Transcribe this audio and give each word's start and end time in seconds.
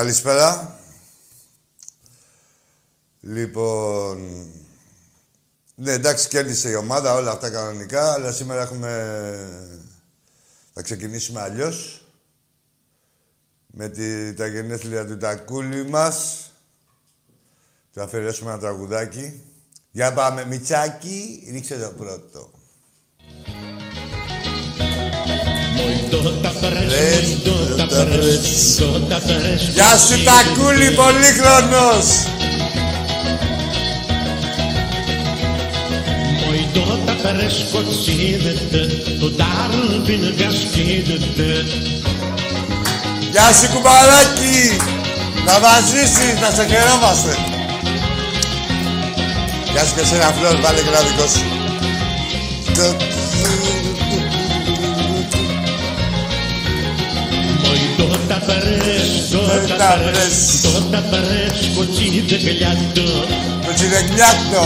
Καλησπέρα. 0.00 0.78
Λοιπόν... 3.20 4.46
Ναι, 5.74 5.92
εντάξει, 5.92 6.28
κέρδισε 6.28 6.70
η 6.70 6.74
ομάδα, 6.74 7.14
όλα 7.14 7.30
αυτά 7.30 7.50
κανονικά, 7.50 8.12
αλλά 8.12 8.32
σήμερα 8.32 8.62
έχουμε... 8.62 9.70
Θα 10.72 10.82
ξεκινήσουμε 10.82 11.40
αλλιώς. 11.40 12.06
Με 13.66 13.88
τη, 13.88 14.34
τα 14.34 14.46
γενέθλια 14.46 15.06
του 15.06 15.16
Τακούλη 15.16 15.88
μας. 15.88 16.50
Θα 17.90 18.02
αφαιρέσουμε 18.02 18.50
ένα 18.50 18.60
τραγουδάκι. 18.60 19.44
Για 19.90 20.12
πάμε, 20.12 20.44
Μιτσάκι, 20.44 21.48
ρίξε 21.50 21.78
το 21.78 21.90
πρώτο. 21.90 22.50
Γεια 29.74 29.96
σου 29.96 30.16
Τακούλη, 30.24 30.90
πολύχρονος! 30.90 32.06
Τότε 36.74 37.12
παρεσκοτσίδεται, 37.22 38.80
το 39.20 39.30
τάρμπιν 39.30 40.34
γασκίδεται. 40.38 41.66
Γεια 43.30 43.48
σου 43.58 43.68
κουμπαράκι! 43.74 44.76
Να 45.46 45.60
βαζίσεις, 45.60 46.40
να 46.40 46.50
σε 46.50 46.64
χαιρόμαστε. 46.70 47.36
Γεια 49.72 49.84
σου 49.84 49.94
και 49.96 50.04
σε 50.04 50.14
ένα 50.14 50.32
φλόρ, 50.32 50.60
βάλε 50.60 50.80
και 50.80 50.88
ένα 50.88 51.00
δικό 51.00 51.26
σου. 51.34 51.44
Τότε 58.40 59.74
παρέσκο, 59.76 60.70
τότε 60.72 61.02
παρέσκο, 61.10 61.84
τσιδεκλιάτο. 61.92 63.02
Το 63.66 63.72
τσιδεκλιάτο. 63.74 64.64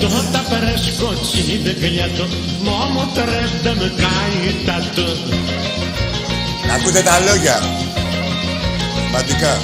Τότε 0.00 0.40
παρέσκο, 0.50 1.08
τσιδεκλιάτο. 1.20 2.26
Μόμο 2.62 3.12
τρέστα 3.14 3.74
με 3.80 3.92
καητάτο. 4.02 5.08
Να 6.66 6.74
ακούτε 6.74 7.02
τα 7.02 7.18
λόγια. 7.20 7.58
Σημαντικά. 9.04 9.58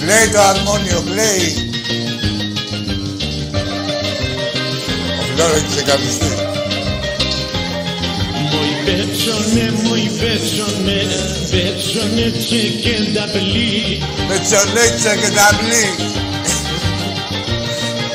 Κλαίει 0.00 0.28
το 0.32 0.40
αρμόνιο, 0.40 1.02
κλαίει. 1.10 1.70
Ο 5.20 5.22
Φλόρο 5.34 5.54
έχει 5.54 5.66
ξεκαμιστεί. 5.66 6.41
Muy 8.84 8.96
pezzone, 8.96 9.70
muy 9.84 10.08
pezzone, 10.08 11.06
pezzone 11.50 12.30
c'è 12.32 12.80
che 12.82 13.12
da 13.12 13.24
lì. 13.54 13.98
Με 14.28 14.38
τσολέτσα 14.38 15.16
και 15.16 15.30
τα 15.36 15.48
μπλή. 15.58 15.84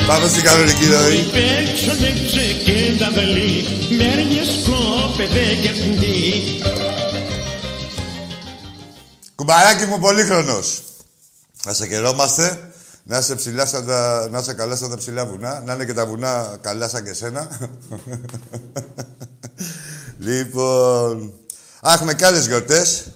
Πάμε 0.08 0.28
στην 0.28 0.44
κανονική 0.44 0.86
Muy 0.86 0.94
ροή. 0.94 1.30
pezzone 1.38 2.14
c'è 2.31 2.64
che 2.66 2.96
da 3.00 3.10
lì, 3.22 3.52
merghe 3.98 4.44
scopete 4.46 5.46
che 5.62 5.72
di. 6.00 6.62
Κουμπαράκι 9.36 9.86
μου, 9.86 10.00
πολύχρονος. 10.00 10.81
Να 11.66 11.74
σε 11.74 11.88
χαιρόμαστε. 11.88 12.72
Να 13.04 13.18
είσαι 13.18 13.36
ψηλά 13.36 13.66
σαν 13.66 13.86
τα... 13.86 14.28
Να 14.31 14.40
είσαι 14.40 14.54
καλά 14.54 14.75
σαν 14.75 14.90
τα 14.90 14.98
ψηλά 14.98 15.25
βουνά. 15.25 15.62
Να 15.66 15.74
είναι 15.74 15.86
και 15.86 15.94
τα 15.94 16.06
βουνά 16.06 16.58
καλά 16.62 16.88
σαν 16.90 17.04
και 17.04 17.14
σένα. 17.14 17.48
Λοιπόν... 20.28 21.34
Α, 21.88 21.94
έχουμε 21.94 22.14
και 22.14 22.26
άλλες 22.26 22.48
γιορτές. 22.48 23.12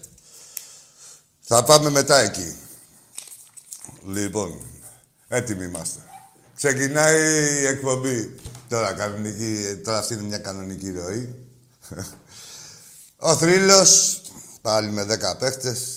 Θα 1.42 1.64
πάμε 1.64 1.90
μετά 1.90 2.20
εκεί. 2.20 2.56
Λοιπόν, 4.06 4.60
έτοιμοι 5.28 5.66
είμαστε. 5.66 6.00
Ξεκινάει 6.56 7.22
η 7.62 7.66
εκπομπή. 7.66 8.36
Τώρα, 8.70 8.94
κανονική, 8.94 9.82
τώρα 9.84 9.98
αυτή 9.98 10.14
είναι 10.14 10.24
μια 10.24 10.38
κανονική 10.38 10.92
ροή. 10.92 11.36
Ο 13.18 13.36
θρύλος, 13.36 14.22
πάλι 14.62 14.92
με 14.92 15.04
10 15.04 15.38
παίχτες. 15.40 15.96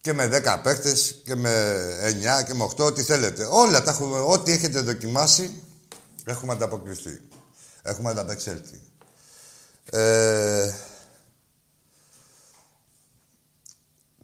Και 0.00 0.12
με 0.12 0.26
10 0.26 0.60
παίχτες 0.62 1.20
και 1.24 1.34
με 1.34 1.80
9 2.40 2.42
και 2.46 2.54
με 2.54 2.64
8, 2.64 2.84
ό,τι 2.84 3.02
θέλετε. 3.02 3.44
Όλα 3.50 3.82
τα 3.82 3.90
έχουμε, 3.90 4.18
ό,τι 4.18 4.52
έχετε 4.52 4.80
δοκιμάσει, 4.80 5.62
έχουμε 6.24 6.52
ανταποκριθεί. 6.52 7.20
Έχουμε 7.82 8.10
ανταπεξέλθει. 8.10 8.80
Ε, 9.90 10.74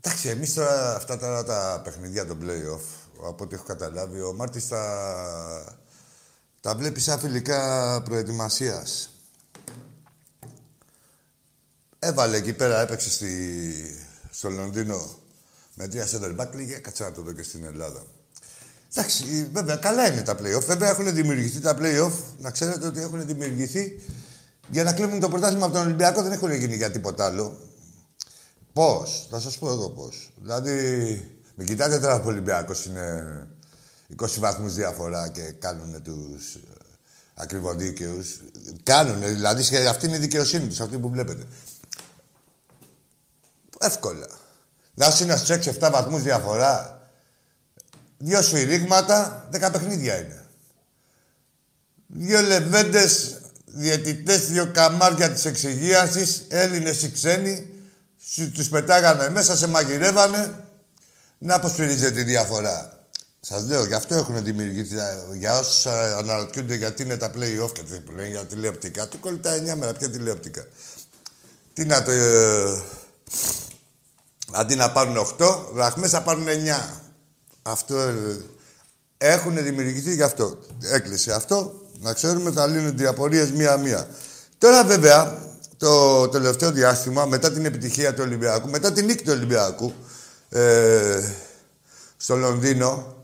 εντάξει, 0.01 0.29
εμείς 0.29 0.55
τώρα 0.55 0.97
αυτά 0.97 1.19
τώρα 1.19 1.45
τα 1.45 1.81
παιχνίδια 1.85 2.27
των 2.27 2.39
play-off, 2.43 2.83
από 3.29 3.45
ό,τι 3.45 3.55
έχω 3.55 3.65
καταλάβει, 3.65 4.21
ο 4.21 4.33
Μάρτης 4.33 4.69
τα, 4.69 5.79
τα 6.61 6.75
βλέπει 6.75 7.01
σαν 7.01 7.19
φιλικά 7.19 8.03
προετοιμασίας. 8.03 9.11
Έβαλε 11.99 12.37
εκεί 12.37 12.53
πέρα, 12.53 12.81
έπαιξε 12.81 13.11
στη, 13.11 14.07
στο 14.31 14.51
Λονδίνο 14.51 15.19
με 15.75 15.89
τρία 15.89 16.07
center 16.07 16.37
back, 16.37 16.55
λίγε 16.55 16.79
κάτσε 16.79 17.05
να 17.05 17.13
το 17.13 17.23
δω 17.23 17.33
και 17.33 17.43
στην 17.43 17.65
Ελλάδα. 17.65 18.07
Εντάξει, 18.95 19.49
βέβαια, 19.53 19.77
καλά 19.77 20.13
είναι 20.13 20.23
τα 20.23 20.33
play-off. 20.33 20.65
Βέβαια, 20.67 20.91
έχουν 20.91 21.15
δημιουργηθεί 21.15 21.61
τα 21.61 21.77
play-off. 21.81 22.13
Να 22.39 22.51
ξέρετε 22.51 22.87
ότι 22.87 23.01
έχουν 23.01 23.27
δημιουργηθεί 23.27 24.03
για 24.71 24.85
να 24.85 24.93
κλείνουν 24.93 25.21
το 25.21 25.29
πρωτάθλημα 25.29 25.65
από 25.65 25.75
τον 25.75 25.85
Ολυμπιακό. 25.85 26.23
Δεν 26.23 26.33
έχουν 26.33 26.53
γίνει 26.53 26.77
για 26.77 26.91
τίποτα 26.91 27.25
άλλο. 27.25 27.59
Πώς, 28.73 29.27
θα 29.31 29.41
σας 29.41 29.59
πω 29.59 29.71
εγώ 29.71 29.91
πώς. 29.91 30.31
Δηλαδή, 30.37 30.73
μην 31.55 31.67
κοιτάτε 31.67 31.99
τώρα 31.99 32.21
που 32.21 32.27
ο 32.27 32.31
Ολυμπιακός 32.31 32.85
είναι 32.85 33.47
20 34.23 34.39
βαθμούς 34.39 34.75
διαφορά 34.75 35.29
και 35.29 35.43
κάνουν 35.43 36.03
τους 36.03 36.59
ακριβοδίκαιου. 37.35 38.25
Κάνουν, 38.83 39.21
δηλαδή, 39.21 39.65
και 39.65 39.89
αυτή 39.89 40.07
είναι 40.07 40.17
η 40.17 40.19
δικαιοσύνη 40.19 40.67
τους, 40.67 40.81
αυτή 40.81 40.99
που 40.99 41.09
βλέπετε. 41.11 41.47
Εύκολα. 43.79 44.27
Να 44.95 45.11
σου 45.11 45.23
είναι 45.23 45.37
στου 45.37 45.53
6-7 45.53 45.91
βαθμούς 45.93 46.23
διαφορά. 46.23 47.03
Δύο 48.19 48.43
σφυρίγματα, 48.43 49.49
10 49.53 49.71
παιχνίδια 49.73 50.17
είναι. 50.17 50.45
Δύο 52.07 52.41
λεβέντες 52.41 53.38
διαιτητές, 53.73 54.47
δύο 54.47 54.67
καμάρια 54.67 55.31
της 55.31 55.45
εξυγίασης, 55.45 56.45
Έλληνες 56.49 57.03
ή 57.03 57.11
ξένοι, 57.11 57.71
τους 58.55 58.69
πετάγανε 58.69 59.31
μέσα, 59.31 59.57
σε 59.57 59.69
μαγειρεύανε. 59.69 60.65
Να 61.39 61.59
πώ 61.59 61.69
τη 61.69 62.23
διαφορά. 62.23 62.99
Σας 63.41 63.67
λέω, 63.67 63.85
γι' 63.85 63.95
αυτό 63.95 64.15
έχουν 64.15 64.45
δημιουργηθεί. 64.45 64.95
Για 65.39 65.59
όσους 65.59 65.87
αναρωτιούνται 65.87 66.75
γιατί 66.75 67.03
είναι 67.03 67.17
τα 67.17 67.31
play-off 67.31 67.73
και 67.73 67.83
δεν 67.85 68.03
λένε 68.17 68.29
για 68.29 68.45
τηλεοπτικά. 68.45 69.09
Του 69.09 69.21
κολλητά 69.21 69.55
9 69.55 69.75
μέρα, 69.75 69.93
ποια 69.93 70.11
τηλεοπτικά. 70.11 70.67
Τι 71.73 71.85
να 71.85 72.03
το. 72.03 72.11
Ε, 72.11 72.83
αντί 74.53 74.75
να 74.75 74.91
πάρουν 74.91 75.17
8, 75.17 75.73
δραχμές 75.73 76.11
θα 76.11 76.23
πάρουν 76.23 76.47
9. 76.47 76.51
Αυτό 77.63 77.99
ε, 77.99 78.15
έχουν 79.19 79.63
δημιουργηθεί 79.63 80.15
γι' 80.15 80.23
αυτό. 80.23 80.59
Έκλεισε 80.83 81.33
αυτό. 81.33 81.78
Να 82.01 82.13
ξέρουμε 82.13 82.51
θα 82.51 82.67
λύνονται 82.67 83.03
οι 83.03 83.07
απορίες 83.07 83.51
μία-μία. 83.51 84.09
Τώρα 84.59 84.85
βέβαια, 84.85 85.43
το 85.77 86.29
τελευταίο 86.29 86.73
διάστημα, 86.73 87.25
μετά 87.27 87.53
την 87.53 87.65
επιτυχία 87.65 88.15
του 88.15 88.23
Ολυμπιακού, 88.25 88.69
μετά 88.69 88.93
την 88.93 89.05
νίκη 89.05 89.25
του 89.25 89.33
Ολυμπιακού 89.35 89.93
ε, 90.49 91.33
στο 92.17 92.37
Λονδίνο 92.37 93.17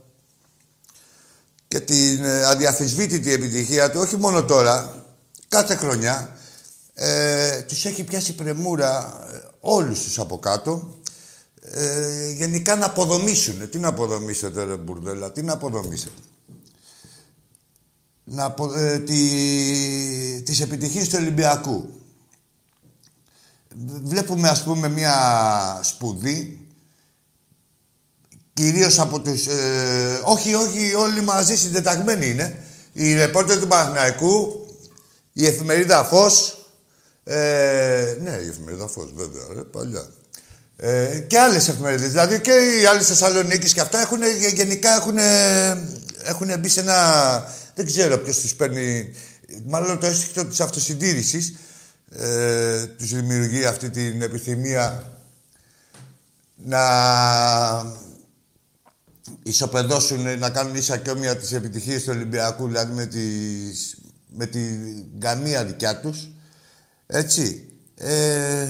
και 1.68 1.80
την 1.80 2.24
ε, 2.24 2.44
αδιαφυσβήτητη 2.44 3.32
επιτυχία 3.32 3.90
του, 3.90 4.00
όχι 4.00 4.16
μόνο 4.16 4.44
τώρα, 4.44 5.04
κάθε 5.48 5.74
χρονιά, 5.74 6.36
ε, 6.94 7.62
τους 7.62 7.84
έχει 7.84 8.04
πιάσει 8.04 8.34
πρεμούρα 8.34 9.20
ε, 9.32 9.40
όλους 9.60 10.02
τους 10.02 10.18
από 10.18 10.38
κάτω 10.38 10.98
ε, 11.60 12.30
γενικά 12.30 12.76
να 12.76 12.86
αποδομήσουν. 12.86 13.70
Τι 13.70 13.78
να 13.78 13.88
αποδομήσετε, 13.88 14.64
ρε 14.64 14.76
Μπουρδέλα, 14.76 15.32
τι 15.32 15.42
να 15.42 15.52
αποδομήσετε. 15.52 16.20
Να 18.24 18.44
απο, 18.44 18.74
ε, 18.74 18.98
τη, 18.98 20.42
τις 20.42 20.60
επιτυχίες 20.60 21.08
του 21.08 21.16
Ολυμπιακού. 21.20 21.88
Βλέπουμε, 24.02 24.48
ας 24.48 24.62
πούμε, 24.62 24.88
μια 24.88 25.14
σπουδή, 25.82 26.66
κυρίως 28.52 28.98
από 28.98 29.20
τους... 29.20 29.46
Ε, 29.46 30.20
όχι, 30.24 30.54
όχι, 30.54 30.94
όλοι 30.94 31.20
μαζί 31.20 31.56
συντεταγμένοι 31.56 32.26
είναι. 32.26 32.58
Οι 32.92 33.14
ρεπόρτερ 33.14 33.58
του 33.58 33.66
Παναθηναϊκού, 33.66 34.66
η 35.32 35.46
εφημερίδα 35.46 36.04
Φως, 36.04 36.58
ε, 37.24 38.16
ναι, 38.20 38.30
η 38.30 38.48
εφημερίδα 38.48 38.86
Φως, 38.86 39.12
βέβαια, 39.14 39.42
ρε, 39.54 39.62
παλιά. 39.62 40.08
Ε, 40.76 41.18
και 41.18 41.38
άλλες 41.38 41.68
εφημερίδες. 41.68 42.10
Δηλαδή 42.10 42.40
και 42.40 42.52
οι 42.52 42.86
άλλε 42.86 43.02
Θεσσαλονίκης 43.02 43.72
και 43.72 43.80
αυτά 43.80 44.00
έχουν, 44.00 44.20
γενικά 44.54 44.94
έχουν, 44.94 45.18
έχουν 46.24 46.58
μπει 46.60 46.68
σε 46.68 46.80
ένα. 46.80 47.54
Δεν 47.74 47.86
ξέρω 47.86 48.18
ποιος 48.18 48.40
του 48.40 48.56
παίρνει. 48.56 49.14
Μάλλον 49.64 49.98
το 49.98 50.06
αίσθητο 50.06 50.44
της 50.44 50.60
αυτοσυντήρησης. 50.60 51.54
ε, 52.10 52.86
τους 52.86 53.14
δημιουργεί 53.14 53.64
αυτή 53.64 53.90
την 53.90 54.22
επιθυμία 54.22 55.12
να 56.56 56.82
ισοπεδώσουν, 59.42 60.38
να 60.38 60.50
κάνουν 60.50 60.74
ίσα 60.74 60.96
και 60.96 61.10
όμοια 61.10 61.36
τις 61.36 61.52
επιτυχίες 61.52 62.02
του 62.02 62.12
Ολυμπιακού, 62.14 62.66
δηλαδή 62.66 62.92
με, 62.92 63.06
τις, 63.06 63.96
με 64.28 64.46
την 64.46 65.04
γαμία 65.22 65.64
δικιά 65.64 66.00
τους. 66.00 66.28
Έτσι. 67.06 67.68
Ε, 67.96 68.68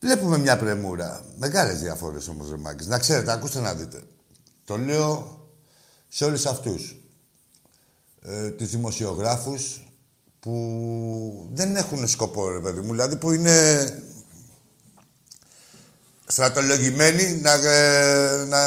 βλέπουμε 0.00 0.38
μια 0.38 0.56
πρεμούρα. 0.56 1.24
Μεγάλες 1.36 1.80
διαφορές 1.80 2.28
όμως, 2.28 2.50
ρε 2.50 2.56
Να 2.86 2.98
ξέρετε, 2.98 3.32
ακούστε 3.32 3.60
να 3.60 3.74
δείτε. 3.74 4.02
Το 4.64 4.78
λέω 4.78 5.40
σε 6.08 6.24
όλους 6.24 6.46
αυτούς. 6.46 7.05
Ε, 8.28 8.50
τους 8.50 8.70
δημοσιογράφους 8.70 9.80
που 10.40 11.50
δεν 11.52 11.76
έχουν 11.76 12.08
σκοπό, 12.08 12.50
ρε 12.50 12.60
παιδί 12.60 12.80
μου. 12.80 12.90
Δηλαδή 12.90 13.16
που 13.16 13.32
είναι 13.32 13.88
στρατολογημένοι 16.26 17.40
να... 17.42 17.52
Ε, 17.52 18.44
να... 18.44 18.60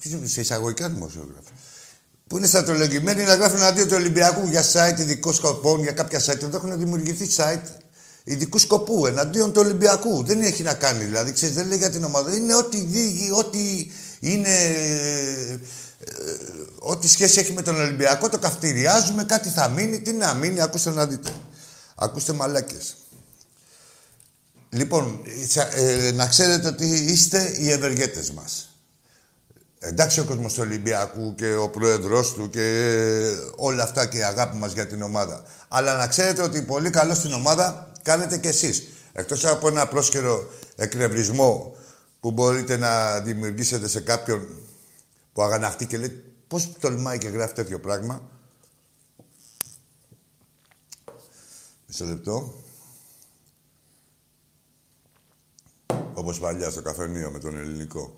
Τι 0.00 0.28
σε 0.28 0.40
εισαγωγικά 0.40 0.88
δημοσιογράφοι. 0.88 1.50
Που 2.26 2.36
είναι 2.36 2.46
στρατολογημένοι 2.46 3.22
να 3.22 3.34
γράφουν 3.34 3.62
αντί 3.62 3.84
του 3.84 3.94
Ολυμπιακού 3.94 4.46
για 4.46 4.64
site 4.72 4.98
ειδικών 4.98 5.34
σκοπών, 5.34 5.82
για 5.82 5.92
κάποια 5.92 6.20
site. 6.20 6.42
Εδώ 6.42 6.56
έχουν 6.56 6.78
δημιουργηθεί 6.78 7.28
site 7.36 7.68
ειδικού 8.24 8.58
σκοπού 8.58 9.06
εναντίον 9.06 9.52
του 9.52 9.60
Ολυμπιακού. 9.64 10.24
Δεν 10.24 10.42
έχει 10.42 10.62
να 10.62 10.74
κάνει 10.74 11.04
δηλαδή. 11.04 11.32
Ξέρεις, 11.32 11.54
δεν 11.54 11.66
λέει 11.66 11.78
για 11.78 11.90
την 11.90 12.04
ομάδα. 12.04 12.36
Είναι 12.36 12.54
ό,τι, 12.54 12.78
ό,τι 13.38 13.90
είναι 14.20 14.54
ε, 16.04 16.55
ό,τι 16.86 17.08
σχέση 17.08 17.40
έχει 17.40 17.52
με 17.52 17.62
τον 17.62 17.80
Ολυμπιακό 17.80 18.28
το 18.28 18.38
καυτηριάζουμε, 18.38 19.24
κάτι 19.24 19.48
θα 19.48 19.68
μείνει, 19.68 20.00
τι 20.00 20.12
να 20.12 20.34
μείνει, 20.34 20.60
ακούστε 20.60 20.90
να 20.90 21.06
δείτε. 21.06 21.30
Ακούστε 21.94 22.32
μαλάκες. 22.32 22.96
Λοιπόν, 24.68 25.20
ε, 25.74 26.10
να 26.14 26.26
ξέρετε 26.26 26.68
ότι 26.68 26.86
είστε 26.86 27.54
οι 27.58 27.70
ευεργέτες 27.70 28.30
μας. 28.30 28.70
Εντάξει 29.78 30.20
ο 30.20 30.24
κόσμος 30.24 30.52
του 30.52 30.60
Ολυμπιακού 30.64 31.34
και 31.34 31.54
ο 31.54 31.68
πρόεδρος 31.68 32.32
του 32.32 32.50
και 32.50 32.96
όλα 33.56 33.82
αυτά 33.82 34.06
και 34.06 34.18
η 34.18 34.22
αγάπη 34.22 34.56
μας 34.56 34.72
για 34.72 34.86
την 34.86 35.02
ομάδα. 35.02 35.42
Αλλά 35.68 35.96
να 35.96 36.06
ξέρετε 36.06 36.42
ότι 36.42 36.62
πολύ 36.62 36.90
καλό 36.90 37.14
στην 37.14 37.32
ομάδα 37.32 37.92
κάνετε 38.02 38.38
κι 38.38 38.48
εσείς. 38.48 38.88
Εκτός 39.12 39.44
από 39.44 39.68
ένα 39.68 39.86
πρόσκαιρο 39.86 40.50
εκνευρισμό 40.76 41.76
που 42.20 42.30
μπορείτε 42.30 42.76
να 42.76 43.20
δημιουργήσετε 43.20 43.88
σε 43.88 44.00
κάποιον 44.00 44.46
που 45.32 45.42
αγαναχτεί 45.42 45.86
και 45.86 45.98
λέει 45.98 46.24
πώς 46.48 46.72
τολμάει 46.80 47.18
και 47.18 47.28
γράφει 47.28 47.54
τέτοιο 47.54 47.80
πράγμα. 47.80 48.30
Μισό 51.86 52.04
λεπτό. 52.04 52.54
Όπως 56.14 56.38
παλιά 56.38 56.70
στο 56.70 56.82
καφενείο 56.82 57.30
με 57.30 57.38
τον 57.38 57.56
ελληνικό. 57.56 58.16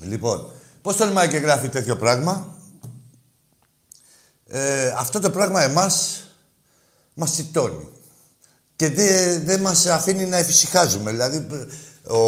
Λοιπόν, 0.00 0.52
πώς 0.82 0.96
τολμάει 0.96 1.28
και 1.28 1.36
γράφει 1.36 1.68
τέτοιο 1.68 1.96
πράγμα. 1.96 2.56
Ε, 4.46 4.88
αυτό 4.88 5.20
το 5.20 5.30
πράγμα 5.30 5.62
εμάς 5.62 6.24
μας 7.14 7.32
τσιτώνει. 7.32 7.88
Και 8.76 8.90
δεν 8.90 9.44
δε 9.44 9.58
μας 9.58 9.86
αφήνει 9.86 10.24
να 10.26 10.36
εφησυχάζουμε. 10.36 11.10
Δηλαδή, 11.10 11.46
ο, 12.06 12.18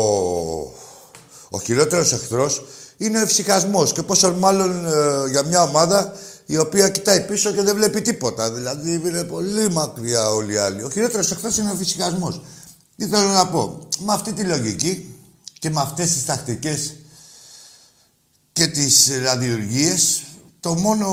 ο 1.50 1.61
χειρότερος 1.62 2.12
εχθρός 2.12 2.64
είναι 2.97 3.19
ο 3.19 3.21
ευσυχασμό. 3.21 3.85
Και 3.85 4.03
πόσο 4.03 4.33
μάλλον 4.33 4.87
ε, 4.87 5.31
για 5.31 5.43
μια 5.43 5.63
ομάδα 5.63 6.13
η 6.47 6.59
οποία 6.59 6.89
κοιτάει 6.89 7.21
πίσω 7.21 7.53
και 7.53 7.63
δεν 7.63 7.75
βλέπει 7.77 8.03
τίποτα. 8.03 8.53
Δηλαδή 8.53 8.95
είναι 8.95 9.25
πολύ 9.25 9.71
μακριά 9.71 10.29
όλοι 10.29 10.53
οι 10.53 10.57
άλλοι. 10.57 10.83
Ο 10.83 10.91
χειρότερος 10.91 11.31
εχθρός 11.31 11.59
είναι 11.59 11.71
ο 11.71 11.77
ευσυχασμό. 11.81 12.43
Τι 12.97 13.07
θέλω 13.07 13.29
να 13.29 13.47
πω; 13.47 13.89
Με 13.99 14.13
αυτή 14.13 14.33
τη 14.33 14.43
λογική 14.45 15.15
και 15.59 15.71
με 15.71 15.81
αυτές 15.81 16.13
τις 16.13 16.25
τακτικές 16.25 16.95
και 18.53 18.67
τις 18.67 19.11
ραδιοργίε, 19.23 19.95
το 20.61 20.75
μόνο, 20.75 21.07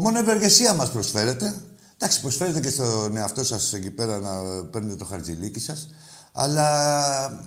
μόνο 0.00 0.18
ευεργεσία 0.18 0.74
μας 0.74 0.90
προσφέρεται. 0.90 1.54
Εντάξει, 1.96 2.20
προσφέρετε 2.20 2.60
και 2.60 2.70
στον 2.70 3.16
εαυτό 3.16 3.44
σας 3.44 3.72
εκεί 3.72 3.90
πέρα 3.90 4.18
να 4.18 4.64
παίρνετε 4.64 4.96
το 4.96 5.04
χαρτζηλίκι 5.04 5.60
σας. 5.60 5.88
Αλλά 6.32 7.44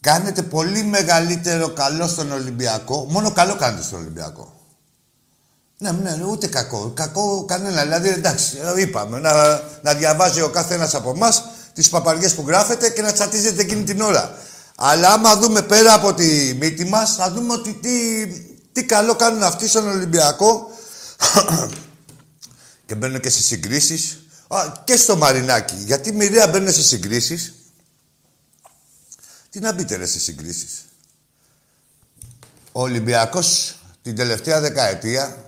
Κάνετε 0.00 0.42
πολύ 0.42 0.82
μεγαλύτερο 0.82 1.68
καλό 1.68 2.06
στον 2.06 2.32
Ολυμπιακό. 2.32 3.06
Μόνο 3.10 3.30
καλό 3.30 3.56
κάνετε 3.56 3.82
στον 3.82 3.98
Ολυμπιακό. 3.98 4.52
Ναι, 5.78 5.90
ναι, 5.90 6.24
ούτε 6.24 6.46
κακό. 6.46 6.92
Κακό 6.96 7.44
κανένα. 7.44 7.82
Δηλαδή, 7.82 8.08
εντάξει, 8.08 8.56
είπαμε, 8.76 9.18
να, 9.18 9.62
να 9.82 9.94
διαβάζει 9.94 10.40
ο 10.40 10.48
κάθε 10.50 10.74
ένας 10.74 10.94
από 10.94 11.10
εμάς 11.10 11.44
τις 11.72 11.88
παπαριές 11.88 12.34
που 12.34 12.44
γράφετε 12.46 12.90
και 12.90 13.02
να 13.02 13.12
τσατίζετε 13.12 13.62
εκείνη 13.62 13.84
την 13.84 14.00
ώρα. 14.00 14.38
Αλλά 14.76 15.08
άμα 15.08 15.36
δούμε 15.36 15.62
πέρα 15.62 15.94
από 15.94 16.14
τη 16.14 16.56
μύτη 16.60 16.84
μας, 16.84 17.14
θα 17.14 17.32
δούμε 17.32 17.52
ότι 17.52 17.72
τι, 17.72 18.26
τι 18.72 18.84
καλό 18.84 19.14
κάνουν 19.14 19.42
αυτοί 19.42 19.68
στον 19.68 19.88
Ολυμπιακό. 19.88 20.70
και 22.86 22.94
μπαίνουν 22.94 23.20
και 23.20 23.30
σε 23.30 23.42
συγκρίσεις. 23.42 24.18
και 24.84 24.96
στο 24.96 25.16
Μαρινάκι. 25.16 25.74
Γιατί 25.76 26.12
μοιραία 26.12 26.46
μπαίνουν 26.46 26.72
σε 26.72 26.82
συγκρίσεις. 26.82 27.54
Τι 29.50 29.60
να 29.60 29.72
μπείτε 29.72 29.96
ρε 29.96 30.06
σε 30.06 30.18
συγκρίσεις. 30.18 30.84
Ο 32.72 32.82
Ολυμπιακός 32.82 33.78
την 34.02 34.16
τελευταία 34.16 34.60
δεκαετία 34.60 35.44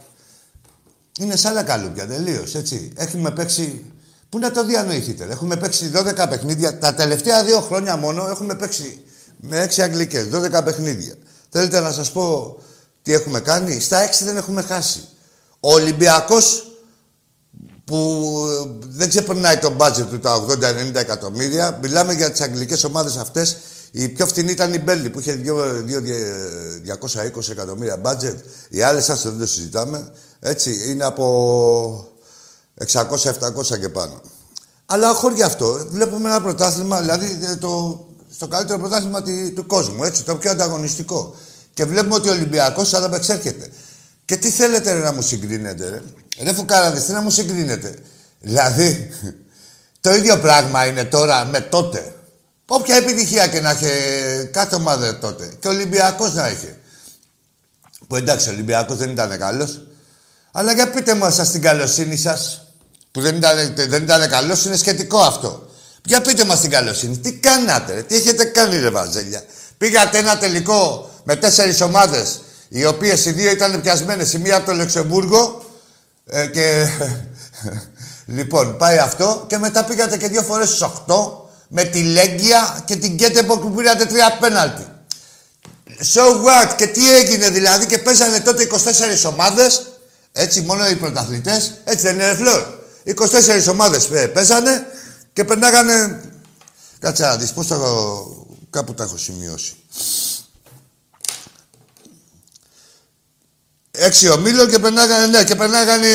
είναι 1.18 1.36
σαν 1.36 1.50
άλλα 1.50 1.62
καλούπια, 1.62 2.06
τελείως 2.06 2.54
έτσι. 2.54 2.92
Έχουμε 2.96 3.30
παίξει. 3.30 3.84
Πού 4.28 4.38
να 4.38 4.50
το 4.50 4.64
διανοηθείτε, 4.64 5.26
έχουμε 5.30 5.56
παίξει 5.56 5.90
12 5.94 6.26
παιχνίδια. 6.28 6.78
Τα 6.78 6.94
τελευταία 6.94 7.44
δύο 7.44 7.60
χρόνια 7.60 7.96
μόνο 7.96 8.28
έχουμε 8.28 8.54
παίξει 8.54 9.02
με 9.40 9.68
6 9.76 9.82
αγγλικές, 9.82 10.28
12 10.32 10.64
παιχνίδια. 10.64 11.14
Θέλετε 11.48 11.80
να 11.80 11.92
σας 11.92 12.12
πω 12.12 12.56
τι 13.02 13.12
έχουμε 13.12 13.40
κάνει; 13.40 13.80
Στα 13.80 14.02
6 14.02 14.24
δεν 14.24 14.36
έχουμε 14.36 14.62
χάσει. 14.62 15.08
Ο 15.60 15.72
Ολυμπιακός 15.72 16.64
που 17.84 18.28
δεν 18.86 19.08
ξεπερνάει 19.08 19.58
το 19.58 19.70
μπάτζετ 19.70 20.08
του 20.08 20.18
τα 20.18 20.34
80-90 20.34 20.94
εκατομμύρια. 20.94 21.78
Μιλάμε 21.82 22.12
για 22.12 22.30
τις 22.30 22.40
αγγλικές 22.40 22.84
ομάδες 22.84 23.16
αυτές 23.16 23.56
η 23.90 24.08
πιο 24.08 24.26
φθηνή 24.26 24.50
ήταν 24.50 24.74
η 24.74 24.78
Μπέλη 24.78 25.10
που 25.10 25.20
είχε 25.20 25.40
220 27.36 27.50
εκατομμύρια 27.50 27.96
μπάτζετ. 27.96 28.38
Οι 28.68 28.82
άλλες, 28.82 29.10
άστο 29.10 29.30
δεν 29.30 29.38
το 29.38 29.46
συζητάμε. 29.46 30.12
Έτσι, 30.40 30.90
είναι 30.90 31.04
από 31.04 32.08
600-700 32.92 33.78
και 33.80 33.88
πάνω. 33.88 34.20
Αλλά 34.86 35.14
χωρίς 35.14 35.42
αυτό, 35.42 35.86
βλέπουμε 35.90 36.28
ένα 36.28 36.40
πρωτάθλημα, 36.40 37.00
δηλαδή 37.00 37.38
ε, 37.50 37.56
το, 37.56 38.04
στο 38.30 38.48
καλύτερο 38.48 38.78
πρωτάθλημα 38.78 39.22
του 39.54 39.66
κόσμου, 39.66 40.04
έτσι, 40.04 40.22
το 40.22 40.36
πιο 40.36 40.50
ανταγωνιστικό. 40.50 41.34
Και 41.74 41.84
βλέπουμε 41.84 42.14
ότι 42.14 42.28
ο 42.28 42.32
Ολυμπιακός 42.32 42.94
ανταπεξέρχεται. 42.94 43.70
Και 44.24 44.36
τι 44.36 44.50
θέλετε 44.50 44.92
ρε, 44.92 44.98
να 44.98 45.12
μου 45.12 45.22
συγκρίνετε, 45.22 45.88
ρε; 45.88 46.02
Ρε 46.42 46.52
φουκάραδες, 46.52 47.04
τι 47.04 47.12
να 47.12 47.20
μου 47.20 47.30
συγκρίνετε; 47.30 47.94
Δηλαδή, 48.40 49.10
το 50.00 50.14
ίδιο 50.14 50.38
πράγμα 50.38 50.86
είναι 50.86 51.04
τώρα 51.04 51.44
με 51.44 51.60
τότε. 51.60 52.14
Όποια 52.72 52.96
επιτυχία 52.96 53.46
και 53.46 53.60
να 53.60 53.70
είχε 53.70 53.90
κάθε 54.52 54.74
ομάδα 54.74 55.18
τότε. 55.18 55.52
Και 55.60 55.68
ο 55.68 55.70
Ολυμπιακός 55.70 56.34
να 56.34 56.48
είχε. 56.48 56.76
Που 58.06 58.16
εντάξει, 58.16 58.48
ο 58.48 58.52
Ολυμπιακός 58.52 58.96
δεν 58.96 59.10
ήταν 59.10 59.38
καλός. 59.38 59.86
Αλλά 60.52 60.72
για 60.72 60.90
πείτε 60.90 61.14
μας 61.14 61.34
σας 61.34 61.50
την 61.50 61.62
καλοσύνη 61.62 62.16
σας. 62.16 62.66
Που 63.10 63.20
δεν 63.20 63.36
ήταν, 63.36 63.74
δεν 63.74 64.02
ήταν 64.02 64.28
καλός, 64.28 64.64
είναι 64.64 64.76
σχετικό 64.76 65.20
αυτό. 65.20 65.68
Για 66.04 66.20
πείτε 66.20 66.44
μας 66.44 66.60
την 66.60 66.70
καλοσύνη. 66.70 67.18
Τι 67.18 67.32
κάνατε, 67.32 68.02
τι 68.02 68.16
έχετε 68.16 68.44
κάνει, 68.44 68.78
ρε 68.78 68.90
Βαζέλια. 68.90 69.42
Πήγατε 69.78 70.18
ένα 70.18 70.38
τελικό 70.38 71.10
με 71.24 71.36
τέσσερις 71.36 71.80
ομάδες, 71.80 72.40
οι 72.68 72.84
οποίες 72.84 73.24
οι 73.24 73.32
δύο 73.32 73.50
ήταν 73.50 73.80
πιασμένες. 73.80 74.32
Η 74.32 74.38
μία 74.38 74.56
από 74.56 74.66
το 74.66 74.72
Λεξεμβούργο 74.72 75.64
ε, 76.26 76.46
και. 76.46 76.86
λοιπόν, 78.36 78.76
πάει 78.76 78.98
αυτό 78.98 79.44
και 79.46 79.58
μετά 79.58 79.84
πήγατε 79.84 80.16
και 80.16 80.28
δύο 80.28 80.42
φορές 80.42 80.68
στου 80.68 80.92
8 81.06 81.48
με 81.72 81.84
τη 81.84 82.02
Λέγκια 82.02 82.82
και 82.86 82.96
την 82.96 83.16
Κέτεμπορ 83.16 83.58
που 83.58 83.70
πήρατε 83.70 84.04
τρία 84.04 84.36
πέναλτι. 84.40 84.86
So 86.14 86.22
what, 86.22 86.74
και 86.76 86.86
τι 86.86 87.14
έγινε 87.14 87.50
δηλαδή 87.50 87.86
και 87.86 87.98
παίζανε 87.98 88.40
τότε 88.40 88.68
24 89.26 89.30
ομάδες, 89.30 89.86
έτσι 90.32 90.60
μόνο 90.60 90.88
οι 90.88 90.96
πρωταθλητές, 90.96 91.74
έτσι 91.84 92.06
δεν 92.06 92.14
είναι 92.14 92.34
φλόρ. 92.34 92.62
24 93.66 93.70
ομάδες 93.70 94.08
παίζανε 94.32 94.86
και 95.32 95.44
περνάγανε... 95.44 96.20
Κάτσε 96.98 97.22
να 97.22 97.36
δεις, 97.36 97.52
πώς 97.52 97.66
θα... 97.66 97.78
Κάπου 98.70 98.94
τα 98.94 99.04
έχω 99.04 99.16
σημειώσει. 99.16 99.74
Έξι 103.90 104.28
ομίλων 104.28 104.70
και 104.70 104.78
περνάγανε, 104.78 105.26
ναι, 105.26 105.44
και 105.44 105.54
περνάγανε 105.54 106.08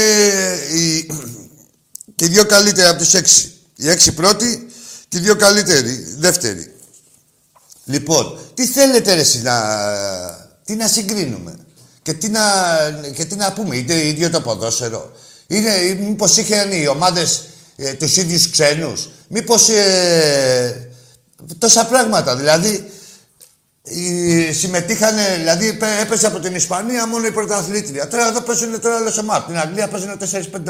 οι, 0.74 1.08
και 2.16 2.26
οι 2.26 2.28
δύο 2.28 2.46
καλύτεροι 2.46 2.88
από 2.88 2.98
τους 3.00 3.14
έξι. 3.14 3.54
Οι 3.76 3.90
έξι 3.90 4.12
πρώτοι 4.12 4.68
και 5.08 5.18
οι 5.18 5.20
δύο 5.20 5.36
καλύτεροι, 5.36 6.16
δεύτεροι. 6.18 6.74
Λοιπόν, 7.86 8.40
τι 8.54 8.66
θέλετε 8.66 9.14
ρε 9.14 9.20
εσύ 9.20 9.42
να... 9.42 9.54
Τι 10.66 10.76
να 10.76 10.88
συγκρίνουμε. 10.88 11.56
Και 12.02 12.14
τι 12.14 12.30
να, 12.30 12.42
και 13.16 13.26
τι 13.26 13.36
να 13.36 13.54
πούμε, 13.54 13.76
είτε 13.76 14.08
ίδιο 14.08 14.30
το 14.30 14.42
ποδόσφαιρο. 14.42 15.12
Είναι, 15.48 15.98
μήπως 16.00 16.38
είχαν 16.38 16.72
οι 16.72 16.88
ομάδες 16.88 17.44
ε, 17.76 17.94
τους 17.94 18.18
ίδιους 18.18 18.50
ξένους. 18.50 19.10
Μήπως 19.28 19.70
ε, 19.70 20.90
τόσα 21.58 21.86
πράγματα. 21.86 22.36
Δηλαδή, 22.36 22.68
οι, 22.68 22.92
συμμετείχαν, 24.52 25.16
δηλαδή 25.38 25.78
έπεσε 26.02 26.28
από 26.28 26.40
την 26.40 26.56
Ισπανία 26.56 27.08
μόνο 27.08 27.26
η 27.26 27.32
πρωταθλήτρια. 27.32 28.08
Τώρα 28.08 28.28
εδώ 28.28 28.42
παίζουν 28.42 28.82
τώρα 28.82 28.96
όλε 28.96 29.12
ομάδε. 29.20 29.44
Στην 29.44 29.58
Αγγλία 29.58 29.88
παίζουν 29.88 30.18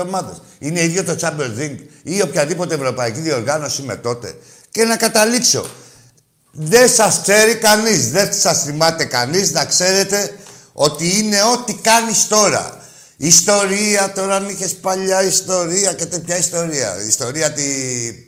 4-5 0.01 0.05
ομάδες. 0.05 0.41
Είναι 0.60 0.84
ίδιο 0.84 1.03
το 1.03 1.15
Champions 1.22 1.60
League 1.60 1.79
ή 2.03 2.22
οποιαδήποτε 2.22 2.75
ευρωπαϊκή 2.75 3.19
διοργάνωση 3.19 3.81
με 3.81 3.95
τότε. 3.95 4.36
Και 4.72 4.84
να 4.84 4.98
καταλήξω. 4.98 5.65
Δεν 6.51 6.89
σας 6.89 7.19
ξέρει 7.22 7.55
κανείς, 7.55 8.12
δεν 8.12 8.34
σας 8.34 8.63
θυμάται 8.63 9.05
κανείς 9.05 9.51
να 9.51 9.65
ξέρετε 9.65 10.36
ότι 10.74 11.17
είναι 11.19 11.38
ό,τι 11.53 11.74
κάνεις 11.74 12.27
τώρα. 12.27 12.84
Ιστορία, 13.17 14.12
τώρα 14.15 14.36
αν 14.36 14.50
είχες 14.50 14.74
παλιά 14.74 15.24
ιστορία 15.24 15.93
και 15.93 16.05
τέτοια 16.05 16.38
ιστορία. 16.38 16.95
Ιστορία 17.07 17.51
τη, 17.51 17.63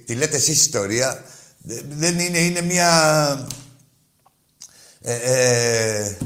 τη 0.05 0.13
λέτε 0.13 0.35
εσείς 0.35 0.61
ιστορία. 0.61 1.23
Δεν 1.97 2.19
είναι, 2.19 2.37
είναι 2.37 2.61
μια 2.61 2.89
ε, 5.01 5.13
ε, 5.13 6.17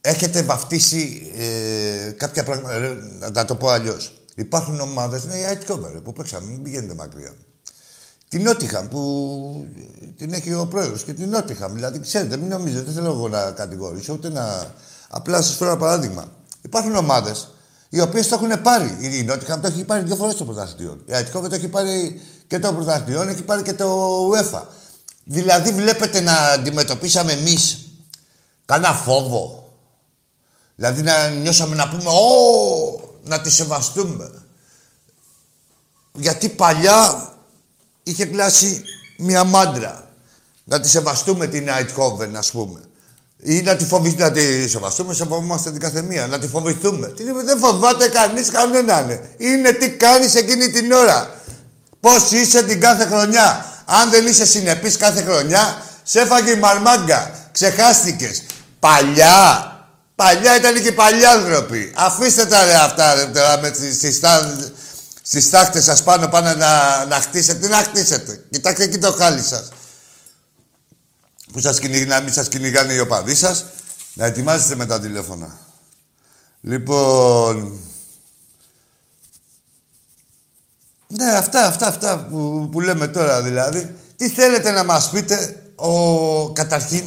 έχετε 0.00 0.42
βαφτίσει 0.42 1.32
ε, 1.36 2.10
κάποια 2.10 2.44
πράγματα. 2.44 2.74
Ε, 2.74 2.96
να 3.32 3.44
το 3.44 3.54
πω 3.54 3.68
αλλιώς. 3.68 4.12
Υπάρχουν 4.34 4.80
ομάδες, 4.80 5.24
ναι, 5.24 5.34
η 5.34 5.42
Αιτκόβερ 5.42 5.92
που 5.92 6.12
παίξαμε, 6.12 6.46
μην 6.46 6.62
πηγαίνετε 6.62 6.94
μακριά. 6.94 7.32
Την 8.28 8.42
Νότιχαμ 8.42 8.88
που 8.88 9.66
την 10.16 10.32
έχει 10.32 10.54
ο 10.54 10.66
πρόεδρος 10.66 11.04
και 11.04 11.12
την 11.12 11.28
Νότιχαμ. 11.28 11.74
Δηλαδή, 11.74 12.00
ξέρετε, 12.00 12.36
μην 12.36 12.48
νομίζετε, 12.48 12.82
δεν 12.82 12.94
θέλω 12.94 13.06
εγώ 13.06 13.28
να 13.28 13.50
κατηγορήσω, 13.50 14.12
ούτε 14.12 14.28
να. 14.28 14.74
Απλά 15.08 15.42
σα 15.42 15.52
φέρω 15.52 15.70
ένα 15.70 15.80
παράδειγμα. 15.80 16.32
Υπάρχουν 16.62 16.94
ομάδες 16.94 17.54
οι 17.88 18.00
οποίες 18.00 18.28
το 18.28 18.34
έχουν 18.34 18.62
πάρει. 18.62 18.96
Η 19.00 19.22
Νότιχαμ 19.22 19.60
το 19.60 19.66
έχει 19.66 19.84
πάρει 19.84 20.04
δύο 20.04 20.16
φορές 20.16 20.34
το 20.34 20.44
πρωταθλητήριο. 20.44 20.98
Η 21.06 21.12
Αιτκόβερ 21.14 21.48
το 21.50 21.54
έχει 21.54 21.68
πάρει 21.68 22.20
και 22.46 22.58
το 22.58 22.72
πρωταθλητήριο, 22.72 23.22
έχει 23.22 23.42
πάρει 23.42 23.62
και 23.62 23.72
το 23.72 24.18
UEFA. 24.30 24.62
Δηλαδή 25.24 25.70
βλέπετε 25.70 26.20
να 26.20 26.32
αντιμετωπίσαμε 26.32 27.32
εμείς 27.32 27.78
κανένα 28.64 28.94
φόβο. 28.94 29.72
Δηλαδή 30.76 31.02
να 31.02 31.28
νιώσαμε 31.28 31.74
να 31.74 31.88
πούμε 31.88 32.10
«Ω, 32.10 33.16
να 33.24 33.40
τη 33.40 33.50
σεβαστούμε». 33.50 34.30
Γιατί 36.12 36.48
παλιά 36.48 37.28
είχε 38.02 38.24
κλάσει 38.24 38.82
μια 39.18 39.44
μάντρα. 39.44 40.08
Να 40.64 40.80
τη 40.80 40.88
σεβαστούμε 40.88 41.46
την 41.46 41.68
Nighthoven, 41.68 42.30
ας 42.36 42.50
πούμε. 42.50 42.80
Ή 43.42 43.62
να 43.62 43.76
τη 43.76 43.84
φοβηθούμε, 43.84 44.24
να 44.24 44.32
τη 44.32 44.68
σεβαστούμε, 44.68 45.14
σεβόμαστε 45.14 45.70
την 45.70 45.80
καθεμία. 45.80 46.26
Να 46.26 46.38
τη 46.38 46.48
φοβηθούμε. 46.48 47.08
Τι, 47.08 47.24
δεν 47.24 47.58
φοβάται 47.58 48.08
κανείς 48.08 48.50
κανέναν. 48.50 49.20
Είναι 49.36 49.72
τι 49.72 49.90
κάνεις 49.90 50.34
εκείνη 50.34 50.70
την 50.70 50.92
ώρα. 50.92 51.34
Πώς 52.00 52.30
είσαι 52.30 52.62
την 52.62 52.80
κάθε 52.80 53.06
χρονιά. 53.06 53.73
Αν 53.84 54.10
δεν 54.10 54.26
είσαι 54.26 54.46
συνεπής 54.46 54.96
κάθε 54.96 55.22
χρονιά, 55.22 55.82
σε 56.02 56.20
έφαγε 56.20 56.50
η 56.50 56.58
μαρμάγκα. 56.58 57.48
Ξεχάστηκες. 57.52 58.42
Παλιά. 58.78 59.68
Παλιά 60.14 60.56
ήταν 60.56 60.82
και 60.82 60.92
παλιά 60.92 61.30
άνθρωποι. 61.30 61.92
Αφήστε 61.96 62.46
τα 62.46 62.64
ρε 62.64 62.74
αυτά 62.74 63.14
ρε, 63.14 63.26
τώρα 63.26 63.58
με 63.60 63.70
τις, 63.70 63.96
στις, 65.22 65.50
τάχτες 65.50 65.84
σας 65.84 66.02
πάνω 66.02 66.28
πάνω 66.28 66.54
να, 66.54 67.04
να 67.04 67.16
χτίσετε. 67.16 67.58
Τι 67.58 67.68
να 67.68 67.76
χτίσετε. 67.76 68.44
Κοιτάξτε 68.50 68.84
εκεί 68.84 68.98
το 68.98 69.12
χάλι 69.12 69.42
σας. 69.42 69.68
Που 71.52 71.60
σας 71.60 71.78
κυνηγάνε, 71.78 72.14
να 72.14 72.20
μην 72.20 72.32
σας 72.32 72.48
κυνηγάνε 72.48 72.92
οι 72.92 72.98
οπαδοί 72.98 73.34
σας. 73.34 73.64
Να 74.14 74.26
ετοιμάζετε 74.26 74.74
με 74.74 74.86
τα 74.86 75.00
τηλέφωνα. 75.00 75.58
Λοιπόν... 76.60 77.80
Ναι, 81.16 81.30
αυτά, 81.30 81.66
αυτά, 81.66 81.86
αυτά 81.86 82.26
που, 82.30 82.68
που 82.72 82.80
λέμε 82.80 83.08
τώρα 83.08 83.42
δηλαδή. 83.42 83.94
Τι 84.16 84.28
θέλετε 84.28 84.70
να 84.70 84.84
μας 84.84 85.10
πείτε, 85.10 85.62
ο, 85.74 86.52
καταρχήν, 86.52 87.04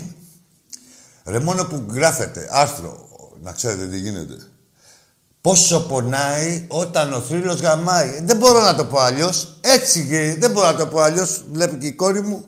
ρε 1.25 1.39
μόνο 1.39 1.65
που 1.65 1.85
γράφετε 1.93 2.47
άρθρο, 2.51 3.07
να 3.41 3.51
ξέρετε 3.51 3.87
τι 3.87 3.97
γίνεται. 3.97 4.37
Πόσο 5.41 5.79
πονάει 5.87 6.65
όταν 6.67 7.13
ο 7.13 7.19
θρύλος 7.21 7.59
γαμάει. 7.59 8.19
Δεν 8.23 8.37
μπορώ 8.37 8.61
να 8.61 8.75
το 8.75 8.85
πω 8.85 8.99
αλλιώς. 8.99 9.57
Έτσι 9.61 10.35
δεν 10.39 10.51
μπορώ 10.51 10.67
να 10.67 10.75
το 10.75 10.87
πω 10.87 10.99
αλλιώς. 10.99 11.43
Βλέπει 11.51 11.75
και 11.75 11.87
η 11.87 11.93
κόρη 11.93 12.21
μου. 12.21 12.45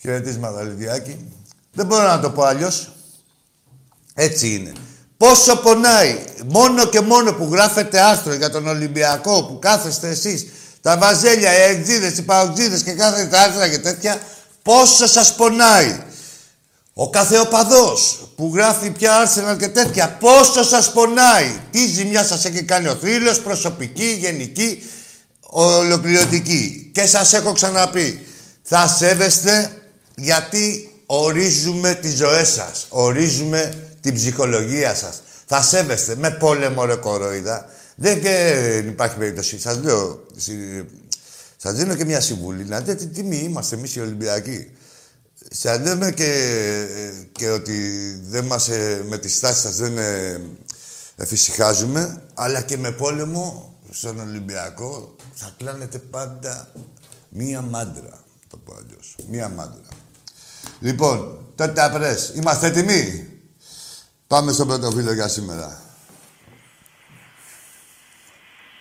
Χαιρετίσματα, 0.00 0.62
Λιδιάκη. 0.62 1.28
Δεν 1.72 1.86
μπορώ 1.86 2.06
να 2.06 2.20
το 2.20 2.30
πω 2.30 2.42
αλλιώς. 2.42 2.92
Έτσι 4.14 4.54
είναι. 4.54 4.72
Πόσο 5.20 5.56
πονάει. 5.56 6.18
Μόνο 6.46 6.86
και 6.86 7.00
μόνο 7.00 7.32
που 7.32 7.48
γράφετε 7.52 8.00
άρθρο 8.00 8.34
για 8.34 8.50
τον 8.50 8.66
Ολυμπιακό, 8.66 9.44
που 9.44 9.58
κάθεστε 9.58 10.08
εσείς, 10.08 10.46
τα 10.80 10.98
βαζέλια, 10.98 11.58
οι 11.58 11.70
εκδίδες, 11.70 12.18
οι 12.18 12.22
παουτζίδες 12.22 12.82
και 12.82 12.92
κάθετε 12.92 13.38
άρθρα 13.38 13.68
και 13.68 13.78
τέτοια, 13.78 14.20
πόσο 14.62 15.06
σας 15.06 15.34
πονάει. 15.34 16.02
Ο 16.94 17.10
κάθε 17.10 17.38
οπαδός 17.38 18.28
που 18.36 18.50
γράφει 18.54 18.90
πια 18.90 19.26
Arsenal 19.26 19.56
και 19.58 19.68
τέτοια, 19.68 20.16
πόσο 20.20 20.64
σας 20.64 20.92
πονάει. 20.92 21.60
Τι 21.70 21.86
ζημιά 21.86 22.24
σας 22.24 22.44
έχει 22.44 22.62
κάνει 22.62 22.88
ο 22.88 22.94
θρύλος, 22.94 23.40
προσωπική, 23.40 24.16
γενική, 24.20 24.82
ολοκληρωτική. 25.40 26.90
Και 26.94 27.06
σας 27.06 27.32
έχω 27.32 27.52
ξαναπεί, 27.52 28.26
θα 28.62 28.88
σέβεστε 28.98 29.70
γιατί 30.14 30.94
ορίζουμε 31.06 31.94
τις 31.94 32.16
ζωές 32.16 32.48
σας. 32.48 32.86
Ορίζουμε 32.88 33.89
την 34.00 34.14
ψυχολογία 34.14 34.94
σας. 34.94 35.22
Θα 35.46 35.62
σέβεστε 35.62 36.16
με 36.16 36.30
πόλεμο 36.30 36.84
ρε 36.84 36.94
κοροϊδά. 36.94 37.68
Δεν 37.94 38.18
υπάρχει 38.86 39.16
περίπτωση. 39.16 39.60
Σας 39.60 39.82
λέω, 39.82 40.26
σας 41.56 41.74
δίνω 41.74 41.94
και 41.94 42.04
μια 42.04 42.20
συμβουλή. 42.20 42.64
Να 42.64 42.78
δείτε 42.78 42.94
τι 42.94 43.06
τιμή 43.06 43.36
είμαστε 43.36 43.76
εμείς 43.76 43.94
οι 43.94 44.00
Ολυμπιακοί. 44.00 44.70
Σας 45.50 45.78
λέμε 45.78 46.12
και, 46.12 46.86
και 47.32 47.48
ότι 47.48 47.78
δεν 48.22 48.44
μας, 48.44 48.68
ε, 48.68 49.04
με 49.08 49.18
τις 49.18 49.36
στάσεις 49.36 49.60
σας 49.62 49.76
δεν 49.76 49.98
ε, 49.98 50.40
εφησυχάζουμε, 51.16 52.22
αλλά 52.34 52.60
και 52.60 52.76
με 52.76 52.90
πόλεμο 52.90 53.74
στον 53.90 54.20
Ολυμπιακό 54.20 55.16
θα 55.34 55.54
κλάνετε 55.58 55.98
πάντα 55.98 56.72
μία 57.28 57.60
μάντρα. 57.60 58.24
Το 58.48 58.56
πω 58.56 58.74
αλλιώς. 58.74 59.16
Μία 59.30 59.48
μάντρα. 59.48 59.88
Λοιπόν, 60.80 61.38
τότε 61.54 61.82
απρές. 61.82 62.32
Είμαστε 62.36 62.66
έτοιμοι; 62.66 63.28
Πάμε 64.30 64.52
στο 64.52 64.66
πρώτο 64.66 64.90
φίλο 64.90 65.12
για 65.12 65.28
σήμερα. 65.28 65.80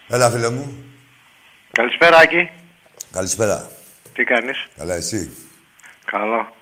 Έλα, 0.07 0.29
φίλε 0.29 0.49
μου. 0.49 0.83
Καλησπέρα, 1.71 2.17
Άκη. 2.17 2.49
Καλησπέρα. 3.11 3.71
Τι 4.13 4.23
κάνεις; 4.23 4.67
Καλά, 4.77 4.93
εσύ; 4.93 5.31
Καλό. 6.05 6.53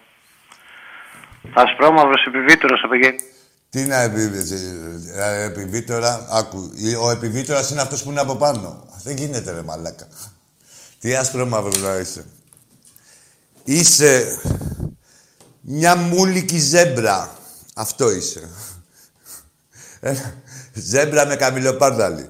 Ασπρόμαυρος 1.53 2.25
επιβίτορος 2.27 2.79
θα 2.81 2.87
πηγαίνει. 2.89 3.17
Τι 3.69 3.81
είναι 3.81 3.95
ε, 5.15 5.43
επιβίτορα. 5.43 6.27
Άκου. 6.31 6.71
Ο 7.01 7.09
επιβίτορας 7.09 7.69
είναι 7.69 7.81
αυτός 7.81 8.03
που 8.03 8.11
είναι 8.11 8.19
από 8.19 8.35
πάνω. 8.35 8.87
Δεν 9.03 9.17
γίνεται, 9.17 9.51
ρε 9.51 9.61
μαλάκα. 9.61 10.07
Τι 10.99 11.15
άσπρο 11.15 11.45
μαύρο 11.45 11.79
να 11.79 11.95
είσαι. 11.95 12.25
Είσαι 13.63 14.41
μια 15.61 15.95
μούλικη 15.95 16.57
ζέμπρα. 16.57 17.31
Αυτό 17.75 18.11
είσαι. 18.11 18.49
Ε, 19.99 20.15
ζέμπρα 20.73 21.25
με 21.25 21.35
καμιλοπάρδαλη. 21.35 22.29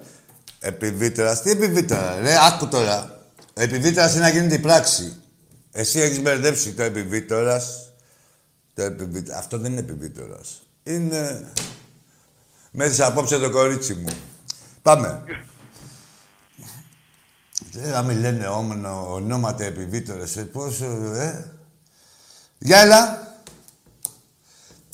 Επιβίτερα. 0.59 1.39
Τι 1.39 1.49
επιβίτερα, 1.49 2.19
ρε, 2.19 2.35
άκου 2.45 2.67
τώρα. 2.67 3.21
Επιβίτερα 3.53 4.11
είναι 4.11 4.19
να 4.19 4.29
γίνεται 4.29 4.55
η 4.55 4.59
πράξη. 4.59 5.21
Εσύ 5.71 5.99
έχεις 5.99 6.21
μπερδέψει 6.21 6.73
το 6.73 6.83
επιβίτερα. 6.83 7.61
Το 8.73 8.81
επιβίτερα. 8.81 9.37
Αυτό 9.37 9.57
δεν 9.57 9.71
είναι 9.71 9.79
επιβίτερα. 9.79 10.39
Είναι. 10.83 11.51
Μέσα 12.71 13.05
απόψε 13.05 13.39
το 13.39 13.49
κορίτσι 13.49 13.93
μου. 13.93 14.09
Πάμε. 14.81 15.23
Δεν 17.71 17.91
θα 17.91 18.01
μην 18.01 18.19
λένε 18.19 18.47
ονόματα 19.07 19.63
επιβίτορες, 19.63 20.37
ε, 20.37 20.43
πόσο, 20.43 20.85
ε. 21.15 21.51
Γεια, 22.57 22.79
έλα. 22.79 23.35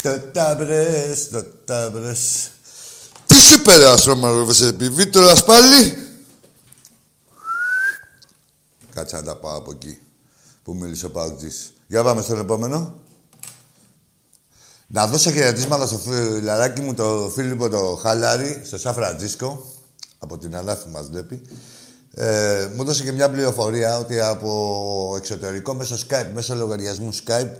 Το 0.03 0.19
τάμπρες, 0.19 1.29
το 1.29 1.43
τάμπρες. 1.43 2.51
Τι 3.43 3.49
σου 3.49 3.61
περάσω, 3.61 4.51
σε 4.53 4.67
επιβίτορας 4.67 5.43
πάλι. 5.43 5.97
Κάτσε 8.93 9.15
να 9.15 9.23
τα 9.23 9.35
πάω 9.35 9.57
από 9.57 9.71
εκεί 9.71 9.99
που 10.63 10.75
μίλησε 10.75 11.05
ο 11.05 11.09
Παουτζής. 11.09 11.73
Για 11.87 12.03
πάμε 12.03 12.21
στον 12.21 12.39
επόμενο. 12.39 12.95
Να 14.87 15.07
δώσω 15.07 15.31
χαιρετίσματα 15.31 15.87
στο 15.87 15.97
φιλαράκι 15.97 16.81
μου, 16.81 16.93
το 16.93 17.31
Φίλιππο 17.35 17.69
το 17.69 17.99
Χάλαρη, 18.01 18.61
στο 18.65 18.77
Σαν 18.77 18.93
Φραντζίσκο, 18.93 19.65
από 20.19 20.37
την 20.37 20.55
Αλάθη 20.55 20.89
μας 20.89 21.07
βλέπει. 21.09 21.41
Ε, 22.13 22.69
μου 22.75 22.81
έδωσε 22.81 23.03
και 23.03 23.11
μια 23.11 23.29
πληροφορία 23.29 23.97
ότι 23.97 24.19
από 24.19 25.13
εξωτερικό 25.17 25.73
μέσω 25.73 25.95
Skype, 25.95 26.29
μέσω 26.33 26.55
λογαριασμού 26.55 27.13
Skype, 27.25 27.51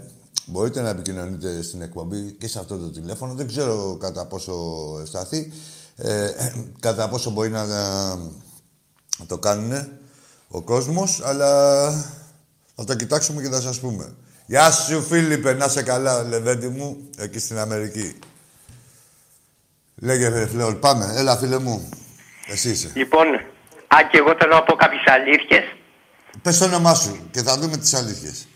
μπορείτε 0.45 0.81
να 0.81 0.89
επικοινωνείτε 0.89 1.61
στην 1.61 1.81
εκπομπή 1.81 2.31
και 2.31 2.47
σε 2.47 2.59
αυτό 2.59 2.77
το 2.77 2.89
τηλέφωνο. 2.91 3.33
Δεν 3.33 3.47
ξέρω 3.47 3.97
κατά 3.99 4.25
πόσο 4.25 4.53
ευσταθεί, 5.01 5.51
ε, 5.95 6.29
κατά 6.79 7.09
πόσο 7.09 7.29
μπορεί 7.29 7.49
να, 7.49 7.65
το 9.27 9.37
κάνουν. 9.37 9.87
ο 10.47 10.61
κόσμος, 10.61 11.21
αλλά 11.23 11.89
θα 12.75 12.83
το 12.83 12.95
κοιτάξουμε 12.95 13.41
και 13.41 13.49
θα 13.49 13.61
σας 13.61 13.79
πούμε. 13.79 14.15
Γεια 14.45 14.71
σου, 14.71 15.01
Φίλιππε, 15.01 15.53
να 15.53 15.67
σε 15.67 15.83
καλά, 15.83 16.23
Λεβέντη 16.23 16.67
μου, 16.67 17.09
εκεί 17.17 17.39
στην 17.39 17.57
Αμερική. 17.57 18.15
Λέγε, 19.95 20.45
Φλεόλ, 20.45 20.75
πάμε. 20.75 21.13
Έλα, 21.15 21.37
φίλε 21.37 21.59
μου. 21.59 21.89
Εσύ 22.47 22.69
είσαι. 22.69 22.91
Λοιπόν, 22.93 23.25
Άκη, 23.87 24.17
εγώ 24.17 24.35
θέλω 24.39 24.53
να 24.53 24.63
πω 24.63 24.75
κάποιες 24.75 25.03
αλήθειες. 25.05 25.63
Πες 26.41 26.57
το 26.57 26.65
όνομά 26.65 26.93
σου 26.93 27.29
και 27.31 27.41
θα 27.41 27.57
δούμε 27.57 27.77
τις 27.77 27.93
αλήθειες. 27.93 28.47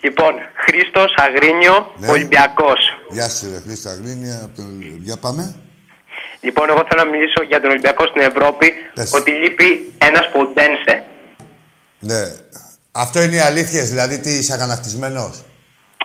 Λοιπόν, 0.00 0.32
Χρήστος 0.64 1.14
Αγρίνιο, 1.16 1.92
Ναι. 1.96 2.08
Ολυμπιακός. 2.08 2.80
Γεια 3.10 3.28
σου, 3.28 3.50
ρε 3.52 3.60
Χρήστα 3.66 3.90
Αγρίνια. 3.90 4.40
από 4.44 4.56
τον- 4.56 4.98
Για 5.02 5.16
πάμε. 5.16 5.54
Λοιπόν, 6.40 6.68
εγώ 6.68 6.82
θέλω 6.88 7.02
να 7.04 7.10
μιλήσω 7.10 7.42
για 7.48 7.60
τον 7.60 7.70
Ολυμπιακό 7.70 8.04
στην 8.06 8.22
Ευρώπη. 8.22 8.72
Πες. 8.94 9.12
Ότι 9.12 9.30
λείπει 9.30 9.92
ένας 9.98 10.28
Ποντένσε. 10.32 10.94
Ναι. 11.98 12.22
Αυτό 12.92 13.22
είναι 13.22 13.34
οι 13.36 13.38
αλήθειες, 13.40 13.88
δηλαδή 13.88 14.18
τι 14.18 14.30
είσαι 14.30 14.52
αγανακτισμένος; 14.52 15.44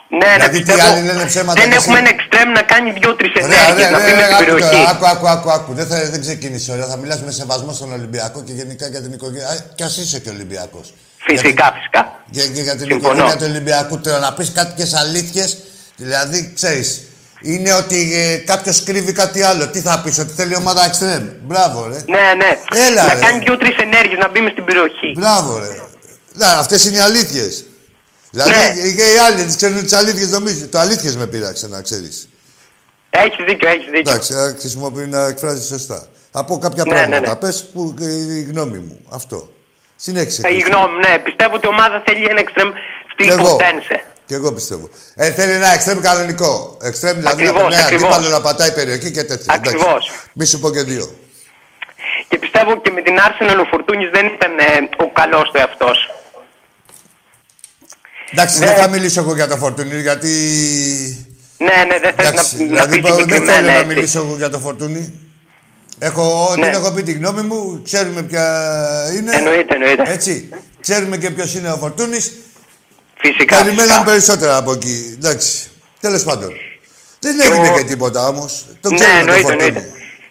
Ναι, 0.09 0.17
Δηλαδή, 0.17 0.41
ναι, 0.41 0.49
τι 0.49 0.57
πιστεύω, 0.71 0.93
άλλοι 0.93 1.05
λένε 1.05 1.25
ψέματα 1.25 1.61
Δεν 1.61 1.69
και 1.69 1.75
έχουμε 1.75 1.99
εσύ. 1.99 2.05
ένα 2.07 2.09
εξτρέμ 2.15 2.51
να 2.51 2.61
κάνει 2.61 2.91
δύο-τρει 2.91 3.31
Ωραία, 3.43 3.45
ενέργειε 3.63 3.85
ωραία, 3.85 3.89
να 3.91 3.97
πει 3.97 4.11
ωραία, 4.11 4.15
με 4.15 4.23
την 4.27 4.35
άκου 4.35 4.45
τώρα, 4.45 4.69
περιοχή. 4.69 4.89
άκου, 4.91 5.05
άκου, 5.07 5.27
άκου, 5.29 5.51
άκου. 5.51 5.73
Δεν, 5.73 5.87
θα, 5.87 6.09
δεν 6.09 6.21
ξεκίνησε 6.21 6.71
ωραία. 6.71 6.85
Θα 6.87 6.97
μιλάς 6.97 7.21
με 7.23 7.31
σεβασμό 7.31 7.73
στον 7.73 7.91
Ολυμπιακό 7.93 8.43
και 8.43 8.51
γενικά 8.51 8.87
για 8.87 9.01
την 9.01 9.11
οικογένεια. 9.13 9.47
Α, 9.47 9.55
Κι 9.75 9.83
ας 9.83 9.97
είσαι 9.97 10.19
και 10.19 10.29
Ολυμπιακός. 10.29 10.93
Φυσικά, 11.27 11.71
φυσικά. 11.77 12.19
Για, 12.29 12.43
για, 12.43 12.63
για 12.63 12.75
την 12.75 12.87
Συμφωνώ. 12.87 13.13
οικογένεια 13.13 13.37
του 13.37 13.45
Ολυμπιακού. 13.49 13.99
Τώρα 13.99 14.19
να 14.19 14.33
πεις 14.33 14.51
κάποιες 14.51 14.93
αλήθειες, 14.93 15.57
δηλαδή, 15.95 16.51
ξέρεις, 16.55 17.01
είναι 17.41 17.73
ότι 17.73 18.13
ε, 18.15 18.37
κάποιος 18.37 18.83
κρύβει 18.83 19.11
κάτι 19.11 19.41
άλλο. 19.41 19.67
Τι 19.67 19.79
θα 19.81 20.01
πεις, 20.01 20.17
ότι 20.19 20.33
θέλει 20.33 20.51
η 20.53 20.55
ομάδα 20.55 20.85
εξτρέμ. 20.85 21.27
Μπράβο, 21.43 21.87
ρε. 21.87 21.95
Ναι, 22.07 22.33
ναι. 22.37 22.57
Έλα, 22.87 23.05
να 23.07 23.13
ρε. 23.13 23.19
κάνει 23.19 23.39
δύο-τρει 23.45 23.75
ενέργειες 23.81 24.19
να 24.19 24.29
μπει 24.29 24.39
μες 24.41 24.51
στην 24.51 24.65
περιοχή. 24.65 25.11
Μπράβο, 25.17 25.57
ρε. 25.57 25.81
Να, 26.33 26.47
αυτές 26.47 26.85
είναι 26.85 26.97
οι 26.97 26.99
αλήθειες. 26.99 27.65
Δηλαδή, 28.31 28.49
Ναι. 28.49 28.91
και 28.91 29.01
οι 29.01 29.17
άλλοι 29.27 29.43
τις 29.45 29.55
ξέρουν 29.55 29.83
τις 29.83 29.93
αλήθειες, 29.93 30.29
νομίζω. 30.29 30.67
Το 30.67 30.79
αλήθειες 30.79 31.15
με 31.15 31.27
πείραξε, 31.27 31.67
να 31.67 31.81
ξέρεις. 31.81 32.29
Έχεις 33.09 33.45
δίκιο, 33.47 33.69
έχεις 33.69 33.85
δίκιο. 33.85 34.11
Εντάξει, 34.11 34.33
να 34.33 34.55
χρησιμοποιεί 34.59 35.05
να 35.07 35.25
εκφράζει 35.27 35.65
σωστά. 35.67 36.07
Θα 36.31 36.45
πω 36.45 36.57
κάποια 36.57 36.83
Ναι, 36.85 36.89
πράγματα. 36.93 37.19
ναι, 37.19 37.27
ναι. 37.27 37.35
Πες 37.35 37.63
που 37.73 37.93
ε, 38.01 38.05
η 38.35 38.41
γνώμη 38.41 38.77
μου. 38.77 38.99
Αυτό. 39.09 39.49
Συνέχισε. 39.95 40.41
Ε, 40.45 40.49
Η 40.49 40.51
Χρήστο. 40.61 40.69
γνώμη, 40.77 40.97
ναι. 41.07 41.19
Πιστεύω 41.19 41.55
ότι 41.55 41.65
η 41.65 41.69
ομάδα 41.69 42.03
θέλει 42.05 42.25
ένα 42.29 42.39
εξτρέμ 42.39 42.69
Κι 42.71 43.23
στη 43.23 43.31
εγώ. 43.31 43.49
Ποντένσε. 43.49 44.03
Και 44.25 44.35
εγώ 44.35 44.51
πιστεύω. 44.53 44.89
Ε, 45.15 45.31
θέλει 45.31 45.51
ένα 45.51 45.73
εξτρέμ 45.73 45.99
κανονικό. 45.99 46.77
Εξτρέμ 46.81 47.15
δηλαδή 47.17 47.41
Ακριβώς, 47.43 47.61
να 47.61 47.67
περνάει 47.69 47.83
ακριβώς. 47.83 48.09
αντίπαλο 48.15 48.29
να 48.35 48.41
πατάει 48.41 48.71
περιοχή 48.73 49.11
και 49.11 49.23
τέτοια. 49.23 49.53
Εντάξει. 49.53 49.75
Ακριβώς. 49.75 50.11
Μη 50.33 50.45
σου 50.45 50.59
πω 50.59 50.71
και 50.71 50.81
δύο. 50.83 51.15
Και 52.27 52.37
πιστεύω 52.37 52.81
και 52.81 52.91
με 52.91 53.01
την 53.01 53.15
Arsenal 53.27 53.57
ο 53.61 53.65
Φορτούνης 53.65 54.09
δεν 54.09 54.25
ήταν 54.25 54.51
ε, 54.59 54.63
ο 55.03 55.11
καλός 55.11 55.51
του 55.51 55.57
εαυτός. 55.57 56.09
Εντάξει, 58.31 58.59
Ναι. 58.59 58.65
δεν 58.65 58.75
θα 58.75 58.87
μιλήσω 58.87 59.19
εγώ 59.21 59.35
για 59.35 59.47
το 59.47 59.57
φορτούνι 59.57 60.01
γιατί. 60.01 60.29
Ναι, 61.57 61.83
ναι, 61.87 61.99
δεν 61.99 62.13
θες 62.15 62.27
Εντάξει, 62.29 62.55
να, 62.57 62.61
να 62.63 62.67
δηλαδή 62.85 62.99
πεις 62.99 63.09
πάω- 63.09 63.15
δεν 63.17 63.23
συγκεκριμένα 63.23 63.53
θέλω 63.57 63.67
να 63.67 63.73
έτσι. 63.73 63.85
μιλήσω 63.85 64.19
εγώ 64.19 64.35
για 64.35 64.49
το 64.49 64.59
φορτούνι. 64.59 65.19
Έχω, 65.99 66.53
Ναι. 66.57 66.65
Δεν 66.65 66.73
έχω 66.73 66.91
πει 66.91 67.03
τη 67.03 67.11
γνώμη 67.11 67.41
μου, 67.41 67.81
ξέρουμε 67.83 68.21
ποια 68.23 68.45
είναι. 69.17 69.35
Εννοείται, 69.35 69.73
εννοείται. 69.73 70.03
Έτσι. 70.05 70.49
Ξέρουμε 70.81 71.17
και 71.17 71.29
ποιος 71.29 71.53
είναι 71.55 71.71
ο 71.71 71.77
Φορτούνης. 71.77 72.31
Φυσικά, 73.17 73.55
Περιμέναμε 73.57 73.87
φυσικά. 73.87 74.03
περισσότερα 74.03 74.57
από 74.57 74.71
εκεί. 74.71 75.13
Εντάξει. 75.17 75.67
Τέλος 75.99 76.23
πάντων. 76.23 76.49
Δεν 77.19 77.37
Και 77.37 77.47
έγινε 77.47 77.69
ο- 77.69 77.77
και 77.77 77.83
τίποτα 77.83 78.27
όμως. 78.27 78.65
Το 78.81 78.89
Ναι, 78.89 78.95
ξέρουμε 78.95 79.15
το 79.17 79.21
εννοείται, 79.21 79.41
Φορτούνη. 79.41 79.67
εννοείται. 79.67 79.89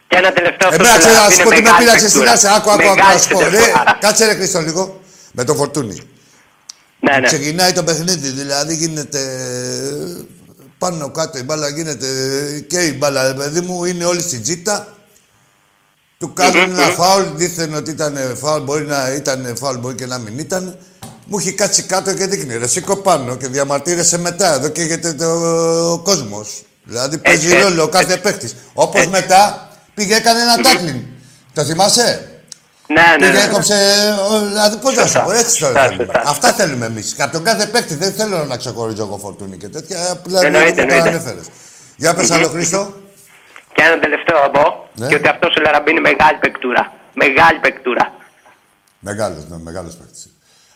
Και 0.08 0.16
ένα 0.16 0.32
τελευταίο 0.32 0.68
αυτό 0.68 0.82
Εμένα 0.82 0.94
που 0.94 0.98
ξέρω, 1.00 1.14
θέλω 1.14 1.22
να 1.22 1.28
να 1.28 1.30
σου 1.30 1.36
πει 1.36 1.42
πω 1.44 1.48
είναι 1.50 1.56
τι 1.56 1.62
με 1.62 1.68
μεγάλη 1.70 1.84
πείραξε 1.84 2.08
στην 2.08 2.20
παικτούρα. 2.20 2.50
Άση. 2.50 2.56
Άκου, 2.58 2.70
άκου, 2.70 2.82
άκου, 2.82 2.94
Μεγάλη 2.94 3.14
να 3.14 3.20
σου 3.20 3.28
πω. 3.28 3.38
Ρε, 3.40 3.48
παικτούρα. 3.50 3.98
κάτσε 4.00 4.24
ρε 4.26 4.34
Χρήστο 4.34 4.60
λίγο. 4.60 5.00
Με 5.32 5.44
το 5.44 5.54
Φορτούνη. 5.54 5.98
Ναι, 7.00 7.18
ναι. 7.18 7.26
Ξεκινάει 7.26 7.72
το 7.72 7.82
παιχνίδι, 7.82 8.28
δηλαδή 8.28 8.74
γίνεται 8.74 9.20
ε, 9.20 10.24
πάνω 10.78 11.10
κάτω 11.10 11.38
η 11.38 11.42
μπάλα 11.42 11.68
γίνεται 11.68 12.06
ε, 12.56 12.60
και 12.60 12.78
η 12.80 12.94
μπάλα, 12.98 13.26
ρε 13.26 13.34
παιδί 13.34 13.60
μου, 13.60 13.84
είναι 13.84 14.04
όλη 14.04 14.20
στην 14.22 14.42
τζίτα. 14.42 14.93
Του 16.24 16.32
κάνουν 16.32 16.62
ένα 16.78 16.82
φάουλ, 16.86 17.24
δίθεν 17.34 17.74
ότι 17.74 17.90
ήταν 17.90 18.16
φάουλ, 18.40 18.62
μπορεί 18.62 18.84
να 18.86 19.08
ήταν 19.12 19.54
φάουλ, 19.60 19.76
μπορεί 19.76 19.94
και 19.94 20.06
να 20.06 20.18
μην 20.18 20.38
ήταν. 20.38 20.78
Μου 21.26 21.38
έχει 21.38 21.52
κάτσει 21.52 21.82
κάτω 21.82 22.14
και 22.14 22.26
δείχνει, 22.26 22.56
ρε 22.56 22.66
σήκω 22.66 22.96
πάνω 22.96 23.36
και 23.36 23.46
διαμαρτύρεσαι 23.46 24.18
μετά, 24.18 24.54
εδώ 24.54 24.68
καίγεται 24.68 25.12
το 25.12 25.24
ο 25.92 25.98
κόσμος. 25.98 26.62
Δηλαδή 26.84 27.18
παίζει 27.18 27.46
Έτσι, 27.52 27.62
ρόλο 27.62 27.82
ο 27.82 27.88
κάθε 27.88 28.16
παίχτης. 28.16 28.54
Όπως 28.74 29.06
μετά 29.06 29.68
πήγε 29.94 30.14
έκανε 30.14 30.40
ένα 30.40 30.56
τάκλινγκ. 30.62 31.00
Το 31.52 31.64
θυμάσαι; 31.64 32.28
Ναι, 32.86 33.02
ναι, 33.18 33.26
Πήγε, 33.26 33.38
ναι. 33.38 33.44
έκοψε. 33.44 33.74
ο- 34.30 34.46
Δηλαδή, 34.46 34.76
πώς 34.76 34.94
να 34.94 35.00
σου 35.02 35.06
Σωστά. 35.08 35.22
πω, 35.22 35.32
έτσι 35.32 35.58
το 35.58 35.66
Σωστά, 35.66 35.80
θέλουμε. 35.82 36.04
σωστά. 36.04 36.22
Αυτά 36.30 36.52
θέλουμε 36.52 36.86
εμείς. 36.86 37.14
Και 37.14 37.22
από 37.22 37.32
τον 37.32 37.44
κάθε 37.44 37.66
παίκτη 37.66 37.94
δεν 37.94 38.12
θέλω 38.12 38.44
να 38.44 38.56
ξεχωρίζω 38.56 39.02
εγώ 39.02 39.18
φορτούνη 39.18 39.56
και 39.56 39.68
τέτοια. 39.68 40.10
Απλά 40.10 40.40
Εννοείται, 40.44 40.68
μου 40.70 40.74
το 40.76 40.82
εννοείται. 40.82 41.08
ανέφερες. 41.08 41.44
Για 41.96 42.14
πες 42.14 42.30
άλλο, 42.30 42.48
Χρήστο. 42.48 42.92
Και 43.74 43.82
ένα 43.82 43.98
τελευταίο 44.00 44.38
θα 44.38 44.50
πω. 44.50 44.83
Ναι. 44.94 45.06
Και 45.06 45.14
ότι 45.14 45.28
αυτός 45.28 45.54
ο 45.56 45.60
Λαραμπή 45.60 45.90
είναι 45.90 46.00
μεγάλη 46.00 46.38
παικτούρα. 46.38 46.92
Μεγάλη 47.14 47.58
παικτούρα. 47.58 48.14
Μεγάλος, 48.98 49.48
ναι, 49.48 49.58
μεγάλος 49.58 49.96
παίκτης. 49.96 50.28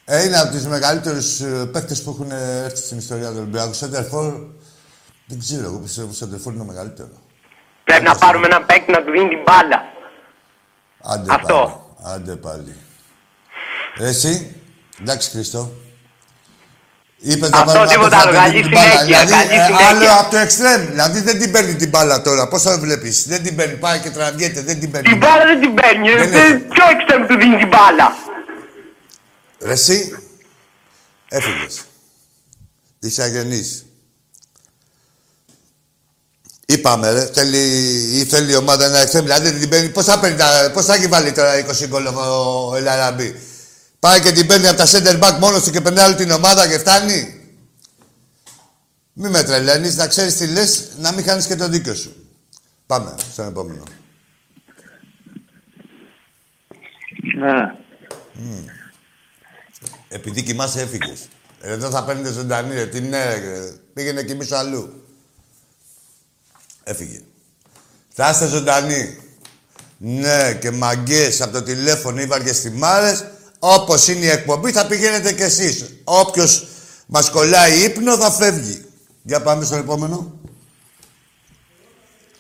Ε, 0.05 0.25
είναι 0.25 0.39
από 0.39 0.51
τους 0.51 0.67
μεγαλύτερους 0.67 1.41
παίκτες 1.73 2.03
που 2.03 2.11
έχουν 2.11 2.31
έρθει 2.65 2.77
στην 2.77 2.99
ιστορία 2.99 3.29
του 3.31 3.37
Ολυμπιακού. 3.39 3.73
Σέντερφορ, 3.73 4.33
δεν 5.27 5.39
ξέρω, 5.39 5.65
εγώ 5.65 5.79
πιστεύω 5.79 6.07
ότι 6.07 6.15
ο 6.15 6.19
Σέντερφορ 6.19 6.53
είναι 6.53 6.63
ο 6.63 6.67
μεγαλύτερο. 6.67 7.09
Πρέπει 7.85 8.05
να 8.05 8.17
πάρουμε 8.17 8.47
έναν 8.47 8.67
παίκτη 8.67 8.91
να 8.91 9.03
του 9.03 9.11
δίνει 9.11 9.29
την 9.29 9.43
μπάλα. 9.43 9.85
Άντε 11.03 11.35
Αυτό. 11.35 11.85
πάλι. 12.03 12.15
Άντε 12.15 12.37
πάλι. 12.37 12.77
Ε, 13.99 14.09
Εσύ, 14.09 14.63
εντάξει 15.01 15.31
Χρήστο. 15.31 15.71
Είπες 17.21 17.51
Αυτό, 17.53 17.85
τίποτα 17.87 18.17
άλλο. 18.19 18.33
Καλή 18.33 18.63
συνέχεια, 18.63 19.05
Δηλαδή, 19.05 19.31
καλή 19.31 19.43
ε, 19.61 19.65
συνέχεια. 19.65 19.87
άλλο 19.89 20.07
από 20.21 20.31
το 20.31 20.37
εξτρέμ. 20.37 20.87
Δηλαδή 20.87 21.21
δεν 21.21 21.39
την 21.39 21.51
παίρνει 21.53 21.75
την 21.75 21.89
μπάλα 21.89 22.23
τώρα. 22.23 22.49
Πώς 22.49 22.63
θα 22.63 22.79
βλέπεις; 22.79 23.27
Δεν 23.29 23.43
την 23.43 23.57
παίρνει. 23.57 23.75
Πάει 23.75 23.99
και 23.99 24.11
τραβιέται. 24.11 24.61
Δεν 24.63 24.81
την 24.81 24.91
παίρνει. 24.91 25.09
Την 25.09 25.19
μπάλα 25.19 25.45
δεν 25.45 25.61
την 25.61 25.75
παίρνει. 25.75 26.09
Δεν 26.15 26.31
Δεν- 26.31 26.41
έχει. 26.55 26.59
Ποιο 26.59 26.85
εξτρέμ 26.99 27.27
του 27.27 27.37
δίνει 27.39 27.57
την 27.57 27.69
μπάλα; 27.69 28.17
Ρε 29.61 29.73
εσύ, 29.73 30.17
έφυγες. 31.29 31.81
Είσαι 33.01 33.23
αγενής. 33.23 33.83
Είπαμε 36.67 37.11
ρε, 37.13 37.31
θέλει, 37.35 37.59
ή 38.19 38.25
θέλει 38.25 38.53
η 38.53 38.57
ομάδα 38.57 38.85
ένα 38.85 38.99
εξτρέμ, 38.99 39.25
δηλαδή 39.25 39.51
δεν 39.51 39.61
την 39.61 39.69
παίρνει, 39.69 39.89
πώς 39.89 40.05
θα, 40.05 40.19
παίρνει, 40.19 40.37
τα- 40.37 40.71
πώς 40.73 40.85
θα 40.85 40.95
έχει 40.95 41.07
βάλει 41.07 41.33
τώρα 41.33 41.59
20 41.59 41.87
γκολ 41.87 42.07
ο, 42.07 42.11
ο 42.71 42.77
Ελαραμπή. 42.77 43.41
Πάει 44.01 44.21
και 44.21 44.33
την 44.33 44.47
παίρνει 44.47 44.67
από 44.67 44.77
τα 44.77 44.87
center 44.87 45.21
back 45.23 45.39
μόνος 45.41 45.63
του 45.63 45.71
και 45.71 45.81
περνάει 45.81 46.07
όλη 46.07 46.15
την 46.15 46.31
ομάδα 46.31 46.69
και 46.69 46.79
φτάνει. 46.79 47.35
Μη 49.13 49.29
με 49.29 49.43
τρελαίνεις, 49.43 49.97
να 49.97 50.07
ξέρεις 50.07 50.37
τι 50.37 50.47
λες, 50.47 50.89
να 50.99 51.13
μην 51.13 51.25
χάνεις 51.25 51.47
και 51.47 51.57
το 51.57 51.69
δίκιο 51.69 51.95
σου. 51.95 52.27
Πάμε 52.87 53.15
στον 53.33 53.49
επόμενο. 53.49 53.83
Ναι. 57.39 57.75
Επειδή 60.09 60.43
κοιμάσαι 60.43 60.81
έφυγες. 60.81 61.29
Εδώ 61.61 61.91
θα 61.91 62.05
παίρνετε 62.05 62.33
ζωντανή, 62.33 62.75
ρε. 62.75 62.87
Τι 62.87 63.01
ναι, 63.01 63.35
ρε. 63.35 63.73
Πήγαινε 63.95 64.23
κοιμήσου 64.23 64.57
αλλού. 64.57 65.05
Έφυγε. 66.83 67.21
Θα 68.09 68.31
είστε 68.31 68.47
ζωντανοί. 68.47 69.19
Ναι, 69.99 70.55
και 70.55 70.71
μαγκές 70.71 71.41
από 71.41 71.53
το 71.53 71.63
τηλέφωνο 71.63 72.21
ή 72.21 72.27
βαριεστημάρες, 72.27 73.25
όπως 73.59 74.09
είναι 74.09 74.25
η 74.25 74.29
εκπομπή, 74.29 74.73
θα 74.73 74.87
πηγαίνετε 74.87 75.33
κι 75.33 75.43
εσείς. 75.43 75.85
Όποιος 76.05 76.67
μας 77.07 77.31
κολλάει 77.31 77.85
ύπνο 77.85 78.17
θα 78.17 78.31
φεύγει. 78.31 78.85
Για 79.23 79.43
πάμε 79.43 79.65
στον 79.65 79.79
επόμενο. 79.79 80.33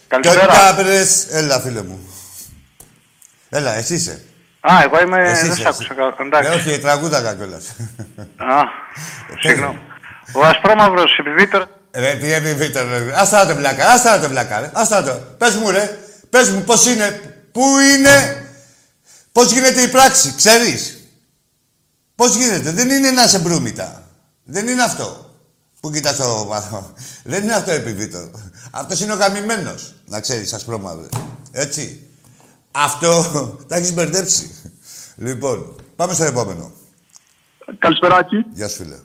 Καλησπέρα. 0.09 0.47
Κοντάπρες. 0.47 1.27
Έλα, 1.31 1.61
φίλε 1.61 1.83
μου. 1.83 2.09
Έλα, 3.49 3.75
εσύ 3.75 3.95
είσαι. 3.95 4.23
Α, 4.61 4.83
εγώ 4.83 5.01
είμαι. 5.01 5.31
Εσύ 5.31 5.43
δεν 5.43 5.51
είσαι, 5.51 5.63
σ' 5.63 5.67
εσύ. 5.67 5.69
άκουσα 5.69 5.95
καλά. 5.95 6.15
Ε, 6.19 6.23
Εντάξει. 6.27 6.69
όχι, 6.69 6.79
τραγούδαγα 6.79 7.35
κιόλας. 7.35 7.65
Α, 8.37 8.63
συγγνώμη. 9.41 9.79
Ο 10.33 10.45
Ασπρόμαυρος 10.45 11.19
επιβίτορ. 11.19 11.67
Ρε, 11.93 12.15
τι 12.15 12.33
επιβίτερ, 12.33 12.87
ρε. 12.87 13.13
Άστα 13.15 13.47
το 13.47 13.55
βλάκα, 13.55 13.89
άστα 13.89 14.21
το 14.21 14.29
βλάκα, 14.29 14.61
ρε. 14.61 14.71
Άστα 14.75 15.03
το. 15.03 15.13
Πες 15.39 15.55
μου, 15.55 15.71
ρε. 15.71 15.99
Πες 16.31 16.51
μου, 16.51 16.63
πώς 16.63 16.87
είναι, 16.87 17.21
πού 17.53 17.63
είναι, 17.79 18.47
πώς 19.33 19.53
γίνεται 19.53 19.83
η 19.83 19.89
πράξη, 19.89 20.35
ξέρεις; 20.37 20.98
Πώς 22.19 22.37
γίνεται, 22.37 22.71
δεν 22.73 22.91
είναι 22.91 23.11
να 23.11 23.27
σε 23.27 23.39
μπρούμητα. 23.39 24.03
Δεν 24.45 24.69
είναι 24.69 24.83
αυτό. 24.83 25.31
Που 25.81 25.91
κοιτάς 25.91 26.17
το 26.17 26.45
βαθμό. 26.47 26.93
Δεν 27.25 27.43
είναι 27.43 27.55
αυτό 27.55 27.71
επιβίτερ. 27.71 28.23
Αυτός 28.71 29.01
είναι 29.01 29.13
ο 29.13 29.17
γαμημένος, 29.17 29.95
να 30.07 30.21
ξέρεις, 30.21 30.53
ασπρόμαυρε. 30.53 31.07
Έτσι. 31.53 32.07
Αυτό 32.71 33.23
τα 33.69 33.77
έχεις 33.77 33.95
μπερδέψει. 33.95 34.51
Λοιπόν, 35.17 35.77
πάμε 35.97 36.15
στο 36.15 36.25
επόμενο. 36.25 36.73
Καλησπεράκι. 37.79 38.45
Γεια 38.53 38.69
σου, 38.69 38.77
φίλε. 38.77 38.97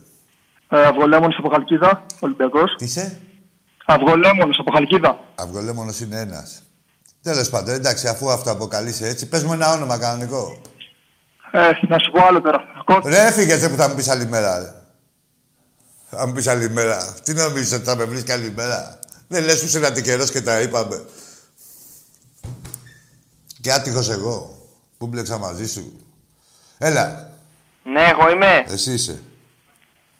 Ε, 0.70 0.86
Αυγολέμονος 0.86 1.36
από 1.40 1.50
Χαλκίδα, 1.50 2.06
Ολυμπιακός. 2.20 2.76
Τι 2.78 2.86
είσαι; 2.86 3.20
Αυγολέμονος 3.86 4.60
από 4.60 4.72
Χαλκίδα. 4.72 5.20
Αυγολέμονος 5.36 6.00
είναι 6.00 6.20
ένας. 6.20 6.64
Τέλος 7.22 7.50
πάντων, 7.50 7.74
εντάξει, 7.74 8.08
αφού 8.08 8.32
αυτό 8.32 8.52
αποκαλείσαι 8.52 9.08
έτσι, 9.08 9.26
πες 9.26 9.44
μου 9.44 9.54
ένα 9.54 9.74
όνομα 9.74 9.98
κανονικό. 9.98 10.62
Ε, 11.56 11.72
να 11.88 12.00
σου 12.00 12.12
πω 12.12 12.26
άλλο 12.26 12.42
τώρα. 12.42 12.64
Ακούς. 12.80 13.12
Ρε, 13.12 13.26
έφυγες 13.28 13.62
ρε, 13.62 13.70
που 13.70 13.76
θα 13.76 13.90
μου 13.90 13.96
πεις 13.96 14.08
άλλη 14.10 14.26
μέρα, 14.28 14.60
ρε. 14.60 14.74
Θα 16.10 16.28
μου 16.28 16.34
πεις 16.34 16.48
άλλη 16.48 16.70
μέρα. 16.70 17.14
Τι 17.24 17.34
νομίζεις 17.34 17.74
ότι 17.74 17.84
θα 17.86 17.96
με 17.96 18.04
βρεις 18.04 18.24
καλή 18.24 18.52
μέρα; 18.56 19.00
Δεν 19.28 19.44
λες 19.44 19.60
που 19.60 19.66
είσαι 19.66 19.78
ένα 19.78 20.02
καιρός 20.02 20.32
και 20.32 20.42
τα 20.42 20.60
είπαμε. 20.62 21.06
Και 23.62 23.72
άτυχος 23.74 24.10
εγώ 24.10 24.58
που 24.98 25.08
μπλέξα 25.08 25.38
μαζί 25.38 25.68
σου. 25.68 26.00
Έλα, 26.78 27.30
Ναι, 27.84 28.02
εγώ 28.04 28.30
είμαι. 28.30 28.64
εσύ 28.68 28.94
είσαι. 28.94 29.22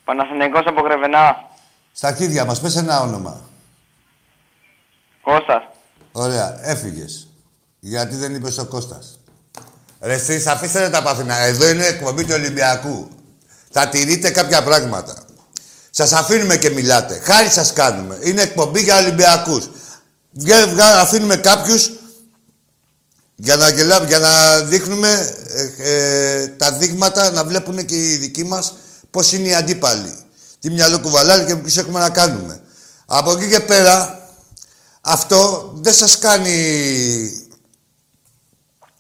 Παναθηναϊκός 0.04 0.64
από 0.66 0.82
Γρεβενά. 0.82 1.36
Στα 1.92 2.08
αρχίδια 2.08 2.46
μας, 2.46 2.62
πες 2.62 2.76
ένα 2.76 3.00
όνομα. 3.02 3.42
Κώστας. 5.22 5.64
Ωραία, 6.12 6.60
έφυγες. 6.70 7.28
Γιατί 7.80 8.16
δεν 8.16 8.36
είπες 8.36 8.58
ο 8.58 8.66
Κώστας; 8.66 9.20
Ρε 10.04 10.14
εσείς 10.14 10.48
αφήστε 10.48 10.80
ρε 10.80 10.90
τα 10.90 11.02
παθηνά. 11.04 11.38
Εδώ 11.38 11.70
είναι 11.70 11.86
εκπομπή 11.86 12.24
του 12.24 12.34
Ολυμπιακού. 12.34 13.10
Θα 13.72 13.88
τηρείτε 13.90 14.30
κάποια 14.30 14.64
πράγματα. 14.64 15.16
Σας 15.90 16.12
αφήνουμε 16.14 16.58
και 16.58 16.70
μιλάτε. 16.70 17.22
Χάρη 17.24 17.50
σας 17.50 17.74
κάνουμε. 17.74 18.18
Είναι 18.22 18.42
εκπομπή 18.42 18.82
για 18.82 18.98
Ολυμπιακούς. 18.98 19.70
Βγα- 20.32 20.68
βγα- 20.68 21.00
αφήνουμε 21.00 21.36
κάποιους 21.36 21.92
για 23.36 23.56
να, 23.56 23.70
γελά, 23.70 24.04
για 24.08 24.20
να 24.20 24.60
δείχνουμε 24.60 25.36
ε, 25.78 25.90
ε, 25.92 26.48
τα 26.48 26.72
δείγματα, 26.72 27.32
να 27.32 27.44
βλέπουν 27.44 27.86
και 27.86 27.96
οι 27.96 28.16
δικοί 28.18 28.44
μας 28.44 28.74
πώς 29.12 29.32
είναι 29.32 29.48
οι 29.48 29.54
αντίπαλοι. 29.56 30.14
Τι 30.60 30.70
μυαλό 30.70 31.00
κουβαλάνε 31.00 31.44
και 31.44 31.56
ποιους 31.56 31.78
έχουμε 31.78 32.00
να 32.00 32.10
κάνουμε. 32.10 32.62
Από 33.06 33.32
εκεί 33.32 33.48
και 33.50 33.60
πέρα, 33.60 34.28
αυτό 35.02 35.72
δεν 35.76 35.94
σας 35.94 36.18
κάνει... 36.20 37.43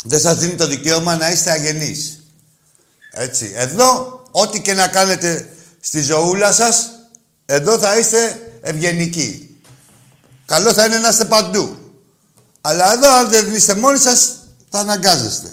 Δεν 0.03 0.19
σας 0.19 0.37
δίνει 0.37 0.55
το 0.55 0.67
δικαίωμα 0.67 1.15
να 1.17 1.31
είστε 1.31 1.51
αγενείς. 1.51 2.23
Έτσι. 3.11 3.51
Εδώ, 3.55 4.21
ό,τι 4.31 4.61
και 4.61 4.73
να 4.73 4.87
κάνετε 4.87 5.49
στη 5.79 6.01
ζωούλα 6.01 6.51
σας, 6.51 6.89
εδώ 7.45 7.77
θα 7.79 7.97
είστε 7.97 8.51
ευγενικοί. 8.61 9.57
Καλό 10.45 10.73
θα 10.73 10.85
είναι 10.85 10.97
να 10.97 11.09
είστε 11.09 11.25
παντού. 11.25 11.77
Αλλά 12.61 12.93
εδώ, 12.93 13.09
αν 13.13 13.29
δεν 13.29 13.53
είστε 13.53 13.75
μόνοι 13.75 13.97
σας, 13.97 14.35
θα 14.69 14.79
αναγκάζεστε. 14.79 15.51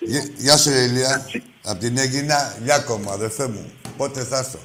Γεια- 0.00 0.28
Γεια 0.36 0.56
σου, 0.56 0.70
ρε 0.70 0.82
Ηλία. 0.82 1.26
Απ' 1.64 1.78
την 1.80 1.98
Έγινα, 1.98 2.56
Γιάκομα, 2.62 3.12
αδερφέ 3.12 3.46
μου. 3.48 3.72
Πότε 3.96 4.24
θα 4.24 4.38
έρθω. 4.38 4.58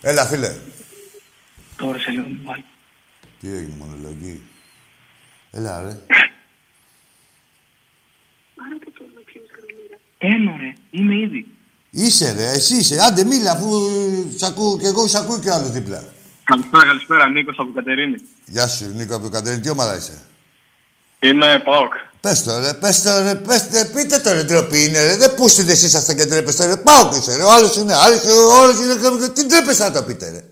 Έλα, 0.00 0.26
φίλε. 0.26 0.54
Τώρα 1.76 1.98
σε 1.98 2.10
λίγο 2.10 2.26
μου 2.26 2.40
βάλει. 2.44 2.64
Τι 3.40 3.48
έγινε, 3.48 3.74
μονολογή; 3.78 4.42
Έλα, 5.50 5.82
ρε. 5.82 5.98
Έλα 10.18 10.52
ρε, 10.60 10.72
είμαι 10.90 11.14
ήδη. 11.14 11.46
Είσαι, 11.90 12.34
ρε, 12.36 12.50
εσύ 12.50 12.76
είσαι. 12.76 12.98
Άντε, 13.06 13.24
μίλα, 13.24 13.50
αφού 13.50 13.68
σ' 14.36 14.42
ακούω 14.42 14.78
και 14.78 14.86
εγώ 14.86 15.06
σ' 15.06 15.14
ακούω 15.14 15.38
και 15.38 15.50
άλλος 15.50 15.70
δίπλα. 15.70 16.04
Καλησπέρα, 16.44 16.84
καλησπέρα. 16.86 17.28
Νίκος 17.28 17.56
από 17.58 17.72
Κατερίνη. 17.74 18.16
Γεια 18.46 18.66
σου, 18.68 18.90
Νίκο 18.94 19.14
από 19.14 19.24
το 19.24 19.30
Κατέρι. 19.30 19.60
Τι 19.60 19.68
ομάδα 19.70 19.96
είσαι; 19.96 20.22
Είμαι 21.20 21.62
ΠΑΟΚ. 21.64 21.92
Πες 22.20 22.42
το, 22.42 22.58
ρε, 22.58 22.74
πες 22.74 23.02
το, 23.02 23.22
ρε, 23.22 23.34
πες 23.34 23.68
το, 23.68 23.78
πείτε 23.94 24.18
το, 24.18 24.32
ρε, 24.32 24.42
ντροπή 24.44 24.84
είναι, 24.84 25.06
ρε. 25.06 25.16
Δεν 25.16 25.34
πούστιδες 25.34 25.82
είσαστε 25.82 26.14
και 26.14 26.24
ντρέπεστε, 26.24 26.66
ρε. 26.66 26.76
Πάω 26.76 27.08
και 27.08 27.16
είσαι, 27.16 27.36
ρε. 27.36 27.42
Ο 27.42 27.52
άλλος 27.52 27.76
είναι, 27.76 27.94
άλλος, 27.94 28.20
ο 28.24 28.62
άλλος 28.62 28.76
είναι, 28.78 29.28
τι 29.28 29.46
ντρέπεσαι 29.46 29.82
να 29.82 29.90
το 29.90 30.02
πείτε, 30.02 30.30
ρε. 30.30 30.44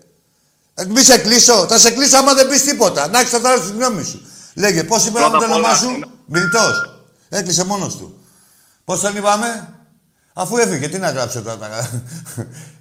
Ε, 0.83 0.85
μη 0.85 1.03
σε 1.03 1.17
κλείσω, 1.17 1.65
θα 1.69 1.77
σε 1.77 1.91
κλείσω 1.91 2.17
άμα 2.17 2.33
δεν 2.33 2.49
πεις 2.49 2.63
τίποτα. 2.63 3.07
Να 3.07 3.19
έχεις 3.19 3.29
θα 3.29 3.59
της 3.59 3.69
γνώμης 3.69 4.07
σου. 4.07 4.21
Λέγε, 4.55 4.83
πώς 4.83 5.05
είπε 5.05 5.19
Πρώτα 5.19 5.31
το 5.31 5.37
απ' 5.37 5.43
όνομά 5.51 5.67
όλα, 5.67 5.75
σου; 5.77 5.89
είναι- 5.89 6.05
Μιλτός. 6.25 7.01
Έκλεισε 7.29 7.65
μόνος 7.65 7.97
του. 7.97 8.16
Πώς 8.87 8.99
τον 9.01 9.15
είπαμε. 9.15 9.73
Αφού 10.33 10.57
έφυγε, 10.57 10.87
τι 10.89 10.97
να 10.99 11.09
γράψω 11.11 11.41
τώρα. 11.41 11.67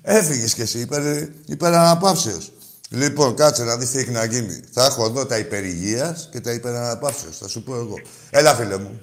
Έφυγες 0.02 0.54
κι 0.54 0.60
εσύ, 0.60 0.78
υπερ, 0.78 1.02
υπεραναπαύσεως. 1.46 2.52
Λοιπόν, 2.90 3.36
κάτσε 3.36 3.64
να 3.64 3.76
δεις 3.76 3.90
τι 3.90 3.98
έχει 3.98 4.10
να 4.10 4.24
γίνει. 4.24 4.60
Θα 4.72 4.84
έχω 4.84 5.04
εδώ 5.04 5.26
τα 5.26 5.38
υπερηγείας 5.38 6.28
και 6.32 6.40
τα 6.40 6.52
υπεραναπαύσεως. 6.52 7.38
Θα 7.38 7.48
σου 7.48 7.62
πω 7.62 7.74
εγώ. 7.74 8.00
Έλα, 8.30 8.54
φίλε 8.54 8.78
μου. 8.78 9.00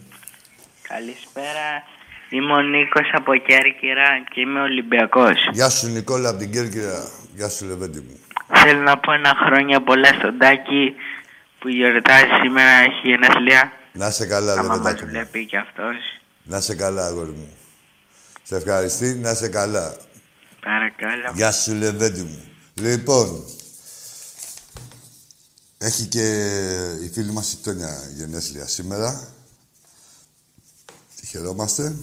Καλησπέρα. 0.88 1.68
Είμαι 2.30 2.54
ο 2.54 2.62
Νίκος 2.62 3.10
από 3.14 3.36
Κέρκυρα 3.36 4.08
και 4.34 4.40
είμαι 4.42 4.62
Ολυμπιακός. 4.62 5.50
Γεια 5.52 5.70
σου, 5.70 5.88
Νικόλα, 5.88 6.30
από 6.30 6.40
την 6.40 6.52
Κέρκυρα. 6.52 7.10
Γεια 7.36 7.50
σου, 7.50 7.66
Λεβέντη 7.66 8.00
μου. 8.00 8.20
Θέλω 8.54 8.82
να 8.82 8.98
πω 8.98 9.12
ένα 9.14 9.34
χρόνια 9.46 9.82
πολλά 9.84 10.08
στον 10.20 10.38
Τάκη 10.38 10.94
που 11.60 11.68
γιορτάζει 11.70 12.30
σήμερα, 12.42 12.70
έχει 12.70 13.02
γενέθλια. 13.08 13.72
Να 13.92 14.10
σε 14.10 14.26
καλά, 14.26 14.54
Άμα 14.54 14.62
μας 14.64 14.78
Λεβεντάκη 14.78 15.04
μου. 15.04 15.10
βλέπει 15.10 15.46
κι 15.46 15.58
αυτός. 15.58 15.96
Να 16.44 16.62
σε 16.62 16.76
καλά, 16.76 17.06
αγόρι 17.06 17.32
μου. 17.32 17.50
Σε 18.44 18.56
ευχαριστεί, 18.56 19.16
να 19.16 19.34
σε 19.34 19.50
καλά. 19.50 19.98
Παρακαλώ. 20.62 21.32
Γεια 21.36 21.52
σου, 21.52 21.74
Λεβέντη 21.74 22.22
μου. 22.22 22.44
Λοιπόν, 22.74 23.46
έχει 25.78 26.06
και 26.06 26.28
η 27.04 27.10
φίλη 27.10 27.32
μας 27.32 27.54
η 27.54 27.58
Τόνια 27.58 28.10
γενέθλια 28.16 28.68
σήμερα. 28.68 29.34
Τη 31.16 31.26
χαιρόμαστε. 31.28 31.96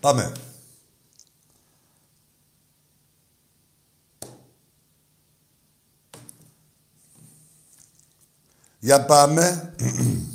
Πάμε. 0.00 0.32
Για 8.78 9.04
πάμε. 9.04 9.74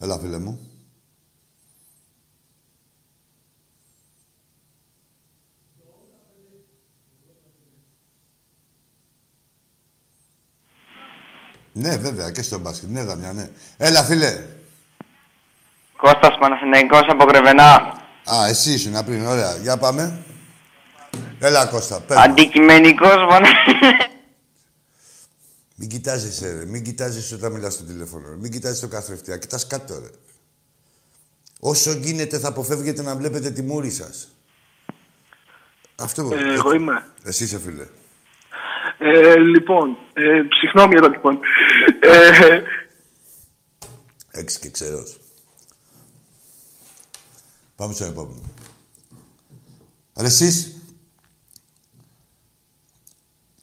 Έλα, 0.00 0.18
φίλε 0.18 0.38
μου. 0.38 0.70
Ναι, 11.72 11.96
βέβαια, 11.96 12.30
και 12.30 12.42
στο 12.42 12.58
μπάσκετ. 12.58 12.88
Ναι, 12.88 13.02
Δαμιά, 13.02 13.32
ναι. 13.32 13.50
Έλα, 13.76 14.04
φίλε. 14.04 14.44
Κώστας 15.96 16.36
Παναθηναϊκός 16.40 17.06
από 17.08 17.24
Γρεβενά. 17.24 17.72
Α, 18.34 18.46
εσύ 18.48 18.72
ήσουν 18.72 19.04
πριν, 19.04 19.26
ωραία. 19.26 19.56
Για 19.56 19.76
πάμε. 19.76 20.24
Έλα, 21.38 21.66
Κώστα, 21.66 22.00
πες. 22.00 22.16
Αντικειμενικός 22.16 23.14
Παναθηναϊκός. 23.28 24.05
Μην 25.76 25.88
κοιτάζεσαι, 25.88 26.54
ρε. 26.54 26.64
Μην 26.64 26.82
κοιτάζεσαι 26.82 27.34
όταν 27.34 27.52
μιλάς 27.52 27.74
στο 27.74 27.84
τηλέφωνο. 27.84 28.28
Ρε. 28.28 28.36
Μην 28.36 28.50
κοιτάζεσαι 28.50 28.80
το 28.80 28.88
καθρεφτία. 28.88 29.36
Κοιτάς 29.36 29.66
κάτω, 29.66 29.98
ρε. 30.00 30.10
Όσο 31.60 31.92
γίνεται 31.92 32.38
θα 32.38 32.48
αποφεύγετε 32.48 33.02
να 33.02 33.16
βλέπετε 33.16 33.50
τη 33.50 33.62
μούρη 33.62 33.90
σας. 33.90 34.28
Αυτό. 35.96 36.30
Ε, 36.32 36.52
εγώ 36.52 36.74
είμαι. 36.74 37.06
Εσύ 37.22 37.44
είσαι, 37.44 37.58
φίλε. 37.58 37.86
Ε, 38.98 39.38
λοιπόν, 39.38 39.96
ε, 40.12 40.42
συγγνώμη 40.60 40.94
εδώ 40.96 41.08
λοιπόν. 41.08 41.40
Ε, 42.00 42.62
Έξι 44.30 44.58
και 44.58 44.70
ξερός. 44.70 45.18
Πάμε 47.76 47.92
στο 47.92 48.04
επόμενο. 48.04 48.40
Ρε 50.16 50.26
εσείς, 50.26 50.76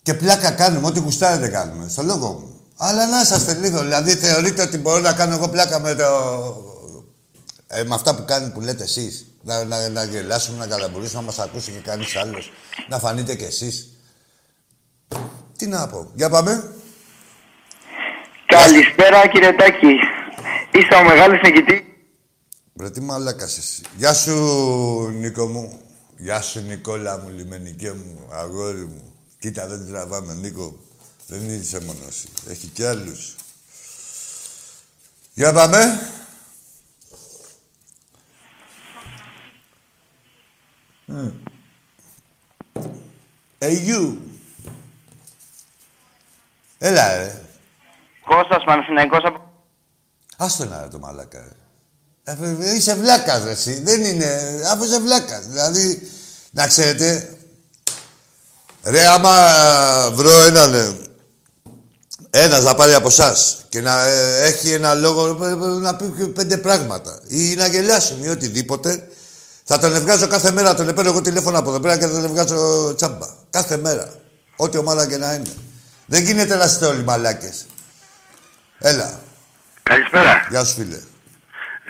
και 0.03 0.13
πλάκα 0.13 0.51
κάνουμε, 0.51 0.87
ό,τι 0.87 0.99
γουστάρετε 0.99 1.47
κάνουμε, 1.47 1.89
στο 1.89 2.03
λόγο 2.03 2.27
μου. 2.27 2.61
Αλλά 2.77 3.07
να 3.07 3.21
είσαστε 3.21 3.53
λίγο, 3.53 3.79
δηλαδή 3.79 4.15
θεωρείτε 4.15 4.61
ότι 4.61 4.77
μπορώ 4.77 4.99
να 4.99 5.13
κάνω 5.13 5.33
εγώ 5.33 5.49
πλάκα 5.49 5.79
με 5.79 5.95
το... 5.95 6.05
Ε, 7.67 7.83
με 7.83 7.95
αυτά 7.95 8.15
που 8.15 8.25
κάνει 8.25 8.49
που 8.49 8.61
λέτε 8.61 8.83
εσείς. 8.83 9.27
Να, 9.41 9.63
να, 9.63 9.89
να 9.89 10.03
γελάσουμε, 10.03 10.57
να 10.57 10.67
καλαμπουρίσουμε, 10.67 11.19
να 11.19 11.25
μας 11.25 11.39
ακούσει 11.39 11.71
και 11.71 11.79
κανείς 11.79 12.15
άλλος. 12.15 12.51
Να 12.89 12.99
φανείτε 12.99 13.35
κι 13.35 13.43
εσείς. 13.43 13.97
Τι 15.57 15.67
να 15.67 15.87
πω. 15.87 16.11
Για 16.13 16.29
πάμε. 16.29 16.73
Καλησπέρα 18.45 19.27
κύριε 19.27 19.53
Τάκη. 19.53 19.93
Είστε 20.71 20.95
ο 20.95 21.03
μεγάλος 21.03 21.41
νικητής. 21.43 21.81
Βρε 22.73 22.89
τι 22.89 23.01
μαλάκας 23.01 23.57
εσύ. 23.57 23.81
Γεια 23.97 24.13
σου, 24.13 24.35
Νίκο 25.19 25.47
μου. 25.47 25.79
Γεια 26.17 26.41
σου, 26.41 26.61
Νικόλα 26.61 27.19
μου, 27.19 27.29
λιμενικέ 27.29 27.91
μου, 27.91 28.27
αγόρι 28.31 28.85
μου. 28.85 29.12
Κοίτα, 29.43 29.67
δεν 29.67 29.87
τραβάμε, 29.87 30.33
Νίκο. 30.33 30.79
Δεν 31.27 31.49
είσαι 31.49 31.79
μόνο 31.79 31.99
εσύ. 32.07 32.27
Έχει 32.47 32.67
κι 32.67 32.83
άλλους. 32.83 33.35
Για 35.33 35.53
πάμε. 35.53 36.09
Μμ. 41.05 41.29
Hey, 43.59 43.87
you. 43.87 44.17
Έλα, 46.77 47.17
ρε. 47.17 47.41
Κώστας 48.25 48.63
Παναθηναϊκός 48.63 49.23
από... 49.23 49.51
Άστο 50.37 50.65
να 50.65 50.81
ρε 50.81 50.87
το 50.87 50.99
μαλάκα. 50.99 51.39
ρε. 51.39 52.33
Ε, 52.33 52.65
ε, 52.69 52.75
είσαι 52.75 52.95
βλάκας 52.95 53.43
ρε 53.43 53.51
εσύ. 53.51 53.79
Δεν 53.81 54.03
είναι... 54.03 54.61
Αφού 54.71 54.83
είσαι 54.83 54.99
βλάκας. 54.99 55.47
Δηλαδή, 55.47 56.11
να 56.51 56.67
ξέρετε... 56.67 57.32
Ρε, 58.83 59.07
άμα 59.07 59.31
βρω 60.13 60.43
έναν... 60.43 60.73
ε, 60.73 60.95
Ένας 62.29 62.63
να 62.63 62.75
πάρει 62.75 62.93
από 62.93 63.07
εσά 63.07 63.35
και 63.69 63.81
να 63.81 64.03
ε, 64.07 64.43
έχει 64.45 64.71
ένα 64.71 64.93
λόγο 64.93 65.45
ε, 65.45 65.55
να 65.81 65.95
πει 65.95 66.13
και 66.17 66.25
πέντε 66.25 66.57
πράγματα 66.57 67.19
ή 67.27 67.55
να 67.55 67.67
γελιάσουν 67.67 68.23
ή 68.23 68.29
οτιδήποτε. 68.29 69.07
Θα 69.63 69.79
τον 69.79 69.95
ευγάζω 69.95 70.27
κάθε 70.27 70.51
μέρα. 70.51 70.73
Τον 70.75 70.85
παίρνω 70.85 71.09
εγώ 71.09 71.21
τηλέφωνο 71.21 71.57
από 71.59 71.69
εδώ 71.69 71.79
πέρα 71.79 71.97
και 71.97 72.05
θα 72.05 72.11
τον 72.11 72.23
ευγάζω 72.25 72.93
τσάμπα. 72.95 73.27
Κάθε 73.49 73.77
μέρα. 73.77 74.13
Ό,τι 74.55 74.77
ομάδα 74.77 75.07
και 75.07 75.17
να 75.17 75.33
είναι. 75.33 75.49
Δεν 76.05 76.23
γίνεται 76.23 76.55
να 76.55 76.65
είστε 76.65 76.85
όλοι 76.85 77.03
μαλάκες. 77.03 77.65
Έλα. 78.79 79.19
Καλησπέρα. 79.83 80.47
Γεια 80.49 80.63
σου, 80.63 80.73
φίλε. 80.73 80.99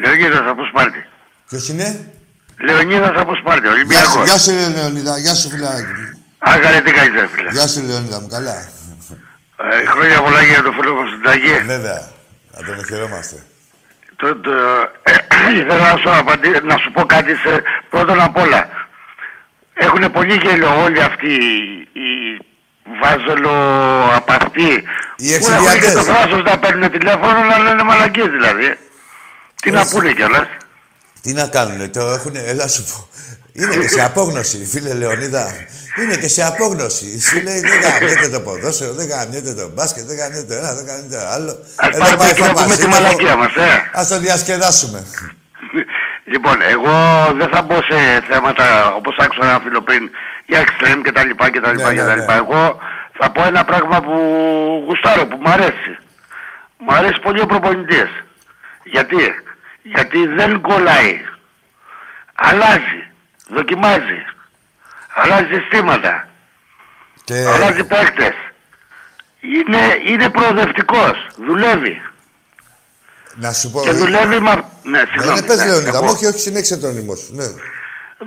Λεωνίδας 0.06 0.42
από 0.50 0.62
Σπάρτη. 0.70 1.06
Ποιος 1.50 1.70
είναι; 1.70 2.12
Λεωνίδας 2.66 3.12
από 3.16 3.36
Σπάρτη, 3.36 3.68
Γεια 3.68 3.72
σου, 3.72 3.76
Ολυμπιακός. 3.76 4.26
γεια 4.26 4.38
σου, 4.38 4.52
Λεωνίδα. 4.76 5.18
Γεια 5.18 5.36
σου, 5.36 5.50
φιλάκι. 5.50 5.86
Μου. 6.46 6.52
Άγαρε 6.52 6.82
τι 6.82 6.92
κάνεις 6.92 7.20
ρε 7.20 7.28
φίλε. 7.28 7.50
Γεια 7.52 7.68
σου, 7.68 7.82
Λεωνίδα 7.88 8.20
μου. 8.22 8.28
Καλά. 8.28 8.56
Ε, 9.72 9.86
χρόνια 9.86 10.22
πολλά 10.22 10.42
για 10.44 10.62
το 10.64 10.72
φίλο 10.72 10.94
μου 10.96 11.08
στην 11.08 11.22
Ταγή. 11.24 11.54
Βέβαια. 11.66 12.02
Να 12.52 12.66
τον 12.66 12.86
χαιρόμαστε. 12.86 13.44
Το, 14.16 14.36
το, 14.36 14.52
ε, 15.04 15.14
ήθελα 15.60 15.92
να 15.92 15.98
σου, 15.98 16.10
απαντη- 16.12 16.64
να 16.64 16.78
σου 16.78 16.92
πω 16.92 17.06
κάτι 17.06 17.36
σε, 17.36 17.64
πρώτον 17.90 18.22
απ' 18.22 18.38
όλα. 18.38 18.70
Έχουν 19.74 20.12
πολύ 20.12 20.36
γέλιο 20.44 20.84
όλοι 20.84 21.02
αυτοί 21.02 21.34
οι 21.94 22.12
βάζελο 23.02 23.54
απαυτοί. 24.16 24.84
Οι 25.16 25.38
που 25.40 25.48
έχουν 25.52 25.64
και 25.64 25.72
εξηγιατές. 25.72 25.94
το 25.94 26.04
θράσος 26.04 26.44
να 26.44 26.60
παίρνουν 26.60 26.92
τηλέφωνο 26.92 27.40
να 27.44 27.58
λένε 27.60 27.84
μαλακίες 27.84 28.28
δηλαδή. 28.28 28.78
Τι 29.62 29.72
να 29.72 29.80
Έτσι. 29.80 29.96
πούνε 29.96 30.14
κιόλας; 30.14 30.48
Τι 31.22 31.34
να 31.34 31.48
κάνουνε, 31.48 31.88
το 31.88 32.00
έχουνε, 32.02 32.40
έλα 32.40 32.68
σου 32.68 32.84
πω. 32.84 33.08
Είναι 33.54 33.76
και 33.76 33.88
σε 33.88 34.04
απόγνωση, 34.04 34.66
φίλε 34.66 34.94
Λεωνίδα. 34.94 35.54
Είναι 36.02 36.16
και 36.16 36.28
σε 36.28 36.44
απόγνωση. 36.44 37.22
Σου 37.22 37.42
λέει 37.44 37.60
δεν 37.60 37.80
γαμιέται 37.82 38.30
το 38.30 38.40
ποδόσφαιρο, 38.42 38.94
δεν 38.94 39.08
γαμιέται 39.08 39.54
το 39.54 39.70
μπάσκετ, 39.74 40.04
δεν 40.06 40.18
γαμιέται 40.18 40.46
το 40.46 40.54
ένα, 40.54 40.74
δεν 40.74 40.86
γαμιέται 40.86 41.16
το 41.16 41.28
άλλο. 41.36 41.52
Ας 41.76 41.88
Εδώ 41.96 42.04
πάμε 42.04 42.16
πάει 42.18 42.34
και 42.34 42.42
να 42.42 42.54
πούμε 42.54 42.76
τη 42.76 42.82
φαπασίτικο. 42.82 42.90
μαλακία 42.90 43.36
μας, 43.36 43.56
ε. 43.56 43.90
Ας 43.94 44.08
το 44.08 44.20
διασκεδάσουμε. 44.20 45.06
Λοιπόν, 46.26 46.62
εγώ 46.62 46.94
δεν 47.38 47.50
θα 47.54 47.62
μπω 47.62 47.76
σε 47.76 48.24
θέματα 48.30 48.94
όπως 48.94 49.16
άκουσα 49.20 49.44
ένα 49.44 49.60
φίλο 49.64 49.82
πριν 49.82 50.10
για 50.46 50.60
εξτρέμ 50.60 51.02
και 51.02 51.12
τα 51.12 51.26
λοιπά 51.26 51.50
και 51.52 51.60
τα 51.60 51.72
λοιπά 51.72 51.90
Ναι, 51.90 51.96
και 51.96 52.02
ναι, 52.02 52.08
τα 52.08 52.16
ναι. 52.16 52.20
λοιπά. 52.22 52.34
Εγώ 52.36 52.78
θα 53.20 53.32
πω 53.32 53.44
ένα 53.44 53.64
πράγμα 53.66 54.02
που 54.02 54.14
γουστάρω, 54.88 55.26
που 55.26 55.38
μου 55.42 55.50
αρέσει. 55.52 55.92
Μου 56.78 56.94
αρέσει 56.94 57.20
πολύ 57.20 57.42
ο 57.42 57.46
προπονητής. 57.46 58.10
Γιατί, 58.84 59.18
γιατί 59.82 60.28
δεν 60.28 60.62
κολλάει. 60.62 61.20
Αλλάζει, 62.36 63.00
δοκιμάζει. 63.54 64.20
Αλλάζει 65.16 65.54
συστήματα, 65.54 66.28
Και 67.24 67.34
αλλάζει 67.54 67.84
παίκτες. 67.84 68.34
Είναι, 69.42 70.12
είναι 70.12 70.30
προοδευτικός, 70.30 71.28
δουλεύει. 71.48 72.02
να 73.36 73.54
σου 73.54 73.72
πω. 73.72 73.82
Και 73.82 73.92
δουλεύει 73.92 74.40
με... 74.40 74.50
αυ- 74.52 74.66
Ναι, 74.84 74.98
Ναι, 75.00 75.04
συγγνώμη. 75.12 75.40
ναι, 75.40 75.46
πες 75.48 75.58
ναι, 75.58 75.66
Λεωνίδα, 75.66 75.90
εγώ- 75.98 76.04
μου 76.04 76.12
όχι, 76.12 76.26
όχι, 76.26 76.40
συνέχισε 76.40 76.78
τον 76.78 76.98
ήμο 76.98 77.16
σου. 77.16 77.36
Ναι. 77.36 77.46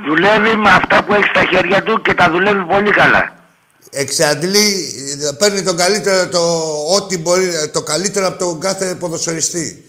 Δουλεύει 0.06 0.56
με 0.56 0.70
αυτά 0.70 1.04
που 1.04 1.14
έχει 1.14 1.24
στα 1.28 1.44
χέρια 1.44 1.82
του 1.82 2.00
και 2.02 2.14
τα 2.14 2.30
δουλεύει 2.30 2.64
πολύ 2.64 2.90
καλά. 2.90 3.34
Εξαντλεί, 3.90 4.92
παίρνει 5.38 5.62
τον 5.62 5.76
καλύτερο, 5.76 6.28
το, 6.28 6.38
ό,τι 6.96 7.18
μπορεί, 7.18 7.70
το 7.72 7.82
καλύτερο 7.82 8.26
από 8.26 8.38
τον 8.38 8.60
κάθε 8.60 8.94
ποδοσφαιριστή. 8.94 9.84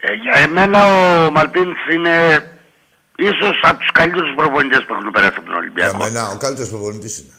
Ε, 0.00 0.12
για 0.12 0.40
εμένα 0.40 0.86
ο 0.86 1.30
Μαρτίνς 1.30 1.78
είναι 1.94 2.44
ίσως 3.16 3.54
από 3.62 3.78
τους 3.78 3.92
καλύτερους 3.92 4.34
προπονητές 4.36 4.82
που 4.86 4.92
έχουν 4.94 5.10
περάσει 5.10 5.34
από 5.40 5.46
τον 5.46 5.54
Για 5.54 5.62
Ολυμπιακό. 5.62 5.96
μένα, 6.02 6.20
ο 6.34 6.36
καλύτερος 6.36 6.70
προπονητής 6.70 7.14
είναι. 7.18 7.34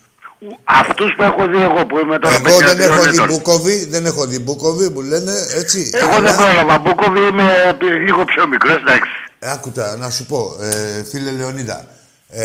Αυτούς 0.63 1.09
που 1.15 1.23
έχω 1.23 1.47
δει 1.47 1.61
εγώ 1.69 1.85
που 1.85 1.97
είμαι 1.99 2.19
τώρα 2.19 2.35
Εγώ 2.35 2.57
δεν 2.57 2.77
53 2.77 2.79
έχω 2.79 3.01
δει 3.03 3.09
ετών. 3.09 3.27
Μπούκοβι, 3.27 3.85
δεν 3.85 4.05
έχω 4.05 4.25
δει 4.25 4.39
Μπούκοβι 4.39 4.91
που 4.91 5.01
λένε 5.01 5.33
έτσι. 5.61 5.89
Εγώ 5.93 6.09
αλλά- 6.15 6.19
δεν 6.31 6.35
πρόλαβα. 6.35 6.77
Μπούκοβι 6.79 7.19
είμαι 7.19 7.77
λίγο 8.07 8.25
πιο 8.25 8.47
μικρός, 8.47 8.75
εντάξει. 8.75 9.11
Άκουτα, 9.39 9.97
να 9.97 10.09
σου 10.09 10.25
πω, 10.25 10.57
ε, 10.61 11.03
φίλε 11.03 11.31
Λεωνίδα. 11.31 11.85
Ε, 12.29 12.43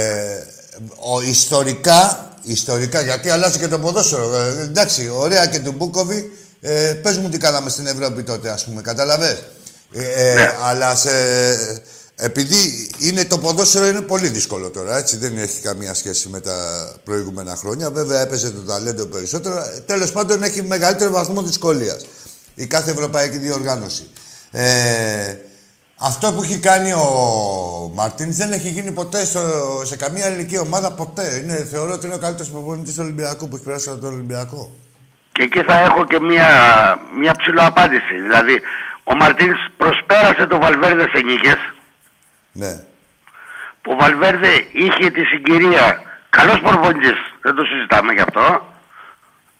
ο, 1.14 1.22
ιστορικά, 1.22 2.28
ιστορικά, 2.42 3.00
γιατί 3.00 3.30
αλλάζει 3.30 3.58
και 3.58 3.68
το 3.68 3.78
ποδόσφαιρο. 3.78 4.36
Ε, 4.36 4.62
εντάξει, 4.62 5.10
ωραία 5.14 5.46
και 5.46 5.58
του 5.58 5.72
Μπούκοβι. 5.72 6.32
Ε, 6.60 6.92
πες 7.02 7.16
μου 7.18 7.28
τι 7.28 7.38
κάναμε 7.38 7.70
στην 7.70 7.86
Ευρώπη 7.86 8.22
τότε, 8.22 8.50
ας 8.50 8.64
πούμε, 8.64 8.80
καταλαβες. 8.82 9.42
Ε, 9.92 10.32
ε, 10.42 10.50
Αλλά 10.64 10.94
σε, 10.96 11.10
επειδή 12.20 12.90
είναι 12.98 13.24
το 13.24 13.38
ποδόσφαιρο 13.38 13.86
είναι 13.86 14.00
πολύ 14.00 14.28
δύσκολο 14.28 14.70
τώρα, 14.70 14.96
έτσι. 14.96 15.16
Δεν 15.16 15.38
έχει 15.38 15.60
καμία 15.60 15.94
σχέση 15.94 16.28
με 16.28 16.40
τα 16.40 16.54
προηγούμενα 17.04 17.56
χρόνια. 17.56 17.90
Βέβαια 17.90 18.20
έπαιζε 18.20 18.50
το 18.50 18.60
ταλέντο 18.60 19.06
περισσότερο. 19.06 19.56
Ε, 19.56 19.80
Τέλος 19.86 20.12
πάντων 20.12 20.42
έχει 20.42 20.62
μεγαλύτερο 20.62 21.10
βαθμό 21.10 21.42
δυσκολίας. 21.42 22.06
Η 22.54 22.66
κάθε 22.66 22.90
ευρωπαϊκή 22.90 23.36
διοργάνωση. 23.38 24.10
Ε, 24.50 25.34
αυτό 26.02 26.32
που 26.32 26.42
έχει 26.42 26.58
κάνει 26.58 26.92
ο 26.92 27.06
Μαρτίν 27.94 28.34
δεν 28.34 28.52
έχει 28.52 28.68
γίνει 28.68 28.90
ποτέ 28.92 29.24
στο- 29.24 29.82
σε 29.84 29.96
καμία 29.96 30.26
ελληνική 30.26 30.58
ομάδα 30.58 30.92
ποτέ. 30.92 31.40
Είναι, 31.44 31.66
θεωρώ 31.70 31.92
ότι 31.92 32.06
είναι 32.06 32.14
ο 32.14 32.18
καλύτερος 32.18 32.50
προπονητής 32.50 32.94
του 32.94 33.00
Ολυμπιακού 33.04 33.48
που 33.48 33.56
έχει 33.56 33.64
περάσει 33.64 33.88
από 33.90 33.98
τον 34.00 34.12
Ολυμπιακό. 34.12 34.70
Και 35.32 35.42
εκεί 35.42 35.62
θα 35.62 35.80
έχω 35.80 36.04
και 36.06 36.20
μια, 36.20 36.48
μια 37.20 37.34
ψηλό 37.36 37.60
απάντηση. 37.62 38.14
Δηλαδή, 38.22 38.60
ο 39.04 39.14
Μαρτίνς 39.16 39.58
προσπέρασε 39.76 40.46
το 40.46 40.58
Βαλβέρδε 40.58 41.02
σε 41.14 41.20
νίκες. 41.24 41.58
Ναι. 42.52 42.80
που 43.82 43.92
ο 43.92 43.96
Βαλβέρδε 43.96 44.66
είχε 44.72 45.10
τη 45.10 45.24
συγκυρία. 45.24 46.02
Καλός 46.30 46.60
προπονητής, 46.60 47.16
δεν 47.42 47.54
το 47.54 47.64
συζητάμε 47.64 48.12
γι' 48.12 48.20
αυτό, 48.20 48.72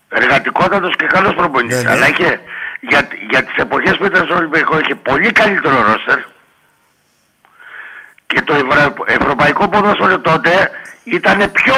εργατικότατος 0.08 0.96
και 0.96 1.06
καλός 1.06 1.34
προπονητής, 1.34 1.76
Ναι, 1.76 1.82
ναι. 1.82 1.90
αλλά 1.90 2.08
είχε, 2.08 2.40
για, 2.80 3.08
για 3.30 3.44
τις 3.44 3.54
εποχές 3.56 3.96
που 3.96 4.04
ήταν 4.04 4.24
στο 4.24 4.34
Ολυμπιακό 4.34 4.78
είχε 4.78 4.94
πολύ 4.94 5.32
καλύτερο 5.32 5.82
ρόστερ. 5.82 6.18
Και 8.26 8.42
το 8.42 8.54
ευρω- 8.54 9.04
ευρωπαϊκό 9.06 9.68
ποδόσφαιρο 9.68 10.18
τότε 10.18 10.70
ήταν 11.04 11.52
πιο 11.52 11.74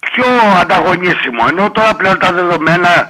πιο 0.00 0.26
ανταγωνίσιμο, 0.60 1.44
ενώ 1.48 1.70
τώρα 1.70 1.94
πλέον 1.94 2.18
τα 2.18 2.32
δεδομένα 2.32 3.08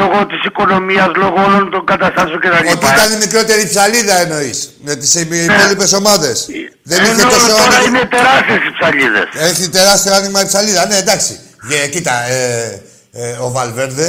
λόγω 0.00 0.26
της 0.26 0.40
οικονομίας, 0.48 1.10
λόγω 1.22 1.38
όλων 1.48 1.70
των 1.70 1.82
καταστάσεων 1.92 2.38
κτλ. 2.40 2.66
Ότι 2.74 2.86
ήταν 2.96 3.12
η 3.12 3.18
μικρότερη 3.24 3.62
ψαλίδα 3.72 4.16
εννοείς. 4.24 4.58
Με 4.86 4.94
τις 4.96 5.14
υπόλοιπες 5.14 5.92
ομάδες. 5.92 6.46
Δεν 6.82 7.02
είχε 7.02 7.12
Ενώ 7.12 7.22
τόσο 7.22 7.46
τώρα 7.46 7.62
άνοιγμα. 7.64 7.86
είναι 7.88 8.04
τεράστιες 8.16 8.60
οι 8.66 8.72
ψαλίδες. 8.78 9.28
Έχει 9.50 9.68
τεράστιο 9.68 10.12
άνοιγμα 10.14 10.40
η 10.42 10.46
ψαλίδα. 10.46 10.86
Ναι, 10.86 10.96
εντάξει. 10.96 11.32
Και, 11.68 11.88
κοίτα, 11.88 12.14
ε, 12.28 12.82
ε, 13.12 13.30
ο 13.40 13.50
Βαλβέρδε 13.50 14.08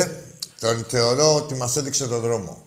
τον 0.60 0.86
θεωρώ 0.90 1.36
ότι 1.36 1.54
μας 1.56 1.76
έδειξε 1.76 2.08
τον 2.08 2.20
δρόμο. 2.20 2.62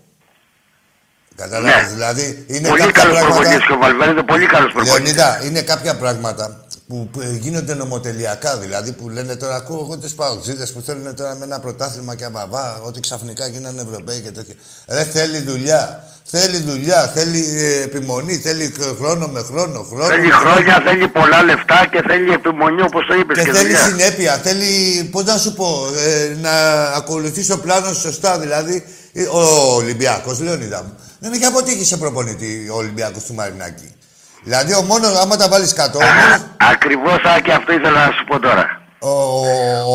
Κατάλαβε. 1.37 1.83
Ναι. 1.83 1.89
Δηλαδή 1.93 2.45
είναι 2.47 2.69
Πολύ 2.69 2.81
κάποια 2.81 3.03
καλός 3.03 3.19
προπονητής 3.21 3.57
πράγματα. 3.57 3.67
και 3.67 3.73
ο 3.73 3.79
Βαλβέρδε 3.79 4.23
πολύ 4.23 4.47
καλός 4.47 4.73
προπονητής. 4.73 5.15
Λεωνίδα, 5.17 5.41
είναι 5.45 5.63
κάποια 5.63 5.97
πράγματα 5.97 6.65
που, 6.91 7.09
που 7.13 7.21
γίνονται 7.41 7.75
νομοτελειακά. 7.75 8.57
Δηλαδή 8.57 8.93
που 8.93 9.09
λένε 9.09 9.37
τώρα, 9.37 9.55
ακούω 9.55 9.81
εγώ 9.85 9.99
τις 9.99 10.15
παουτζίδε 10.15 10.67
που 10.67 10.81
θέλουν 10.81 11.15
τώρα 11.15 11.35
με 11.35 11.45
ένα 11.45 11.61
πρωτάθλημα 11.61 12.15
και 12.15 12.25
αβαβά, 12.25 12.81
ότι 12.83 13.01
ξαφνικά 13.01 13.47
γίνανε 13.47 13.81
Ευρωπαίοι 13.89 14.21
και 14.21 14.31
τέτοια. 14.31 14.55
Ρε 14.89 15.05
θέλει 15.05 15.39
δουλειά. 15.39 16.05
Θέλει 16.33 16.59
δουλειά, 16.59 17.09
θέλει 17.15 17.45
ε, 17.57 17.83
επιμονή, 17.83 18.37
θέλει 18.37 18.75
χρόνο 18.99 19.27
με 19.27 19.41
χρόνο. 19.43 19.83
χρόνο 19.83 20.05
Θέλει 20.07 20.27
με 20.27 20.33
χρόνο. 20.33 20.51
χρόνια, 20.51 20.83
θέλει 20.87 21.09
πολλά 21.09 21.43
λεφτά 21.43 21.87
και 21.91 22.03
θέλει 22.09 22.33
επιμονή 22.33 22.83
όπως 22.83 23.07
το 23.07 23.15
είπες 23.15 23.39
Και 23.39 23.45
και, 23.45 23.53
θέλει 23.53 23.63
δουλειά. 23.63 23.85
συνέπεια, 23.85 24.33
θέλει, 24.37 25.05
πώς 25.13 25.25
να 25.25 25.37
σου 25.37 25.55
πω, 25.55 25.87
ε, 26.07 26.37
να 26.41 26.83
ακολουθείς 26.83 27.47
το 27.47 27.59
πλάνος 27.59 27.97
σωστά. 28.01 28.39
Δηλαδή, 28.39 28.85
ε, 29.13 29.23
ο 29.23 29.41
Ολυμπιακός, 29.75 30.41
Λεωνίδα 30.41 30.83
μου, 30.83 30.93
δεν 31.19 31.33
έχει 31.33 31.45
αποτύχει 31.45 31.85
σε 31.85 31.97
προπονητή 31.97 32.69
ο 32.73 32.77
Ολυμπιακός 32.77 33.25
του 33.25 33.35
Μαρινάκη. 33.35 33.95
Δηλαδή, 34.43 34.75
ο 34.75 34.83
μόνος, 34.83 35.15
άμα 35.17 35.37
τα 35.37 35.49
βάλεις 35.49 35.73
κάτω, 35.73 35.99
ο 35.99 36.01
μόνος, 36.01 36.47
Ακριβώς 36.73 37.19
και 37.45 37.53
αυτό 37.53 37.73
ήθελα 37.73 38.07
να 38.07 38.13
σου 38.13 38.25
πω 38.25 38.39
τώρα. 38.41 38.83
ο, 38.99 39.11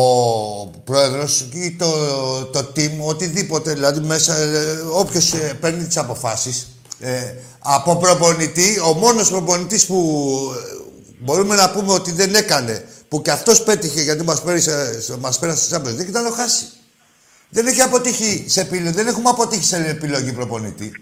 ο 0.00 0.70
πρόεδρος 0.84 1.40
ή 1.52 1.76
το, 1.78 1.86
το 2.52 2.72
team, 2.76 2.90
οτιδήποτε, 3.06 3.72
δηλαδή 3.72 4.00
μέσα, 4.00 4.36
ε, 4.36 4.78
όποιος 4.92 5.32
ε, 5.32 5.56
παίρνει 5.60 5.84
τις 5.84 5.96
αποφάσεις, 5.96 6.66
ε, 7.00 7.34
από 7.58 7.96
προπονητή, 7.96 8.80
ο 8.88 8.92
μόνος 8.92 9.30
προπονητής 9.30 9.86
που 9.86 9.98
ε, 10.56 10.82
μπορούμε 11.18 11.54
να 11.54 11.70
πούμε 11.70 11.92
ότι 11.92 12.12
δεν 12.12 12.34
έκανε, 12.34 12.84
που 13.08 13.22
και 13.22 13.30
αυτός 13.30 13.62
πέτυχε 13.62 14.02
γιατί 14.02 14.24
μας 14.24 14.40
πέρασε, 14.42 15.00
μας 15.20 15.38
πέρασε 15.38 15.64
στη 15.64 15.74
Champions 15.76 16.00
League, 16.00 16.08
ήταν 16.08 16.26
ο 16.26 16.30
Χάση. 16.30 16.64
Δεν 17.48 17.66
έχει 17.66 17.80
αποτύχει 17.80 18.44
σε 18.48 18.60
επιλογή, 18.60 18.94
δεν 18.94 19.06
έχουμε 19.06 19.28
αποτύχει 19.28 19.64
σε 19.64 19.76
επιλογή 19.76 20.32
προπονητή. 20.32 20.92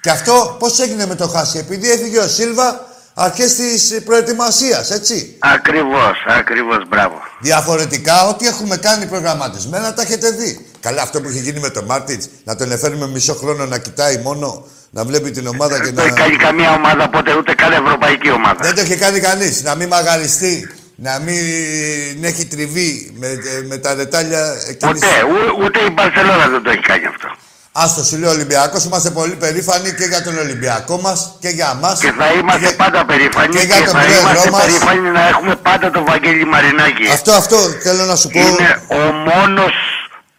Και 0.00 0.10
αυτό 0.10 0.56
πώς 0.58 0.78
έγινε 0.80 1.06
με 1.06 1.14
το 1.14 1.28
Χάση, 1.28 1.58
επειδή 1.58 1.90
έφυγε 1.90 2.18
ο 2.18 2.28
Σίλβα 2.28 2.86
αρχές 3.14 3.54
της 3.54 4.02
προετοιμασίας, 4.04 4.90
έτσι. 4.90 5.36
Ακριβώς, 5.38 6.24
ακριβώς, 6.38 6.88
μπράβο. 6.88 7.22
Διαφορετικά, 7.40 8.26
ό,τι 8.28 8.46
έχουμε 8.46 8.76
κάνει 8.76 9.06
προγραμματισμένα 9.06 9.94
τα 9.94 10.02
έχετε 10.02 10.30
δει. 10.30 10.66
Καλά, 10.80 11.02
αυτό 11.02 11.20
που 11.20 11.28
έχει 11.28 11.38
γίνει 11.40 11.60
με 11.60 11.70
τον 11.70 11.84
Μάρτιν, 11.84 12.20
να 12.44 12.56
τον 12.56 12.72
εφέρουμε 12.72 13.06
μισό 13.08 13.34
χρόνο 13.34 13.66
να 13.66 13.78
κοιτάει 13.78 14.16
μόνο, 14.18 14.66
να 14.90 15.04
βλέπει 15.04 15.30
την 15.30 15.46
ομάδα 15.46 15.76
και 15.78 15.84
Δεν 15.84 15.94
να. 15.94 16.00
το 16.00 16.06
έχει 16.06 16.16
κάνει 16.16 16.36
καμία 16.36 16.70
ομάδα 16.74 17.08
ποτέ, 17.08 17.36
ούτε 17.36 17.54
καν 17.54 17.72
ευρωπαϊκή 17.72 18.30
ομάδα. 18.30 18.58
Δεν 18.62 18.74
το 18.74 18.80
έχει 18.80 18.96
κάνει 18.96 19.20
κανείς. 19.20 19.62
Να 19.62 19.74
μην 19.74 19.88
μαγαριστεί 19.88 20.68
να 20.96 21.18
μην 21.18 22.24
έχει 22.24 22.46
τριβή 22.46 23.14
με, 23.18 23.28
με 23.68 23.76
τα 23.78 23.94
ρετάλια 23.94 24.54
εκείνης... 24.68 25.00
Ποτέ. 25.00 25.22
Ού- 25.22 25.64
ούτε 25.64 25.80
η 25.80 25.90
Μπαρσελόνα 25.92 26.48
δεν 26.48 26.62
το 26.62 26.70
έχει 26.70 26.80
κάνει 26.80 27.06
αυτό. 27.06 27.28
Άστο, 27.76 28.04
σου 28.04 28.16
λέω 28.18 28.30
Ολυμπιακός. 28.30 28.84
Είμαστε 28.84 29.10
πολύ 29.10 29.34
περήφανοι 29.34 29.92
και 29.94 30.04
για 30.04 30.22
τον 30.22 30.38
Ολυμπιακό 30.38 31.00
μας 31.00 31.36
και 31.40 31.48
για 31.48 31.70
εμά. 31.76 31.96
Και 32.00 32.12
θα 32.18 32.32
είμαστε 32.32 32.70
πάντα 32.72 33.04
περήφανοι 33.04 33.52
και 33.54 33.58
και, 33.58 33.64
για 33.66 33.76
τον 33.76 33.86
θα 33.86 33.98
πρόεδρό 34.00 34.20
είμαστε 34.20 34.50
μας. 34.50 34.60
περήφανοι 34.64 35.08
να 35.10 35.28
έχουμε 35.28 35.56
πάντα 35.56 35.90
τον 35.90 36.04
Βαγγέλη 36.04 36.44
Μαρινάκη. 36.44 37.06
Αυτό, 37.12 37.32
αυτό 37.32 37.56
θέλω 37.82 38.04
να 38.04 38.16
σου 38.16 38.28
πω. 38.28 38.40
Είναι 38.40 38.68
ο 38.88 39.12
μόνος 39.28 39.74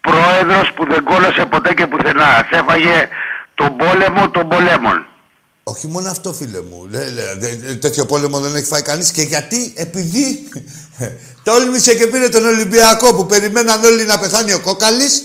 πρόεδρος 0.02 0.71
που 0.76 0.86
δεν 0.91 1.04
κόλωσε 1.04 1.45
ποτέ 1.50 1.74
και 1.74 1.88
πουθενά. 1.88 2.30
Σε 2.50 2.56
έφαγε 2.62 3.08
τον 3.56 3.69
πόλεμο 3.78 4.30
των 4.30 4.50
πολέμων. 4.50 4.98
Όχι 5.63 5.88
μόνο 5.88 6.10
αυτό, 6.10 6.34
φίλε 6.34 6.62
μου. 6.69 6.88
Λέ, 6.91 7.04
λέ, 7.10 7.24
δε- 7.38 7.56
δε- 7.65 7.74
τέτοιο 7.74 8.06
πόλεμο 8.06 8.39
δεν 8.39 8.56
έχει 8.56 8.65
φάει 8.65 8.82
κανείς. 8.82 9.12
Και 9.12 9.21
γιατί, 9.21 9.74
επειδή 9.76 10.50
τόλμησε 11.48 11.95
και 11.95 12.08
πήρε 12.08 12.30
τον 12.30 12.45
Ολυμπιακό 12.45 13.13
που 13.15 13.26
περιμέναν 13.26 13.84
όλοι 13.84 14.04
να 14.06 14.19
πεθάνει 14.19 14.54
ο 14.54 14.60
κόκαλης 14.60 15.24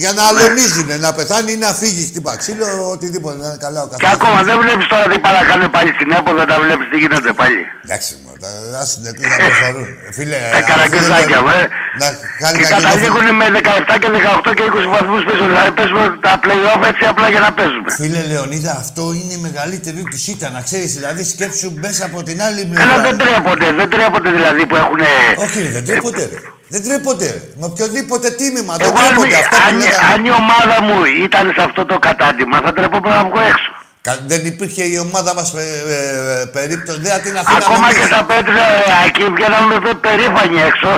για 0.00 0.12
να 0.12 0.22
αλωνίζουνε, 0.22 0.96
να 0.96 1.12
πεθάνει 1.14 1.52
ή 1.52 1.56
να 1.56 1.66
φύγει. 1.80 2.06
Χτύπα 2.06 2.36
ξύλο, 2.36 2.90
οτιδήποτε. 2.90 3.36
Να 3.36 3.46
είναι 3.46 3.56
καλά 3.60 3.82
ο 3.82 3.88
Και 3.88 3.90
καθένας. 3.96 4.14
ακόμα 4.14 4.42
δεν 4.42 4.58
βλέπεις 4.62 4.86
τώρα 4.86 5.02
τι 5.02 5.18
παρακάνε 5.18 5.68
πάλι 5.68 5.90
στην 5.96 6.10
ΕΠΟ, 6.12 6.34
δεν 6.34 6.46
τα 6.46 6.60
βλέπεις 6.60 6.88
τι 6.90 6.96
γίνεται 6.98 7.32
πάλι. 7.32 7.60
Εντάξει, 7.84 8.10
μου, 8.24 8.31
τα 8.42 8.50
άσε 8.80 8.94
την 8.98 9.06
εκκλήση 9.10 9.36
να 9.42 9.46
προχωρούν. 9.48 9.86
Φίλε, 10.16 10.38
Τα 10.54 10.58
αφού 10.58 10.66
καραγκιουζάκια, 10.70 11.40
δεν- 11.48 11.60
ε. 11.60 11.64
Να 12.00 12.06
χάνει 12.42 12.56
Και 12.58 12.64
να 12.64 12.76
κυκλοφορεί. 12.76 12.82
καταλήγουν 12.84 13.26
με 13.40 13.46
17 13.58 13.94
και 14.02 14.08
18 14.16 14.50
και 14.56 14.64
20 14.70 14.86
βαθμούς 14.96 15.20
πίσω. 15.28 15.44
Δηλαδή 15.50 15.70
παίζουμε 15.78 16.04
τα 16.26 16.32
play-off 16.44 16.82
έτσι 16.90 17.04
απλά 17.12 17.26
για 17.34 17.42
να 17.46 17.50
παίζουμε. 17.58 17.88
Φίλε 18.00 18.20
Λεωνίδα, 18.30 18.72
αυτό 18.84 19.02
είναι 19.18 19.32
η 19.38 19.40
μεγαλύτερη 19.48 20.00
τους 20.12 20.22
ήττα, 20.32 20.46
να 20.56 20.60
ξέρεις. 20.68 20.90
Δηλαδή, 20.98 21.22
σκέψου 21.34 21.68
μέσα 21.84 22.02
από 22.10 22.18
την 22.28 22.36
άλλη 22.46 22.60
Καλά 22.82 22.96
δεν 23.06 23.14
πλευρά. 23.16 23.22
τρέπονται, 23.24 23.68
δεν 23.80 23.88
τρέπονται 23.94 24.30
δηλαδή 24.38 24.62
που 24.68 24.76
έχουν... 24.82 25.00
Όχι, 25.44 25.56
ρε, 25.64 25.70
δεν 25.76 25.84
τρέπονται. 25.88 26.24
ρε. 26.32 26.38
Δεν 26.74 26.82
τρέπονται. 26.86 27.26
ρε. 27.34 27.40
Με 27.60 27.64
οποιοδήποτε 27.70 28.28
τίμημα. 28.40 28.72
Δεν 28.76 28.86
Εγώ 28.88 28.98
αν, 28.98 29.04
τρέπονται. 29.06 29.36
Αυτά 29.42 29.56
που 29.56 29.62
αν, 29.68 29.74
λέγανε. 29.78 30.06
αν 30.12 30.18
η 30.30 30.32
ομάδα 30.42 30.76
μου 30.86 30.96
ήταν 31.26 31.44
σε 31.56 31.62
αυτό 31.68 31.80
το 31.90 31.96
κατάντημα 32.08 32.56
θα 32.64 32.72
τρεπόμουν 32.72 33.12
να 33.18 33.24
βγω 33.28 33.40
έξω. 33.52 33.70
Κα- 34.02 34.18
Δεν 34.26 34.46
υπήρχε 34.46 34.84
η 34.84 34.98
ομάδα 34.98 35.34
μας 35.34 35.52
ε, 35.54 35.60
ε, 35.60 36.44
περίπτωση. 36.44 36.98
Δεν 37.00 37.10
θα 37.12 37.18
την 37.18 37.38
αφήναμε 37.38 37.64
Ακόμα 37.64 37.86
εμείς. 37.88 37.98
και 37.98 38.06
στα 38.06 38.24
πέτρα 38.24 38.64
εκεί 39.06 39.24
βγαίναμε 39.36 39.74
πε- 39.80 39.94
περήφανοι 40.06 40.60
έξω 40.70 40.90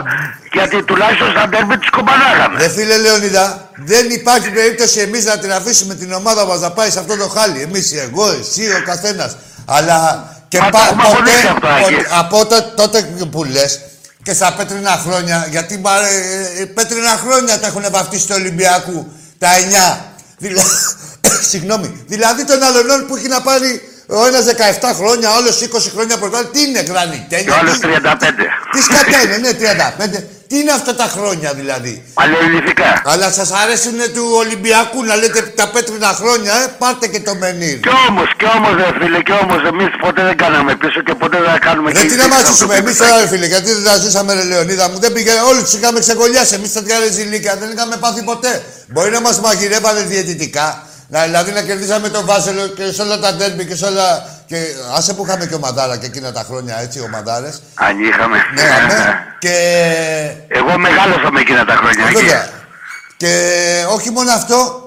γιατί 0.52 0.82
τουλάχιστον 0.82 1.30
στα 1.30 1.48
ντέρμπι 1.48 1.78
τις 1.78 1.90
κομπανάγαμε. 1.90 2.58
Ρε 2.58 2.68
φίλε 2.68 2.96
Λεωνίδα, 2.98 3.68
δεν 3.90 4.10
υπάρχει 4.10 4.50
περίπτωση 4.50 5.00
εμείς 5.00 5.24
να 5.24 5.38
την 5.38 5.52
αφήσουμε 5.52 5.94
την 5.94 6.12
ομάδα 6.12 6.44
μας 6.46 6.60
να 6.60 6.70
πάει 6.70 6.90
σε 6.90 6.98
αυτό 6.98 7.16
το 7.16 7.28
χάλι. 7.28 7.60
Εμείς, 7.62 7.92
εγώ, 7.92 8.26
εσύ, 8.40 8.64
ο 8.72 8.82
καθένας. 8.84 9.36
Αλλά 9.64 10.28
και 10.48 10.58
Μα 10.58 10.64
το 10.64 10.70
πα- 10.78 10.84
έχουμε 10.84 11.02
ποτέ, 11.02 11.14
αποδείξει 11.16 11.46
αυτό, 11.46 11.66
Άκη. 11.68 11.82
ποτέ- 11.94 12.06
από 12.10 12.46
τότε, 12.46 12.72
τότε 12.76 12.98
που 13.30 13.44
λες 13.44 13.80
και 14.22 14.32
στα 14.34 14.52
πέτρινα 14.56 14.90
χρόνια, 15.04 15.46
γιατί 15.50 15.78
μα, 15.78 15.90
ε, 15.98 16.62
ε, 16.62 16.64
πέτρινα 16.64 17.20
χρόνια 17.26 17.58
τα 17.60 17.66
έχουν 17.66 17.84
βαφτίσει 17.90 18.26
του 18.26 18.34
Ολυμπιακού, 18.38 19.12
τα 19.38 19.48
9. 19.56 20.04
Δηλαδή, 21.24 21.44
συγγνώμη, 21.52 22.04
δηλαδή 22.06 22.44
των 22.44 22.62
αλλωνών 22.62 23.06
που 23.06 23.16
έχει 23.16 23.28
να 23.28 23.40
πάρει 23.40 23.70
ο 24.06 24.26
ένας 24.26 24.44
17 24.44 24.94
χρόνια, 24.98 25.30
ο 25.30 25.34
άλλο 25.38 25.48
20 25.48 25.90
χρόνια 25.94 26.16
πρωτάθλημα. 26.18 26.50
Τι 26.54 26.60
είναι, 26.66 26.82
Και 26.82 26.90
γρανιτένια. 26.92 27.52
ο 27.54 27.56
άλλος 27.60 27.78
τι- 27.78 27.86
35. 27.86 28.44
τι 28.72 28.78
σκατά 28.88 29.18
είναι, 29.24 29.36
ναι, 29.44 29.52
35. 29.52 30.18
Τι 30.48 30.58
είναι 30.60 30.72
αυτά 30.80 30.94
τα 31.02 31.06
χρόνια 31.16 31.50
δηλαδή; 31.60 31.92
Αλληλευτικά. 32.14 33.02
Αλλά 33.12 33.26
σας 33.38 33.50
αρέσουν 33.62 33.96
του 34.14 34.24
Ολυμπιακού 34.42 35.04
να 35.04 35.14
λέτε 35.16 35.40
τα 35.60 35.66
πέτρινα 35.74 36.10
χρόνια, 36.20 36.52
ε, 36.62 36.66
πάρτε 36.78 37.06
και 37.12 37.20
το 37.28 37.34
μενίρ. 37.34 37.76
Κι 37.80 37.92
όμως, 38.08 38.28
κι 38.38 38.46
όμως 38.56 38.72
ρε 38.80 38.88
φίλε, 38.98 39.20
κι 39.28 39.34
όμως 39.42 39.60
εμείς 39.70 39.88
ποτέ 40.04 40.22
δεν 40.28 40.36
κάναμε 40.36 40.72
πίσω 40.82 40.98
και 41.06 41.14
ποτέ 41.22 41.36
δεν 41.44 41.50
θα 41.56 41.58
κάνουμε 41.66 41.88
Δεν 41.92 42.02
και 42.02 42.08
τι 42.08 42.14
εμείς 42.14 42.24
να 42.24 42.28
μας 42.34 42.38
αυτό 42.42 42.52
ζήσουμε, 42.52 42.72
που 42.74 42.80
εμείς 42.82 42.94
είπες, 42.94 43.06
τώρα 43.06 43.14
Άκη. 43.20 43.22
ρε 43.24 43.28
φίλε, 43.32 43.46
γιατί 43.54 43.68
δεν 43.76 43.84
τα 43.88 43.94
ζήσαμε 44.02 44.30
ρε 44.38 44.44
Λεωνίδα 44.50 44.84
μου. 44.90 44.98
Δεν 45.04 45.12
πήγε, 45.14 45.30
όλοι 45.50 45.60
τους 45.66 45.74
είχαμε 45.78 45.98
ξεκολλιάσει, 46.06 46.52
εμείς 46.58 46.72
τα 46.76 46.80
τριάρε 46.82 47.08
ζηλίκια, 47.18 47.52
δεν 47.60 47.68
είχαμε 47.74 47.96
πάθει 48.04 48.22
ποτέ. 48.30 48.52
Μπορεί 48.92 49.10
να 49.10 49.20
μας 49.26 49.36
μαγειρεύανε 49.44 50.00
διαιτητικά, 50.12 50.66
να, 50.68 50.93
δηλαδή 51.08 51.52
να 51.52 51.62
κερδίσαμε 51.62 52.08
τον 52.08 52.26
Βάζελο 52.26 52.66
και 52.66 52.92
σε 52.92 53.02
όλα 53.02 53.18
τα 53.18 53.34
ντέρμπι 53.34 53.66
και 53.66 53.76
σε 53.76 53.84
όλα... 53.84 54.28
Και 54.46 54.56
άσε 54.96 55.14
που 55.14 55.24
είχαμε 55.26 55.46
και 55.46 55.54
ομαδάρα 55.54 55.96
και 55.96 56.06
εκείνα 56.06 56.32
τα 56.32 56.44
χρόνια 56.48 56.78
έτσι, 56.80 57.00
ομαδάρες. 57.00 57.62
Αν 57.74 58.04
είχαμε. 58.04 58.36
Ναι, 58.54 58.62
αμέ. 58.62 59.26
Και 59.38 59.56
Εγώ 60.48 60.78
μεγάλωσα 60.78 61.30
με 61.32 61.40
εκείνα 61.40 61.64
τα 61.64 61.74
χρόνια. 61.74 62.04
Άκη. 62.04 62.14
Βέβαια. 62.14 62.48
Και 63.16 63.84
όχι 63.88 64.10
μόνο 64.10 64.30
αυτό, 64.32 64.84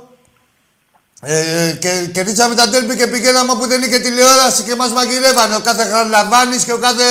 ε, 1.22 1.72
και 1.80 2.10
κερδίσαμε 2.14 2.56
τα 2.56 2.70
τέρμπι 2.70 2.96
και 2.96 3.08
πηγαίναμε 3.08 3.52
όπου 3.52 3.68
δεν 3.68 3.82
είχε 3.82 4.00
τηλεόραση 4.00 4.64
και 4.64 4.76
μας 4.76 4.92
μαγειρεύανε. 4.92 5.56
Ο 5.56 5.60
κάθε 5.60 5.84
Χαρλαβάνης 5.84 6.64
και 6.64 6.74
ο 6.74 6.78
κάθε... 6.78 7.04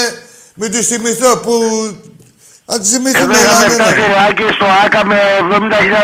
Μην 0.54 0.70
τους 0.72 0.86
θυμηθώ 0.86 1.36
που... 1.36 1.52
Θα 2.70 2.74
τους 2.80 2.88
θυμηθούμε. 2.94 3.22
Εδώ 3.22 3.32
να 3.32 3.50
είχαμε 3.50 3.64
είναι. 3.64 3.74
φτάσει 3.74 4.00
ρε 4.12 4.18
Άκη 4.28 4.44
στο 4.58 4.66
ΆΚΑ 4.84 5.00
με 5.10 5.18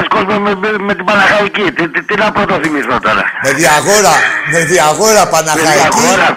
70.000 0.03 0.07
κόσμο 0.15 0.35
με, 0.45 0.53
με, 0.63 0.69
με 0.89 0.93
την 0.99 1.05
Παναχαϊκή. 1.11 1.65
Τι, 1.77 1.85
τι, 1.93 2.01
τι 2.09 2.15
να 2.23 2.27
πρωτοθυμηθώ 2.37 2.97
τώρα. 3.07 3.23
Με 3.45 3.51
διαγόρα, 3.61 4.15
με 4.53 4.61
διαγόρα 4.73 5.23
Παναχαϊκή. 5.35 5.79
Διαγόρα. 5.79 6.29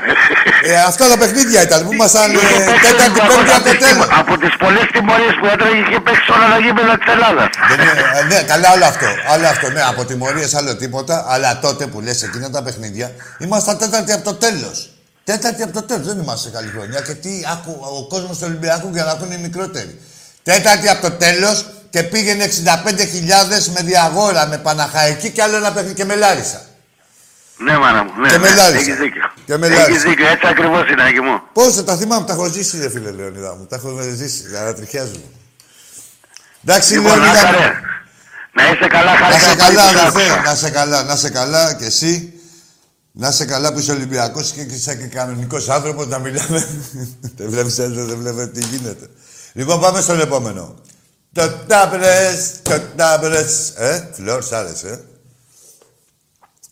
Ε, 0.69 0.73
αυτά 0.91 1.03
τα 1.11 1.17
παιχνίδια 1.21 1.59
ήταν 1.67 1.79
που 1.85 1.91
ήμασταν 1.97 2.27
ε, 2.31 2.33
Είχε 2.33 2.57
παίξει 2.67 2.81
τέταρτη, 2.85 3.19
από 3.25 3.33
πέμπτη 3.33 3.47
τις- 3.47 3.57
από 3.59 3.69
τέλος. 3.85 4.07
Από 4.21 4.33
τις 4.41 4.53
πολλές 4.63 4.85
τιμωρίες 4.95 5.33
που 5.39 5.45
έτρεγε 5.53 5.77
είχε 5.83 5.99
παίξει 6.05 6.23
σε 6.27 6.31
όλα 6.35 6.47
τα 6.53 6.57
γήπεδα 6.63 6.93
της 6.99 7.07
Ελλάδας. 7.15 7.49
Δεν 7.69 7.77
είναι- 7.83 8.05
ε, 8.19 8.21
ναι, 8.31 8.39
καλά 8.51 8.67
όλο 8.75 8.85
αυτό. 8.93 9.07
Άλλο 9.33 9.47
αυτό, 9.53 9.65
ναι, 9.75 9.81
από 9.91 10.01
τιμωρίες 10.09 10.51
άλλο 10.59 10.71
τίποτα. 10.81 11.15
Αλλά 11.33 11.49
τότε 11.65 11.83
που 11.91 11.97
λες 12.05 12.17
εκείνα 12.27 12.47
τα 12.55 12.61
παιχνίδια, 12.65 13.07
ήμασταν 13.45 13.75
τέταρτη 13.81 14.11
από 14.17 14.23
το 14.29 14.33
τέλος. 14.45 14.75
Τέταρτη 15.29 15.61
από 15.67 15.73
το 15.79 15.83
τέλος, 15.89 16.05
δεν 16.09 16.17
είμαστε 16.21 16.43
σε 16.47 16.51
καλή 16.55 16.69
χρονιά. 16.75 16.99
Και 17.07 17.13
τι 17.23 17.31
άκου, 17.53 17.71
ο 17.99 18.01
κόσμος 18.13 18.33
του 18.37 18.45
Ολυμπιακού 18.49 18.87
για 18.95 19.03
να 19.07 19.11
ακούνε 19.15 19.33
οι 19.37 19.41
μικρότεροι. 19.47 19.93
Τέταρτη 20.49 20.87
από 20.89 21.01
το 21.01 21.11
τέλος 21.11 21.65
και 21.89 22.03
πήγαινε 22.03 22.45
65.000 22.45 22.51
με 23.73 23.81
διαγόρα, 23.81 24.47
με 24.47 24.57
Παναχαϊκή 24.57 25.29
και 25.29 25.41
άλλο 25.41 25.55
ένα 25.55 25.71
παιχνίδι 25.71 25.93
και 25.93 26.05
με 26.05 26.15
Λάρισα. 26.15 26.61
Ναι, 27.57 27.77
μάνα 27.77 28.03
μου. 28.03 28.11
Ναι, 28.21 28.29
Και 28.29 28.37
με 28.37 28.49
ναι, 28.49 28.55
Λάρισα. 28.55 28.79
Έχεις 28.79 28.95
δίκιο. 28.95 29.21
Και 29.45 29.57
με 29.57 29.67
Έχεις 29.67 29.77
Λάρισα. 29.79 30.09
δίκιο. 30.09 30.27
Έτσι 30.27 30.47
ακριβώς 30.47 30.89
είναι, 30.89 31.03
Άκη 31.03 31.21
μου. 31.21 31.41
Πώ 31.53 31.71
θα 31.71 31.83
τα 31.83 31.97
θυμάμαι, 31.97 32.25
τα 32.25 32.33
έχω 32.33 32.45
ζήσει, 32.49 32.77
ρε 32.81 32.89
φίλε 32.89 33.11
Λεωνίδα 33.11 33.55
μου. 33.55 33.65
Τα 33.65 33.75
έχω 33.75 33.99
ζήσει, 34.15 34.43
ανατριχιάζουν. 34.61 35.23
Εντάξει, 36.63 36.93
Λοιπόν, 36.93 37.11
Λεωνίδα 37.19 37.31
μου. 37.51 37.57
Άκαρε. 37.57 37.73
Να 38.57 38.63
είσαι 38.71 38.87
καλά, 38.87 39.11
Να 39.11 39.17
χάρηκα 39.17 39.39
σε 39.49 39.55
πολύ 39.55 39.75
καλά, 39.75 39.81
που 39.91 39.97
σ' 39.97 40.01
αδερφέ. 40.01 40.31
άκουσα. 40.31 40.41
Να 40.49 40.55
σε 40.55 40.69
καλά, 40.69 41.03
να 41.03 41.15
σε 41.15 41.29
καλά 41.29 41.73
και 41.73 41.85
εσύ. 41.85 42.33
Να 43.11 43.31
σε 43.31 43.45
καλά 43.45 43.73
που 43.73 43.79
είσαι 43.79 43.91
Ολυμπιακός 43.91 44.51
και 44.51 44.61
είσαι 44.61 44.95
και 44.95 45.05
κανονικός 45.05 45.69
άνθρωπος 45.69 46.07
να 46.07 46.19
μιλάμε. 46.19 46.67
δεν 47.37 47.49
βλέπεις 47.49 47.75
δεν 47.75 48.17
βλέπεις 48.17 48.49
τι 48.53 48.65
γίνεται. 48.65 49.09
Λοιπόν, 49.57 49.79
πάμε 49.79 50.01
στον 50.01 50.19
επόμενο. 50.19 50.75
Το 51.33 51.51
τάμπρε, 51.67 52.35
το 52.63 52.81
τάμπρε. 52.95 53.45
Ε, 53.75 54.11
φλόρ, 54.13 54.43
σ' 54.43 54.51
άρεσε, 54.51 54.89
ε. 54.89 54.99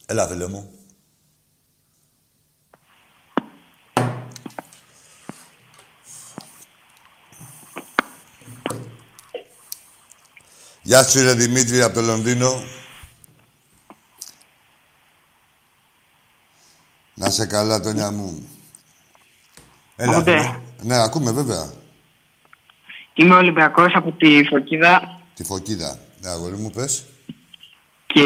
Έλα, 0.06 0.28
φίλε 0.28 0.48
μου. 0.48 0.72
Γεια 10.82 11.04
σου, 11.04 11.24
ρε 11.24 11.34
Δημήτρη, 11.34 11.82
από 11.82 11.94
το 11.94 12.02
Λονδίνο. 12.02 12.64
Να 17.14 17.30
σε 17.30 17.46
καλά, 17.46 17.80
Τόνια 17.80 18.12
μου. 18.12 18.48
Έλα, 19.96 20.12
Ακούτε; 20.16 20.38
φίλε. 20.38 20.62
Ναι, 20.82 21.02
ακούμε, 21.02 21.32
βέβαια. 21.32 21.83
Είμαι 23.14 23.36
Ολυμπιακός 23.36 23.92
από 23.96 24.12
τη 24.12 24.44
Φωκίδα 24.44 25.20
Τη 25.34 25.44
Φωκίδα. 25.44 25.98
Ναι, 26.22 26.30
αγόρι 26.30 26.56
μου, 26.56 26.70
πες. 26.70 27.04
και 28.06 28.22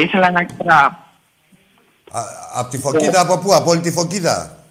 ήθελα 0.00 0.30
να 0.30 0.44
ξέρω. 0.44 0.96
Από 2.54 2.70
τη 2.70 2.78
Φωκίδα, 2.78 3.20
από 3.20 3.38
πού, 3.38 3.54
από 3.54 3.70
όλη 3.70 3.80
τη 3.80 3.90
Φωκίδα; 3.92 4.64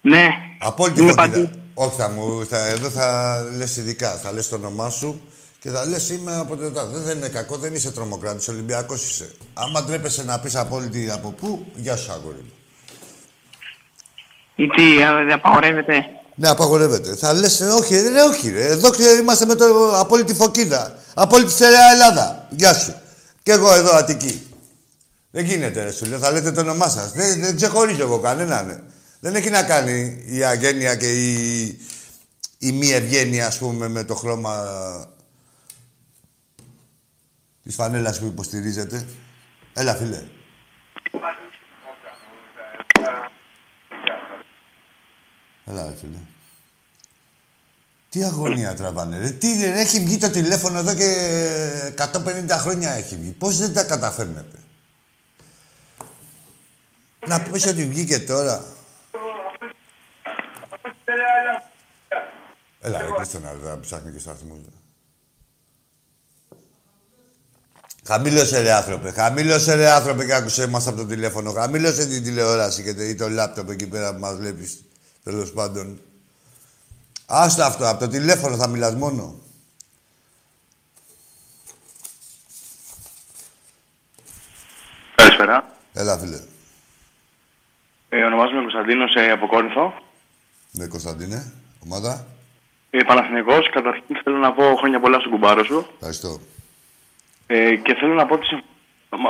Ναι, 0.00 0.28
Από 0.58 0.84
όλη 0.84 0.92
τη 0.92 1.00
Είμαι 1.02 1.12
Φωκίδα. 1.12 1.28
παντού. 1.36 1.50
Όχι, 1.74 1.96
θα 1.96 2.08
μου, 2.08 2.46
θα, 2.46 2.66
εδώ 2.66 2.90
θα 2.90 3.36
λες 3.56 3.76
ειδικά. 3.76 4.10
Θα 4.10 4.32
λες 4.32 4.48
το 4.48 4.56
όνομά 4.56 4.90
σου 4.90 5.20
και 5.60 5.70
θα 5.70 5.86
λες 5.86 6.10
είμαι 6.10 6.36
από 6.36 6.56
το 6.56 6.70
τάδε. 6.72 6.98
Δεν 6.98 7.16
είναι 7.16 7.28
κακό, 7.28 7.56
δεν 7.56 7.74
είσαι 7.74 7.92
τρομοκράτης, 7.92 8.48
Ολυμπιακός 8.48 9.10
είσαι. 9.10 9.30
Άμα 9.54 9.82
ντρέπεσαι 9.84 10.24
να 10.24 10.40
πεις 10.40 10.56
από 10.56 10.76
όλη 10.76 10.88
τη, 10.88 11.10
από 11.10 11.30
πού, 11.30 11.66
γεια 11.74 11.96
σου, 11.96 12.12
αγόρι 12.12 12.36
μου. 12.44 12.52
γιατί 14.56 15.00
ε, 15.00 15.12
δεν 15.12 15.32
απαγορεύεται. 15.32 16.06
Ναι, 16.40 16.48
απαγορεύεται. 16.48 17.14
Θα 17.16 17.32
λες, 17.32 17.60
ε, 17.60 17.64
όχι, 17.68 18.00
ρε, 18.00 18.22
όχι, 18.22 18.50
ρε. 18.50 18.66
Εδώ 18.66 18.90
και 18.90 19.02
είμαστε 19.02 19.44
με 19.46 19.54
το 19.54 19.98
απόλυτη 19.98 20.34
φωκίδα. 20.34 20.98
Απόλυτη 21.14 21.50
στερεά 21.50 21.90
Ελλάδα. 21.92 22.46
Γεια 22.50 22.74
σου. 22.74 22.94
Κι 23.42 23.50
εγώ 23.50 23.74
εδώ 23.74 23.96
Αττική. 23.96 24.46
Δεν 25.30 25.44
γίνεται, 25.44 25.82
ρε, 25.82 25.92
σου 25.92 26.06
λέω. 26.06 26.18
Θα 26.18 26.30
λέτε 26.30 26.52
το 26.52 26.60
όνομά 26.60 26.88
σας. 26.88 27.12
Δεν, 27.12 27.40
δεν 27.40 27.56
ξεχωρίζω 27.56 28.02
εγώ 28.02 28.18
κανέναν. 28.18 28.66
ναι. 28.66 28.80
Δεν 29.20 29.34
έχει 29.34 29.50
να 29.50 29.62
κάνει 29.62 30.24
η 30.26 30.44
αγένεια 30.44 30.96
και 30.96 31.12
η, 31.12 31.64
η 32.58 32.72
μη 32.72 32.90
ευγένεια, 32.90 33.46
ας 33.46 33.58
πούμε, 33.58 33.88
με 33.88 34.04
το 34.04 34.14
χρώμα 34.14 34.64
της 37.62 37.74
φανέλας 37.74 38.18
που 38.18 38.26
υποστηρίζετε. 38.26 39.06
Έλα, 39.74 39.94
φίλε. 39.94 40.22
Έλα, 45.70 45.84
ρε, 45.84 45.94
φίλε. 46.00 46.18
Τι 48.10 48.24
αγωνία 48.24 48.74
τραβάνε, 48.74 49.18
ρε. 49.18 49.30
Τι, 49.30 49.60
ρε, 49.60 49.80
έχει 49.80 50.00
βγει 50.00 50.18
το 50.18 50.30
τηλέφωνο 50.30 50.78
εδώ 50.78 50.94
και 50.94 51.94
150 51.96 52.46
χρόνια 52.50 52.90
έχει 52.90 53.16
βγει. 53.16 53.30
Πώς 53.30 53.56
δεν 53.58 53.72
τα 53.72 53.84
καταφέρνετε; 53.84 54.56
Να 57.26 57.40
πεις 57.40 57.66
ότι 57.66 57.86
βγήκε 57.86 58.18
τώρα. 58.20 58.64
Έλα, 62.80 63.02
ρε, 63.02 63.08
πες 63.16 63.28
το 63.28 63.38
να 63.38 63.52
να 63.52 63.80
ψάχνει 63.80 64.12
και 64.12 64.18
στο 64.18 64.30
αριθμό. 64.30 64.60
Χαμήλωσε 68.06 68.60
ρε 68.60 68.72
άνθρωπε, 68.72 69.10
χαμήλωσε 69.10 69.74
ρε 69.74 69.90
άνθρωπε 69.90 70.24
και 70.24 70.34
άκουσε 70.34 70.66
μας 70.66 70.86
από 70.86 70.96
το 70.96 71.06
τηλέφωνο. 71.06 71.52
Χαμήλωσε 71.52 72.06
την 72.06 72.22
τηλεόραση 72.22 72.82
και 72.82 72.94
το, 72.94 73.02
ή 73.02 73.14
το 73.14 73.28
λάπτοπ 73.28 73.70
εκεί 73.70 73.86
πέρα 73.86 74.14
που 74.14 74.20
μας 74.20 74.36
βλέπεις. 74.36 74.87
Τέλος 75.28 75.52
πάντων. 75.52 76.00
Άστα 77.26 77.66
αυτό, 77.66 77.88
από 77.88 78.00
το 78.00 78.08
τηλέφωνο 78.08 78.56
θα 78.56 78.68
μιλάς 78.68 78.94
μόνο. 78.94 79.34
Καλησπέρα. 85.14 85.72
Έλα, 85.94 86.18
φίλε. 86.18 86.40
Ε, 88.08 88.24
ονομάζομαι 88.24 88.60
Κωνσταντίνος 88.60 89.14
ε, 89.14 89.30
από 89.30 89.46
Κόρινθο. 89.46 89.94
Ναι, 90.70 90.86
Κωνσταντίνε. 90.86 91.52
Ομάδα. 91.84 92.26
Ε, 92.90 93.02
Παναθηναϊκός. 93.02 93.70
Καταρχήν 93.70 94.20
θέλω 94.24 94.36
να 94.36 94.52
πω 94.52 94.76
χρόνια 94.76 95.00
πολλά 95.00 95.18
στον 95.18 95.30
κουμπάρο 95.32 95.64
σου. 95.64 95.86
Ευχαριστώ. 95.94 96.40
Ε, 97.46 97.76
και 97.76 97.94
θέλω 97.94 98.14
να 98.14 98.26
πω 98.26 98.34
ότι 98.34 98.46
συμ- 98.46 98.64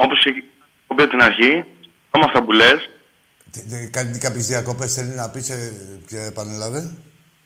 όπως 0.03 0.25
η 0.25 0.29
εκπομπή 0.83 1.03
από 1.03 1.11
την 1.11 1.23
αρχή, 1.23 1.65
με 2.13 2.25
αυτά 2.25 2.43
που 2.43 2.53
λες, 2.53 2.91
Τι- 3.51 3.61
τι- 3.63 3.91
Κάνει 3.91 4.19
κάποιες 4.19 4.47
διακοπές 4.47 4.95
θέλει 4.95 5.15
να 5.15 5.29
πεις 5.31 5.49
ε, 5.51 5.73
και 6.07 6.19
επανέλαβε. 6.23 6.91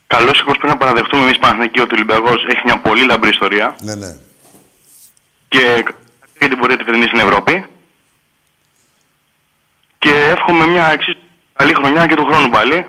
καλώς 0.07 0.41
εχώς 0.41 0.57
πρέπει 0.57 0.73
να 0.73 0.77
παραδεχτούμε 0.77 1.23
εμείς 1.23 1.39
Παναθηναϊκοί 1.39 1.81
ότι 1.81 1.95
ο 1.95 1.97
Ολυμπιακός 1.97 2.45
έχει 2.49 2.61
μια 2.65 2.81
πολύ 2.81 3.05
λαμπρή 3.07 3.29
ιστορία 3.29 3.77
Ναι, 3.83 3.95
ναι. 3.95 4.17
και 5.49 5.85
για 6.39 6.49
την 6.49 6.59
πορεία 6.59 6.77
του 6.77 6.85
φετινής 6.85 7.07
στην 7.09 7.19
Ευρώπη. 7.21 7.67
Και 9.99 10.11
εύχομαι 10.11 10.67
μια 10.67 10.87
εξής 10.93 11.17
καλή 11.53 11.75
χρονιά 11.75 12.07
και 12.07 12.15
του 12.15 12.25
χρόνου 12.25 12.49
πάλι. 12.51 12.87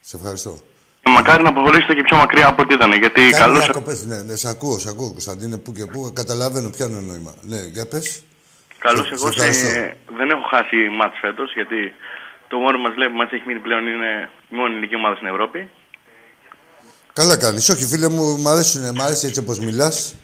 Σε 0.00 0.16
ευχαριστώ. 0.16 0.58
Και 1.02 1.10
μακάρι 1.10 1.42
να 1.42 1.52
προχωρήσετε 1.52 1.94
και 1.94 2.02
πιο 2.02 2.16
μακριά 2.16 2.46
από 2.48 2.62
ό,τι 2.62 2.74
ήταν. 2.74 2.92
Γιατί 2.92 3.20
Κάνει 3.20 3.32
καλώς 3.32 3.58
διακοπές, 3.64 4.04
ναι, 4.04 4.22
ναι, 4.22 4.36
σε 4.36 4.48
ακούω, 4.48 4.78
σε 4.78 4.88
ακούω, 4.88 5.10
Κωνσταντίνε, 5.10 5.56
πού 5.58 5.72
και 5.72 5.86
πού, 5.86 6.12
καταλαβαίνω, 6.14 6.68
πιάνω 6.70 7.00
νόημα. 7.00 7.34
Ναι, 7.42 7.60
για 7.60 7.86
πες. 7.86 8.22
Καλώς 8.78 9.06
Σε- 9.06 9.14
εγώ 9.14 9.26
σε 9.32 9.38
ευχαριστώ. 9.38 9.68
σε- 9.68 9.96
δεν 10.18 10.30
έχω 10.30 10.44
χάσει 10.54 10.76
μάτς 10.98 11.18
φέτος 11.20 11.52
γιατί 11.54 11.78
το 12.48 12.56
μόνο 12.58 12.76
που 12.76 12.82
μας 12.82 12.96
λέει 12.96 13.08
που 13.08 13.16
μας 13.16 13.30
έχει 13.30 13.42
μείνει 13.46 13.60
πλέον 13.60 13.86
είναι 13.86 14.10
η 14.50 14.54
μόνη 14.56 14.70
ελληνική 14.72 14.94
ομάδα 14.94 15.14
στην 15.16 15.28
Ευρώπη. 15.28 15.70
Καλά 17.12 17.36
κάνεις. 17.36 17.68
Όχι, 17.68 17.84
φίλε 17.86 18.08
μου, 18.08 18.38
μ' 18.38 18.48
αρέσουν, 18.48 18.94
μ' 18.94 19.00
αρέσει 19.02 19.26
έτσι 19.26 19.40
όπως 19.40 19.58
μιλάς. 19.58 20.14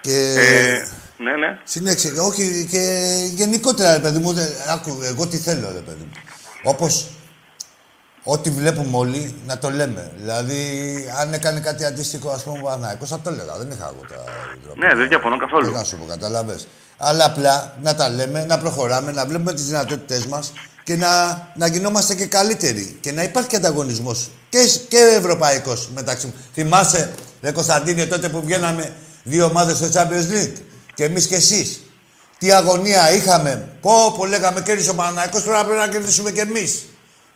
Και... 0.00 0.34
Ε, 0.38 0.88
ναι, 1.22 1.36
ναι. 1.36 1.58
Συνέχισε. 1.64 2.08
Όχι, 2.20 2.68
και 2.70 2.82
γενικότερα, 3.34 3.92
ρε 3.96 4.00
παιδί 4.02 4.18
μου, 4.18 4.32
δεν- 4.32 4.52
άκου, 4.74 4.98
εγώ 5.02 5.26
τι 5.28 5.36
θέλω, 5.36 5.72
ρε 5.72 5.80
παιδί 5.80 6.04
μου. 6.04 6.12
Όπως 6.62 7.06
ό,τι 8.24 8.50
βλέπουμε 8.50 8.96
όλοι, 8.96 9.42
να 9.46 9.58
το 9.58 9.70
λέμε. 9.70 10.12
Δηλαδή, 10.16 10.58
αν 11.20 11.32
έκανε 11.32 11.60
κάτι 11.60 11.84
αντίστοιχο, 11.84 12.30
ας 12.30 12.44
πούμε, 12.44 12.58
ο 12.58 12.62
Παναθηναϊκός, 12.62 13.08
θα 13.08 13.20
το 13.20 13.30
έλεγα. 13.30 13.56
Δεν 13.58 13.70
είχα 13.70 13.86
εγώ 13.94 14.00
τα 14.08 14.24
τρόπια. 14.64 14.88
Ναι, 14.88 14.94
δεν 14.94 15.08
διαφωνώ 15.08 15.36
καθόλου. 15.36 15.66
Τι 15.66 15.72
να 15.72 15.84
σου 15.84 15.96
πω, 15.98 16.04
καταλαβες. 16.04 16.68
Αλλά 16.96 17.24
απλά 17.24 17.74
να 17.82 17.94
τα 17.94 18.08
λέμε, 18.08 18.44
να 18.48 18.58
προχωράμε, 18.58 19.12
να 19.12 19.26
βλέπουμε 19.26 19.52
τις 19.54 19.64
δυνατότητές 19.66 20.26
μας 20.26 20.52
και 20.84 20.96
να, 20.96 21.08
να 21.54 21.66
γινόμαστε 21.66 22.14
και 22.14 22.26
καλύτεροι. 22.26 22.96
Και 23.00 23.12
να 23.12 23.22
υπάρχει 23.22 23.48
και 23.48 23.56
ανταγωνισμός. 23.56 24.30
Και, 24.48 24.58
σ- 24.66 24.88
και 24.88 24.98
ευρωπαϊκός 25.18 25.88
μεταξύ 25.94 26.26
μου. 26.26 26.34
Θυμάσαι, 26.54 27.10
ρε 27.42 27.52
Κωνσταντίνε, 27.52 28.06
τότε 28.06 28.28
που 28.28 28.42
βγαίναμε 28.44 28.92
δύο 29.22 29.44
ομάδες 29.44 29.76
στο 29.76 29.86
Champions 29.94 30.32
League. 30.34 30.52
Και 30.94 31.04
εμείς 31.04 31.26
και 31.26 31.34
εσείς. 31.34 31.80
Τι 32.38 32.52
αγωνία 32.52 33.12
είχαμε. 33.14 33.68
Πω, 33.80 34.14
πω 34.16 34.26
λέγαμε 34.26 34.60
κέρδισε 34.60 34.90
ο 34.90 34.94
Παναναϊκός, 34.94 35.42
τώρα 35.44 35.64
πρέπει 35.64 35.78
να 35.80 35.88
κερδίσουμε 35.88 36.30
κι 36.30 36.40
εμείς. 36.40 36.84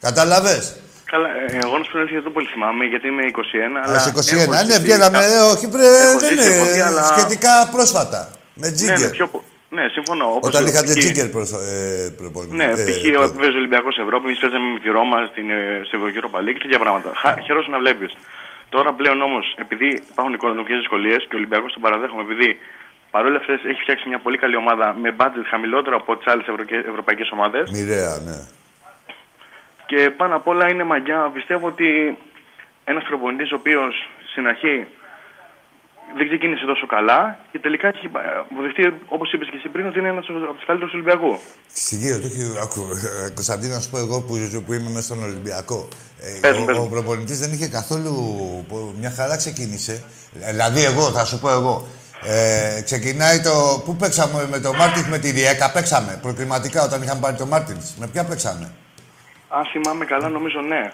Κατάλαβες; 0.01 0.75
Καλά, 1.05 1.29
ε, 1.29 1.57
εγώ 1.65 1.79
να 1.79 1.85
σου 1.85 1.91
πω 1.91 1.91
την 1.91 1.99
αλήθεια, 2.01 2.17
δεν 2.17 2.25
το 2.25 2.31
πολύ 2.31 2.47
θυμάμαι 2.53 2.85
γιατί 2.85 3.07
είμαι 3.09 3.23
21. 3.23 3.79
Α, 3.79 3.83
αλλά 3.89 3.99
σε 3.99 4.09
21. 4.09 4.39
έχω 4.43 4.53
Ναι, 4.53 4.65
ζήσει- 4.65 4.81
βγαίναμε, 4.81 5.19
ε, 5.25 5.39
όχι, 5.39 5.67
πρέ, 5.69 5.87
Έχω 5.87 6.19
δεν 6.19 6.29
ζήσει 6.29 6.47
είναι, 6.49 6.55
εποχή, 6.61 6.81
αλλά- 6.81 7.05
σχετικά 7.17 7.69
πρόσφατα. 7.73 8.21
Με 8.55 8.67
Ναι, 8.67 8.69
ναι, 8.69 8.75
τζίγκερ. 8.77 9.11
πιο... 9.11 9.31
πο- 9.71 9.77
ναι, 9.77 9.89
συμφωνώ. 9.89 10.27
Όπως 10.37 10.49
Όταν 10.49 10.65
ο- 10.65 10.67
είχατε 10.69 10.87
π.χ. 10.93 10.99
τζίγκερ 10.99 11.29
προς, 11.29 11.51
ε, 11.53 12.15
προπονητή. 12.17 12.57
Ναι, 12.57 12.65
ε, 12.65 12.75
π.χ. 12.87 12.97
ο 13.07 13.11
πρώτο. 13.11 13.25
επίπεδο 13.25 13.57
Ολυμπιακός 13.59 13.99
Ευρώπη, 13.99 14.25
εμείς 14.27 14.39
παίζαμε 14.39 14.69
με 14.73 14.79
τη 14.81 14.89
Ρώμα 14.89 15.27
στην, 15.31 15.51
ε, 15.51 15.81
στο 15.87 15.97
Ευρωγύρο 15.97 16.29
League 16.33 16.53
και 16.59 16.65
τέτοια 16.67 16.79
πράγματα. 16.79 17.13
Χα- 17.15 17.41
Χαίρομαι 17.45 17.69
να 17.69 17.79
βλέπεις. 17.79 18.13
Τώρα 18.69 18.93
πλέον 18.93 19.23
όμως, 19.23 19.55
επειδή 19.59 19.89
υπάρχουν 20.11 20.35
οικονομικέ 20.35 20.75
δυσκολίες 20.75 21.21
και 21.29 21.35
ο 21.35 21.39
Ολυμπιακός 21.41 21.73
τον 21.73 21.83
παραδέχομαι, 21.83 22.23
επειδή 22.23 22.59
παρόλα 23.11 23.37
αυτές 23.37 23.61
έχει 23.65 23.81
φτιάξει 23.81 24.09
μια 24.09 24.19
πολύ 24.19 24.39
καλή 24.39 24.57
ομάδα 24.57 24.97
με 25.03 25.15
budget 25.21 25.45
χαμηλότερο 25.51 25.97
από 25.97 26.17
τις 26.17 26.27
άλλες 26.27 26.47
ευρωπαϊκές 26.91 27.29
ομάδες. 27.31 27.71
Μοιραία, 27.71 28.19
ναι. 28.27 28.39
Και 29.87 30.11
πάνω 30.11 30.37
απ' 30.37 30.47
όλα 30.49 30.71
είναι 30.71 30.85
μαγιά. 30.85 31.31
Πιστεύω 31.35 31.67
ότι 31.67 32.19
ένας 32.85 33.05
προπονητής 33.05 33.53
ο 33.53 33.55
οποίος 33.55 34.09
στην 34.31 34.47
αρχή 34.47 34.87
δεν 36.17 36.27
ξεκίνησε 36.29 36.65
τόσο 36.73 36.87
καλά 36.87 37.39
και 37.53 37.59
τελικά 37.59 37.89
έχει 37.89 38.07
ε, 38.07 38.39
αποδεχτεί, 38.51 38.83
όπως 39.09 39.33
είπες 39.33 39.49
και 39.51 39.57
εσύ 39.57 39.69
πριν, 39.69 39.87
ότι 39.87 39.99
είναι 39.99 40.09
ένας 40.09 40.27
από 40.29 40.55
τους 40.59 40.67
καλύτερους 40.67 40.93
του 40.93 40.99
Ολυμπιακού. 41.01 41.33
Συγκύρω, 41.73 42.19
το 42.21 42.27
έχει. 42.27 42.43
Ακού, 42.63 42.81
ε, 43.27 43.31
Κωνσταντίνο, 43.31 43.75
να 43.75 43.81
σου 43.81 43.91
πω 43.91 43.99
εγώ 43.99 44.21
που, 44.21 44.35
που 44.67 44.73
είμαι 44.73 44.91
μέσα 44.91 45.03
στον 45.03 45.23
Ολυμπιακό. 45.23 45.89
Ε, 46.21 46.39
Πες 46.41 46.57
μου, 46.59 46.65
πες 46.65 46.77
ο, 46.77 46.79
μου. 46.81 46.87
ο 46.87 46.91
προπονητής 46.95 47.39
δεν 47.39 47.53
είχε 47.53 47.69
καθόλου. 47.69 48.13
που 48.69 48.95
Μια 49.01 49.11
χαρά 49.11 49.37
ξεκίνησε. 49.37 50.03
Ε, 50.41 50.51
Δηλαδή, 50.51 50.85
εγώ, 50.85 51.11
θα 51.11 51.25
σου 51.25 51.39
πω 51.39 51.51
εγώ. 51.51 51.87
Ε, 52.25 52.81
ξεκινάει 52.85 53.41
το. 53.41 53.83
Πού 53.85 53.97
παίξαμε 53.97 54.47
με 54.51 54.59
το 54.61 54.73
Μάρτινς 54.75 55.07
με 55.09 55.19
τη 55.19 55.31
Ριέκα, 55.31 55.71
παίξαμε 55.71 56.19
προκριματικά 56.23 56.83
όταν 56.83 57.03
είχαμε 57.03 57.21
πάρει 57.21 57.37
το 57.37 57.47
Μάρτινς. 57.47 57.95
Με 57.99 58.07
ποια 58.07 58.25
παίξαμε; 58.25 58.73
Αν 59.49 59.65
θυμάμαι 59.73 60.05
καλά, 60.05 60.29
νομίζω 60.29 60.61
ναι. 60.61 60.93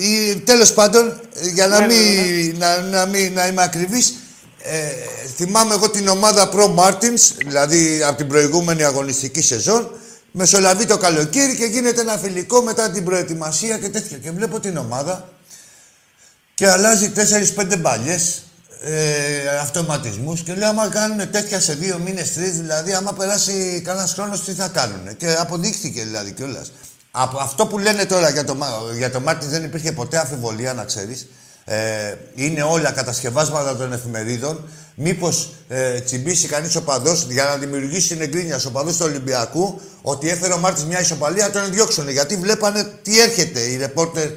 Ή, 0.00 0.40
τέλος 0.40 0.72
πάντων, 0.74 1.20
ε, 1.34 1.48
για 1.48 1.66
να, 1.66 1.80
Ναι, 1.80 1.86
ναι, 1.86 1.94
μην, 1.94 2.56
Να, 2.58 2.80
να, 2.80 3.06
μην, 3.06 3.32
να 3.32 3.46
είμαι 3.46 3.62
ακριβής, 3.62 4.21
ε, 4.64 4.90
θυμάμαι 5.36 5.74
εγώ 5.74 5.90
την 5.90 6.08
ομάδα 6.08 6.50
Pro 6.52 6.74
Martins, 6.74 7.32
δηλαδή 7.46 8.02
από 8.02 8.16
την 8.16 8.26
προηγούμενη 8.28 8.84
αγωνιστική 8.84 9.42
σεζόν, 9.42 9.90
μεσολαβεί 10.30 10.86
το 10.86 10.96
καλοκαίρι 10.96 11.56
και 11.56 11.64
γίνεται 11.64 12.00
ένα 12.00 12.16
φιλικό 12.18 12.62
μετά 12.62 12.90
την 12.90 13.04
προετοιμασία 13.04 13.78
και 13.78 13.88
τέτοια. 13.88 14.18
Και 14.18 14.30
βλέπω 14.30 14.60
την 14.60 14.76
ομάδα 14.76 15.28
και 16.54 16.68
αλλάζει 16.68 17.12
4-5 17.56 17.78
μπαλιές 17.78 18.42
ε, 18.84 19.58
αυτοματισμούς 19.60 20.40
και 20.42 20.54
λέω: 20.54 20.68
Άμα 20.68 20.88
κάνουν 20.88 21.30
τέτοια 21.30 21.60
σε 21.60 21.74
δύο 21.74 21.98
μήνες, 21.98 22.32
τρεις, 22.32 22.52
δηλαδή, 22.56 22.92
άμα 22.92 23.12
περάσει 23.12 23.82
κανένας 23.84 24.12
χρόνος, 24.12 24.44
τι 24.44 24.52
θα 24.52 24.68
κάνουν. 24.68 25.16
Και 25.16 25.36
αποδείχθηκε 25.38 26.02
δηλαδή 26.02 26.32
κιόλας. 26.32 26.72
Από 27.10 27.38
αυτό 27.38 27.66
που 27.66 27.78
λένε 27.78 28.04
τώρα 28.04 28.30
για 28.30 28.44
το, 28.44 28.54
Μα- 28.54 28.80
για 28.96 29.10
το 29.10 29.20
Μάρτιν 29.20 29.48
δεν 29.48 29.64
υπήρχε 29.64 29.92
ποτέ 29.92 30.18
αμφιβολία, 30.18 30.72
να 30.74 30.84
ξέρεις. 30.84 31.26
Ε, 31.64 32.14
είναι 32.34 32.62
όλα 32.62 32.90
κατασκευάσματα 32.92 33.76
των 33.76 33.92
εφημερίδων. 33.92 34.68
Μήπως 34.94 35.50
ε, 35.68 36.00
τσιμπήσει 36.00 36.46
κανείς 36.48 36.76
οπαδό 36.76 37.12
για 37.28 37.44
να 37.44 37.56
δημιουργήσει 37.56 38.08
την 38.08 38.20
γκρίνια 38.20 38.58
στους 38.58 38.70
οπαδούς 38.74 38.90
του 38.90 38.98
Ολυμπιακού 39.02 39.80
ότι 40.02 40.28
έφερε 40.28 40.52
ο 40.52 40.58
Μάρτιν 40.58 40.86
μια 40.86 41.00
ισοπαλία, 41.00 41.50
τον 41.50 41.70
διώξουν. 41.72 42.08
Γιατί 42.08 42.36
βλέπανε 42.36 42.92
τι 43.02 43.20
έρχεται 43.20 43.60
οι 43.60 43.76
ρεπόρτερ 43.76 44.28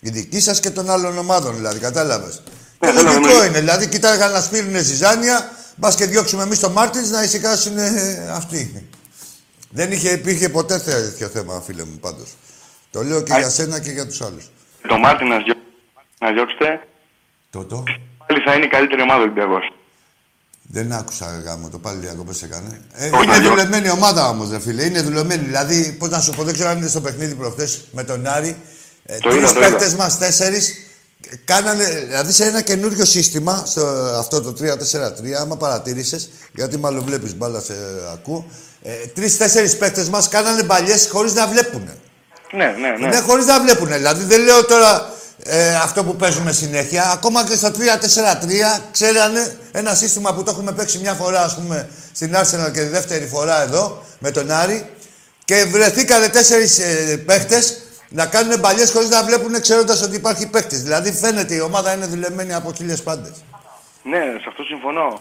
οι 0.00 0.10
δικοί 0.10 0.40
σας 0.40 0.60
και 0.60 0.70
των 0.70 0.90
άλλων 0.90 1.18
ομάδων, 1.18 1.54
δηλαδή, 1.54 1.78
κατάλαβες. 1.78 2.42
Και 2.80 2.86
Ναι, 2.86 2.92
θέλω 2.92 3.02
να 3.02 3.10
λογικό 3.12 3.26
μιλήσω. 3.28 3.44
είναι. 3.44 3.58
Δηλαδή, 3.58 3.86
κοιτάγανε 3.86 4.32
να 4.32 4.40
σπείρουν 4.40 4.76
ζιζάνια, 4.84 5.50
μπας 5.76 5.94
και 5.94 6.06
διώξουμε 6.06 6.42
εμείς 6.42 6.58
τον 6.58 6.72
Μάρτιν 6.72 7.08
να 7.10 7.22
ησυχάσουν 7.22 7.78
ε, 7.78 8.28
αυτοί. 8.32 8.88
Δεν 9.70 9.92
είχε, 9.92 10.10
υπήρχε 10.10 10.48
ποτέ 10.48 10.78
τέτοιο 10.78 11.28
θέμα, 11.28 11.62
φίλε 11.66 11.84
μου, 11.84 11.98
πάντως. 12.00 12.28
Το 12.90 13.02
λέω 13.02 13.20
και 13.22 13.32
Α- 13.32 13.38
για 13.38 13.50
σένα 13.50 13.78
και 13.80 13.90
για 13.90 14.06
τους 14.06 14.20
άλλους. 14.20 14.50
Το 14.88 14.98
Μάρτιν 14.98 15.26
να, 15.28 15.36
διώ... 15.36 15.54
να 16.20 16.32
διώξετε, 16.32 16.80
Το 17.50 17.64
το. 17.64 17.82
πάλι 18.26 18.40
θα 18.44 18.54
είναι 18.54 18.64
η 18.64 18.68
καλύτερη 18.68 19.02
ομάδα 19.02 19.20
Ολυμπιακός. 19.22 19.72
Δεν 20.72 20.92
άκουσα 20.92 21.42
γάμο, 21.44 21.68
το 21.68 21.78
πάλι 21.78 21.98
διακοπές 21.98 22.42
έκανε. 22.42 22.80
Ε, 22.94 23.04
Όχι, 23.06 23.14
είναι 23.16 23.24
να 23.26 23.38
διώξει. 23.38 23.48
δουλεμένη 23.48 23.90
ομάδα 23.90 24.28
όμως, 24.28 24.50
ρε 24.50 24.60
φίλε. 24.60 24.84
Είναι 24.84 25.00
δουλεμένη. 25.00 25.44
Δηλαδή, 25.44 25.96
πώς 25.98 26.08
να 26.08 26.20
σου 26.20 26.30
πω, 26.36 26.42
δεν 26.42 26.54
ξέρω 26.54 26.68
αν 26.68 26.76
είναι 26.76 26.88
στο 26.88 27.00
παιχνίδι 27.00 27.34
προχθές 27.34 27.84
με 27.92 28.04
τον 28.04 28.26
Άρη. 28.26 28.56
Ε, 29.04 29.18
Το 29.18 29.28
Τρεις 29.28 29.40
είδα, 29.42 29.52
το 29.52 29.60
είδα. 29.60 29.68
παίκτες 29.70 29.94
μας, 29.94 30.18
τέσσερις, 30.18 30.74
κάνανε. 31.44 31.84
Δηλαδή, 32.06 32.32
σε 32.32 32.44
ένα 32.44 32.60
καινούριο 32.62 33.04
σύστημα, 33.04 33.62
στο, 33.66 33.86
αυτό 34.18 34.40
το 34.42 34.52
3-4-3, 34.60 35.32
άμα 35.40 35.56
παρατήρησες, 35.56 36.30
γιατί 36.54 36.76
μάλλον 36.78 37.04
βλέπεις 37.04 37.36
μπάλα, 37.36 37.60
σε 37.60 37.74
ακούω. 38.12 38.46
Ε, 38.82 38.92
Τρει-τέσσερι 39.14 39.70
παίκτες 39.76 40.08
μας 40.08 40.28
κάνανε 40.28 40.62
μπαλιές 40.62 41.08
χωρίς 41.12 41.34
να 41.34 41.46
βλέπουν. 41.46 41.88
Ναι, 42.52 42.66
ναι, 42.80 42.88
ναι. 43.00 43.08
Ναι, 43.08 43.20
χωρίς 43.20 43.46
να 43.46 43.60
βλέπουν. 43.60 43.86
Δηλαδή 43.92 44.24
δεν 44.24 44.40
λέω 44.42 44.64
τώρα 44.64 45.12
ε, 45.44 45.74
αυτό 45.74 46.04
που 46.04 46.16
παίζουμε 46.16 46.52
συνέχεια. 46.52 47.10
Ακόμα 47.10 47.44
και 47.44 47.54
στο 47.54 47.68
3-4-3 47.68 47.72
ξέρανε 48.92 49.58
ένα 49.72 49.94
σύστημα 49.94 50.34
που 50.34 50.42
το 50.42 50.50
έχουμε 50.50 50.72
παίξει 50.72 50.98
μια 50.98 51.14
φορά, 51.14 51.42
ας 51.42 51.54
πούμε, 51.54 51.88
στην 52.12 52.34
Arsenal 52.34 52.72
και 52.72 52.80
τη 52.80 52.88
δεύτερη 52.88 53.26
φορά 53.26 53.62
εδώ 53.62 54.02
με 54.18 54.30
τον 54.30 54.50
Άρη. 54.50 54.90
Και 55.44 55.64
βρεθήκανε 55.64 56.28
τέσσερις 56.28 56.78
ε, 56.78 57.16
παίχτες 57.26 57.82
να 58.08 58.26
κάνουν 58.26 58.60
παλιέ 58.60 58.86
χωρίς 58.86 59.08
να 59.08 59.24
βλέπουν 59.24 59.60
ξέροντας 59.60 60.02
ότι 60.02 60.16
υπάρχει 60.16 60.50
παίκτη. 60.50 60.76
Δηλαδή 60.76 61.12
φαίνεται 61.12 61.54
η 61.54 61.60
ομάδα 61.60 61.94
είναι 61.94 62.06
δουλεμένη 62.06 62.54
από 62.54 62.72
χίλιες 62.72 63.02
πάντες. 63.02 63.44
Ναι, 64.02 64.22
σε 64.40 64.46
αυτό 64.48 64.62
συμφωνώ. 64.62 65.20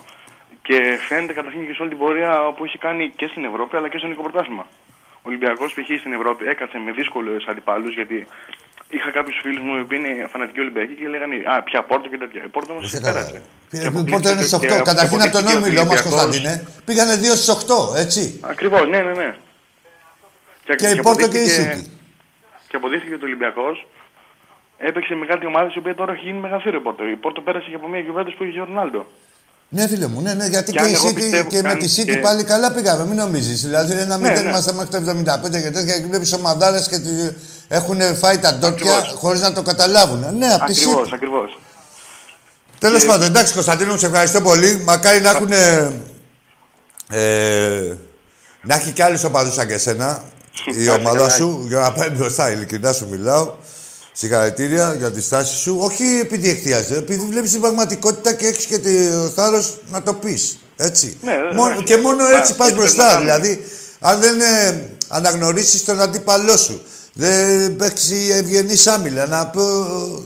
Και 0.61 0.77
φαίνεται 1.07 1.33
καταρχήν 1.33 1.67
και 1.67 1.73
σε 1.73 1.81
όλη 1.81 1.89
την 1.89 1.99
πορεία 1.99 2.53
που 2.55 2.65
έχει 2.65 2.77
κάνει 2.77 3.09
και 3.15 3.27
στην 3.27 3.43
Ευρώπη 3.45 3.75
αλλά 3.75 3.89
και 3.89 3.97
στο 3.97 4.05
ελληνικό 4.05 4.29
πρωτάθλημα. 4.29 4.65
Ο 5.15 5.21
Ολυμπιακός 5.21 5.73
π.χ. 5.73 5.99
στην 5.99 6.13
Ευρώπη 6.13 6.45
έκατσε 6.47 6.77
με 6.77 6.91
δύσκολου 6.91 7.31
αντιπάλους 7.49 7.93
γιατί 7.93 8.27
είχα 8.95 9.09
κάποιους 9.17 9.37
φίλους 9.43 9.63
μου 9.67 9.73
που 9.87 9.93
είναι 9.97 10.09
φανατικοί 10.31 10.59
Ολυμπιακοί 10.65 10.93
και 10.99 11.07
λέγανε 11.13 11.35
Α, 11.53 11.63
πια 11.67 11.79
πόρτο 11.89 12.07
και 12.11 12.17
τέτοια. 12.23 12.41
Η 12.47 12.49
πόρτο 12.55 12.69
όμω 12.73 12.81
πέρασε. 13.05 13.41
Και 13.71 13.77
Ε, 13.77 13.85
αποκλείστηκε 13.91 14.11
Πότε 14.15 14.29
είναι 14.31 14.41
στις 14.47 14.59
και 14.59 14.69
8. 14.81 14.83
Καταρχήν 14.91 15.21
από 15.21 15.31
τον 15.37 15.43
αποκλείστηκε 15.47 15.55
ο 15.55 15.59
όμιλο 15.61 15.81
μα, 15.83 15.89
Ολυμπιακός. 15.89 16.01
Κωνσταντίνε. 16.09 16.53
Πήγανε 16.87 17.13
2 17.23 17.35
στις 17.39 17.49
8, 17.49 17.95
έτσι. 18.03 18.21
Ακριβώς, 18.53 18.83
ναι, 18.93 18.99
ναι, 19.07 19.13
ναι. 19.21 19.29
Και 20.79 20.87
η 20.97 21.01
Πόρτο 21.07 21.27
και 21.33 21.37
η 21.37 21.41
αποδείχθηκε- 21.41 21.75
City. 21.75 21.83
Και 22.69 22.75
αποδείχθηκε 22.75 23.13
ότι 23.17 23.23
ο 23.25 23.27
Ολυμπιακός 23.31 23.75
έπαιξε 24.77 25.13
με 25.21 25.25
κάτι 25.31 25.45
ομάδα 25.45 25.67
η 25.75 25.77
οποία 25.81 25.95
τώρα 25.95 26.11
έχει 26.13 26.23
γίνει 26.27 26.39
μεγαθύριο 26.45 26.79
η 26.79 26.83
Πόρτο. 26.87 27.03
Η 27.15 27.15
Πόρτο 27.23 27.39
πέρασε 27.41 27.67
και 27.69 27.75
από 27.81 27.87
μια 27.87 28.01
κυβέρνηση 28.07 28.35
που 28.37 28.43
είχε 28.43 28.59
ο 28.61 28.65
Ρονάλντο. 28.69 29.01
Ναι, 29.75 29.87
φίλε 29.87 30.07
μου, 30.07 30.21
ναι, 30.21 30.33
ναι, 30.33 30.45
γιατί 30.45 30.71
Και 30.71 30.77
και, 30.77 30.83
αν 30.83 30.89
η 30.89 30.93
εγώ 30.93 31.07
City 31.09 31.15
πιστεύω 31.15 31.49
και 31.49 31.61
με 31.61 31.69
καν 31.69 31.77
τη 31.79 31.87
City 31.97 32.05
και- 32.05 32.17
πάλι 32.17 32.43
καλά 32.43 32.71
πήγαμε, 32.73 33.05
μην 33.05 33.17
νομίζεις. 33.17 33.61
Δηλαδή, 33.65 33.91
ένα 34.05 34.17
Ναι, 34.17 34.27
μηδέν 34.27 34.43
ναι. 34.43 34.49
είμαστε 34.49 34.73
μέχρι 34.73 34.89
το 34.89 34.97
75 34.97 35.61
και 35.61 35.69
τέτοια 35.71 35.99
και 35.99 36.05
βλέπεις 36.05 36.33
ομαδάρες 36.33 36.87
και 36.87 36.97
τη- 36.99 37.33
έχουν 37.71 37.99
φάει 38.15 38.37
τα 38.37 38.53
ντόπια 38.53 38.93
Ακριβώς. 38.97 39.19
χωρίς 39.19 39.41
να 39.41 39.53
το 39.53 39.61
καταλάβουν. 39.61 40.19
Ναι, 40.37 40.47
από 40.53 40.65
τη 40.65 40.71
Ακριβώς, 40.71 41.07
City. 41.07 41.11
ακριβώς. 41.13 41.59
Τέλος 42.79 43.05
πάντων, 43.05 43.25
εντάξει, 43.27 43.53
Κωνσταντίνο, 43.53 43.97
σε 43.97 44.05
ευχαριστώ 44.05 44.41
πολύ. 44.41 44.81
Μακάρι 44.85 45.21
να 45.21 45.29
έχουν. 45.29 45.51
Ε, 47.11 47.97
να 48.61 48.75
έχει 48.75 48.91
κι 48.91 49.01
άλλου 49.01 49.17
οπαδούς 49.25 49.53
σαν 49.53 49.67
και 49.67 49.73
εσένα 49.73 50.23
η 50.65 50.85
Κάτσε 50.85 50.89
ομάδα 51.01 51.17
καλά. 51.17 51.29
σου 51.29 51.65
για 51.67 51.79
να 51.79 51.91
πάει 51.91 52.09
μπροστά. 52.09 52.51
Ειλικρινά 52.51 52.93
σου 52.93 53.07
μιλάω. 53.09 53.53
Συγχαρητήρια 54.13 54.95
για 54.97 55.11
τη 55.11 55.21
στάση 55.21 55.55
σου. 55.55 55.77
Όχι 55.79 56.03
επειδή 56.21 56.49
εκθιάζει, 56.49 56.93
επειδή 56.93 57.25
βλέπεις 57.29 57.51
την 57.51 57.61
πραγματικότητα 57.61 58.33
και 58.33 58.47
έχεις 58.47 58.65
και 58.65 58.79
το 58.79 58.89
θάρρος 59.35 59.77
να 59.91 60.01
το 60.03 60.13
πεις. 60.13 60.59
Έτσι. 60.75 61.17
Ναι, 61.21 61.31
ναι, 61.31 61.53
Μόνο- 61.53 61.75
ναι. 61.75 61.83
και 61.83 61.97
μόνο 61.97 62.27
Ναι, 62.27 62.35
έτσι 62.37 62.39
πας 62.39 62.49
έτσι 62.49 62.53
πρέπει 62.55 62.71
να 62.71 62.77
μπροστά. 62.77 63.03
κάνουμε. 63.07 63.23
Δηλαδή, 63.23 63.65
αν 63.99 64.19
δεν 64.19 64.41
ε, 64.41 64.89
αναγνωρίσεις 65.07 65.85
τον 65.85 66.01
αντίπαλό 66.01 66.57
σου, 66.57 66.81
δεν 67.23 67.75
παίξει 67.79 68.17
ευγενή 68.39 68.75
άμυλα. 68.95 69.23
Να 69.35 69.39
πω 69.53 69.65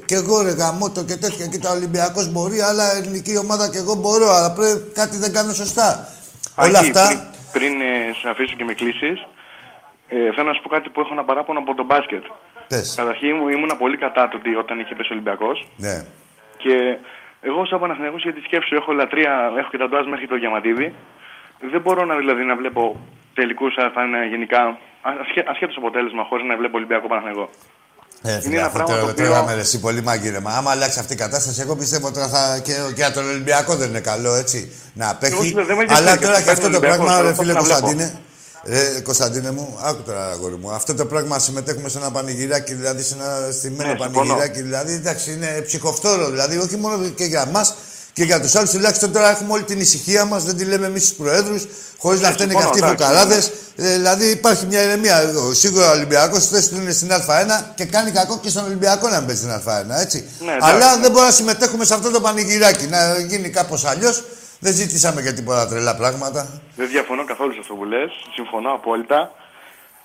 κι 0.06 0.18
εγώ 0.22 0.36
ρε 0.42 0.54
γαμώτο 0.60 1.02
και 1.10 1.18
τέτοια. 1.24 1.46
Κοίτα, 1.52 1.70
ο 1.72 1.76
Ολυμπιακός 1.80 2.26
μπορεί, 2.32 2.60
αλλά 2.70 2.86
ελληνική 2.98 3.38
ομάδα 3.46 3.66
κι 3.70 3.80
εγώ 3.84 3.94
μπορώ. 4.02 4.30
Αλλά 4.38 4.50
πρέπει 4.58 4.92
κάτι 5.00 5.16
δεν 5.24 5.32
κάνω 5.38 5.54
σωστά. 5.54 5.88
Όλα 6.66 6.80
Άκη, 6.80 6.90
αυτά. 6.90 7.06
Πριν, 7.08 7.20
πριν 7.58 7.74
ε, 7.82 8.14
σε 8.20 8.30
αφήσω 8.30 8.56
και 8.56 8.64
με 8.70 8.74
κλείσεις, 8.74 9.18
ε, 10.08 10.32
θέλω 10.36 10.48
να 10.52 10.54
σου 10.54 10.62
πω 10.64 10.70
κάτι 10.70 10.90
που 10.90 11.00
έχω 11.04 11.14
να 11.14 11.24
παράπονο 11.24 11.60
από 11.60 11.74
το 11.76 11.84
μπάσκετ. 11.84 12.24
Πες. 12.68 12.94
Καταρχήν 12.98 13.36
μου 13.40 13.48
ήμουν 13.56 13.72
πολύ 13.78 13.98
κατά 13.98 14.28
το 14.30 14.38
ότι 14.38 14.56
όταν 14.56 14.80
είχε 14.80 14.96
πέσει 14.96 15.10
ο 15.12 15.16
Ολυμπιακός. 15.16 15.68
Ναι. 15.78 15.96
Και 16.58 16.76
εγώ, 17.42 17.66
σαν 17.66 17.80
Παναθηναϊκός, 17.80 18.22
για 18.24 18.34
τη 18.34 18.42
σκέψη 18.42 18.68
σου, 18.68 18.76
έχω 18.76 18.92
λατρεία, 18.92 19.34
έχω 19.60 19.70
και 19.72 19.78
ταντουάζ 19.78 20.06
μέχρι 20.08 20.28
το 20.28 20.36
Διαμαντίδη. 20.36 20.94
Δεν 21.72 21.82
μπορώ 21.82 22.06
να, 22.06 22.16
δηλαδή, 22.16 22.44
να 22.44 22.56
βλέπω 22.56 22.82
τελικούς 23.34 23.74
θα 23.94 24.04
είναι 24.06 24.28
γενικά 24.34 24.78
ασχέτως 25.52 25.76
αποτέλεσμα 25.82 26.24
χωρίς 26.30 26.46
να 26.50 26.56
βλέπω 26.60 26.76
Ολυμπιακό 26.78 27.08
Παναθηναϊκό. 27.08 27.50
Ε, 28.26 28.32
Είναι 28.32 28.42
φίλε, 28.42 28.58
ένα 28.58 28.66
αφού 28.66 28.74
πράγμα 28.76 28.94
τώρα 28.94 29.06
το 29.06 29.12
οποίο- 29.12 29.26
τρώγαμε 29.26 29.54
ρε, 29.54 29.60
εσύ 29.68 29.80
πολύ 29.80 30.02
μαγείρεμα. 30.02 30.52
Άμα 30.58 30.72
αλλάξει 30.72 31.00
αυτή 31.00 31.14
η 31.14 31.16
κατάσταση, 31.16 31.62
εγώ 31.62 31.76
πιστεύω 31.76 32.12
τώρα 32.12 32.28
θα. 32.28 32.60
και, 32.64 32.72
και 32.72 32.94
για 32.96 33.12
τον 33.12 33.26
Ολυμπιακό 33.30 33.76
δεν 33.76 33.90
είναι 33.90 34.00
καλό, 34.00 34.34
έτσι. 34.36 34.72
Να 34.94 35.04
Εγώ 35.06 35.14
απέχει. 35.14 35.48
σου 35.48 35.56
λέω, 35.56 35.66
δεν 35.66 35.76
με 35.76 35.82
ενδιαφέρει 35.82 36.08
Αλλά 36.08 36.18
και 36.18 36.24
τώρα 36.26 36.38
αυτό 36.38 36.46
και 36.46 36.52
αυτό 36.52 36.70
παίρνει 36.70 36.80
το 36.80 36.88
ο 36.88 36.90
Ολυμπιακός, 36.90 37.06
πράγμα, 37.06 37.18
τώρα 37.18 37.30
ρε 37.30 37.36
πώς 37.36 37.46
φίλε 37.46 37.54
να 37.54 37.62
βλέπω. 37.64 37.80
Κωνσταντίνε. 37.80 38.20
Ρε, 38.66 39.02
Κωνσταντίνε 39.02 39.52
μου, 39.52 39.80
άκου 39.84 40.02
τώρα, 40.02 40.30
αγόρι 40.30 40.56
μου. 40.56 40.72
Αυτό 40.72 40.96
το 40.96 41.06
πράγμα 41.06 41.40
συμμετέχουμε 41.40 41.90
σε 41.90 41.98
ένα 41.98 42.12
πανηγυράκι, 42.12 42.74
δηλαδή 42.74 43.02
σε 43.04 43.16
ένα 43.16 43.52
στημένο 43.52 43.92
Ναι, 43.94 43.98
συμφωνώ. 44.00 44.14
πανηγυράκι. 44.28 44.62
Δηλαδή, 44.62 44.94
εντάξει, 44.94 45.32
είναι 45.34 45.62
ψυχοφθόρο. 45.66 46.30
Δηλαδή, 46.30 46.58
όχι 46.58 46.78
μόνο 46.78 47.08
και 47.10 47.24
για 47.24 47.46
μας 47.46 47.76
και 48.14 48.24
για 48.24 48.42
τους 48.42 48.56
άλλους. 48.56 48.70
Τουλάχιστον 48.70 49.12
τώρα 49.12 49.30
έχουμε 49.30 49.54
όλη 49.54 49.64
την 49.64 49.80
ησυχία 49.80 50.26
μας, 50.26 50.44
δεν 50.44 50.58
τη 50.58 50.66
λέμε 50.66 50.86
εμείς 50.86 51.02
τους 51.08 51.14
προέδρους, 51.14 51.66
χωρίς 51.98 52.22
να 52.22 52.28
Ναι, 52.28 52.34
φταίνε 52.34 52.54
και 52.54 52.60
συμφωνώ, 52.62 52.86
αυτοί 52.92 53.04
οι 53.04 53.06
εντάξει, 53.06 53.06
φουκαράδε. 53.14 53.52
Ε, 53.76 53.94
δηλαδή 53.96 54.30
υπάρχει 54.30 54.66
μια 54.66 54.82
ηρεμία. 54.84 55.34
Ο- 55.48 55.54
Σίγουρα 55.54 55.90
ο 55.90 55.92
Ολυμπιακός 55.92 56.48
θέση 56.48 56.70
του 56.70 56.76
είναι 56.76 56.92
στην 56.92 57.12
Α1 57.12 57.72
και 57.76 57.86
κάνει 57.86 58.12
κακό 58.12 58.40
και 58.40 58.50
στον 58.50 58.64
Ολυμπιακό 58.66 59.08
να 59.10 59.20
μπει 59.22 59.36
στην 59.36 59.50
Α1, 59.52 60.00
έτσι. 60.02 60.30
Ναι, 60.40 60.52
εντάξει, 60.52 60.70
Αλλά 60.72 60.96
ναι. 60.96 61.02
δεν 61.02 61.12
μπορούμε 61.12 61.28
να 61.30 61.36
συμμετέχουμε 61.36 61.86
σε 61.86 61.94
αυτό 61.94 62.12
το 62.12 62.22
πανηγυράκι. 62.22 62.88
Να 62.88 63.18
γίνει 63.20 63.50
κάπως 63.50 63.86
αλλιώς. 63.86 64.24
Δεν 64.60 64.74
ζήτησαμε 64.74 65.22
για 65.22 65.34
τίποτα 65.34 65.68
τρελά 65.68 65.96
πράγματα. 65.96 66.48
Δεν 66.76 66.88
διαφωνώ 66.88 67.26
καθόλου 67.26 67.54
σε 67.54 67.60
αυτό 67.62 67.74
που 67.74 67.84
λες. 67.84 68.12
Συμφωνώ 68.36 68.74
απόλυτα. 68.74 69.32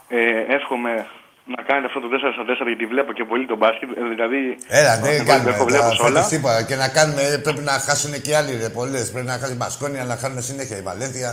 Ε, 0.08 0.54
εύχομαι 0.54 1.06
να 1.54 1.60
κάνετε 1.68 1.86
αυτό 1.90 1.98
το 2.04 2.08
4 2.14 2.32
στα 2.36 2.44
4 2.64 2.66
γιατί 2.72 2.84
βλέπω 2.92 3.10
και 3.18 3.24
πολύ 3.30 3.44
τον 3.52 3.58
μπάσκετ. 3.60 3.88
Ε, 4.00 4.04
δηλαδή, 4.14 4.40
Έλα, 4.80 4.92
εγώ 4.96 5.06
δεν 5.06 5.24
κάνουμε. 5.30 5.50
Ολυμπιακό 5.50 5.64
βλέπω 5.70 5.88
σε 5.90 5.96
τώρα, 5.96 6.08
όλα. 6.08 6.16
φέτος 6.22 6.28
τίποτα. 6.34 6.60
Και 6.68 6.76
να 6.82 6.88
κάνουμε, 6.96 7.22
ε, 7.22 7.36
πρέπει 7.46 7.62
να 7.70 7.74
χάσουν 7.86 8.12
και 8.24 8.32
άλλοι 8.38 8.52
ρε, 8.62 8.68
πολλές. 8.78 9.04
Πρέπει 9.14 9.26
να 9.32 9.36
χάσει 9.40 9.52
η 9.56 9.60
Μπασκόνια, 9.60 10.02
να 10.12 10.16
χάνουν 10.22 10.38
συνέχεια 10.50 10.76
η 10.82 10.84
Βαλένθια. 10.88 11.30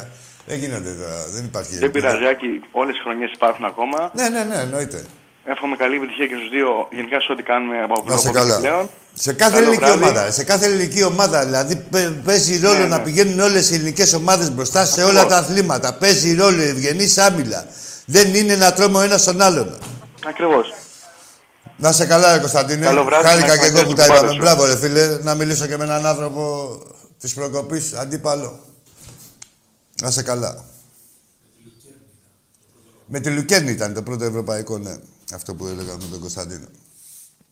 Δεν 0.50 0.58
γίνονται 0.62 0.92
τώρα. 1.02 1.20
Δεν 1.36 1.44
υπάρχει. 1.50 1.74
Δεν 1.74 1.84
ελπίδα. 1.84 2.08
πειράζει, 2.08 2.26
Άκη, 2.34 2.50
όλες 2.82 2.96
οι 2.98 3.02
χρονιές 3.06 3.32
υπάρχουν 3.40 3.66
ακόμα. 3.72 4.00
Ναι, 4.20 4.28
ναι, 4.36 4.44
ναι, 4.50 4.58
εννοείται. 4.66 5.00
Εύχομαι 5.54 5.76
καλή 5.76 5.96
επιτυχία 5.96 6.28
και 6.28 6.36
στους 6.40 6.50
δύο, 6.56 6.70
γενικά 6.98 7.18
σε 7.22 7.32
ό,τι 7.32 7.44
κάνουμε 7.52 7.76
από 7.88 7.96
Να 8.08 8.18
σε 8.18 8.28
από 8.28 8.38
εδώ 8.38 8.48
καλά. 8.48 8.60
πλέον. 8.60 8.90
Σε 9.14 9.34
κάθε 9.34 9.52
Καλό 9.54 9.64
ελληνική 9.66 9.84
βράδυ. 9.86 10.04
ομάδα. 10.04 10.32
Σε 10.32 10.44
κάθε 10.44 10.66
ελληνική 10.66 11.04
ομάδα. 11.04 11.46
Δηλαδή 11.46 11.76
παί- 11.92 12.10
παίζει 12.26 12.60
ρόλο 12.60 12.78
Ναι, 12.78 12.86
να 12.86 12.98
ναι. 12.98 13.04
πηγαίνουν 13.04 13.40
όλες 13.40 13.72
οι 13.72 13.74
ελληνικές 13.74 14.14
ομάδες 14.14 14.52
μπροστά 14.52 14.86
σε 14.86 15.02
όλα 15.02 15.10
Ακριβώς. 15.10 15.30
τα 15.34 15.38
αθλήματα. 15.38 15.94
Παίζει 15.94 16.36
ρόλο 16.36 16.62
η 16.62 16.68
ευγενής 16.68 17.18
άμυλα. 17.18 17.66
Δεν 18.06 18.34
είναι 18.36 18.56
να 18.56 18.74
τρώμε 18.74 18.98
ο 18.98 19.02
ένας 19.02 19.24
τον 19.24 19.42
άλλον. 19.42 19.78
Ακριβώς. 20.28 20.74
Να 21.78 21.92
σε 21.92 22.06
καλά, 22.06 22.34
ρε 22.34 22.40
Κωνσταντίνε. 22.40 22.86
Καλό 22.86 23.04
βράδυ, 23.04 23.28
Χάρηκα 23.28 23.48
να 23.48 23.58
και 23.58 23.66
εγώ 23.66 23.84
που 23.84 23.92
ευχαριστήσω 23.92 23.96
τα 23.96 24.06
που 24.06 24.14
είπαμε. 24.14 24.20
πάρεσαι. 24.20 24.40
Μπράβο, 24.40 24.66
ρε 24.66 24.78
φίλε. 24.78 25.24
Να 25.24 25.36
μιλήσω 25.36 25.68
και 25.68 25.78
με 25.78 25.84
έναν 25.84 26.06
άνθρωπο 26.06 26.78
της 27.20 27.34
προκοπής 27.34 27.94
αντίπαλο. 27.94 28.60
Να 30.02 30.12
σε 30.12 30.24
καλά. 30.24 30.66
Με 33.06 33.20
τη 33.20 33.30
Λουκέρνη 33.30 33.72
ήταν 33.72 33.94
το 33.94 34.04
πρώτο 34.04 34.24
ευρωπαϊκό, 34.24 34.78
ναι. 34.78 34.96
Αυτό 35.34 35.56
που 35.56 35.68
έλεγα 35.68 35.94
με 35.94 36.04
τον 36.12 36.20
Κωνσταντίνο. 36.20 36.66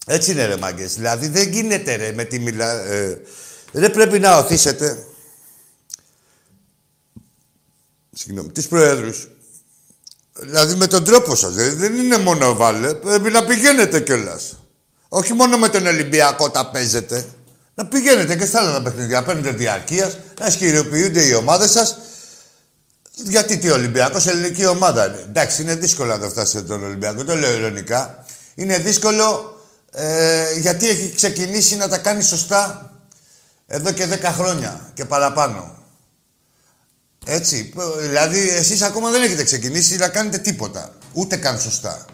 Έτσι 0.06 0.32
είναι 0.32 0.46
ρε 0.46 0.58
μάγκες. 0.58 0.96
Δηλαδή 0.96 1.28
δεν 1.28 1.50
γίνεται 1.52 1.96
ρε 1.96 2.12
με 2.12 2.24
τη 2.24 2.40
μιλά... 2.40 2.72
Ε, 2.72 3.22
ρε 3.74 3.90
πρέπει 3.90 4.20
να 4.20 4.38
οθήσετε. 4.38 5.06
Συγγνώμη. 8.12 8.52
Τις 8.52 8.68
προέδρους. 8.68 9.28
Δηλαδή 10.34 10.76
με 10.76 10.88
τον 10.88 11.04
τρόπο 11.04 11.36
σας. 11.36 11.54
Δεν, 11.54 11.78
δεν 11.78 11.96
είναι 11.96 12.18
μόνο 12.18 12.56
βάλε. 12.56 12.94
Πρέπει 12.94 13.32
να 13.32 13.44
πηγαίνετε 13.44 14.00
κιόλας. 14.00 14.58
Όχι 15.08 15.34
μόνο 15.34 15.58
με 15.58 15.70
τον 15.70 15.88
Ολυμπιακό 15.88 16.50
τα 16.50 16.70
παίζετε. 16.70 17.26
Να 17.76 17.86
πηγαίνετε 17.86 18.36
και 18.36 18.46
στα 18.46 18.60
άλλα 18.60 18.72
τα 18.72 18.82
παιχνίδια. 18.82 19.20
Να 19.20 19.26
παίρνετε 19.26 19.52
διαρκείας, 19.52 20.18
να 20.40 20.50
σκυριοποιούνται 20.50 21.26
οι 21.26 21.34
ομάδες 21.34 21.72
σας. 21.72 21.98
Γιατί 23.16 23.58
τι 23.58 23.70
Ολυμπιακός, 23.70 24.28
ελληνική 24.28 24.66
ομάδα 24.66 25.06
είναι. 25.06 25.24
Εντάξει, 25.28 25.62
είναι 25.62 25.76
δύσκολο 25.76 26.10
να 26.10 26.20
το 26.20 26.30
φτάσετε 26.30 26.62
τον 26.62 26.84
Ολυμπιακό, 26.84 27.24
το 27.24 27.36
λέω 27.36 27.54
ειρωνικά. 27.54 28.26
Είναι 28.56 28.78
δύσκολο 28.78 29.58
ε, 29.92 30.60
γιατί 30.60 30.90
έχει 30.90 31.14
ξεκινήσει 31.16 31.76
να 31.76 31.88
τα 31.90 31.98
κάνει 31.98 32.24
σωστά 32.24 32.92
εδώ 33.68 33.92
και 33.92 34.08
10 34.12 34.20
χρόνια 34.24 34.92
και 34.94 35.06
παραπάνω. 35.06 35.83
Έτσι. 37.26 37.70
π- 37.76 38.00
Δηλαδή, 38.00 38.50
εσείς 38.50 38.82
ακόμα 38.82 39.12
δεν 39.12 39.22
έχετε 39.24 39.44
ξεκινήσει 39.44 39.96
να 39.96 40.08
κάνετε 40.08 40.38
τίποτα. 40.38 40.94
Ούτε 41.14 41.36
καν 41.36 41.60
σωστά. 41.60 42.06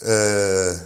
Ε, 0.00 0.76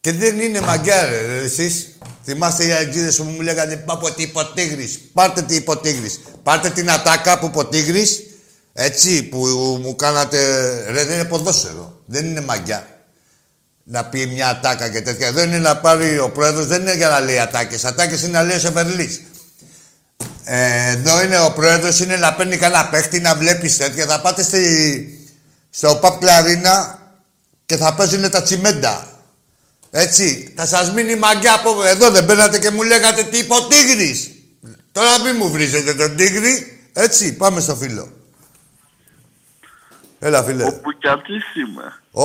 και 0.00 0.12
δεν 0.12 0.40
είναι 0.40 0.60
μαγκιά, 0.60 1.04
ρε, 1.04 1.26
ρε, 1.26 1.38
εσείς. 1.44 1.88
Θυμάστε 2.24 2.66
οι 2.66 2.72
αεξίδες 2.72 3.16
που 3.16 3.22
μου 3.24 3.40
λέγανε 3.40 3.76
«Πάπο 3.76 4.10
τι 4.12 4.22
υποτίγρης». 4.22 5.00
Πάρτε 5.12 5.42
τι 5.42 5.54
υποτίγρης. 5.54 6.20
Πάρτε 6.42 6.70
την 6.70 6.90
ατάκα 6.90 7.38
που 7.38 7.46
υποτίγρης. 7.46 8.22
Έτσι, 8.72 9.22
που 9.22 9.38
μου 9.82 9.96
κάνατε... 9.96 10.38
Ρε, 10.90 11.04
δεν 11.04 11.14
είναι 11.14 11.24
ποδόσφαιρο. 11.28 12.02
Δεν 12.06 12.24
είναι 12.24 12.40
μαγκιά. 12.40 12.88
Να 13.84 14.04
πει 14.04 14.26
μια 14.26 14.48
ατάκα 14.48 14.88
και 14.88 15.00
τέτοια. 15.02 15.32
Δεν 15.32 15.48
είναι 15.48 15.58
να 15.58 15.76
πάρει 15.76 16.18
ο 16.18 16.30
πρόεδρος, 16.30 16.66
δεν 16.66 16.80
είναι 16.80 16.94
για 16.96 17.08
να 17.08 17.20
λέει 17.20 17.38
ατάκες. 17.38 17.84
Ατάκες 17.84 18.22
είναι 18.22 18.30
να 18.30 18.42
λέει 18.42 18.56
ο 18.56 18.60
Σεφερλής. 18.60 19.22
Ε, 20.44 20.90
εδώ 20.90 21.22
είναι 21.22 21.40
ο 21.40 21.52
πρόεδρος, 21.52 22.00
είναι 22.00 22.16
να 22.16 22.34
παίρνει 22.34 22.56
κανένα 22.56 22.88
παίχτη, 22.88 23.20
να 23.20 23.34
βλέπεις 23.36 23.76
τέτοια. 23.76 24.06
Θα 24.06 24.20
πάτε 24.20 24.42
στη, 24.42 25.28
στο 25.70 25.94
Παπ 26.00 26.18
Κλαρίνα 26.18 26.98
και 27.66 27.76
θα 27.76 27.94
παίζουν 27.94 28.30
τα 28.30 28.42
τσιμέντα. 28.42 29.08
Έτσι, 29.90 30.52
θα 30.56 30.66
σας 30.66 30.92
μείνει 30.92 31.16
μαγκιά 31.16 31.54
από 31.54 31.84
εδώ, 31.84 32.10
δεν 32.10 32.24
μπαίνατε 32.24 32.58
και 32.58 32.70
μου 32.70 32.82
λέγατε 32.82 33.22
τι 33.22 33.38
είπε 33.38 33.54
ο 33.54 33.66
Τίγρης. 33.66 34.30
Τώρα 34.92 35.20
μην 35.20 35.36
μου 35.38 35.50
βρίζετε 35.50 35.94
τον 35.94 36.16
Τίγρη. 36.16 36.80
Έτσι, 36.92 37.36
πάμε 37.36 37.60
στο 37.60 37.76
φίλο. 37.76 38.12
Έλα, 40.18 40.42
φίλε. 40.42 40.64
Ο 40.64 40.80
Μπουκιατής 40.82 41.44
είμαι. 41.54 42.00
Ο, 42.10 42.24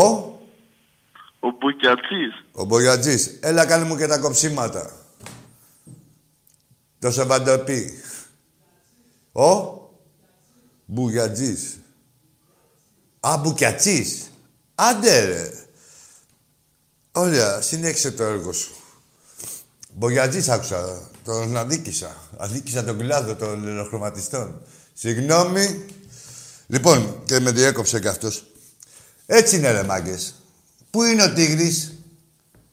Ο 1.39 1.49
Μπουκιατής. 1.59 2.45
ο 2.51 2.63
Μπογιατζής. 2.63 3.37
Έλα, 3.41 3.65
κάνε 3.65 3.85
μου 3.85 3.97
και 3.97 4.07
τα 4.07 4.17
κοψίματα. 4.17 4.91
Το 6.99 7.11
Σεβαντοπί. 7.11 7.93
Ο 9.31 9.77
Μπουγιατζής. 10.85 11.79
Α, 13.19 13.37
Μπουκιατσής. 13.37 14.31
Άντε, 14.75 15.25
ρε. 15.25 15.51
Ωραία, 17.11 17.61
συνέχισε 17.61 18.11
το 18.11 18.23
έργο 18.23 18.51
σου. 18.53 18.71
Μπογιατζής 19.93 20.49
άκουσα, 20.49 21.09
τον 21.23 21.57
αδίκησα. 21.57 22.15
Αδίκησα 22.37 22.83
τον 22.83 22.97
κλάδο 22.97 23.35
των 23.35 23.63
λεροχρωματιστών. 23.63 24.61
Συγγνώμη. 24.93 25.85
Λοιπόν, 26.67 27.21
και 27.25 27.39
με 27.39 27.51
διέκοψε 27.51 27.99
κι 27.99 28.07
αυτός. 28.07 28.45
Έτσι 29.25 29.55
είναι 29.55 29.71
ρε 29.71 29.83
μάγκες. 29.83 30.35
Πού 30.89 31.03
είναι 31.03 31.23
ο 31.23 31.33
Τίγρης; 31.33 31.93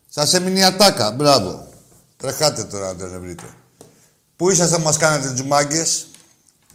Σας 0.08 0.34
έμεινε 0.34 0.58
η 0.58 0.64
ατάκα. 0.64 1.10
Μπράβο. 1.10 1.68
Τρεχάτε 2.16 2.64
τώρα 2.64 2.92
να 2.92 2.98
τον 2.98 3.20
βρείτε. 3.20 3.54
Πού 4.36 4.50
ήσασταν 4.50 4.80
μας 4.82 4.96
κάνατε 4.96 5.30
τους 5.30 5.42
μάγκες; 5.42 6.06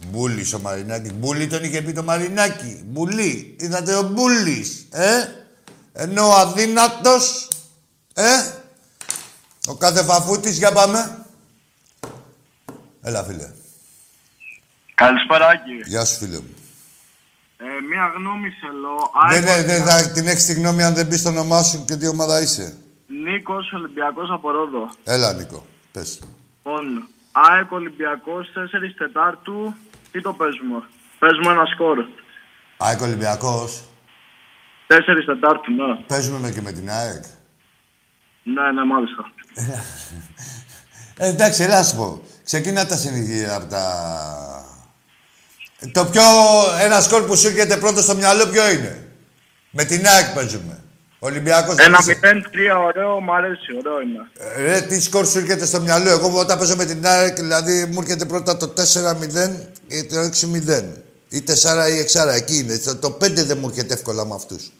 Μπούλης 0.06 0.52
ο 0.52 0.60
Μαρινάκης. 0.60 1.12
Μπούλη 1.12 1.46
τον 1.46 1.64
είχε 1.64 1.82
πει 1.82 1.92
το 1.92 2.02
Μαρινάκη. 2.02 2.82
Μπουλή. 2.86 3.56
Είδατε 3.60 3.94
ο 3.94 4.02
Μπούλης. 4.02 4.86
Ε; 4.90 5.26
Ενώ 5.92 6.28
ο 6.28 6.32
αδύνατος. 6.32 7.48
Ε; 8.14 8.30
Ο 9.66 9.74
κάθε 9.74 10.02
φαφούτης. 10.02 10.56
Για 10.58 10.72
πάμε. 10.72 11.26
Έλα 13.02 13.24
φίλε. 13.24 13.50
Καλησπέρα, 14.94 15.46
Άκη. 15.46 15.72
Γεια 15.86 16.04
σου 16.04 16.16
φίλε 16.16 16.36
μου. 16.36 16.54
Ε, 17.56 17.64
μία 17.90 18.12
γνώμη 18.16 18.48
θέλω. 18.60 19.10
Δεν 19.30 19.48
ΑΕΚ 19.48 19.66
ναι, 19.66 19.72
δεν 19.72 19.84
θα 19.84 20.10
την 20.10 20.26
έχεις 20.26 20.44
τη 20.44 20.52
γνώμη 20.52 20.82
αν 20.82 20.94
δεν 20.94 21.06
μπει 21.06 21.16
στο 21.16 21.28
όνομά 21.28 21.62
σου 21.62 21.84
και 21.84 21.96
τι 21.96 22.06
ομάδα 22.08 22.40
είσαι. 22.40 22.76
Νίκος 23.06 23.72
Ολυμπιακός 23.72 24.30
από 24.30 24.50
Ρόδο. 24.50 24.90
Έλα 25.04 25.32
Νίκο. 25.32 25.66
Πες. 25.92 26.20
Λοιπόν, 26.64 27.08
ΑΕΚ 27.32 27.72
Ολυμπιακός 27.72 28.52
4 28.54 28.94
Τετάρτου. 28.98 29.74
Τι 30.12 30.20
το 30.20 30.32
παίζουμε; 30.32 30.82
Παίζουμε 31.18 31.52
ένα 31.52 31.64
σκορ. 31.66 31.98
4 31.98 32.04
ΑΕΚ 32.76 33.00
Ολυμπιακός. 33.00 33.82
Τετάρτου, 34.86 35.72
ναι. 35.72 35.94
Παίζουμε 36.06 36.38
με 36.38 36.50
και 36.50 36.60
με 36.60 36.72
την 36.72 36.90
ΑΕΚ. 36.90 37.24
Ναι, 38.42 38.72
ναι, 38.72 38.84
μάλιστα. 38.84 39.32
Ε, 41.16 41.28
εντάξει, 41.28 41.62
έλα 41.62 41.78
να 41.78 41.84
σου 41.84 41.96
πω. 41.96 42.22
Ξεκίνα 42.44 42.86
τα 42.86 42.96
συνήθεια 42.96 43.54
από 43.54 43.66
τα... 43.66 43.84
Το 45.92 46.04
πιο... 46.04 46.22
Ένα 46.80 47.00
σκορ 47.00 47.22
που 47.22 47.36
σου 47.36 47.46
έρχεται 47.46 47.76
πρώτο 47.76 48.02
στο 48.02 48.14
μυαλό 48.14 48.46
ποιο 48.46 48.70
είναι; 48.70 49.08
Με 49.70 49.84
την 49.84 50.06
ΑΕΚ 50.06 50.34
παίζουμε. 50.34 50.81
Ολυμπιακός 51.24 51.74
δεν 51.74 51.86
Ένα 51.86 51.98
είσαι. 52.00 52.18
0-3 52.22 52.84
ωραίο, 52.86 53.20
μ' 53.20 53.30
αρέσει, 53.30 53.76
ωραίο 53.78 54.00
είναι. 54.00 54.30
Ε, 54.38 54.62
Ρε, 54.62 54.80
τι 54.80 55.00
σκορ 55.00 55.26
σου 55.26 55.38
έρχεται 55.38 55.66
στο 55.66 55.80
μυαλό. 55.80 56.10
Εγώ 56.10 56.38
όταν 56.38 56.58
παίζω 56.58 56.76
με 56.76 56.84
την 56.84 57.06
ΑΕΚ, 57.06 57.36
δηλαδή 57.36 57.84
μου 57.84 58.00
έρχεται 58.00 58.24
πρώτα 58.24 58.56
το 58.56 58.72
4-0 58.76 59.50
ή 59.86 60.04
το 60.04 60.20
6-0. 60.20 60.84
Ή 61.28 61.44
4 61.46 61.88
ή 61.88 62.00
6. 62.00 62.28
Εκεί 62.34 62.58
είναι. 62.58 62.78
Το, 62.78 62.96
το 62.96 63.16
5 63.20 63.30
δεν 63.30 63.58
μου 63.58 63.68
έρχεται 63.68 63.94
εύκολα 63.94 64.24
με 64.26 64.34
αυτούς. 64.34 64.72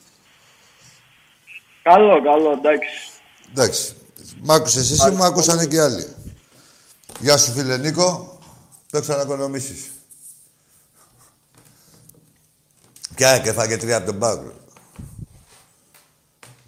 Καλό, 1.83 2.23
καλό, 2.23 2.51
εντάξει. 2.51 3.11
Εντάξει. 3.51 3.95
Μ' 4.43 4.51
άκουσες 4.53 4.91
εσύ, 4.91 5.11
μου 5.11 5.25
άκουσαν 5.25 5.69
και 5.69 5.81
άλλοι. 5.81 6.07
Γεια 7.21 7.37
σου 7.37 7.53
φίλε 7.53 7.77
Νίκο. 7.77 8.39
Το 8.91 9.01
ξανακονομήσεις. 9.01 9.91
Κι 13.15 13.25
ΑΕΚ 13.25 13.47
έφαγε 13.47 13.77
τρία 13.77 13.97
από 13.97 14.07
τον 14.07 14.19
Παύλο. 14.19 14.61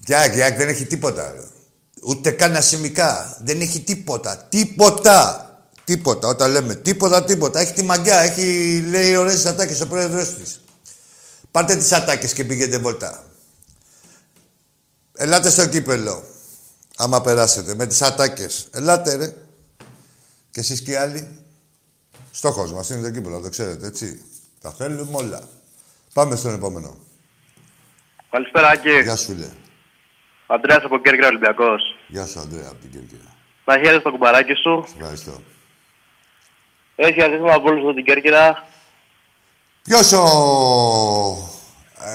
Κι 0.05 0.15
ΑΕΚ, 0.15 0.35
η 0.37 0.43
ΑΕΚ 0.43 0.57
δεν 0.57 0.69
έχει 0.69 0.85
τίποτα. 0.85 1.33
ρε. 1.33 1.43
Ούτε 2.03 2.31
καν 2.31 2.57
ασημικά. 2.57 3.39
Δεν 3.43 3.61
έχει 3.61 3.81
τίποτα. 3.81 4.37
Τίποτα. 4.37 5.49
Τίποτα. 5.85 6.29
Όταν 6.29 6.51
λέμε 6.51 6.75
τίποτα, 6.75 7.25
τίποτα. 7.25 7.61
Έχει 7.61 7.73
τη 7.73 7.83
μαγκιά. 7.83 8.19
Έχει, 8.19 8.81
λέει, 8.89 9.17
ωραίες 9.17 9.47
ατάκες 9.47 9.81
ο 9.81 9.87
πρόεδρος 9.87 10.35
της. 10.35 10.61
Πάρτε 11.51 11.77
τις 11.77 11.93
ατάκες 11.93 12.33
και 12.33 12.45
πήγαινε 12.45 12.79
βολτά. 12.79 13.25
Ελάτε 15.17 15.51
στο 15.51 15.67
κύπελο. 15.67 16.25
Άμα 16.97 17.21
περάσετε. 17.21 17.75
Με 17.75 17.87
τις 17.87 18.03
ατάκες. 18.03 18.69
Ελάτε, 18.71 19.15
ρε. 19.15 19.35
Και 20.51 20.61
εσείς 20.61 20.83
και 20.83 20.91
οι 20.91 20.95
άλλοι. 20.95 21.29
Στόχος 22.31 22.73
μας 22.73 22.91
είναι 22.91 23.03
το 23.03 23.11
κύπελο, 23.11 23.41
το 23.41 23.49
ξέρετε, 23.49 23.87
έτσι. 23.87 24.23
Τα 24.61 24.73
θέλουμε 24.73 25.17
όλα. 25.17 25.49
Πάμε 26.13 26.37
στον 26.37 26.55
επόμενο. 26.55 26.97
Καλησπέρα, 28.31 28.69
Άκη. 28.69 29.03
Γεια 29.03 29.17
σου, 29.17 29.25
φίλε. 29.25 29.47
Αντρέας 30.47 30.85
από 30.85 30.99
Κέρκυρα 30.99 31.27
Ολυμπιακός. 31.27 31.97
Γεια 32.07 32.27
σου, 32.27 32.41
Αντρέα, 32.41 32.69
από 32.71 32.81
την 32.81 32.91
Κέρκυρα. 32.91 33.31
Τα 33.65 33.75
χέρια 33.75 34.01
στο 34.01 34.11
κουμπαράκι 34.11 34.55
σου. 34.55 34.87
Ευχαριστώ. 34.99 35.33
Έχει 36.97 37.23
αρχίσει 37.23 37.43
από 37.53 37.69
όλους 37.69 37.83
από 37.83 37.95
την 37.95 38.05
Κέρκυρα. 38.05 38.65
Ποιος 39.83 40.13
ο... 40.13 40.25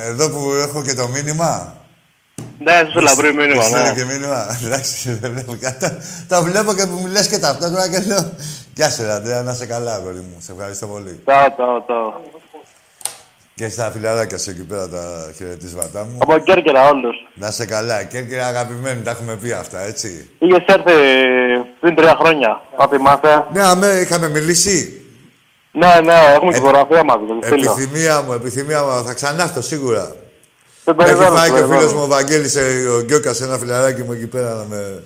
Εδώ 0.01 0.29
που 0.29 0.51
έχω 0.51 0.83
και 0.83 0.93
το 0.93 1.07
μήνυμα. 1.07 1.77
Ναι, 2.59 2.89
σου 2.91 2.99
λαμπρή 2.99 3.33
μήνυμα, 3.33 3.61
Στέλνω 3.61 3.85
ναι. 3.85 3.93
και 3.93 4.03
μήνυμα. 4.03 4.59
Εντάξει, 4.65 5.13
δεν 5.13 5.31
βλέπω 5.31 5.57
κάτι. 5.59 5.97
Τα 6.27 6.41
βλέπω 6.41 6.73
και 6.73 6.85
που 6.85 6.95
μου 6.95 7.07
λες 7.07 7.27
και 7.27 7.37
ταυτόχρονα 7.37 7.89
και 7.89 7.99
λέω... 7.99 8.33
Γεια 8.75 8.89
σου, 8.89 9.01
ρε, 9.01 9.11
Αντρέα, 9.11 9.41
να 9.41 9.51
είσαι 9.51 9.65
καλά, 9.65 9.93
αγόρι 9.93 10.19
μου. 10.19 10.37
Σε 10.39 10.51
ευχαριστώ 10.51 10.87
πολύ. 10.87 11.21
Τάω, 11.25 11.51
τάω, 11.51 11.81
τάω. 11.81 12.13
Και 13.55 13.69
στα 13.69 13.91
φιλαράκια 13.91 14.37
σου 14.37 14.49
εκεί 14.49 14.63
πέρα 14.63 14.89
τα 14.89 15.31
χαιρετίσματά 15.35 16.03
μου. 16.03 16.17
Από 16.21 16.37
Κέρκυρα 16.37 16.89
όλους. 16.89 17.15
Να 17.39 17.47
είσαι 17.47 17.65
καλά. 17.65 18.03
Κέρκυρα 18.03 18.47
αγαπημένη, 18.47 19.01
τα 19.01 19.11
έχουμε 19.11 19.35
πει 19.35 19.51
αυτά, 19.51 19.81
έτσι. 19.81 20.29
Είχες 20.39 20.63
έρθει 20.65 20.93
πριν 21.79 21.95
τρία 21.95 22.15
χρόνια. 22.19 22.61
Θα 22.77 22.87
θυμάσαι. 22.87 23.45
Ναι, 23.53 23.61
αμέ, 23.63 23.87
είχαμε 23.87 24.29
μιλήσει. 24.29 25.01
Ναι, 25.71 25.87
ναι, 26.03 26.13
έχουμε 26.35 26.51
την 26.51 26.61
φωτογραφία 26.61 27.03
μας. 27.03 27.17
το 27.41 27.47
φίλο. 27.47 27.71
Επιθυμία 27.71 28.21
μου, 28.21 28.33
επιθυμία 28.33 28.83
μου. 28.83 29.03
Θα 29.05 29.13
ξανάρθω 29.13 29.61
σίγουρα. 29.61 30.15
Δεν 30.83 30.95
Με 30.97 31.03
έχει 31.03 31.13
περιμένω, 31.13 31.35
πάει 31.35 31.45
και 31.49 31.51
ο 31.51 31.55
περιμένω. 31.55 31.79
φίλος 31.79 31.93
μου 31.93 32.01
ο 32.03 32.07
Βαγγέλης, 32.07 32.55
ε, 32.55 32.85
ο 32.97 33.01
Γκιόκας, 33.01 33.41
ένα 33.41 33.57
φιλαράκι 33.57 34.01
μου 34.03 34.11
εκεί 34.11 34.27
πέρα 34.27 34.53
να 34.53 34.63
με 34.69 35.03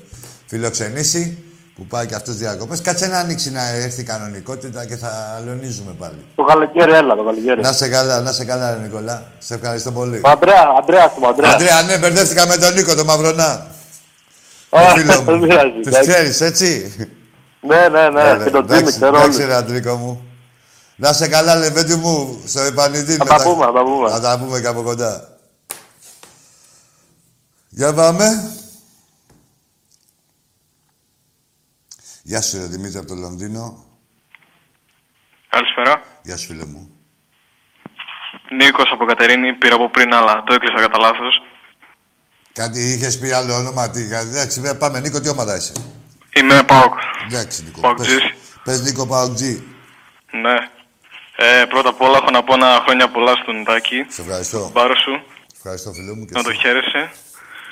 φιλοξενήσει. 0.47 1.43
Που 1.75 1.85
πάει 1.85 2.05
και 2.05 2.15
αυτός 2.15 2.35
διακοπές. 2.35 2.81
Κάτσε 2.81 3.07
να 3.07 3.17
ανοίξει 3.19 3.51
να 3.51 3.67
έρθει 3.69 4.01
η 4.01 4.03
κανονικότητα 4.03 4.85
και 4.85 4.95
θα 4.95 5.41
λονίζουμε 5.45 5.91
πάλι. 5.99 6.25
Το 6.35 6.43
καλοκαίρι, 6.43 6.91
έλα, 6.93 7.15
το 7.15 7.23
καλοκαίρι. 7.23 7.61
Να 7.61 7.71
σε 7.73 7.87
καλά, 7.89 8.21
να 8.21 8.31
σε 8.31 8.45
καλά, 8.45 8.71
ρε 8.73 8.77
Νικολά. 8.79 9.23
Σε 9.39 9.53
ευχαριστώ 9.53 9.91
πολύ. 9.91 10.21
Ο 10.23 10.29
Αντρέα, 10.29 10.73
Αντρέα, 10.79 11.09
του 11.09 11.27
Αντρέα. 11.27 11.51
Αντρέα, 11.51 11.81
ναι, 11.81 11.97
μπερδεύτηκα 11.97 12.47
με 12.47 12.57
τον 12.57 12.73
Νίκο, 12.73 12.95
τον 12.95 13.05
Μαυρονά. 13.05 13.67
Το 14.69 14.77
Α, 14.77 14.89
φίλο 14.95 15.19
δεν 15.21 15.33
μου. 15.35 15.39
πειράζει, 15.47 15.69
Τους 15.83 15.87
εντάξει. 15.87 16.09
ξέρεις, 16.11 16.41
έτσι; 16.41 16.93
Ναι, 17.61 17.87
ναι, 17.87 18.09
ναι, 18.09 18.43
και 18.43 18.49
τον 18.49 18.65
Τζίμι, 18.65 18.79
εντάξει, 18.79 18.95
ξέρω 18.95 19.17
εντάξει, 19.17 19.37
όλοι. 19.39 19.47
ρε 19.47 19.55
Αντρίκο 19.55 19.95
μου. 19.95 20.27
Να 20.95 21.13
σε 21.13 21.27
καλά, 21.27 21.55
Λεβέντι 21.55 21.95
μου, 21.95 22.41
στο 22.45 22.61
επανειδή. 22.61 23.15
Θα 23.15 23.25
τα 23.25 23.43
πούμε, 23.43 23.65
θα 23.65 23.71
τα 23.71 23.83
πούμε. 23.83 24.09
Θα 24.09 24.19
τα 24.19 24.39
πούμε 24.39 24.59
και 24.59 24.67
από 24.67 24.81
κοντά. 24.81 25.27
Για 27.69 27.93
πάμε. 27.93 28.51
Γεια 32.25 32.41
σου, 32.41 32.57
ρε 32.57 32.65
Δημήτρη, 32.65 32.97
από 32.97 33.07
το 33.07 33.13
Λονδίνο. 33.15 33.85
Καλησπέρα. 35.49 36.01
Γεια 36.23 36.37
σου, 36.37 36.47
φίλε 36.47 36.65
μου. 36.65 36.89
Νίκος 38.51 38.89
από 38.91 39.05
Κατερίνη. 39.05 39.53
Πήρα 39.53 39.75
από 39.75 39.89
πριν, 39.89 40.13
αλλά 40.13 40.43
το 40.45 40.53
έκλεισα 40.53 40.79
κατά 40.81 40.97
λάθος. 40.99 41.41
Κάτι 42.53 42.79
είχες 42.93 43.19
πει 43.19 43.31
άλλο 43.31 43.53
όνομα, 43.53 43.89
τι. 43.89 44.07
κάτι- 44.07 44.27
Εντάξει, 44.27 44.59
βέβαια, 44.59 44.77
πάμε. 44.77 44.99
Νίκο, 44.99 45.19
τι 45.21 45.29
ομάδα 45.29 45.55
είσαι; 45.55 45.73
Είμαι 46.35 46.63
ΠΑΟΚ. 46.63 46.93
Εντάξει, 47.27 47.63
Νίκο. 47.63 47.79
Παοκτζής. 47.81 48.19
Πες, 48.19 48.31
πες 48.63 48.81
Νίκο 48.81 49.07
Παοκτζή. 49.07 49.63
Ναι. 50.31 50.55
Ε, 51.35 51.65
πρώτα 51.65 51.89
απ' 51.89 52.01
όλα 52.01 52.17
έχω 52.17 52.29
να 52.31 52.43
πω 52.43 52.53
ένα 52.53 52.81
χρόνια 52.85 53.09
πολλά 53.09 53.33
στον 53.35 53.63
Τάκη. 53.63 54.05
Σε 54.09 54.21
ευχαριστώ. 54.21 54.69
Μπάρος 54.73 54.99
σου. 55.01 55.23
Ευχαριστώ, 55.55 55.91
φίλε 55.93 56.13
μου. 56.13 56.25
Και 56.25 56.31
Να 56.33 56.43
το 56.43 56.49
εσύ. 56.49 56.59
χαίρεσαι. 56.59 57.11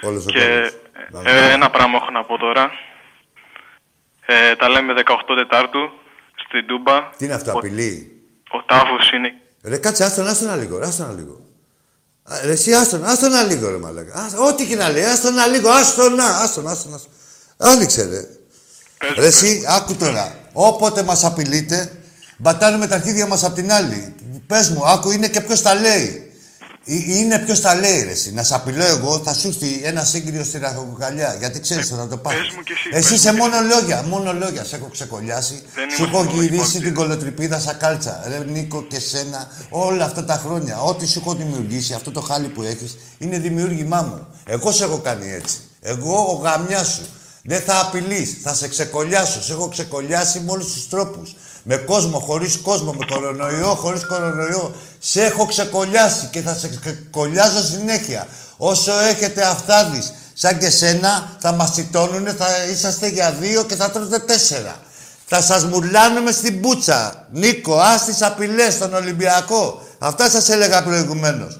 Όλος 0.02 0.26
ο 0.26 0.30
Και 0.30 0.72
κόσμος. 1.12 1.34
ε, 1.34 1.52
ένα 1.52 1.70
πράγμα 1.70 1.96
έχω 2.02 2.12
να 2.12 2.24
πω 2.24 2.38
τώρα. 2.38 2.72
Ε, 4.34 4.56
τα 4.56 4.70
λέμε 4.70 4.94
18 4.98 5.02
Τετάρτου 5.36 5.80
στην 6.48 6.68
Τούμπα. 6.68 7.10
Τι 7.18 7.26
είναι 7.26 7.34
αυτό, 7.34 7.52
Ο- 7.52 7.58
απειλή; 7.58 8.12
Ο 8.52 8.64
τάφος 8.66 9.12
είναι 9.12 9.30
Ρε, 9.64 9.78
κάτσε, 9.78 10.04
άστον, 10.04 10.28
άστον 10.28 10.48
ένα 10.48 10.58
λίγο, 10.58 10.78
άστον 10.78 11.06
ένα 11.06 11.16
λίγο. 11.20 11.40
Α, 12.24 12.36
Ρε, 12.46 12.52
εσύ, 12.52 12.74
άστον, 12.74 13.06
άστον 13.06 13.32
ένα 13.32 13.44
λίγο, 13.44 13.70
ρε 13.70 13.78
μαλάκα. 13.78 14.14
Άστον, 14.24 14.48
Ό,τι 14.48 14.66
και 14.66 14.76
να 14.76 14.90
λέει, 14.90 15.04
άστον 15.04 15.34
ένα 15.34 15.48
λίγο, 15.48 15.70
άστον, 15.70 16.14
να, 16.16 16.26
άστον, 16.26 16.68
άστον, 16.68 16.94
άστον. 16.94 17.12
Άνοιξε, 17.58 18.04
ρε. 18.04 18.22
Ρε, 19.22 19.26
εσύ, 19.26 19.64
άκου 19.68 19.96
τώρα. 19.96 20.36
Όποτε 20.54 21.04
μας 21.04 21.24
απειλείτε, 21.24 21.92
μπατάρουμε 22.38 22.88
τα 22.88 22.96
αρχίδια 22.96 23.28
μας 23.28 23.44
απ' 23.44 23.54
την 23.54 23.72
άλλη. 23.72 24.16
Πες 24.48 24.70
μου, 24.70 24.88
άκου, 24.88 25.12
είναι 25.12 25.28
και 25.28 25.42
ποιος 25.42 25.62
τα 25.62 25.76
λέει. 25.76 26.31
Ε, 26.86 26.94
Είναι 27.18 27.40
ποιος 27.40 27.62
τα 27.62 27.76
λέει, 27.76 28.04
ρε, 28.04 28.12
εσύ. 28.12 28.34
Να 28.34 28.44
σε 28.44 28.56
απειλώ 28.56 28.86
εγώ, 28.86 29.22
θα 29.24 29.34
σου 29.34 29.48
έρθει 29.48 29.82
ένα 29.84 30.04
σύγκριο 30.04 30.44
στη 30.44 30.58
ραχοκοκαλιά. 30.58 31.36
Γιατί 31.40 31.60
ξέρεις 31.60 31.92
ότι 31.92 32.02
θα 32.02 32.08
το 32.08 32.18
πάρεις. 32.18 32.40
πες 32.40 32.56
μου 32.56 32.62
κι 32.64 32.72
εσύ, 32.72 32.90
Εσύ 32.92 33.10
πες 33.12 33.20
σε 33.22 33.32
μου 33.32 33.38
μόνο 33.38 33.56
λόγια, 33.62 34.04
μόνο 34.08 34.34
λόγια. 34.34 34.64
Σε 34.64 34.76
έχω 34.76 34.88
ξεκολλιάσει. 34.92 35.62
Δεν 35.76 35.90
Σου 35.90 36.04
είμαστε 36.04 36.04
έχω 36.04 36.18
μόνο 36.24 36.32
γυρίσει 36.42 36.54
υπόλοιποι. 36.56 36.80
την 36.80 36.94
κολοτρυπίδα 36.94 37.60
σαν 37.60 37.78
κάλτσα. 37.78 38.24
Ρε 38.28 38.44
Νίκο 38.52 38.84
και 38.84 39.00
σένα, 39.00 39.48
όλα 39.70 40.06
αυτά 40.06 40.26
τα 40.26 40.42
χρόνια. 40.46 40.82
Ό,τι 40.82 41.08
σου 41.08 41.20
έχω 41.20 41.34
δημιουργήσει, 41.36 41.94
αυτό 41.94 42.12
το 42.12 42.22
χάλι 42.22 42.48
που 42.48 42.62
έχεις, 42.64 42.98
είναι 43.18 43.38
δημιούργημά 43.40 44.02
μου. 44.02 44.28
Εγώ 44.46 44.72
σε 44.72 44.84
έχω 44.84 44.98
κάνει 44.98 45.32
έτσι. 45.32 45.58
Εγώ 45.82 46.16
ο 46.16 46.34
γαμιάς 46.44 46.88
σου. 46.88 47.06
Δεν 47.44 47.62
θα 47.62 47.80
απειλείς, 47.80 48.38
θα 48.44 48.54
σε 48.54 48.68
ξεκολλιάσω. 48.68 49.42
Σε 49.44 49.52
έχω 49.52 49.68
ξεκολλιάσει 49.68 50.40
με 50.40 50.52
όλους 50.52 50.74
τους 50.74 50.90
τρόπους. 50.90 51.36
Με 51.64 51.76
κόσμο, 51.78 52.20
χωρίς 52.20 52.58
κόσμο, 52.58 52.92
με 52.94 53.06
κορονοϊό, 53.06 53.76
χωρίς 53.76 54.06
κορονοϊό. 54.06 54.76
Σε 55.04 55.24
έχω 55.24 55.46
ξεκολλιάσει 55.46 56.28
και 56.32 56.42
θα 56.42 56.56
σε 56.56 56.70
ξεκολλιάζω 56.82 57.64
συνέχεια. 57.64 58.28
Όσο 58.58 59.00
έχετε 59.00 59.44
αυτάδεις, 59.44 60.14
σαν 60.34 60.58
και 60.58 60.70
σένα, 60.70 61.38
θα 61.40 61.52
μας 61.52 61.72
τσιτώνουνε, 61.72 62.34
θα 62.34 62.48
είσαστε 62.72 63.08
για 63.08 63.32
δύο 63.32 63.64
και 63.64 63.76
θα 63.76 63.92
τρώτε 63.92 64.20
τέσσερα. 64.20 64.80
Θα 65.26 65.42
σας 65.42 65.66
μουλάνουμε 65.66 66.32
στην 66.32 66.62
πουτσα. 66.62 67.28
Νίκο, 67.32 67.80
ας 67.80 68.06
τις 68.06 68.22
απειλές 68.22 68.74
στον 68.74 68.94
Ολυμπιακό. 68.94 69.88
Αυτά 70.00 70.30
σας 70.30 70.50
έλεγα 70.50 70.84
προηγουμένως. 70.84 71.60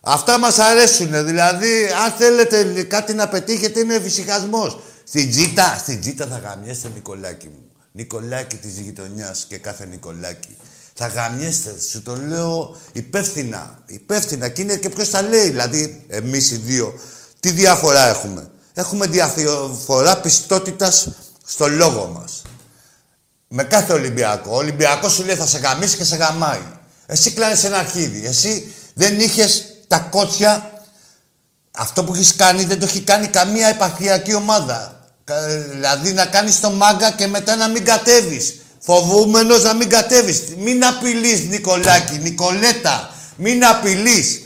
Αυτά 0.00 0.38
μας 0.38 0.58
αρέσουν. 0.58 1.24
Δηλαδή, 1.24 1.88
αν 2.04 2.12
θέλετε 2.18 2.82
κάτι 2.82 3.14
να 3.14 3.28
πετύχετε, 3.28 3.80
είναι 3.80 4.00
φυσικασμός. 4.00 4.78
Στην 5.04 5.30
Τζίτα, 5.30 5.76
στην 5.78 6.00
Τζίτα 6.00 6.26
θα 6.26 6.38
γαμιέστε, 6.38 6.88
Νικολάκη 6.94 7.46
μου. 7.46 7.64
Νικολάκη 7.92 8.56
της 8.56 8.78
γειτονιάς 8.78 9.44
και 9.48 9.56
κάθε 9.58 9.86
Νικολάκη. 9.86 10.56
Θα 10.94 11.06
γαμιέστε, 11.06 11.74
σου 11.90 12.02
το 12.02 12.16
λέω 12.16 12.76
υπεύθυνα. 12.92 13.78
Υπεύθυνα 13.86 14.48
και 14.48 14.62
είναι 14.62 14.76
και 14.76 14.88
ποιος 14.90 15.10
τα 15.10 15.22
λέει. 15.22 15.50
Δηλαδή, 15.50 16.04
εμείς 16.08 16.50
οι 16.50 16.56
δύο, 16.56 16.94
τι 17.40 17.50
διαφορά 17.50 18.06
έχουμε. 18.08 18.50
Έχουμε 18.74 19.06
διαφορά 19.06 20.20
πιστότητας 20.20 21.08
στο 21.46 21.68
λόγο 21.68 22.06
μας. 22.06 22.42
Με 23.48 23.64
κάθε 23.64 23.92
Ολυμπιακό. 23.92 24.50
Ο 24.52 24.56
Ολυμπιακός 24.56 25.12
σου 25.12 25.24
λέει 25.24 25.36
θα 25.36 25.46
σε 25.46 25.58
γαμίσει 25.58 25.96
και 25.96 26.04
σε 26.04 26.16
γαμάει. 26.16 26.60
Εσύ 27.06 27.30
κλάνεις 27.30 27.64
ένα 27.64 27.78
αρχίδι. 27.78 28.26
Εσύ 28.26 28.72
δεν 28.94 29.20
είχες 29.20 29.64
τα 29.88 29.98
κότσια. 29.98 30.70
Αυτό 31.70 32.04
που 32.04 32.14
έχεις 32.14 32.34
κάνει 32.36 32.64
δεν 32.64 32.78
το 32.78 32.84
έχει 32.84 33.00
κάνει 33.00 33.26
καμία 33.28 33.68
επαρχιακή 33.68 34.34
ομάδα. 34.34 35.08
Κα- 35.24 35.46
Δηλαδή 35.48 36.12
να 36.12 36.26
κάνεις 36.26 36.60
το 36.60 36.70
μάγκα 36.70 37.10
και 37.10 37.26
μετά 37.26 37.56
να 37.56 37.68
μην 37.68 37.84
κατέβεις. 37.84 38.54
Φοβούμενος 38.84 39.62
να 39.62 39.74
μην 39.74 39.88
κατέβεις. 39.88 40.42
Μην 40.56 40.84
απειλείς 40.84 41.40
Νικολάκη, 41.40 42.18
Νικολέτα. 42.18 43.14
Μην 43.36 43.64
απειλείς. 43.64 44.40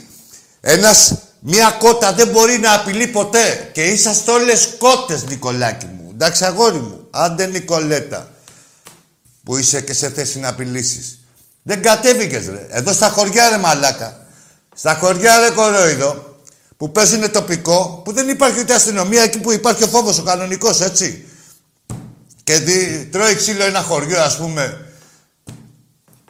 Ένας, 0.61 1.13
μία 1.39 1.75
κότα 1.79 2.13
δεν 2.13 2.27
μπορεί 2.27 2.57
να 2.57 2.73
απειλεί 2.73 3.07
ποτέ. 3.07 3.69
Και 3.73 3.85
είσαστε 3.85 4.31
όλες 4.31 4.69
κότες 4.77 5.23
Νικολάκη 5.23 5.85
μου. 5.85 6.09
Εντάξει 6.13 6.45
αγόρι 6.45 6.77
μου. 6.77 7.07
Άντε 7.09 7.45
Νικολέτα. 7.45 8.31
Που 9.43 9.57
είσαι 9.57 9.81
και 9.81 9.93
σε 9.93 10.09
θέση 10.09 10.39
να 10.39 10.47
απειλήσεις. 10.47 11.19
Δεν 11.63 11.81
κατέβηκες 11.81 12.47
ρε. 12.47 12.67
Εδώ 12.69 12.93
στα 12.93 13.09
χωριά 13.09 13.49
ρε 13.49 13.57
μαλάκα. 13.57 14.25
Στα 14.75 14.95
χωριά 14.95 15.39
ρε 15.39 15.49
κορόιδο. 15.49 16.37
Που 16.77 16.91
παίζουν 16.91 17.31
τοπικό. 17.31 18.01
Που 18.05 18.11
δεν 18.11 18.29
υπάρχει 18.29 18.59
ούτε 18.59 18.73
αστυνομία 18.73 19.23
εκεί 19.23 19.39
που 19.39 19.51
υπάρχει 19.51 19.83
ο 19.83 19.87
φόβος 19.87 20.19
ο 20.19 20.23
κανονικός 20.23 20.81
έτσι. 20.81 21.23
Και 22.49 22.57
δι, 22.57 23.09
τρώει 23.11 23.35
ξύλο 23.35 23.63
ένα 23.63 23.81
χωριό 23.81 24.21
ας 24.21 24.37
πούμε. 24.37 24.85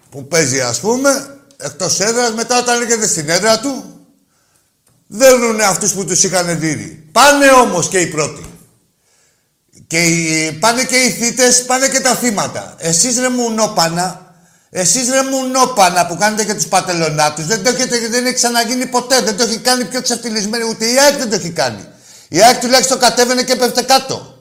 Που 0.09 0.27
παίζει 0.27 0.61
ας 0.61 0.79
πούμε. 0.79 1.39
Εκτός 1.57 1.99
έδρας 1.99 2.33
μετά 2.33 2.59
όταν 2.59 2.81
έρχεται 2.81 3.07
στην 3.07 3.29
έδρα 3.29 3.59
του. 3.59 3.99
Δέρνουνε 5.07 5.63
αυτούς 5.63 5.93
που 5.93 6.05
τους 6.05 6.23
είχαν 6.23 6.59
δει. 6.59 6.75
Πάνε 7.11 7.51
όμως 7.51 7.87
και 7.87 7.99
οι 7.99 8.07
πρώτοι. 8.07 8.45
Και 9.87 10.03
οι, 10.03 10.51
πάνε 10.51 10.83
και 10.83 10.95
οι 10.95 11.09
θύτες, 11.11 11.65
πάνε 11.65 11.87
και 11.87 11.99
τα 11.99 12.15
θύματα. 12.15 12.75
Εσείς 12.77 13.19
ρε 13.19 13.29
μουνόπανα, 13.29 14.33
εσείς 14.69 15.09
ρε 15.09 15.23
μουνόπανα 15.23 16.05
που 16.05 16.17
κάνετε 16.17 16.45
και 16.45 16.53
τους 16.53 16.67
πατελονάτους, 16.67 17.45
δεν 17.45 17.63
το 17.63 17.69
έχετε, 17.69 18.07
δεν 18.07 18.25
έχει 18.25 18.35
ξαναγίνει 18.35 18.85
ποτέ, 18.85 19.21
δεν 19.21 19.37
το 19.37 19.43
έχει 19.43 19.59
κάνει 19.59 19.85
πιο 19.85 20.01
ξεφτυλισμένο, 20.01 20.67
ούτε 20.69 20.85
η 20.85 20.99
ΑΕΚ 20.99 21.17
δεν 21.17 21.29
το 21.29 21.35
έχει 21.35 21.49
κάνει. 21.49 21.87
Η 22.29 22.41
ΑΕΚ 22.41 22.59
τουλάχιστον 22.59 22.99
κατέβαινε 22.99 23.43
και 23.43 23.55
πέφτε 23.55 23.81
κάτω. 23.81 24.38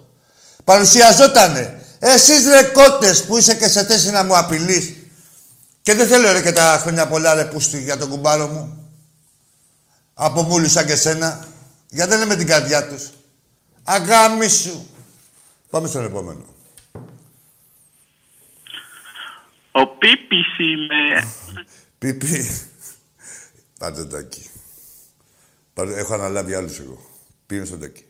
Παρουσιαζότανε. 0.69 1.83
Εσείς 1.99 2.45
ρε 2.47 2.63
κότες 2.63 3.25
που 3.25 3.37
είσαι 3.37 3.55
και 3.55 3.69
σε 3.69 3.85
θέση 3.85 4.11
να 4.11 4.23
μου 4.25 4.37
απειλείς. 4.37 4.95
Και 5.83 5.95
δεν 5.95 6.07
θέλω 6.09 6.33
ρε 6.33 6.43
και 6.43 6.53
τα 6.53 6.79
χρόνια 6.83 7.09
πολλά 7.09 7.35
ρε 7.35 7.45
πούστη 7.45 7.83
για 7.83 7.97
τον 7.97 8.09
κουμπάρο 8.09 8.47
μου. 8.47 8.91
Από 10.15 10.43
μούλους 10.43 10.73
σαν 10.73 10.87
και 10.87 10.97
σένα. 10.97 11.49
Γιατί 11.89 12.11
δεν 12.11 12.19
είναι 12.21 12.27
με 12.29 12.37
την 12.37 12.47
καρδιά 12.47 12.89
τους. 12.89 13.11
Αγάμι 13.85 14.49
σου. 14.49 14.89
Πάμε 15.71 15.89
στον 15.89 16.05
επόμενο. 16.05 16.45
Ο 19.73 19.87
Πίπης 19.87 20.59
είμαι. 20.59 21.33
Πίπη. 21.99 22.51
Πάτε 23.79 24.05
το 24.05 24.17
εκεί. 24.17 24.51
Πάρε- 25.75 25.97
Έχω 25.99 26.15
αναλάβει 26.15 26.55
άλλους 26.55 26.79
εγώ. 26.79 27.01
Πήγαινε 27.47 27.67
στο 27.67 27.79
τάκι. 27.79 28.05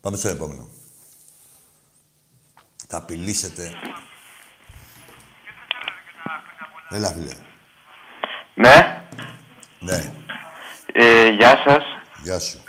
Πάμε 0.00 0.16
στο 0.16 0.28
επόμενο. 0.28 0.68
Θα 2.88 2.96
απειλήσετε. 2.96 3.72
Έλα, 6.90 7.08
φίλε. 7.12 7.32
Ναι, 8.54 9.02
Ναι, 9.78 10.12
ε, 10.92 11.28
γεια 11.28 11.62
σας. 11.66 11.84
γεια 12.22 12.38
σου. 12.38 12.62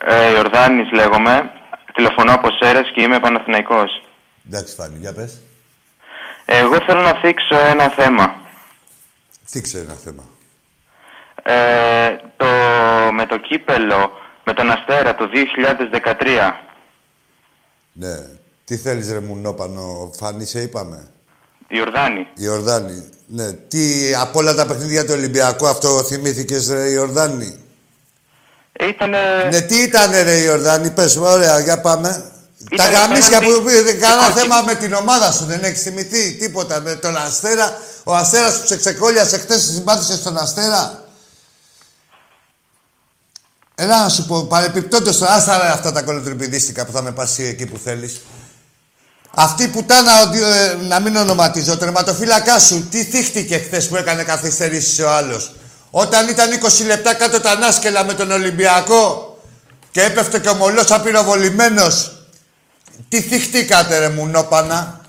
Ε, 0.00 0.30
Ιορδάνης 0.30 0.92
λέγομαι. 0.92 1.50
Τηλεφωνώ 1.94 2.32
από 2.34 2.48
Σέρες 2.50 2.90
και 2.94 3.02
είμαι 3.02 3.20
Παναθηναϊκός. 3.20 4.02
Εντάξει, 4.46 4.74
Φάνη, 4.74 4.98
για 4.98 5.14
πες. 5.14 5.40
Εγώ 6.44 6.80
θέλω 6.86 7.00
να 7.00 7.14
θίξω 7.20 7.56
ένα 7.56 7.88
θέμα. 7.88 8.34
Θίξε 9.46 9.78
ένα 9.78 9.94
θέμα. 9.94 10.24
Ε, 11.42 12.16
το, 12.36 12.46
με 13.12 13.26
το 13.26 13.38
κύπελο, 13.38 14.12
με 14.50 14.56
τον 14.56 14.70
Αστέρα 14.70 15.14
το 15.14 15.28
2013. 15.32 16.52
Ναι. 17.92 18.16
Τι 18.64 18.76
θέλεις 18.76 19.10
ρε 19.12 19.20
μουνόπανο, 19.20 20.10
Φάνη, 20.18 20.44
σε 20.46 20.60
είπαμε. 20.60 21.08
Ιορδάνη. 21.68 22.26
Ιορδάνη. 22.34 23.08
Ναι. 23.26 23.52
Τι, 23.52 24.14
από 24.14 24.38
όλα 24.38 24.54
τα 24.54 24.66
παιχνίδια 24.66 25.04
του 25.04 25.12
Ολυμπιακού 25.14 25.66
αυτό 25.66 26.02
θυμήθηκες 26.04 26.68
ρε 26.68 26.90
Ιορδάνη. 26.90 27.58
Ήτανε... 28.80 29.18
Ναι, 29.50 29.60
τι 29.60 29.82
ήταν 29.82 30.10
ρε 30.22 30.36
Ιορδάνη, 30.36 30.90
πες 30.90 31.16
μου, 31.16 31.24
ωραία, 31.26 31.60
για 31.60 31.80
πάμε. 31.80 32.08
τα 32.76 32.84
Ήτανε 32.84 32.96
γαμίσια 32.96 33.40
που 33.40 33.44
απέναντι- 33.50 33.84
πήγε, 33.84 33.92
κανένα 33.98 34.26
Όχι. 34.26 34.38
θέμα 34.38 34.62
με 34.66 34.74
την 34.74 34.92
ομάδα 34.92 35.32
σου, 35.32 35.44
δεν 35.44 35.64
έχεις 35.64 35.82
θυμηθεί 35.82 36.32
τίποτα. 36.32 36.80
Με 36.80 36.94
τον 36.94 37.16
Αστέρα, 37.16 37.78
ο 38.04 38.14
Αστέρας 38.14 38.60
που 38.60 38.66
σε 38.66 38.76
ξεκόλιασε 38.76 39.38
χτες, 39.38 39.62
συμπάθησες 39.62 40.18
στον 40.18 40.36
Αστέρα; 40.38 40.99
Έλα 43.82 44.02
να 44.02 44.08
σου 44.08 44.26
πω, 44.26 44.44
παρεπιπτόντως 44.44 45.18
τώρα, 45.18 45.32
άστα 45.32 45.58
ρε 45.58 45.68
αυτά 45.68 45.92
τα 45.92 46.02
κολοτριπηδίστικα 46.02 46.86
που 46.86 46.92
θα 46.92 47.02
με 47.02 47.12
πάσει 47.12 47.42
εκεί 47.42 47.66
που 47.66 47.78
θέλεις. 47.84 48.20
Αυτή 49.34 49.62
η 49.62 49.68
πουτάνα, 49.68 50.22
ότι, 50.22 50.42
ε, 50.42 50.74
να 50.88 51.00
μην 51.00 51.16
ονοματίζω, 51.16 51.72
ο 51.72 51.76
τερματοφύλακά 51.76 52.58
σου, 52.58 52.88
τι 52.90 53.04
θύχτηκε 53.04 53.58
χθες 53.58 53.88
που 53.88 53.96
έκανε 53.96 54.22
καθυστερήσεις 54.22 54.98
ο 54.98 55.10
άλλος; 55.10 55.54
Όταν 55.90 56.28
ήταν 56.28 56.52
20 56.52 56.84
λεπτά 56.84 57.14
κάτω 57.14 57.40
τα 57.40 57.54
νάσκελα 57.54 58.04
με 58.04 58.14
τον 58.14 58.30
Ολυμπιακό 58.30 59.38
και 59.90 60.02
έπεφτε 60.02 60.38
και 60.38 60.48
ο 60.48 60.54
μολός 60.54 60.90
απειροβολημένος. 60.90 62.12
Τι 63.08 63.20
θυχτήκατε 63.20 63.98
ρε 63.98 64.08
μουνόπανα. 64.08 65.00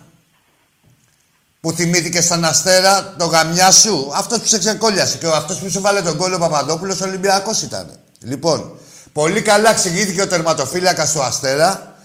Που 1.61 1.72
θυμήθηκε 1.72 2.22
στον 2.22 2.45
Αστέρα 2.45 3.15
το 3.17 3.26
γαμιά 3.26 3.72
σου; 3.72 4.11
Αυτός 4.13 4.39
που 4.39 4.47
σε 4.47 4.57
ξεκόλιασε 4.57 5.17
και 5.17 5.28
αυτός 5.28 5.57
που 5.57 5.69
σου 5.69 5.82
βάλε 5.82 6.01
τον 6.01 6.17
κόλλο 6.17 6.38
Παπαδόπουλος 6.38 7.01
Ολυμπιακός 7.01 7.61
ήταν. 7.61 8.01
Λοιπόν, 8.24 8.80
πολύ 9.13 9.41
καλά 9.41 9.69
εξηγήθηκε 9.69 10.22
ο 10.22 10.28
τερματοφύλακας 10.28 11.11
του 11.11 11.22
Αστέρα 11.22 11.95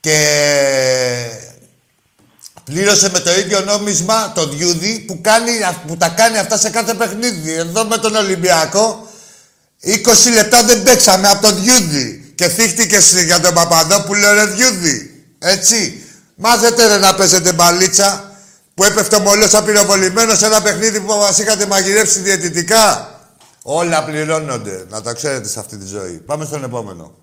και 0.00 0.16
πλήρωσε 2.64 3.10
με 3.10 3.20
το 3.20 3.38
ίδιο 3.38 3.60
νόμισμα 3.60 4.32
το 4.34 4.48
Διούδη 4.48 4.98
που, 4.98 5.20
κάνει, 5.20 5.50
που 5.86 5.96
τα 5.96 6.08
κάνει 6.08 6.38
αυτά 6.38 6.58
σε 6.58 6.70
κάθε 6.70 6.94
παιχνίδι. 6.94 7.52
Εδώ 7.52 7.84
με 7.84 7.98
τον 7.98 8.14
Ολυμπιακό 8.14 9.08
20 9.84 10.32
λεπτά 10.34 10.62
δεν 10.62 10.82
παίξαμε 10.82 11.28
από 11.28 11.42
τον 11.42 11.62
Διούδη 11.62 12.32
και 12.34 12.48
θύχτηκε 12.48 12.98
για 13.24 13.40
τον 13.40 13.54
Παπαδόπουλο 13.54 14.32
ρε 14.32 14.46
Διούδη. 14.46 15.24
Έτσι. 15.38 16.04
Μάθετε 16.34 16.86
ρε 16.86 16.98
να 16.98 17.14
παίζετε 17.14 17.52
μπαλίτσα 17.52 18.34
που 18.74 18.84
έπεφτε 18.84 19.16
ο 19.16 19.20
μολός 19.20 19.54
απειροβολημένος 19.54 20.38
σε 20.38 20.46
ένα 20.46 20.62
παιχνίδι 20.62 21.00
που 21.00 21.14
μας 21.14 21.38
είχατε 21.38 21.66
μαγειρεύσει 21.66 22.20
διαιτητικά. 22.20 23.09
Όλα 23.72 24.04
πληρώνονται. 24.04 24.86
Να 24.88 25.02
τα 25.02 25.12
ξέρετε 25.12 25.48
σε 25.48 25.58
αυτή 25.60 25.76
τη 25.76 25.86
ζωή. 25.86 26.12
Πάμε 26.26 26.44
στον 26.44 26.64
επόμενο. 26.64 27.14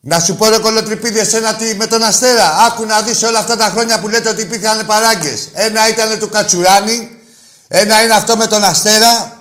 Να 0.00 0.20
σου 0.20 0.36
πω 0.36 0.48
ρε 0.48 0.58
κολοτριπίδη 0.58 1.18
εσένα 1.18 1.54
τι 1.54 1.74
με 1.74 1.86
τον 1.86 2.02
Αστέρα. 2.02 2.56
Άκου 2.66 2.84
να 2.84 3.02
δεις 3.02 3.22
όλα 3.22 3.38
αυτά 3.38 3.56
τα 3.56 3.64
χρόνια 3.64 4.00
που 4.00 4.08
λέτε 4.08 4.28
ότι 4.28 4.42
υπήρχαν 4.42 4.86
παράγκες. 4.86 5.48
Ένα 5.52 5.88
ήταν 5.88 6.18
του 6.18 6.28
Κατσουράνη. 6.28 7.18
Ένα 7.68 8.02
είναι 8.02 8.14
αυτό 8.14 8.36
με 8.36 8.46
τον 8.46 8.64
Αστέρα. 8.64 9.36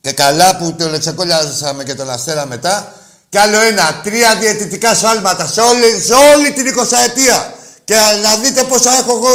Και 0.00 0.12
καλά 0.12 0.56
που 0.56 0.74
το 0.78 0.98
ξεκόλιασαμε 0.98 1.84
και 1.84 1.94
τον 1.94 2.10
Αστέρα 2.10 2.46
μετά. 2.46 2.92
Και 3.28 3.38
άλλο 3.38 3.60
ένα. 3.60 4.00
Τρία 4.02 4.36
διαιτητικά 4.36 4.94
σφάλματα 4.94 5.46
σε 5.46 5.60
όλη, 5.60 6.00
σε 6.00 6.14
όλη 6.14 6.52
την 6.52 6.66
20 6.66 6.96
ετία. 7.08 7.54
Και 7.84 7.94
να 8.22 8.36
δείτε 8.36 8.64
πόσα 8.64 8.90
έχω 8.90 9.12
εγώ. 9.12 9.28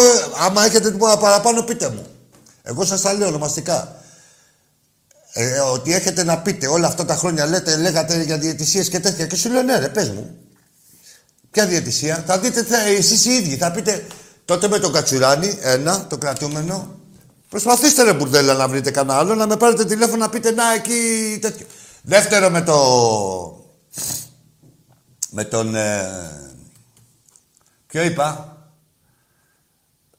Άμα 0.46 0.66
έχετε 0.66 0.92
τίποτα 0.92 1.18
παραπάνω 1.18 1.62
πείτε 1.62 1.90
μου. 1.90 2.13
Εγώ 2.64 2.86
σας 2.86 3.02
τα 3.02 3.14
λέω 3.14 3.28
ονομαστικά. 3.28 4.02
Ε, 5.34 5.60
ότι 5.60 5.94
έχετε 5.94 6.24
να 6.24 6.40
πείτε 6.40 6.68
όλα 6.68 6.88
αυτά 6.88 7.06
τα 7.06 7.16
χρόνια 7.16 7.46
λέτε, 7.46 7.78
λέγατε 7.78 8.24
για 8.24 8.38
διαιτησίες 8.38 8.90
και 8.90 9.00
τέτοια 9.00 9.26
και 9.28 9.36
σου 9.36 9.50
λέω 9.52 9.62
ναι 9.62 9.78
ρε 9.78 9.90
πες 9.90 10.10
μου. 10.10 10.38
Ποια 11.52 11.66
διαιτησία; 11.66 12.24
Θα 12.28 12.40
δείτε 12.40 12.64
θε, 12.64 12.78
εσείς 12.98 13.26
οι 13.26 13.32
ίδιοι. 13.32 13.58
Θα 13.58 13.72
πείτε 13.72 14.08
τότε 14.46 14.68
με 14.68 14.80
τον 14.80 14.94
Κατσουράνη, 14.94 15.58
ένα, 15.62 16.08
το 16.08 16.18
κρατούμενο, 16.18 17.04
Προσπαθήστε 17.54 18.04
ρε 18.04 18.14
μπουρδέλα 18.14 18.54
να 18.54 18.68
βρείτε 18.68 18.92
κανένα 18.92 19.20
άλλο, 19.20 19.36
να 19.36 19.48
με 19.48 19.58
πάρετε 19.58 19.86
τηλέφωνο 19.86 20.18
να 20.18 20.30
πείτε 20.30 20.52
να 20.52 20.74
εκεί 20.74 21.38
τέτοιο. 21.42 21.66
Δεύτερο 22.02 22.50
με 22.50 22.62
το... 22.62 22.78
Με 25.30 25.44
τον... 25.44 25.76
Ε... 25.76 26.10
Ποιο 27.88 28.04
είπα; 28.04 28.53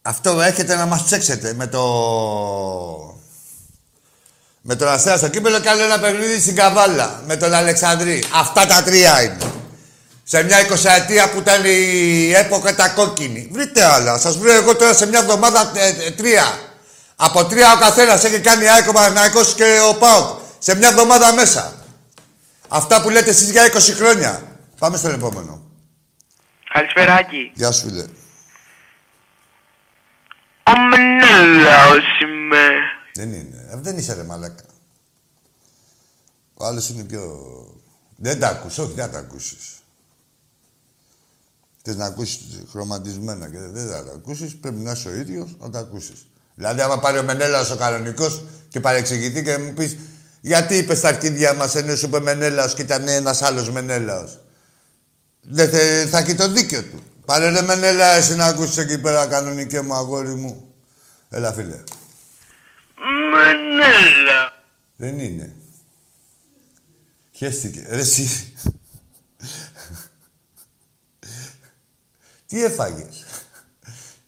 Αυτό 0.06 0.40
έχετε 0.40 0.76
να 0.76 0.86
μας 0.86 1.04
τσέξετε 1.04 1.54
με 1.54 1.66
το... 1.66 1.82
Με 4.60 4.76
τον 4.76 4.88
Αστέρα 4.88 5.16
στο 5.16 5.28
κύπελο 5.28 5.60
και 5.60 5.68
άλλο 5.68 5.82
ένα 5.82 5.98
παιχνίδι 6.00 6.40
στην 6.40 6.54
Καβάλα. 6.54 7.22
Με 7.26 7.36
τον 7.36 7.54
Αλεξανδρή. 7.54 8.24
Αυτά 8.34 8.66
τα 8.66 8.82
τρία 8.82 9.22
είναι. 9.22 9.52
Σε 10.22 10.42
μια 10.42 10.60
εικοσαετία 10.60 11.30
που 11.30 11.38
ήταν 11.38 11.64
η 11.64 12.32
έποκα 12.34 12.74
τα 12.74 12.88
κόκκινη. 12.88 13.48
Βρείτε 13.52 13.84
άλλα. 13.84 14.18
Σας 14.18 14.38
βρω 14.38 14.52
εγώ 14.52 14.76
τώρα 14.76 14.94
σε 14.94 15.06
μια 15.06 15.18
εβδομάδα 15.18 15.72
ε, 15.74 15.88
ε, 16.06 16.10
τρία. 16.10 16.58
Από 17.16 17.44
τρία 17.44 17.72
ο 17.72 17.78
καθένας 17.78 18.24
έχει 18.24 18.40
κάνει 18.40 18.68
Άικο 18.68 18.92
Παναγιακός 18.92 19.54
και 19.54 19.78
ο 19.90 19.94
ΠΑΟΚ. 19.94 20.38
Σε 20.58 20.76
μια 20.76 20.88
εβδομάδα 20.88 21.32
μέσα. 21.32 21.74
Αυτά 22.68 23.02
που 23.02 23.10
λέτε 23.10 23.30
εσείς 23.30 23.50
για 23.50 23.72
20 23.72 23.78
χρόνια. 23.96 24.42
Πάμε 24.78 24.96
στον 24.96 25.14
επόμενο. 25.14 25.62
Καλησπέρα, 26.72 27.14
Άκη. 27.14 27.50
Γεια 27.54 27.72
σου 27.72 27.86
φίλε. 27.88 28.04
Ο 30.66 30.72
Μενέλαος 30.90 32.20
είμαι. 32.22 32.68
Δεν 33.14 33.32
είναι. 33.32 33.66
Ε, 33.70 33.76
δεν 33.76 33.98
είσαι 33.98 34.14
ρε 34.14 34.22
μαλάκα. 34.22 34.64
Ο 36.54 36.64
άλλος 36.64 36.88
είναι 36.88 37.04
πιο... 37.04 37.22
Δεν 38.16 38.40
τα 38.40 38.48
ακούς, 38.48 38.78
όχι, 38.78 38.92
δεν 38.92 39.10
τα 39.10 39.18
ακούσεις. 39.18 39.74
Θες 41.82 41.96
να 41.96 42.04
ακούσεις 42.04 42.62
χρωματισμένα 42.70 43.50
και 43.50 43.58
δεν 43.58 43.88
θα 43.88 44.04
τα 44.04 44.12
ακούσεις, 44.12 44.56
πρέπει 44.56 44.76
να 44.76 44.92
είσαι 44.92 45.08
ο 45.08 45.14
ίδιος 45.14 45.56
να 45.60 45.70
τα 45.70 45.78
ακούσεις. 45.78 46.26
Δηλαδή, 46.54 46.80
άμα 46.80 46.98
πάρει 46.98 47.18
ο 47.18 47.22
Μενέλαος 47.22 47.70
ο 47.70 47.76
κανονικός 47.76 48.44
και 48.68 48.80
παρεξηγηθεί 48.80 49.42
και 49.42 49.58
μου 49.58 49.72
πεις 49.72 49.96
γιατί 50.40 50.76
είπες 50.76 50.98
στα 50.98 51.08
αρχίδια 51.08 51.54
μας 51.54 51.74
ενώ 51.74 51.96
σου 51.96 52.06
είπε 52.06 52.20
Μενέλαος 52.20 52.74
και 52.74 52.82
ήταν 52.82 53.08
ένας 53.08 53.42
άλλος 53.42 53.70
Μενέλαος. 53.70 54.40
Δεν 55.40 55.68
θε, 55.68 56.06
θα 56.06 56.18
έχει 56.18 56.34
το 56.34 56.48
δίκιο 56.48 56.82
του. 56.82 57.02
Πάρε 57.24 57.50
ρε 57.50 57.62
Μενέλα, 57.62 58.06
εσύ 58.06 58.34
να 58.36 58.44
ακούσεις 58.46 58.76
εκεί 58.76 59.00
πέρα 59.00 59.26
κανονικέ 59.26 59.80
μου 59.80 59.94
αγόρι 59.94 60.34
μου. 60.34 60.74
Έλα 61.28 61.52
φίλε. 61.52 61.82
Μενέλα. 63.30 64.62
Δεν 64.96 65.18
είναι. 65.18 65.56
Χαίστηκε. 67.32 67.86
Ρε 67.88 68.00
εσύ. 68.00 68.54
Τι 72.46 72.64
έφαγες; 72.64 73.24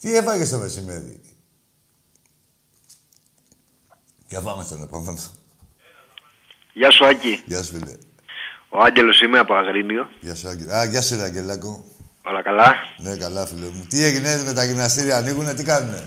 Τι 0.01 0.16
έφαγες 0.16 0.51
το 0.51 0.59
μεσημέρι; 0.59 1.20
Για 4.28 4.40
πάμε 4.40 4.64
στον 4.64 4.82
επόμενο. 4.82 5.18
Γεια 6.72 6.90
σου, 6.90 7.07
Άκη. 7.07 7.42
Γεια 7.47 7.62
σου, 7.62 7.78
φίλε. 7.78 7.97
Ο 8.68 8.82
Άγγελος 8.82 9.20
είμαι 9.20 9.38
από 9.38 9.55
Αγρίνιο. 9.55 10.09
Γεια 10.20 10.34
σου, 10.34 10.49
Άγγελ. 10.49 10.70
Α, 10.70 10.84
γεια 10.84 11.03
σου, 11.03 11.16
ρε, 11.16 11.22
Αγγελάκο. 11.22 11.95
Όλα 12.28 12.42
καλά. 12.42 12.74
Ναι, 12.96 13.16
καλά, 13.16 13.46
φίλε 13.46 13.64
μου. 13.74 13.86
Τι 13.90 14.04
έγινε 14.04 14.42
με 14.46 14.52
τα 14.52 14.64
γυμναστήρια, 14.64 15.16
ανοίγουνε, 15.16 15.54
τι 15.54 15.64
κάνουνε; 15.64 16.02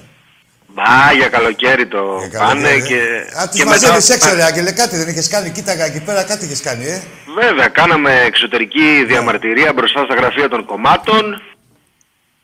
Μπα, 0.67 1.11
για 1.17 1.27
καλοκαίρι 1.27 1.87
το 1.87 2.25
Για 2.29 2.39
πάνε 2.39 2.61
καλοκαίρι, 2.67 2.87
και... 2.87 2.95
ε. 3.35 3.41
Α, 3.41 3.47
τις 3.49 3.59
και 3.59 3.65
μαζεύεις 3.65 4.09
έξω, 4.09 4.33
ρε, 4.35 4.43
Άγγελε, 4.43 4.71
κάτι 4.71 4.95
δεν 4.97 5.07
είχες 5.07 5.27
κάνει. 5.27 5.49
Κοίταγα 5.49 5.85
εκεί 5.85 6.01
πέρα, 6.01 6.23
κάτι 6.23 6.45
είχες 6.45 6.61
κάνει, 6.61 6.85
ε. 6.85 7.01
Βέβαια, 7.41 7.67
κάναμε 7.67 8.21
εξωτερική 8.25 9.03
διαμαρτυρία 9.07 9.73
μπροστά 9.73 10.03
στα 10.05 10.15
γραφεία 10.15 10.49
των 10.49 10.65
κομμάτων. 10.65 11.41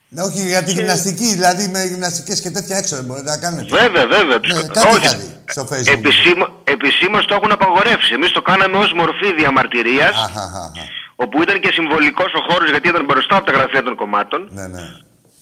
Ναι, 0.09 0.21
όχι 0.21 0.41
για 0.47 0.63
τη 0.63 0.71
γυμναστική, 0.71 1.26
δηλαδή 1.34 1.67
με 1.67 1.84
γυμναστικές 1.84 2.41
και 2.41 2.49
τέτοια 2.49 2.78
έξω 2.78 2.95
δεν 2.95 3.05
μπορείτε 3.05 3.30
να 3.30 3.38
κάνετε. 3.38 3.78
Βέβαια, 3.78 4.07
βέβαια. 4.07 4.39
τους- 4.39 4.53
Ναι, 4.53 4.67
κάτι 4.67 4.88
όχι. 4.88 5.05
είχα 5.05 5.15
δει 5.17 5.30
στο 5.45 5.67
facebook. 5.71 5.93
Επισήμω, 5.93 6.45
επισήμως 6.63 7.26
το 7.26 7.36
έχουν 7.36 7.51
απαγορεύσει. 7.51 8.13
Εμείς 8.13 8.32
το 8.32 8.41
κάναμε 8.41 8.78
ως 8.78 8.93
μορφή 8.93 9.34
διαμαρτυρίας, 9.34 10.15
Αχαχαχα. 10.15 10.71
Όπου 11.16 11.41
ήταν 11.41 11.59
και 11.59 11.72
συμβολικός 11.72 12.34
ο 12.34 12.41
χώρος 12.51 12.70
γιατί 12.70 12.88
ήταν 12.88 13.05
μπροστά 13.05 13.36
από 13.36 13.45
τα 13.45 13.51
γραφεία 13.51 13.84
των 13.84 13.95
κομμάτων, 13.95 14.47
Ναι, 14.51 14.68
ναι. 14.68 14.82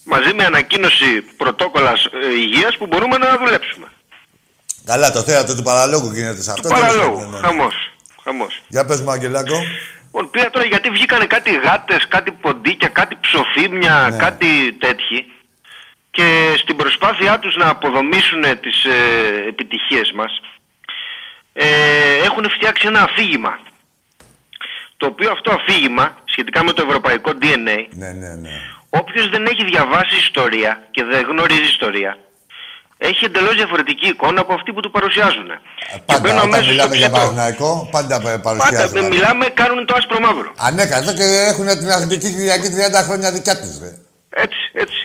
μαζί 0.03 0.33
με 0.33 0.43
ανακοίνωση 0.45 1.21
πρωτόκολλας 1.37 2.05
ε, 2.05 2.33
υγείας 2.39 2.77
που 2.77 2.85
μπορούμε 2.87 3.17
να 3.17 3.37
δουλέψουμε. 3.37 3.87
Καλά, 4.85 5.11
το 5.11 5.21
θέατρο 5.21 5.55
του 5.55 5.63
παραλόγου 5.63 6.11
γίνεται 6.11 6.41
σε 6.41 6.51
αυτό. 6.51 6.67
τέλος 6.67 6.79
Παραλόγου. 6.81 7.15
πάντων, 7.15 7.29
ναι, 7.31 7.39
ναι. 7.39 7.45
Χαμός. 7.47 7.75
Χαμός. 8.23 8.61
Για 8.67 8.85
πες 8.85 9.01
μου, 9.01 9.11
Αγγελάκο. 9.11 9.55
Λοιπόν, 10.05 10.29
πήρα 10.29 10.49
τώρα 10.49 10.65
γιατί 10.65 10.89
βγήκανε 10.89 11.25
κάτι 11.25 11.51
γάτες, 11.65 12.07
κάτι 12.07 12.31
ποντίκια, 12.31 12.87
κάτι 12.87 13.17
ψοφίμια, 13.21 14.07
Ναι. 14.11 14.17
κάτι 14.17 14.73
τέτοιοι 14.79 15.31
και 16.11 16.53
στην 16.57 16.75
προσπάθειά 16.75 17.39
τους 17.39 17.55
να 17.55 17.69
αποδομήσουν 17.69 18.41
τις 18.61 18.83
ε, 18.83 19.47
επιτυχίες 19.47 20.11
μας 20.11 20.39
ε, 21.53 21.65
έχουν 22.23 22.49
φτιάξει 22.49 22.87
ένα 22.87 23.01
αφήγημα. 23.01 23.59
Το 25.03 25.09
οποίο 25.13 25.29
αυτό 25.37 25.49
αφήγημα, 25.59 26.05
σχετικά 26.33 26.59
με 26.67 26.71
το 26.77 26.81
ευρωπαϊκό 26.87 27.31
DNA, 27.41 27.79
Ναι, 28.01 28.09
ναι, 28.21 28.31
ναι. 28.43 28.53
όποιος 28.99 29.25
δεν 29.33 29.43
έχει 29.51 29.63
διαβάσει 29.71 30.15
ιστορία 30.27 30.71
και 30.95 31.03
δεν 31.11 31.21
γνωρίζει 31.31 31.67
ιστορία, 31.75 32.11
έχει 33.09 33.25
εντελώς 33.25 33.55
διαφορετική 33.61 34.07
εικόνα 34.13 34.39
από 34.41 34.53
αυτή 34.53 34.69
που 34.73 34.79
του 34.83 34.91
παρουσιάζουν. 34.91 35.47
και 35.47 35.99
Πάντα 36.05 36.19
μπαίνω 36.21 36.35
όταν 36.37 36.47
αμέσως 36.49 36.67
μιλάμε 36.71 36.89
στο 36.95 36.97
για 37.01 37.09
ψητό. 37.09 37.17
Παναθηναϊκό, 37.19 37.69
πάντα 37.95 38.15
Πάντα 38.21 38.39
παρουσιάζουν. 38.47 38.93
με 39.01 39.07
μιλάμε, 39.13 39.45
κάνουν 39.61 39.85
το 39.85 39.93
άσπρο 39.97 40.19
μαύρο. 40.25 40.51
Ανέκα, 40.67 40.95
εδώ 41.01 41.11
και 41.19 41.23
έχουν 41.51 41.65
την 41.79 41.89
Αθλητική 41.95 42.29
Κυριακή 42.35 42.67
30 42.77 43.03
χρόνια 43.07 43.31
δικιά 43.37 43.55
τους, 43.61 43.73
ρε. 43.83 43.91
Έτσι, 44.43 44.61
έτσι. 44.83 44.99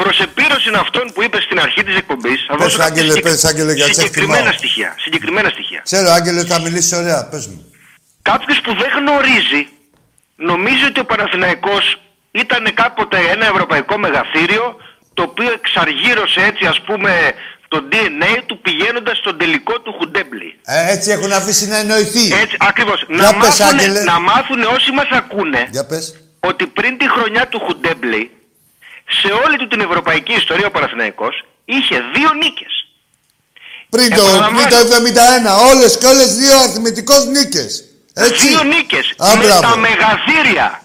Προς 0.00 0.16
επίρρωση 0.20 0.70
αυτών 0.84 1.04
που 1.14 1.22
είπε 1.22 1.38
στην 1.46 1.58
αρχή 1.60 1.82
της 1.84 1.96
εκπομπής, 1.96 2.38
θα 2.48 2.54
Πες, 2.56 2.62
δώσω 2.64 2.78
κάποια 2.78 2.92
Άγγελε, 2.92 3.12
συγκεκ- 3.12 3.26
πες, 3.28 3.44
Άγγελε, 3.44 3.72
γιατί 3.72 3.94
σε 3.94 4.00
συγκεκριμένα 4.00 4.36
εκτιμάω. 4.38 4.58
στοιχεία. 4.58 4.90
Συγκεκριμένα 5.04 5.48
στοιχεία. 5.48 5.80
Ξέρω, 5.88 6.08
Άγγελε, 6.18 6.44
θα 6.44 6.60
μιλήσεις 6.60 6.92
ωραία, 6.92 7.28
πες 7.30 7.46
μου. 7.46 7.58
Κάποιος 8.30 8.60
που 8.64 8.72
δεν 8.80 8.90
γνωρίζει, 8.98 9.62
νομίζει 10.36 10.84
ότι 10.90 11.00
ο 11.00 11.04
Παναθηναϊκός 11.04 11.84
ήταν 12.30 12.74
κάποτε 12.74 13.16
ένα 13.34 13.46
ευρωπαϊκό 13.46 13.98
μεγαθύριο, 13.98 14.76
το 15.14 15.22
οποίο 15.22 15.50
εξαργύρωσε 15.52 16.40
έτσι 16.50 16.64
ας 16.66 16.80
πούμε 16.86 17.12
το 17.68 17.84
DNA 17.90 18.32
του 18.46 18.60
πηγαίνοντας 18.60 19.16
στον 19.18 19.38
τελικό 19.38 19.80
του 19.80 19.92
Χουντέμπλη. 19.98 20.50
Ε, 20.64 20.92
έτσι 20.92 21.10
έχουν 21.10 21.32
αφήσει 21.32 21.66
να 21.66 21.76
εννοηθεί. 21.76 22.24
Έτσι, 22.42 22.56
ακριβώς. 22.58 23.04
Για 23.08 23.16
Να 23.22 23.34
πες, 23.38 23.48
μάθουν, 23.60 23.78
Άγγελε. 23.78 24.00
να 24.02 24.20
μάθουν 24.20 24.62
όσοι 24.62 24.90
μας 24.92 25.08
ακούνε 25.10 25.68
Για 25.70 25.86
πες. 25.86 26.14
ότι 26.40 26.66
πριν 26.66 26.98
τη 26.98 27.08
χρονιά 27.10 27.48
του 27.48 27.60
Χουντέμπλη, 27.66 28.30
σε 29.20 29.28
όλη 29.46 29.56
του 29.56 29.68
την 29.68 29.80
ευρωπαϊκή 29.80 30.32
ιστορία 30.32 30.66
ο 30.66 30.70
Παναθηναϊκός 30.70 31.44
είχε 31.64 31.96
δύο 32.14 32.30
νίκες. 32.42 32.72
Πριν 33.90 34.08
το, 34.10 34.14
Επαναλαμβάνω. 34.14 34.56
πριν 34.56 34.68
το 34.68 34.76
71, 34.76 35.58
όλες 35.74 35.98
και 35.98 36.06
όλες 36.06 36.34
δύο 36.36 36.58
αριθμητικώς 36.58 37.24
νίκες. 37.26 37.84
Έτσι. 38.14 38.46
Δύο 38.48 38.62
νίκες 38.62 39.06
Α, 39.18 39.36
με 39.36 39.44
μπράβο. 39.44 39.60
τα 39.60 39.76
μεγαθύρια 39.76 40.82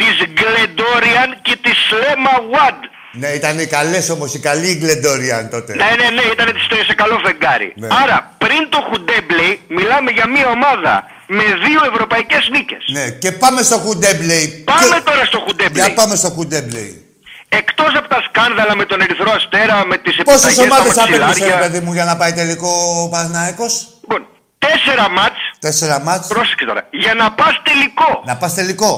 της 0.00 0.14
Γκλεντόριαν 0.34 1.28
και 1.42 1.54
της 1.64 1.78
Λέμα 2.02 2.34
Wad. 2.52 2.78
Ναι, 3.12 3.28
ήταν 3.28 3.58
οι 3.58 3.66
καλές 3.66 4.08
όμως, 4.10 4.34
οι 4.34 4.38
καλοί 4.48 4.74
Γκλεντόριαν 4.80 5.48
τότε. 5.50 5.74
Ναι, 5.74 5.90
ναι, 6.00 6.08
ναι, 6.16 6.22
ήταν 6.34 6.46
της- 6.54 6.86
σε 6.86 6.94
καλό 6.94 7.20
φεγγάρι. 7.24 7.72
Ναι. 7.76 7.88
Άρα, 8.02 8.16
πριν 8.38 8.62
το 8.68 8.78
Χουντέμπλη, 8.88 9.50
μιλάμε 9.68 10.10
για 10.10 10.26
μια 10.34 10.48
ομάδα 10.56 10.94
με 11.26 11.44
δύο 11.66 11.80
ευρωπαϊκές 11.92 12.48
νίκες. 12.54 12.82
Ναι, 12.96 13.10
και 13.10 13.32
πάμε 13.32 13.62
στο 13.62 13.76
Χουντέμπλεϊ. 13.84 14.46
Πάμε 14.72 15.00
τώρα 15.08 15.24
στο 15.24 15.38
Χουντέμπλη. 15.46 15.80
Για 15.80 15.94
πάμε 15.94 16.14
στο 16.16 16.28
Χουντέμπλεϊ. 16.36 17.02
Εκτός 17.48 17.92
από 17.98 18.08
τα 18.08 18.20
σκάνδαλα 18.28 18.76
με 18.76 18.84
τον 18.84 19.00
Ερυθρό 19.00 19.30
Αστέρα, 19.38 19.86
με 19.86 19.96
τις 19.98 20.16
Πόσες 20.16 20.44
επιταγές 20.44 20.54
στα 20.54 20.62
ομάδες 20.62 20.92
απέκλεισε, 20.98 21.18
ρε 21.18 21.24
μαξιλάρια. 21.24 21.58
παιδί 21.58 21.80
μου, 21.84 21.92
για 21.92 22.04
να 22.04 22.16
πάει 22.16 22.32
τελικό 22.32 22.70
ο 23.04 23.08
Παναθηναϊκός; 23.08 23.72
Λοιπόν, 24.00 24.26
τέσσερα 24.58 25.08
μάτς, 25.10 25.38
Τέσσερα 25.58 26.00
μάτς. 26.00 26.26
πρόσεξε 26.26 26.64
τώρα, 26.64 26.86
για 26.90 27.14
να 27.14 27.32
πας 27.32 27.60
τελικό. 27.62 28.22
Να 28.26 28.36
πας 28.36 28.54
τελικό. 28.54 28.92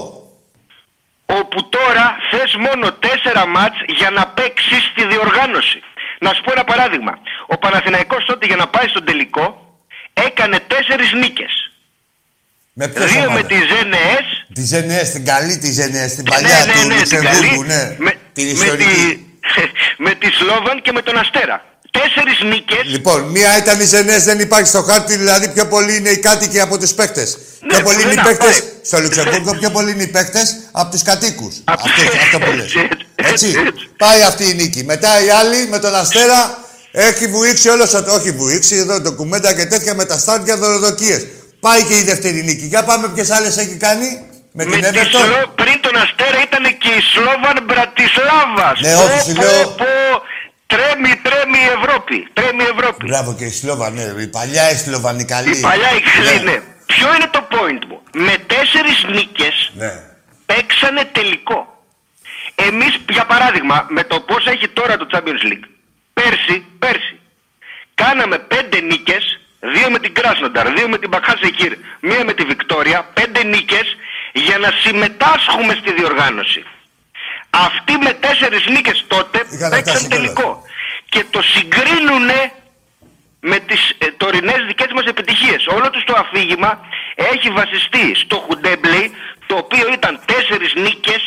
Όπου 1.27 1.69
τώρα 1.69 2.17
θες 2.31 2.55
μόνο 2.57 2.93
τέσσερα 2.93 3.47
μάτς 3.47 3.77
για 3.87 4.11
να 4.11 4.27
παίξεις 4.27 4.93
τη 4.95 5.07
διοργάνωση. 5.07 5.83
Να 6.21 6.33
σου 6.35 6.43
πω 6.43 6.53
ένα 6.53 6.65
παράδειγμα. 6.65 7.19
Ο 7.47 7.57
Παναθηναϊκός 7.59 8.25
τότε 8.25 8.47
για 8.47 8.57
να 8.57 8.67
πάει 8.69 8.89
στον 8.89 9.05
τελικό 9.05 9.75
έκανε 10.13 10.59
τέσσερις 10.67 11.13
νίκες. 11.13 11.53
Με 12.73 12.89
ποιες 12.89 13.11
Δύο 13.11 13.21
με 13.21 13.27
ομάδες. 13.27 13.47
τη 13.47 13.55
ΖΕΝΕΕΣ, 13.75 14.27
Τη 14.55 14.63
Ζενιές, 14.65 15.11
την 15.11 15.25
καλή 15.25 15.59
τη 15.59 15.73
Ζενιές, 15.73 16.15
την 16.15 16.25
ναι, 16.25 16.31
παλιά 16.31 16.65
ναι, 16.67 16.73
του 16.73 16.79
ναι, 16.79 16.95
την 16.95 16.97
Λουξεμβούργου, 16.99 17.63
καλή, 17.67 17.67
ναι. 17.67 17.97
με, 17.99 18.13
Την 18.33 18.45
με, 18.47 18.51
ιστορική. 18.51 18.85
τη, 18.85 19.19
με 20.05 20.15
τη 20.15 20.31
Σλόβαν 20.33 20.83
και 20.83 20.93
με 20.93 21.03
τον 21.03 21.19
Αστέρα. 21.19 21.65
Τέσσερις 21.91 22.41
νίκες, 22.45 22.81
Λοιπόν, 22.85 23.21
μία 23.23 23.57
ήταν 23.59 23.81
η 23.81 23.85
Ζενές, 23.85 24.25
δεν 24.25 24.39
υπάρχει 24.41 24.69
στο 24.69 24.83
χάρτη, 24.83 25.17
δηλαδή 25.17 25.49
πιο 25.49 25.67
πολλοί 25.67 25.97
είναι 25.97 26.09
οι 26.09 26.19
κάτοικοι 26.19 26.61
από 26.61 26.79
τους 26.79 26.93
παίκτες. 26.93 27.39
Ναι, 27.61 27.69
πιο 27.69 27.83
πολλοί 27.85 28.01
είναι 28.03 28.11
οι 28.11 28.13
ένα, 28.13 28.23
παίκτες 28.23 28.61
πάει. 28.61 28.69
στο 28.83 28.99
Λουξεμβούργο, 29.01 29.55
πιο 29.55 29.71
πολλοί 29.71 29.91
είναι 29.91 30.03
οι 30.03 30.07
παίκτες 30.07 30.57
από 30.73 30.91
τους 30.91 31.03
κατοίκους. 31.03 31.55
Απ' 31.65 31.81
Αυτό, 31.85 32.03
αυτό 32.25 32.39
που 32.39 32.51
λες. 32.57 32.65
έτσι, 32.65 32.89
έτσι, 33.15 33.33
Έτσι. 33.33 33.47
έτσι. 33.67 33.89
Πάει 33.97 34.23
αυτή 34.23 34.45
η 34.51 34.55
νίκη. 34.55 34.85
Μετά 34.85 35.25
οι 35.25 35.31
άλλοι 35.31 35.67
με 35.69 35.79
τον 35.79 35.95
Αστέρα 35.95 36.59
έχει 36.93 37.27
βουήξει 37.27 37.69
όλος 37.69 37.95
ο... 37.95 38.05
Όχι 38.09 38.31
βουήξει, 38.31 38.77
εδώ 38.77 39.01
το 39.03 39.13
κουμέντα 39.13 39.55
και 39.55 39.67
τέτοια 39.67 39.95
με 39.95 40.05
τα 40.05 40.19
στάντια 40.19 40.57
δωροδοκίες. 40.57 41.27
Πάει 41.61 41.83
και 41.85 41.97
η 41.97 42.03
δεύτερη 42.03 42.43
νίκη. 42.43 42.67
Για 42.67 42.83
πάμε 42.85 43.09
ποιες 43.09 43.31
άλλες 43.31 43.57
έχει 43.57 43.77
κάνει. 43.77 44.09
Με, 44.53 44.65
με 44.65 44.77
την 44.77 44.83
τη 44.83 44.89
Everton; 44.99 45.25
Σλο- 45.25 45.53
πριν 45.55 45.77
τον 45.81 45.97
Αστέρα 46.05 46.39
ήταν 46.49 46.65
και 46.83 46.89
η 47.01 47.03
Σλόβαν 47.13 47.59
Μπρατισλάβας. 47.67 48.77
Ναι, 48.81 48.95
όχι, 49.05 49.19
σου 49.29 49.33
Πω, 49.35 49.43
λέω- 49.43 49.63
πω, 49.65 49.75
πω, 49.81 49.89
τρέμει, 50.73 51.13
τρέμει 51.27 51.59
η 51.67 51.71
Ευρώπη. 51.79 52.17
Τρέμει 52.33 52.63
η 52.69 52.71
Ευρώπη. 52.77 53.07
Μπράβο 53.07 53.31
και 53.39 53.45
η 53.45 53.51
Σλόβα, 53.51 53.91
ναι. 53.91 54.03
Η 54.23 54.27
παλιά 54.37 54.71
η 54.71 54.77
Σλοβανή 54.77 55.25
καλή. 55.25 55.59
Η 55.59 55.61
παλιά 55.61 55.91
η 55.91 55.95
Ναι. 55.95 56.11
καλή, 56.11 56.45
ναι. 56.45 56.57
Ποιο 56.87 57.09
είναι 57.15 57.29
το 57.37 57.43
point 57.55 57.83
μου; 57.89 57.99
Με 58.27 58.35
τέσσερις 58.53 58.99
νίκες 59.15 59.57
Ναι. 59.75 59.93
παίξανε 60.47 61.03
τελικό. 61.13 61.59
Εμείς, 62.55 62.93
για 63.09 63.27
παράδειγμα, 63.27 63.87
με 63.89 64.03
το 64.05 64.21
πώς 64.21 64.47
έχει 64.47 64.69
τώρα 64.69 64.97
το 64.97 65.07
Champions 65.13 65.43
League, 65.51 65.67
πέρσι, 66.13 66.65
πέρσι, 66.79 67.19
κάναμε 67.95 68.39
πέντε 68.39 68.81
νίκες, 68.81 69.41
δύο 69.61 69.91
με 69.91 69.99
την 69.99 70.15
Κράσνονταρ, 70.15 70.73
δύο 70.73 70.89
με 70.89 70.99
την 70.99 71.09
Μπαχάσεκύρ, 71.09 71.73
μία 72.01 72.25
με 72.25 72.33
τη 72.33 72.43
Βικτόρια, 72.45 73.09
πέντε 73.15 73.43
νίκες 73.45 73.97
για 74.33 74.59
να 74.59 74.71
συμμετάσχουμε 74.85 75.73
στη 75.81 75.93
διοργάνωση. 75.93 76.65
Αυτοί 77.51 77.93
με 78.05 78.13
τέσσερις 78.13 78.67
νίκες 78.75 79.05
τότε 79.07 79.39
Είχαν 79.51 79.71
παίξαν 79.71 79.83
φτάσει 79.97 80.09
κιόλας. 80.09 80.33
τελικό. 80.33 80.63
Και 81.09 81.25
το 81.31 81.41
συγκρίνουνε 81.43 82.53
με 83.41 83.59
τις 83.59 83.83
ε, 83.99 84.07
τωρινές 84.17 84.61
δικές 84.67 84.91
μας 84.95 85.05
επιτυχίες. 85.05 85.67
Όλο 85.77 85.91
τους 85.91 86.05
το 86.05 86.15
αφήγημα 86.23 86.71
έχει 87.33 87.49
βασιστεί 87.61 88.05
στο 88.25 88.37
Χουντέμπλεϊ, 88.47 89.11
το 89.47 89.55
οποίο 89.57 89.87
ήταν 89.93 90.21
τέσσερις 90.31 90.73
νίκες 90.85 91.23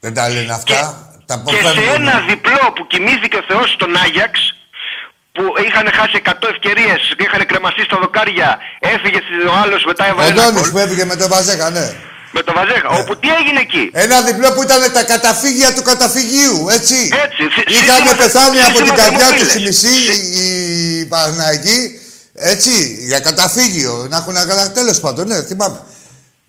Δεν 0.00 0.14
τα 0.14 0.28
λένε 0.28 0.52
αυτά. 0.52 0.78
Τα 1.26 1.42
και 1.46 1.54
σε 1.54 1.60
αποφεύγουν. 1.68 1.94
ένα 1.94 2.14
διπλό 2.28 2.72
που 2.74 2.86
κοιμήθηκε 2.86 3.36
ο 3.36 3.44
Θεός 3.48 3.70
στον 3.70 3.96
Άγιαξ, 4.04 4.54
που 5.32 5.42
είχαν 5.66 5.86
χάσει 5.98 6.16
100 6.24 6.48
ευκαιρίες 6.54 7.00
και 7.16 7.22
είχαν 7.26 7.46
κρεμαστεί 7.46 7.82
στα 7.82 7.96
δοκάρια, 8.00 8.58
έφυγε 8.80 9.18
ο 9.50 9.54
άλλος 9.62 9.84
μετά 9.84 10.04
Ο 10.04 10.08
έβαλε 10.08 10.28
ένα 10.30 10.42
Ντόνης 10.42 10.60
γκολ. 10.60 10.70
που 10.70 10.78
έφυγε 10.78 11.04
με 11.04 11.16
τον 11.16 11.28
Βαζέκα, 11.28 11.70
ναι. 11.70 11.86
Με 12.30 12.42
το 12.42 12.52
Βαζέχα. 12.52 12.88
Όπου 12.88 13.16
τι 13.18 13.28
έγινε 13.38 13.60
εκεί. 13.60 13.90
Ένα 13.92 14.20
διπλό 14.22 14.52
που 14.52 14.62
ήταν 14.62 14.92
τα 14.92 15.02
καταφύγια 15.04 15.74
του 15.74 15.82
καταφυγίου, 15.82 16.66
έτσι. 16.70 16.94
Έτσι. 17.24 17.42
σύ- 17.54 17.70
Είχαν 17.70 17.96
σύστημα- 17.96 18.14
πεθάνει 18.22 18.58
από 18.62 18.76
την 18.76 18.86
σύστημα 18.86 18.96
καρδιά 18.96 19.26
του 19.26 19.44
θερμοφύλες. 19.44 19.50
στη 19.50 19.60
μισή 19.62 19.96
οι 20.40 21.04
Παναγικοί, 21.06 21.78
έτσι, 22.34 22.74
για 23.08 23.20
καταφύγιο. 23.20 24.06
Να 24.10 24.16
έχουν 24.16 24.36
ένα 24.36 24.70
τέλος 24.72 25.00
πάντων, 25.00 25.26
ναι, 25.26 25.42
θυμάμαι. 25.42 25.80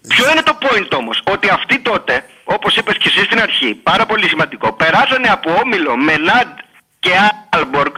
Ποιο 0.08 0.32
είναι 0.32 0.42
το 0.42 0.58
point 0.62 0.90
όμως, 1.02 1.22
ότι 1.34 1.48
αυτοί 1.50 1.80
τότε, 1.80 2.26
όπως 2.44 2.76
είπες 2.76 2.98
και 2.98 3.10
εσύ 3.12 3.24
στην 3.26 3.40
αρχή, 3.42 3.70
πάρα 3.90 4.06
πολύ 4.06 4.28
σημαντικό, 4.28 4.74
περάσανε 4.74 5.28
από 5.28 5.50
όμιλο 5.64 5.96
Μενάντ 5.98 6.52
και 7.00 7.12
Άλμποργκ 7.50 7.94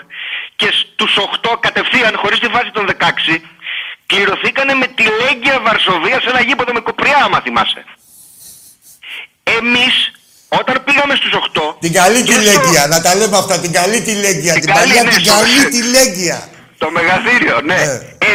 και 0.55 0.69
στους 0.79 1.17
8 1.17 1.57
κατευθείαν 1.59 2.13
χωρίς 2.21 2.39
τη 2.39 2.47
βάση 2.47 2.71
των 2.73 2.85
16 2.85 3.41
κληρωθήκανε 4.13 4.73
με 4.81 4.87
τη 4.97 5.03
Λέγκια 5.21 5.55
Βαρσοβία 5.65 6.17
σε 6.23 6.29
ένα 6.33 6.41
γήπεδο 6.47 6.71
με 6.77 6.79
κοπριά, 6.87 7.17
άμα 7.25 7.39
θυμάσαι. 7.45 7.81
Εμείς, 9.59 9.95
όταν 10.59 10.75
πήγαμε 10.85 11.13
στους 11.15 11.33
8... 11.33 11.75
Την 11.79 11.93
καλή 11.99 12.19
τη 12.21 12.27
και 12.27 12.33
στο- 12.33 12.41
Λέγκια, 12.49 12.87
να 12.93 13.01
τα 13.01 13.15
λέμε 13.15 13.37
αυτά. 13.37 13.59
Την 13.59 13.71
καλή 13.79 14.01
τη 14.01 14.13
Λέγκια. 14.23 14.53
Την 14.53 14.65
καλή, 14.65 14.79
παλιά 14.79 15.03
ναι, 15.03 15.09
την 15.09 15.19
στο- 15.25 15.33
καλή 15.33 15.61
τη 15.73 15.81
Λέγκια. 15.95 16.37
Το 16.77 16.87
μεγαθύριο, 16.91 17.61
ναι. 17.69 17.79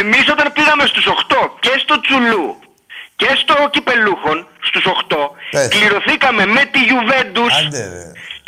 Εμείς 0.00 0.24
όταν 0.34 0.52
πήγαμε 0.52 0.84
στους 0.86 1.06
8 1.06 1.36
και 1.60 1.74
στο 1.82 2.00
Τσουλού 2.00 2.46
και 3.16 3.30
στο 3.42 3.54
Κυπελούχων, 3.74 4.46
στους 4.68 4.84
8, 4.84 5.16
Πες. 5.50 5.68
κληρωθήκαμε 5.68 6.46
με 6.46 6.62
τη 6.72 6.78
Γιουβέντους 6.88 7.52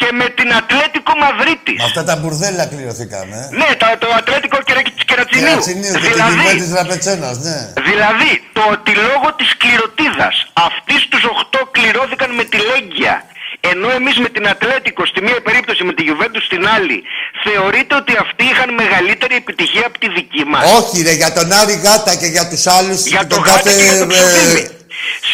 και 0.01 0.09
με 0.21 0.27
την 0.39 0.49
Ατλέτικο 0.61 1.13
Μαδρίτης. 1.23 1.79
Με 1.83 1.87
αυτά 1.91 2.03
τα 2.09 2.15
μπουρδέλα 2.19 2.65
κληρωθήκαμε. 2.73 3.37
ε. 3.53 3.57
Ναι, 3.61 3.69
το, 3.81 3.87
το 4.03 4.09
Ατλέτικο 4.19 4.59
Κερα- 4.69 4.83
Κερατσινίου. 5.11 5.47
Κερατσινίου 5.49 5.93
και 5.93 5.99
την 6.07 6.13
Δηλαδή, 6.13 6.37
κυβέρνηση 6.37 6.65
της 6.67 6.73
Ραπετσένας, 6.81 7.37
ναι. 7.47 7.59
δηλαδή, 7.91 8.31
το 8.57 8.63
ότι 8.75 8.93
λόγω 9.09 9.29
της 9.41 9.51
κληρωτίδας 9.63 10.35
αυτοί 10.69 10.95
στους 11.07 11.23
8 11.35 11.59
κληρώθηκαν 11.77 12.31
με 12.39 12.45
τη 12.53 12.59
Λέγκια 12.71 13.15
ενώ 13.73 13.89
εμείς 13.99 14.17
με 14.25 14.29
την 14.35 14.45
Ατλέτικο 14.53 15.03
στη 15.11 15.21
μία 15.27 15.41
περίπτωση 15.49 15.83
με 15.89 15.93
τη 15.97 16.03
Γιουβέντους 16.07 16.45
στην 16.45 16.63
άλλη 16.77 16.99
θεωρείτε 17.45 17.93
ότι 18.03 18.13
αυτοί 18.25 18.45
είχαν 18.53 18.71
μεγαλύτερη 18.83 19.35
επιτυχία 19.43 19.85
από 19.91 19.99
τη 20.03 20.09
δική 20.19 20.45
μας; 20.53 20.63
Όχι, 20.79 21.03
ρε, 21.03 21.13
για 21.23 21.33
τον 21.33 21.53
Άρη 21.61 21.77
Γάτα 21.85 22.13
και 22.21 22.27
για 22.35 22.45
τους 22.49 22.67
άλλους. 22.77 23.01
Για 23.07 23.19
και 23.21 23.27
τον 23.33 23.39
τον 23.43 23.47
Γάτα 23.53 23.71
και 23.79 23.83
για 23.89 23.99
τον 23.99 24.11
ε, 24.11 24.15
Ψοφίμη. 24.15 24.63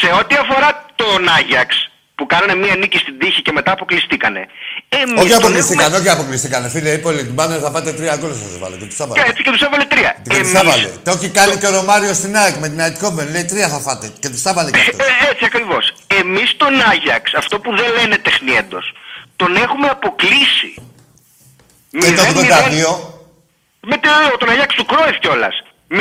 Σε 0.00 0.08
ό,τι 0.20 0.34
αφορά 0.42 0.70
τον 1.02 1.20
Άγιαξ 1.38 1.70
που 2.16 2.26
κάνανε 2.26 2.54
μία 2.54 2.74
νίκη 2.76 2.98
στην 2.98 3.18
τύχη 3.18 3.42
και 3.42 3.52
μετά 3.52 3.72
αποκλειστήκανε. 3.72 4.42
Εμείς 4.88 5.20
Όχι 5.22 5.28
τον 5.30 5.38
αποκλειστήκαν, 5.38 5.84
έχουμε- 5.86 6.00
όχι 6.00 6.08
αποκλειστήκαν. 6.16 6.70
Φίλε, 6.70 6.90
είπε 6.90 7.08
ο 7.08 7.10
Λιμπάνερ 7.10 7.58
θα 7.62 7.70
πάτε 7.70 7.92
τρία 7.92 8.16
γκολ 8.16 8.30
θα 8.40 8.48
σας 8.48 8.58
βάλω. 8.58 8.76
Και 8.76 8.84
τους 8.90 8.98
έβαλε. 9.00 9.22
Και 9.22 9.28
έτσι 9.30 9.42
και 9.42 9.50
τους 9.50 9.60
έβαλε 9.66 9.84
τρία. 9.84 10.10
Και 10.22 10.28
τους 10.28 10.38
Εμείς- 10.38 10.54
έβαλε. 10.62 10.88
Το 11.04 11.10
έχει 11.10 11.28
κάνει 11.38 11.56
και 11.60 11.66
ο 11.66 11.70
Ρωμάριο 11.70 12.12
στην 12.20 12.36
ΑΕΚ 12.36 12.54
με 12.56 12.68
την 12.68 12.80
ΑΕΚ 12.80 12.96
Κόμπεν. 12.98 13.28
Λέει 13.30 13.44
τρία 13.44 13.68
θα 13.68 13.78
φάτε. 13.86 14.06
Και 14.20 14.28
τους 14.28 14.44
έβαλε 14.44 14.70
και 14.70 14.78
αυτό. 14.80 14.96
Ε, 15.04 15.30
έτσι 15.30 15.44
ακριβώς. 15.50 15.84
Εμείς 16.20 16.56
τον 16.56 16.72
Άγιαξ, 16.92 17.34
αυτό 17.34 17.54
που 17.60 17.70
δεν 17.76 17.88
λένε 17.98 18.16
τεχνίεντο, 18.18 18.78
τον 19.36 19.56
έχουμε 19.56 19.88
αποκλείσει. 19.96 20.70
Και 22.00 22.12
το 22.12 22.22
82. 22.22 22.92
Με 23.90 23.96
το, 23.98 24.08
τον 24.38 24.48
Αγιάξ 24.50 24.74
του 24.74 24.84
Κρόιφ 24.84 25.16
κιόλας. 25.18 25.54
0-0 25.90 25.98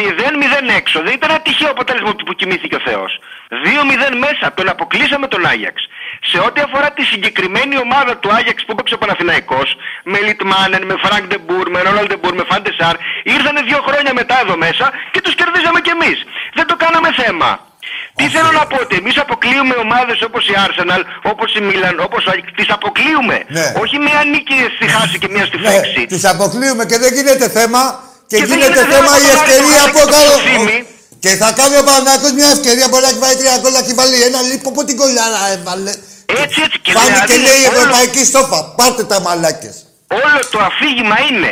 έξω. 0.77 0.97
Δεν 1.05 1.13
ήταν 1.13 1.29
ένα 1.29 1.39
τυχαίο 1.39 1.69
αποτέλεσμα 1.75 2.11
που 2.25 2.33
κοιμήθηκε 2.33 2.75
ο 2.75 2.81
Θεός. 2.87 3.11
2-0 3.49 4.15
μέσα. 4.25 4.53
Τον 4.57 4.69
αποκλείσαμε 4.69 5.27
τον 5.27 5.45
Άγιαξ. 5.45 5.77
Σε 6.31 6.37
ό,τι 6.47 6.59
αφορά 6.67 6.89
τη 6.91 7.03
συγκεκριμένη 7.11 7.75
ομάδα 7.77 8.17
του 8.17 8.29
Άγιαξ 8.37 8.59
που 8.65 8.71
έπαιξε 8.75 8.93
ο 8.93 8.97
Παναθηναϊκός, 8.97 9.67
με 10.03 10.19
Λιτμάνεν, 10.19 10.83
με 10.89 10.95
Φρανκ 11.03 11.23
Ντε 11.29 11.41
Μπουρ, 11.41 11.65
με 11.69 11.79
Ρόναλντ 11.87 12.05
Ντε 12.07 12.16
Μπουρ, 12.16 12.33
με 12.39 12.43
Φαν 12.51 12.66
ντερ 12.66 12.81
Σαρ, 12.81 12.95
ήρθανε 13.23 13.61
δύο 13.69 13.79
χρόνια 13.87 14.13
μετά 14.13 14.35
εδώ 14.43 14.55
μέσα 14.65 14.85
και 15.11 15.21
τους 15.21 15.35
κερδίζαμε 15.39 15.79
κι 15.85 15.89
εμείς. 15.97 16.17
Δεν 16.57 16.65
το 16.67 16.75
κάναμε 16.83 17.09
θέμα. 17.21 17.49
Τι 18.15 18.27
θέλω 18.35 18.51
να 18.51 18.65
πω, 18.67 18.77
ότι 18.85 18.95
εμείς 18.95 19.17
αποκλείουμε 19.17 19.75
ομάδες 19.85 20.21
όπως 20.21 20.47
η 20.49 20.53
Arsenal, 20.65 21.01
όπως 21.31 21.55
η 21.55 21.61
Milan, 21.69 21.95
όπως 22.07 22.25
ο 22.25 22.31
Ajax, 22.33 22.47
τις 22.55 22.69
αποκλείουμε. 22.69 23.43
Ναι. 23.47 23.73
Όχι 23.81 23.97
μία 23.99 24.23
νίκη 24.31 24.57
στη 24.75 24.87
χάση 24.87 25.17
και 25.19 25.27
μία 25.29 25.45
στη 25.45 25.57
Ναι, 25.57 25.69
φέξη. 25.69 26.05
τις 26.05 26.25
αποκλείουμε 26.25 26.85
και 26.85 26.97
δεν 26.97 27.13
γίνεται 27.13 27.49
θέμα. 27.49 27.81
Και, 28.29 28.37
Και 28.39 28.45
δεν 28.45 28.57
γίνεται 28.57 28.73
γίνεται 28.73 28.93
θέμα 28.93 29.13
θέμα 29.13 29.17
η 29.17 29.21
το 29.21 29.29
Άρη 29.29 29.37
ευκαιρία 29.37 29.83
που 29.85 29.91
που 29.91 29.97
χάσει 29.97 30.05
και 30.05 30.05
το 30.05 30.15
κάνω. 30.15 30.33
Ψοφίμι. 30.37 30.77
Και 31.23 31.31
θα 31.41 31.49
κάνει 31.59 31.75
ο 31.81 31.83
Παναγιώτης 31.89 32.33
μια 32.39 32.49
ευκαιρία. 32.55 32.85
Μπορεί 32.89 33.03
να 33.07 33.09
έχει 33.13 33.19
βάλει 33.25 33.37
τρία 33.41 33.55
γκολ 33.61 33.71
να 33.77 33.81
έχει 33.83 33.93
βάλει 33.99 34.15
ένα 34.29 34.39
λίπο 34.49 34.67
από 34.73 34.81
την 34.87 34.95
κολλάρα 35.01 35.41
έβαλε. 35.55 35.93
Έτσι, 36.43 36.57
έτσι. 36.65 36.77
Και 36.85 36.91
Πάνε 36.97 37.05
δηλαδή 37.11 37.27
και 37.31 37.37
λέει 37.47 37.59
η 37.63 37.67
όλο- 37.67 37.77
Ευρωπαϊκή 37.77 38.21
Στόφα. 38.31 38.59
Πάρτε 38.77 39.03
τα 39.11 39.17
μαλάκες. 39.25 39.75
Όλο 40.23 40.39
το 40.53 40.59
αφήγημα 40.69 41.17
είναι 41.29 41.51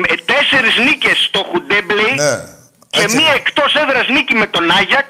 με 0.00 0.12
τέσσερις 0.30 0.74
νίκες 0.86 1.16
στο 1.28 1.40
Χουντέμπλεϊ 1.50 2.14
Ναι. 2.24 2.34
και 2.96 3.04
μία 3.16 3.32
εκτός 3.40 3.70
έδρας 3.82 4.06
νίκη 4.14 4.34
με 4.42 4.46
τον 4.54 4.64
Άγιαξ 4.78 5.08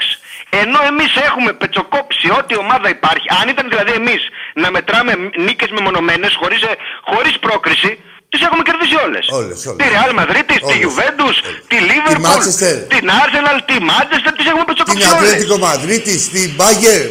ενώ 0.63 0.79
εμείς 0.91 1.13
έχουμε 1.29 1.53
πετσοκόψει 1.61 2.27
ό,τι 2.39 2.55
ομάδα 2.65 2.89
υπάρχει. 2.89 3.27
Αν 3.41 3.49
ήταν 3.49 3.67
δηλαδή 3.69 3.93
εμείς 3.93 4.23
να 4.55 4.71
μετράμε 4.71 5.13
νίκες 5.47 5.71
μεμονωμένες 5.71 6.33
χωρίς, 6.41 6.63
ε, 6.63 6.73
χωρίς 7.11 7.39
πρόκριση 7.39 7.91
τις 8.31 8.41
έχουμε 8.47 8.63
κερδίσει 8.69 8.97
όλες. 9.07 9.25
Όλες, 9.39 9.67
όλες. 9.67 9.79
Τη 9.81 9.87
Real 9.95 10.13
Madrid, 10.21 10.45
τη 10.53 10.57
Όλες. 10.63 10.79
Juventus, 10.85 11.37
τη 11.71 11.77
Liverpool, 11.91 12.27
Manchester. 12.31 12.75
την 12.95 13.05
Arsenal, 13.23 13.59
τη 13.71 13.77
Manchester, 13.91 14.33
τις 14.39 14.47
έχουμε 14.51 14.65
Την 14.65 14.75
πετσοκόψει 14.75 15.09
όλες. 15.17 15.31
Ατλέτικο 15.33 15.59
Μαδρίτη, 15.59 16.19
στην 16.19 16.49
Μπάγκερ. 16.57 17.03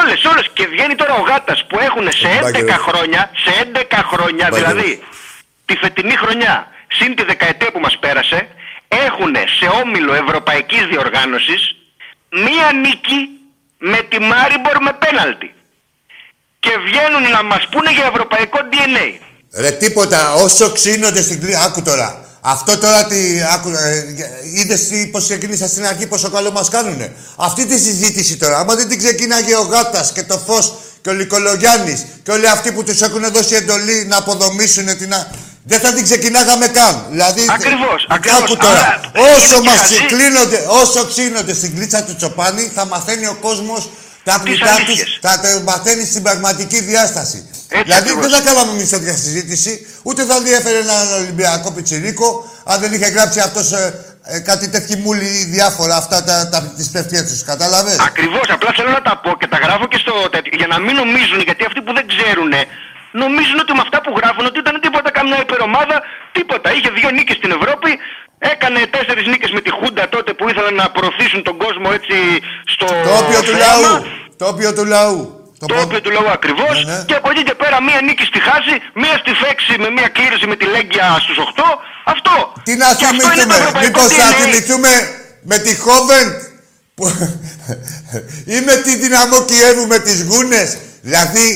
Όλες, 0.00 0.24
όλες. 0.24 0.46
Και 0.56 0.66
βγαίνει 0.66 0.94
τώρα 0.94 1.14
ο 1.20 1.22
Γάτας 1.28 1.58
που 1.68 1.76
έχουν 1.88 2.06
σε 2.20 2.28
11 2.28 2.42
Μπάγκερ. 2.42 2.78
χρόνια, 2.86 3.30
σε 3.44 3.50
11 3.62 4.02
χρόνια, 4.12 4.48
Μπάγκερ. 4.50 4.68
δηλαδή 4.68 5.02
τη 5.64 5.76
φετινή 5.76 6.16
χρονιά, 6.22 6.54
συν 6.96 7.14
τη 7.16 7.22
δεκαετία 7.24 7.70
που 7.72 7.80
μας 7.80 7.98
πέρασε, 7.98 8.48
έχουν 8.88 9.34
σε 9.58 9.66
όμιλο 9.82 10.14
Ευρωπαϊκής 10.14 10.82
Διοργάνωσης 10.86 11.62
μία 12.30 12.68
νίκη 12.82 13.20
με 13.78 13.98
τη 14.10 14.18
Μάριμπορ 14.20 14.76
με 14.82 14.92
πέναλτι. 15.04 15.54
Και 16.60 16.70
βγαίνουν 16.86 17.30
να 17.30 17.42
μας 17.42 17.68
πούνε 17.70 17.90
για 17.90 18.04
ευρωπαϊκό 18.12 18.58
DNA. 18.70 19.23
Ρε 19.56 19.70
τίποτα, 19.70 20.32
όσο 20.34 20.70
ξύνονται 20.72 21.22
στην 21.22 21.40
κλίση. 21.40 21.58
Άκου 21.64 21.82
τώρα. 21.82 22.18
Αυτό 22.40 22.78
τώρα 22.78 23.04
τι. 23.04 23.16
Άκου, 23.54 23.68
ε, 23.68 24.04
είδες 24.54 24.80
πώς 25.10 25.24
ξεκίνησα 25.24 25.68
στην 25.68 25.86
αρχή, 25.86 26.06
πόσο 26.06 26.30
καλό 26.30 26.50
μας 26.52 26.68
κάνουνε. 26.68 27.12
Αυτή 27.36 27.66
τη 27.66 27.78
συζήτηση 27.78 28.36
τώρα, 28.36 28.58
άμα 28.58 28.74
δεν 28.74 28.88
την 28.88 28.98
ξεκίναγε 28.98 29.56
ο 29.56 29.60
Γάτας 29.62 30.12
και 30.12 30.22
το 30.22 30.38
Φως 30.46 30.74
και 31.02 31.08
ο 31.10 31.12
Λικολογιάννης 31.12 32.04
και 32.22 32.30
όλοι 32.30 32.48
αυτοί 32.48 32.72
που 32.72 32.82
τους 32.84 33.00
έχουν 33.00 33.24
δώσει 33.32 33.54
εντολή 33.54 34.04
να 34.08 34.16
αποδομήσουν 34.16 34.98
την. 34.98 35.14
α- 35.14 35.26
Δεν 35.66 35.80
θα 35.80 35.92
την 35.92 36.04
ξεκινάγαμε 36.04 36.66
καν. 36.68 37.04
Δηλαδή. 37.10 37.44
Ακριβώς, 37.48 38.02
ε, 38.02 38.14
ακριβώς. 38.14 38.40
Άκου 38.42 38.56
τώρα. 38.56 38.78
Άρα, 38.78 39.00
όσο 39.34 39.56
είναι 39.56 39.64
μας 39.70 39.88
και 39.88 39.94
χαζή. 39.94 40.06
κλείνονται, 40.06 40.64
όσο 40.68 41.04
ξύνονται 41.04 41.54
στην 41.54 41.74
κλίτσα 41.74 42.02
του 42.02 42.16
Τσοπάνη, 42.16 42.70
θα 42.74 42.86
μαθαίνει 42.86 43.26
ο 43.26 43.36
κόσμος 43.40 43.90
τα 44.24 44.32
Τις 44.32 44.42
πλητά 44.42 44.66
τους, 44.66 44.74
αλήθειες. 44.84 45.18
θα 45.20 45.40
τα 45.40 45.60
μαθαίνει 45.64 46.04
στην 46.04 46.22
πραγματική 46.22 46.80
διάσταση. 46.80 47.44
Έτσι 47.78 47.82
δηλαδή 47.90 48.10
ακριβώς. 48.10 48.30
δεν 48.30 48.32
θα 48.36 48.42
κάναμε 48.48 48.70
εμείς 48.76 48.88
τέτοια 48.94 49.16
συζήτηση, 49.24 49.72
ούτε 50.02 50.20
θα 50.30 50.36
διέφερε 50.46 50.78
έναν 50.86 51.04
Ολυμπιακό 51.20 51.68
πιτσιρίκο, 51.72 52.28
αν 52.64 52.76
δεν 52.82 52.90
είχε 52.94 53.08
γράψει 53.16 53.40
αυτός 53.48 53.66
ε, 53.72 54.38
κάτι 54.50 54.66
τέτοιοι 54.74 54.96
μούλοι 55.04 55.30
διάφορα 55.56 55.96
αυτά 56.02 56.24
τα, 56.28 56.48
τα, 56.52 56.58
τις 56.78 56.88
πεφτιές 56.94 57.22
τους. 57.30 57.40
Κατάλαβες; 57.50 57.98
Ακριβώς, 58.10 58.46
απλά 58.56 58.70
θέλω 58.76 58.90
να 58.98 59.02
τα 59.08 59.14
πω 59.22 59.30
και 59.40 59.46
τα 59.46 59.58
γράφω 59.64 59.86
και 59.92 59.98
στο 60.04 60.12
τέτοιο, 60.34 60.52
για 60.60 60.66
να 60.66 60.78
μην 60.84 60.94
νομίζουν, 61.02 61.40
γιατί 61.48 61.62
αυτοί 61.68 61.80
που 61.82 61.92
δεν 61.98 62.04
ξέρουν, 62.12 62.52
νομίζουν 63.22 63.58
ότι 63.64 63.72
με 63.78 63.82
αυτά 63.86 63.98
που 64.04 64.10
γράφουν 64.18 64.44
ότι 64.50 64.58
ήταν 64.64 64.74
τίποτα 64.84 65.10
καμιά 65.18 65.38
υπερομάδα, 65.46 65.96
τίποτα. 66.36 66.68
Είχε 66.76 66.90
δύο 66.98 67.10
νίκες 67.16 67.36
στην 67.40 67.50
Ευρώπη, 67.58 67.90
έκανε 68.52 68.80
τέσσερις 68.94 69.26
νίκες 69.32 69.50
με 69.56 69.60
τη 69.60 69.70
Χούντα 69.78 70.08
τότε 70.08 70.30
που 70.36 70.48
ήθελαν 70.50 70.74
να 70.74 70.86
προωθήσουν 70.96 71.42
τον 71.48 71.56
κόσμο 71.64 71.88
έτσι 71.98 72.16
στο 72.74 72.86
Το 72.86 73.12
όπιο 73.22 73.40
του 73.46 73.54
θέαμα. 73.58 73.88
λαού. 73.88 74.04
Το 74.40 74.46
όπιο 74.46 74.74
του 74.74 74.84
λαού. 74.84 75.43
Το 75.68 75.74
Το 75.74 75.80
οποίο 75.86 76.00
του 76.04 76.10
λόγου 76.16 76.30
ακριβώς. 76.38 76.74
Και 77.08 77.14
από 77.20 77.28
εκεί 77.32 77.42
και 77.48 77.54
πέρα 77.62 77.76
μία 77.88 78.00
νίκη 78.08 78.24
στη 78.30 78.40
χάση, 78.48 78.74
μία 79.02 79.14
στη 79.22 79.32
φέξη 79.42 79.72
με 79.82 79.88
μία 79.96 80.08
κλήρωση 80.16 80.46
με 80.52 80.56
τη 80.60 80.66
Λέγκια 80.74 81.06
στους 81.24 81.38
8. 81.38 81.62
Αυτό. 82.14 82.34
Τι 82.66 82.72
να 82.82 82.88
Και 83.00 83.04
αυτό 83.12 83.14
είναι 83.14 83.22
το 83.22 83.28
θυμηθούμε, 83.30 83.54
ευρωπαϊκό 83.60 83.86
μήπως 84.02 84.08
θα 84.20 84.26
DNA. 84.30 84.34
θυμηθούμε 84.40 84.92
με 85.50 85.56
τη 85.64 85.72
Χόβεντ 85.84 86.30
που... 86.96 87.04
ή 88.56 88.58
με 88.68 88.74
τη 88.84 88.92
Δυναμό 89.04 89.38
Κιέβου 89.44 89.86
με 89.86 89.98
τις 90.06 90.18
Γούνες. 90.28 90.68
Δηλαδή, 91.08 91.48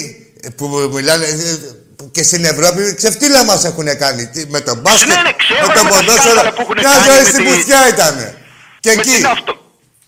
που 0.57 0.65
μιλάνε, 0.95 1.25
ε, 1.25 1.59
που 1.97 2.05
και 2.15 2.23
στην 2.23 2.45
Ευρώπη 2.45 2.95
ξεφτύλα 2.95 3.45
μας 3.45 3.65
έχουν 3.65 3.89
κάνει. 3.99 4.27
Τι- 4.27 4.47
Με 4.55 4.61
τον 4.61 4.79
μπάσκετ, 4.83 5.09
Ναι, 5.15 5.23
ναι, 5.23 5.33
ξέρω, 5.43 5.67
με 5.67 5.73
τον 5.75 5.85
με 5.85 5.91
τα 5.91 5.97
ποδόσφαιρο. 5.97 6.23
σκάνδαλα 6.23 6.53
που 6.53 6.61
έχουν 6.61 6.77
Μια 6.79 6.91
κάνει 6.91 7.05
ζωή 7.09 7.23
με 7.23 7.29
στην 7.31 7.45
τη- 7.45 7.51
πουθιά 7.51 7.89
ήτανε. 7.89 8.27
Και 8.81 8.93
Με 8.95 9.01
εκεί. 9.03 9.17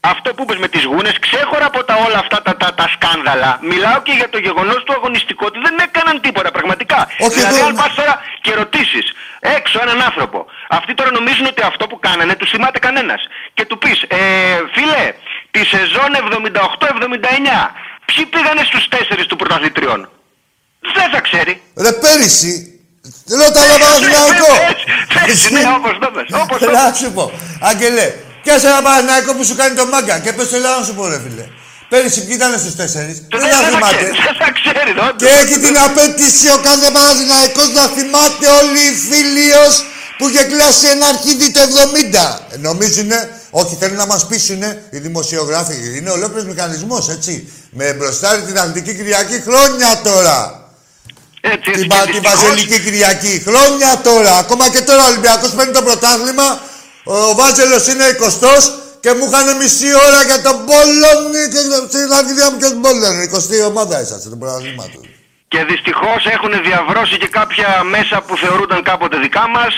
Τι 0.01 0.09
αυτό, 0.09 0.30
αυτό 0.30 0.34
που 0.34 0.42
είπες 0.42 0.57
με 0.57 0.68
τις 0.68 0.84
γούνες, 0.84 1.18
ξέχωρα 1.18 1.66
από 1.66 1.84
τα 1.84 1.94
όλα 2.07 2.18
αυτά 2.18 2.42
τα, 2.42 2.57
τα, 2.57 2.74
τα 2.74 2.86
σκάνδαλα, 2.94 3.59
μιλάω 3.62 4.03
και 4.03 4.12
για 4.12 4.28
το 4.28 4.38
γεγονός 4.38 4.82
του 4.84 4.92
αγωνιστικού 4.92 5.44
ότι 5.46 5.59
δεν 5.59 5.74
έκαναν 5.86 6.20
τίποτα 6.20 6.51
πραγματικά. 6.51 7.09
Όχι, 7.18 7.34
δηλαδή 7.38 7.59
εγώ- 7.59 7.66
αν 7.66 7.74
πας 7.74 7.94
τώρα 7.94 8.20
και 8.40 8.55
ρωτήσεις 8.55 9.12
έξω 9.40 9.78
έναν 9.82 10.03
άνθρωπο, 10.03 10.46
αυτοί 10.68 10.94
τώρα 10.94 11.11
νομίζουν 11.11 11.46
ότι 11.46 11.62
αυτό 11.62 11.86
που 11.86 11.98
κάνανε 11.98 12.34
τους 12.34 12.51
θυμάται 12.51 12.78
κανένας. 12.78 13.20
Και 13.55 13.64
του 13.64 13.78
πεις, 13.78 14.03
ε, 14.09 14.18
φίλε, 14.74 15.12
τη 15.51 15.64
σεζόν 15.64 16.11
78-79, 16.14 17.74
ποιοι 18.05 18.26
πήγανε 18.26 18.62
στους 18.64 18.88
τέσσερις 18.88 19.26
του 19.26 19.36
πρωταθλητριών; 19.36 20.11
Δεν 20.94 21.11
θα 21.12 21.20
ξέρει. 21.20 21.62
Ρε 21.76 21.92
πέρυσι, 21.92 22.80
ρώτα 23.38 23.61
ρε 23.66 23.76
Παναθηναϊκό. 23.83 24.53
Έτσι, 25.29 25.53
ναι, 25.53 25.62
όπως 25.79 25.99
το 26.00 26.11
πες. 26.11 26.26
Όπως 26.42 26.58
το 26.58 26.70
Να 26.70 26.92
σου 26.95 27.12
πω, 28.45 28.50
Άγγελε, 28.53 28.58
πιάσε 28.58 28.67
ένα 28.72 28.83
Παναθηναϊκό 28.87 29.30
που 29.37 29.45
σου 29.49 29.57
κάνει 29.61 29.75
το 29.80 29.87
μάγκα 29.92 30.17
και 30.25 30.33
πες 30.37 30.49
το 30.53 30.58
λέω 30.64 30.72
να 30.79 30.84
σου 30.88 30.95
πω 30.99 31.04
ρε 31.12 31.21
φίλε. 31.25 31.46
Πέρυσι 31.92 32.21
ποιοι 32.26 32.34
ήταν 32.41 32.53
στους 32.62 32.75
τέσσερις, 32.80 33.17
δεν 33.30 33.41
Δεν 33.41 33.50
τα 33.50 33.57
θα 33.57 33.68
θυμάται. 33.72 33.96
ξέρεις, 33.96 34.18
δεν 34.29 34.37
θα 34.42 34.49
ξέρεις. 34.58 34.95
όντως. 35.07 35.18
Και 35.22 35.29
έχει 35.42 35.57
την 35.67 35.76
απέτηση 35.88 36.46
ο 36.57 36.58
κάθε 36.68 36.88
Παναθηναϊκός 36.96 37.68
να 37.79 37.84
θυμάται 37.96 38.46
όλοι 38.61 38.80
οι 38.88 38.95
φίλιος 39.11 39.72
που 40.18 40.25
είχε 40.29 40.42
κλάσει 40.53 40.84
ένα 40.95 41.07
αρχίδι 41.12 41.46
το 41.57 41.61
70. 41.61 42.41
Ε, 42.54 42.57
Νομίζουνε, 42.68 43.18
όχι 43.61 43.75
θέλουν 43.80 43.96
να 44.04 44.07
μας 44.12 44.22
πείσουνε 44.30 44.68
οι 44.95 44.99
δημοσιογράφοι. 45.07 45.76
Είναι 45.99 46.11
ολόκληρος 46.17 46.45
μηχανισμός, 46.53 47.08
έτσι. 47.17 47.53
Με 47.79 47.87
μπροστάρι 47.96 48.41
την 48.49 48.58
Αθλητική 48.58 48.92
Κυριακή 48.99 49.37
χρόνια 49.46 49.91
τώρα. 50.08 50.38
Έτσι, 51.41 51.71
Την, 51.71 51.72
έτσι, 51.72 51.87
Πα- 51.87 51.96
και 52.04 52.11
την 52.12 52.21
δυστυχώς- 52.21 52.41
Βαζελική 52.49 52.79
Κυριακή. 52.80 53.42
Χρόνια 53.46 54.00
τώρα. 54.08 54.33
Ακόμα 54.38 54.68
και 54.68 54.80
τώρα 54.88 55.03
ο 55.04 55.08
Ολυμπιακός 55.12 55.50
παίρνει 55.57 55.72
το 55.72 55.83
πρωτάθλημα. 55.83 56.49
Ο, 57.05 57.14
ο 57.31 57.35
Βάζελος 57.35 57.85
είναι 57.93 58.05
20 58.21 58.49
και 59.01 59.11
μου 59.17 59.25
είχαν 59.29 59.57
μισή 59.61 59.91
ώρα 60.07 60.21
για 60.31 60.39
τον 60.47 60.57
Πόλωνη 60.68 61.43
και 61.53 61.61
στην 61.93 62.13
αρχιδία 62.18 62.47
μου 62.51 62.57
και 62.61 62.68
τον 62.75 62.81
Πόλωνη. 62.85 63.22
20η 63.35 63.59
ομάδα 63.72 63.95
είσαστε 64.03 64.29
του 64.33 64.39
πρωταθλήματος. 64.39 65.05
Και 65.53 65.61
δυστυχώς 65.71 66.21
έχουν 66.37 66.53
διαβρώσει 66.68 67.17
και 67.22 67.29
κάποια 67.39 67.68
μέσα 67.95 68.17
που 68.27 68.35
θεωρούνταν 68.43 68.83
κάποτε 68.91 69.17
δικά 69.27 69.45
μας. 69.57 69.72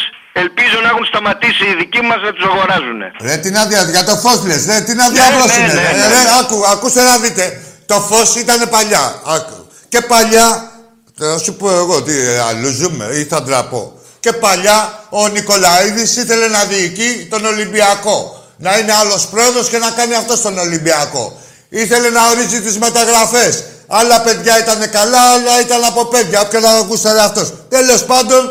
Ελπίζω 0.45 0.77
να 0.85 0.89
έχουν 0.93 1.05
σταματήσει 1.13 1.65
οι 1.71 1.75
δικοί 1.83 2.01
μας 2.09 2.19
να 2.27 2.31
τους 2.33 2.45
αγοράζουν. 2.51 3.01
Ρε 3.27 3.37
την 3.45 3.55
άδεια, 3.63 3.83
για 3.97 4.05
το 4.05 4.15
φως 4.17 4.39
λες, 4.49 4.67
ρε 4.67 4.81
την 4.81 5.01
άδεια 5.01 5.23
Ναι, 5.25 5.37
βρώσουνε. 5.37 5.67
ναι, 5.67 5.73
ναι, 5.73 5.81
ρε. 5.81 5.97
ναι. 5.99 6.07
Ρε, 6.15 6.23
άκου, 6.41 6.59
ακούστε 6.75 7.03
να 7.03 7.19
δείτε. 7.19 7.45
Το 7.87 7.95
φως 8.09 8.35
ήταν 8.37 8.69
παλιά. 8.69 9.05
Άκου. 9.37 9.57
Και 9.89 10.01
παλιά, 10.01 10.71
θα 11.19 11.39
σου 11.39 11.55
πω 11.55 11.71
εγώ 11.71 12.03
τι 12.03 12.13
ε, 12.19 12.41
αλλού 12.49 12.71
ζούμε 12.71 13.05
ή 13.05 13.25
θα 13.25 13.43
ντραπώ. 13.43 14.01
Και 14.23 14.33
παλιά 14.33 15.05
ο 15.09 15.29
Νικολαίδης 15.29 16.17
ήθελε 16.17 16.49
να 16.49 16.65
διοικεί 16.65 17.27
τον 17.31 17.45
Ολυμπιακό. 17.45 18.45
Να 18.57 18.79
είναι 18.79 18.93
άλλος 18.93 19.27
πρόεδρος 19.27 19.69
και 19.69 19.79
να 19.79 19.91
κάνει 19.91 20.15
αυτό 20.15 20.37
στον 20.37 20.59
Ολυμπιακό. 20.59 21.41
Ήθελε 21.69 22.11
να 22.11 22.29
ορίζει 22.31 22.61
τις 22.61 22.79
μεταγραφές. 22.79 23.63
Άλλα 23.87 24.21
παιδιά 24.21 24.59
ήταν 24.59 24.91
καλά, 24.91 25.21
άλλα 25.33 25.61
ήταν 25.61 25.85
από 25.85 26.05
παιδιά. 26.05 26.41
Όποιον 26.41 26.63
να 26.63 26.71
ακούσατε 26.71 27.21
αυτός. 27.21 27.53
Τέλος 27.69 28.05
πάντων, 28.05 28.51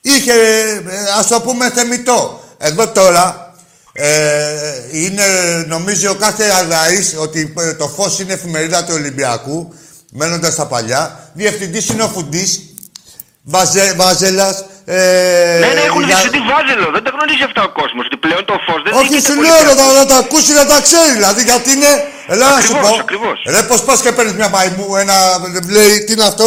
είχε, 0.00 0.32
ε, 0.32 1.18
ας 1.18 1.26
το 1.26 1.40
πούμε, 1.40 1.70
θεμητό. 1.70 2.42
Εδώ 2.58 2.88
τώρα, 2.88 3.54
ε, 3.92 4.08
είναι, 4.90 5.24
νομίζει 5.66 6.06
ο 6.06 6.14
κάθε 6.14 6.44
αδαής 6.50 7.14
ότι 7.18 7.54
ε, 7.58 7.74
το 7.74 7.88
φως 7.88 8.18
είναι 8.18 8.32
εφημερίδα 8.32 8.84
του 8.84 8.92
Ολυμπιακού, 8.94 9.74
μένοντας 10.10 10.52
στα 10.52 10.66
παλιά. 10.66 11.30
Διευθυντής 11.32 11.88
είναι 11.88 12.02
ο 12.02 12.08
Φουντής, 12.08 12.60
Βαζε, 13.42 13.94
Βάζελας. 13.96 14.64
Ε, 14.90 15.58
ναι, 15.62 15.70
ναι, 15.76 15.82
έχουν 15.90 16.02
για- 16.02 16.16
διευθυντή 16.16 16.40
βάζελο. 16.52 16.86
Δεν 16.96 17.02
τα 17.06 17.10
γνωρίζει 17.14 17.44
αυτά 17.50 17.60
ο 17.68 17.70
κόσμος. 17.80 18.02
Ότι 18.08 18.16
πλέον 18.24 18.42
το 18.50 18.54
φως 18.66 18.80
δεν 18.84 18.92
όχι, 18.92 19.02
διοικείται 19.08 19.28
σου 19.28 19.36
πολύ 19.38 19.48
λέω 19.48 19.60
να, 19.68 19.74
πια. 19.74 19.84
τα- 19.84 19.92
να 20.00 20.04
τα 20.10 20.16
ακούσει 20.24 20.50
να 20.60 20.64
τα 20.72 20.78
ξέρει. 20.86 21.10
Δηλαδή, 21.18 21.40
γιατί 21.50 21.68
είναι. 21.76 21.90
Ελά, 22.32 22.46
να 22.48 22.60
σου 22.66 22.72
Ακριβώς, 22.76 22.90
πω. 22.90 22.96
ακριβώς. 23.04 23.36
Ρε, 23.54 23.60
πώς 23.70 23.80
πας 23.86 23.98
και 24.04 24.12
παίρνεις 24.16 24.34
μια 24.40 24.48
μαϊμού, 24.54 24.86
ένα. 25.02 25.16
Λέει, 25.76 25.92
τι 26.04 26.10
είναι 26.14 26.26
αυτό, 26.32 26.46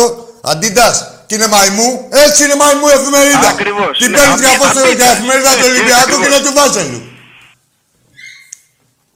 Αντίντα. 0.51 0.87
Και 1.27 1.33
είναι 1.37 1.47
μαϊμού. 1.55 1.89
Έτσι 2.25 2.39
είναι 2.45 2.55
μαϊμού 2.63 2.87
εφημερίδα. 2.97 3.47
Ακριβώς, 3.55 3.93
Την 4.01 4.09
ναι, 4.11 4.17
παίρνεις 4.17 4.33
απ- 4.33 4.43
για 4.45 4.53
φως 4.59 4.69
απ- 4.83 4.95
για 5.01 5.09
εφημερίδα 5.15 5.51
του 5.51 5.57
έτσι, 5.57 5.69
Ολυμπιακού 5.71 6.05
και 6.09 6.15
ακριβώς. 6.15 6.27
είναι 6.27 6.39
του 6.47 6.53
Βάζελου. 6.59 6.99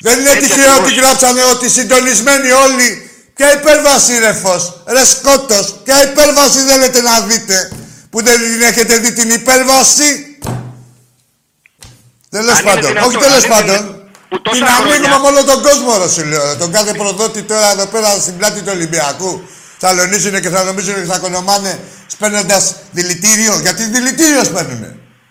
Δεν 0.05 0.19
είναι 0.19 0.29
Έτσι 0.35 0.41
τυχαίο 0.47 0.71
ακριβώς. 0.71 0.91
ότι 0.91 0.99
γράψανε 0.99 1.41
ότι 1.53 1.65
συντονισμένοι 1.69 2.51
όλοι. 2.65 2.89
Ποια 3.35 3.49
υπέρβαση 3.59 4.11
ρε 4.19 4.33
φως, 4.33 4.63
ρε 4.87 5.05
σκότος. 5.05 5.65
Ποια 5.83 5.97
υπέρβαση 6.09 6.59
θέλετε 6.69 7.01
να 7.01 7.19
δείτε. 7.29 7.57
Που 8.15 8.23
δεν 8.23 8.37
την 8.39 8.61
έχετε 8.61 8.97
δει 8.97 9.11
την 9.13 9.29
υπέρβαση. 9.29 10.07
Τέλος 12.29 12.51
Αν 12.57 12.61
είναι 12.61 12.69
πάντων. 12.71 12.87
δυνατόν, 12.89 13.07
Όχι 13.09 13.17
τέλος 13.25 13.43
αν 13.43 13.49
είναι 13.49 13.55
πάντων. 13.55 13.81
που 14.29 14.41
τόσα 14.41 14.55
Την 14.55 14.65
ανοίγουμε 14.65 14.95
χρόνια- 14.95 15.19
με 15.23 15.27
όλο 15.31 15.43
τον 15.51 15.59
κόσμο, 15.67 15.91
ρε 16.01 16.09
σου 16.15 16.23
λέω. 16.31 16.55
Τον 16.63 16.69
κάθε 16.71 16.91
προδότη 16.99 17.41
τώρα 17.51 17.67
εδώ 17.75 17.85
πέρα 17.93 18.09
στην 18.25 18.37
πλάτη 18.37 18.59
του 18.65 18.71
Ολυμπιακού. 18.77 19.31
Θα 19.83 19.89
λονίζουνε 19.93 20.39
και 20.43 20.49
θα 20.55 20.63
νομίζουν 20.63 20.93
ότι 20.99 21.07
θα 21.13 21.17
κονομάνε 21.17 21.79
σπέρνοντα 22.13 22.57
δηλητήριο. 22.97 23.53
Γιατί 23.65 23.83
δηλητήριο 23.83 24.43
σπέρνουνε. 24.43 24.89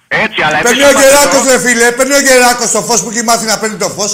Έτσι, 0.08 0.38
αλλά 0.46 0.58
Παίρνει 0.66 0.80
επίσης 0.80 0.84
ο 0.86 0.90
είμαστε 0.90 1.08
Γεράκος, 1.08 1.40
εδώ. 1.40 1.50
ρε 1.50 1.58
φίλε, 1.64 1.86
παίρνει 1.98 2.14
ο 2.14 2.22
Γεράκος 2.28 2.70
το 2.70 2.80
φως 2.88 2.98
που 3.02 3.10
έχει 3.12 3.22
μάθει 3.24 3.44
να 3.52 3.58
παίρνει 3.58 3.76
το 3.76 3.88
φως 3.96 4.10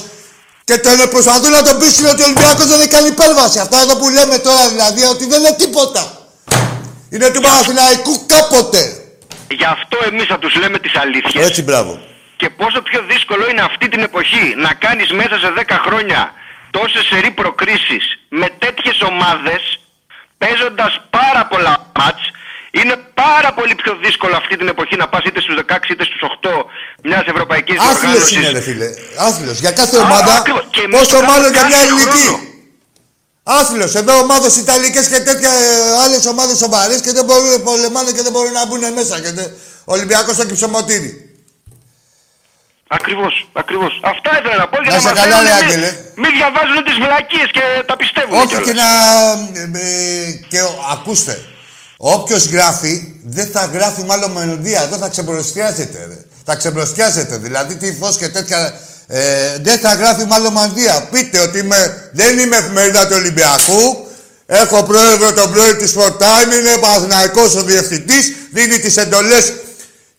και 0.65 0.77
τον 0.79 1.09
προσπαθούν 1.15 1.51
να 1.59 1.63
τον 1.63 1.79
πείσουν 1.81 2.07
ότι 2.07 2.21
ο 2.23 2.25
Ολυμπιακός 2.25 2.67
δεν 2.67 2.79
έχει 2.81 2.89
κάνει 2.97 3.09
υπέρβαση. 3.17 3.59
Αυτά 3.59 3.77
εδώ 3.85 3.97
που 3.97 4.09
λέμε 4.09 4.39
τώρα 4.39 4.69
δηλαδή 4.69 5.03
ότι 5.05 5.25
δεν 5.27 5.41
είναι 5.41 5.55
τίποτα. 5.63 6.03
Είναι 7.11 7.31
του 7.31 7.41
Παναθηναϊκού 7.41 8.27
κάποτε. 8.27 8.81
Γι' 9.51 9.65
αυτό 9.65 9.99
εμείς 10.11 10.25
θα 10.25 10.39
τους 10.39 10.55
λέμε 10.55 10.79
τις 10.79 10.95
αλήθειες. 10.97 11.47
Έτσι, 11.49 11.63
μπράβο. 11.63 12.01
Και 12.37 12.51
πόσο 12.51 12.81
πιο 12.83 13.01
δύσκολο 13.09 13.49
είναι 13.51 13.61
αυτή 13.71 13.89
την 13.89 14.01
εποχή 14.03 14.55
να 14.57 14.73
κάνεις 14.75 15.11
μέσα 15.13 15.39
σε 15.39 15.53
10 15.57 15.79
χρόνια 15.87 16.33
τόσες 16.71 17.05
σερή 17.11 17.31
προκρίσεις 17.31 18.05
με 18.29 18.49
τέτοιες 18.59 19.01
ομάδες 19.11 19.61
παίζοντας 20.39 21.01
πάρα 21.11 21.47
πολλά 21.47 21.91
μάτς 21.99 22.25
είναι 22.71 22.97
πάρα 23.15 23.53
πολύ 23.53 23.75
πιο 23.75 23.93
δύσκολο 24.05 24.37
αυτή 24.37 24.57
την 24.57 24.69
εποχή 24.69 24.97
να 24.97 25.09
πας 25.09 25.23
είτε 25.27 25.41
στους 25.41 25.55
16 25.55 25.91
είτε 25.93 26.05
στους 26.05 26.21
8 26.21 26.65
μιας 27.03 27.25
ευρωπαϊκής 27.27 27.79
Άθλιος 27.79 27.99
διοργάνωσης. 28.01 28.37
είναι, 28.37 28.51
ρε 28.51 28.61
φίλε. 28.61 28.89
Άθλιος. 29.29 29.59
Για 29.59 29.73
κάθε 29.73 29.97
Α, 29.99 30.01
ομάδα, 30.01 30.33
ακριβώς. 30.35 30.65
Και 30.71 30.81
εμείς 30.81 30.99
πόσο 30.99 31.11
το 31.11 31.17
κάνουμε 31.17 31.33
μάλλον 31.33 31.53
για 31.53 31.65
μια 31.67 31.77
κάθε 31.77 31.87
ελληνική. 31.87 32.25
Χρόνο. 33.51 33.61
Άθλιος. 33.61 33.95
Εδώ 33.95 34.19
ομάδες 34.19 34.57
Ιταλικές 34.57 35.09
και 35.09 35.21
τέτοια 35.21 35.51
άλλες 36.05 36.27
ομάδες 36.27 36.59
σοβαρές 36.59 37.01
και 37.01 37.13
δεν 37.13 37.25
μπορούν 37.25 37.51
να 37.51 37.59
πολεμάνε 37.61 38.11
και 38.11 38.23
δεν 38.23 38.33
μπορούν 38.33 38.53
να 38.53 38.67
μπουν 38.67 38.93
μέσα. 38.95 39.21
Και 39.21 39.31
δεν... 39.33 39.51
Ολυμπιακός 39.85 40.35
στο 40.35 40.45
κυψομοτήρι. 40.45 41.25
Ακριβώς, 42.93 43.49
ακριβώς. 43.53 44.01
Αυτά 44.03 44.31
ήθελα 44.39 44.57
να 44.57 44.69
πω 44.69 44.83
για 44.83 44.91
Να 44.91 44.97
να, 44.97 45.03
σε 45.03 45.13
καλά, 45.15 45.37
μαθαίνουν 45.37 45.45
ρε, 45.47 45.53
μη- 45.55 45.63
Άγγελε. 45.63 45.91
Μην 46.23 46.31
διαβάζουν 46.39 46.85
τις 46.85 46.95
βλακίες 47.05 47.51
και 47.57 47.61
τα 47.87 47.97
πιστεύουν. 47.97 48.37
Όχι 48.39 48.47
κιόλας. 48.47 48.67
και 48.67 48.73
να. 48.73 48.89
ε, 49.79 50.33
και 50.49 50.61
ο- 50.61 50.85
ακούστε. 50.93 51.45
Όποιος 51.97 52.47
γράφει, 52.47 53.21
δεν 53.25 53.47
θα 53.55 53.65
γράφει 53.65 54.03
μάλλον 54.03 54.31
μελωδία. 54.31 54.83
Εδώ 54.83 54.97
θα 54.97 55.09
ξεμπροστιάζεται. 55.09 55.99
Ρε. 56.09 56.19
Θα 56.45 56.55
ξεμπροστιάζεται. 56.57 57.37
Δηλαδή 57.37 57.77
τι 57.77 57.95
φως 58.01 58.17
και 58.17 58.29
τέτοια. 58.29 58.81
Ε, 59.13 59.59
δεν 59.63 59.79
θα 59.79 59.95
γράφει 59.95 60.25
μάλλον 60.25 60.53
μανδύα. 60.53 61.09
Πείτε 61.11 61.39
ότι 61.39 61.59
είμαι, 61.59 62.11
δεν 62.13 62.39
είμαι 62.39 62.57
εφημερίδα 62.57 63.07
του 63.07 63.15
Ολυμπιακού. 63.17 64.07
Έχω 64.47 64.83
πρόεδρο 64.83 65.33
τον 65.33 65.53
πρόεδρο 65.53 65.77
της 65.77 65.95
Sport 65.97 66.17
Time, 66.19 66.53
είναι 66.59 66.77
Παναθηναϊκός 66.81 67.55
ο 67.55 67.63
διευθυντής, 67.63 68.33
δίνει 68.53 68.79
τις 68.79 68.97
εντολές 68.97 69.53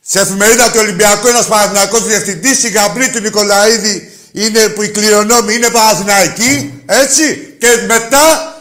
σε 0.06 0.20
εφημερίδα 0.20 0.66
του 0.72 0.78
Ολυμπιακού 0.80 1.28
ένας 1.28 1.46
Παναθηναϊκός 1.46 2.06
διευθυντής, 2.06 2.64
η 2.64 2.70
Γαμπρή 2.70 3.10
του 3.10 3.20
Νικολαίδη 3.20 4.12
είναι, 4.32 4.60
που 4.60 4.82
η 4.82 4.90
κληρονόμη 4.90 5.54
είναι 5.54 5.70
Παναθηναϊκή, 5.70 6.84
έτσι, 6.86 7.56
και 7.60 7.68
μετά, 7.88 8.56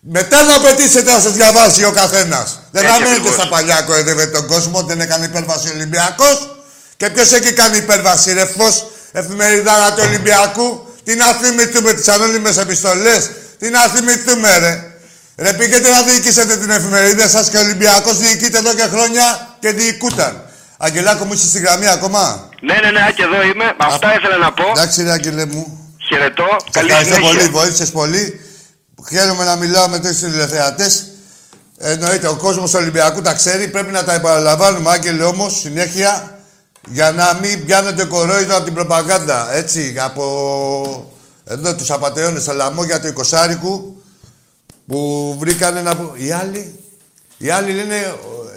μετά 0.00 0.42
να 0.42 0.54
απαιτήσετε 0.54 1.12
να 1.12 1.20
σας 1.20 1.32
διαβάσει 1.32 1.84
ο 1.84 1.90
καθένας. 1.90 2.60
Δεν 2.70 2.82
θα 2.82 2.88
Έτσι 2.88 3.02
μένετε 3.02 3.20
ακριβώς. 3.20 3.34
στα 3.34 3.48
παλιά 3.48 3.82
κοροϊδεύετε 3.82 4.30
τον 4.30 4.46
κόσμο, 4.46 4.82
δεν 4.82 5.00
έκανε 5.00 5.24
υπέρβαση 5.24 5.68
ο 5.68 5.72
Ολυμπιακός. 5.74 6.56
Και 6.96 7.10
ποιος 7.10 7.32
έχει 7.32 7.52
κάνει 7.52 7.76
υπέρβαση, 7.76 8.32
ρε 8.32 8.46
φως, 8.46 8.86
εφημερίδα 9.12 9.92
του 9.96 10.02
Ολυμπιακού. 10.06 10.86
Τι 11.04 11.14
να 11.14 11.26
θυμηθούμε 11.26 11.92
τις 11.92 12.08
ανώνυμες 12.08 12.56
επιστολές, 12.56 13.30
τι 13.58 13.70
να 13.70 13.80
θυμηθούμε 13.80 14.58
ρε. 14.58 14.82
Ρε 15.36 15.52
πήγαινε 15.52 15.88
να 15.88 16.02
διοικήσετε 16.02 16.56
την 16.56 16.70
εφημερίδα 16.70 17.28
σας 17.28 17.48
και 17.50 17.56
ο 17.56 17.60
Ολυμπιακός 17.60 18.18
διοικείται 18.18 18.58
εδώ 18.58 18.74
και 18.74 18.82
χρόνια 18.82 19.56
και 19.60 19.72
διοικούταν. 19.72 20.42
Αγγελάκο 20.78 21.24
μου 21.24 21.32
είσαι 21.32 21.46
στη 21.46 21.58
γραμμή 21.58 21.88
ακόμα; 21.88 22.48
Ναι, 22.60 22.74
ναι, 22.74 22.90
ναι, 22.90 23.12
και 23.14 23.22
εδώ 23.22 23.42
είμαι. 23.42 23.74
Αυτά 23.76 24.14
ήθελα 24.14 24.36
να 24.36 24.52
πω. 24.52 24.64
Εντάξει 24.76 25.02
ρε 25.02 25.10
Αγγελέ 25.10 25.44
μου. 25.46 25.92
Χαιρετώ. 26.08 26.46
Σε 26.64 26.70
Καλή 26.70 26.88
ευχαριστώ 26.88 27.14
συνέχεια. 27.14 27.38
πολύ, 27.38 27.48
βοήθησες 27.48 27.90
πολύ. 27.90 28.40
Χαίρομαι 29.08 29.44
να 29.44 29.56
μιλάω 29.56 29.88
με 29.88 29.98
τέτοιου 29.98 30.30
τηλεθεατές. 30.30 31.06
Εννοείται, 31.78 32.26
ο 32.26 32.36
κόσμος 32.36 32.70
του 32.70 32.78
Ολυμπιακού 32.80 33.22
τα 33.22 33.34
ξέρει. 33.34 33.68
Πρέπει 33.68 33.92
να 33.92 34.04
τα 34.04 34.14
επαναλαμβάνουμε, 34.14 34.90
Άγγελε, 34.90 35.24
όμως, 35.24 35.58
συνέχεια, 35.60 36.37
για 36.90 37.12
να 37.12 37.38
μην 37.40 37.64
πιάνετε 37.64 38.04
κορόιδο 38.04 38.56
από 38.56 38.64
την 38.64 38.74
προπαγάνδα. 38.74 39.54
Έτσι, 39.54 39.94
από 39.98 41.12
εδώ 41.44 41.74
τους 41.76 41.90
απαταιώνες, 41.90 42.42
στο 42.42 42.52
λαμόγια 42.52 43.00
του 43.00 43.06
Οικοσάρικου, 43.06 44.02
που 44.86 45.36
βρήκανε 45.38 45.82
να... 45.82 46.12
Οι 46.14 46.30
άλλοι, 46.30 46.78
οι 47.38 47.50
άλλοι 47.50 47.72
λένε, 47.72 48.14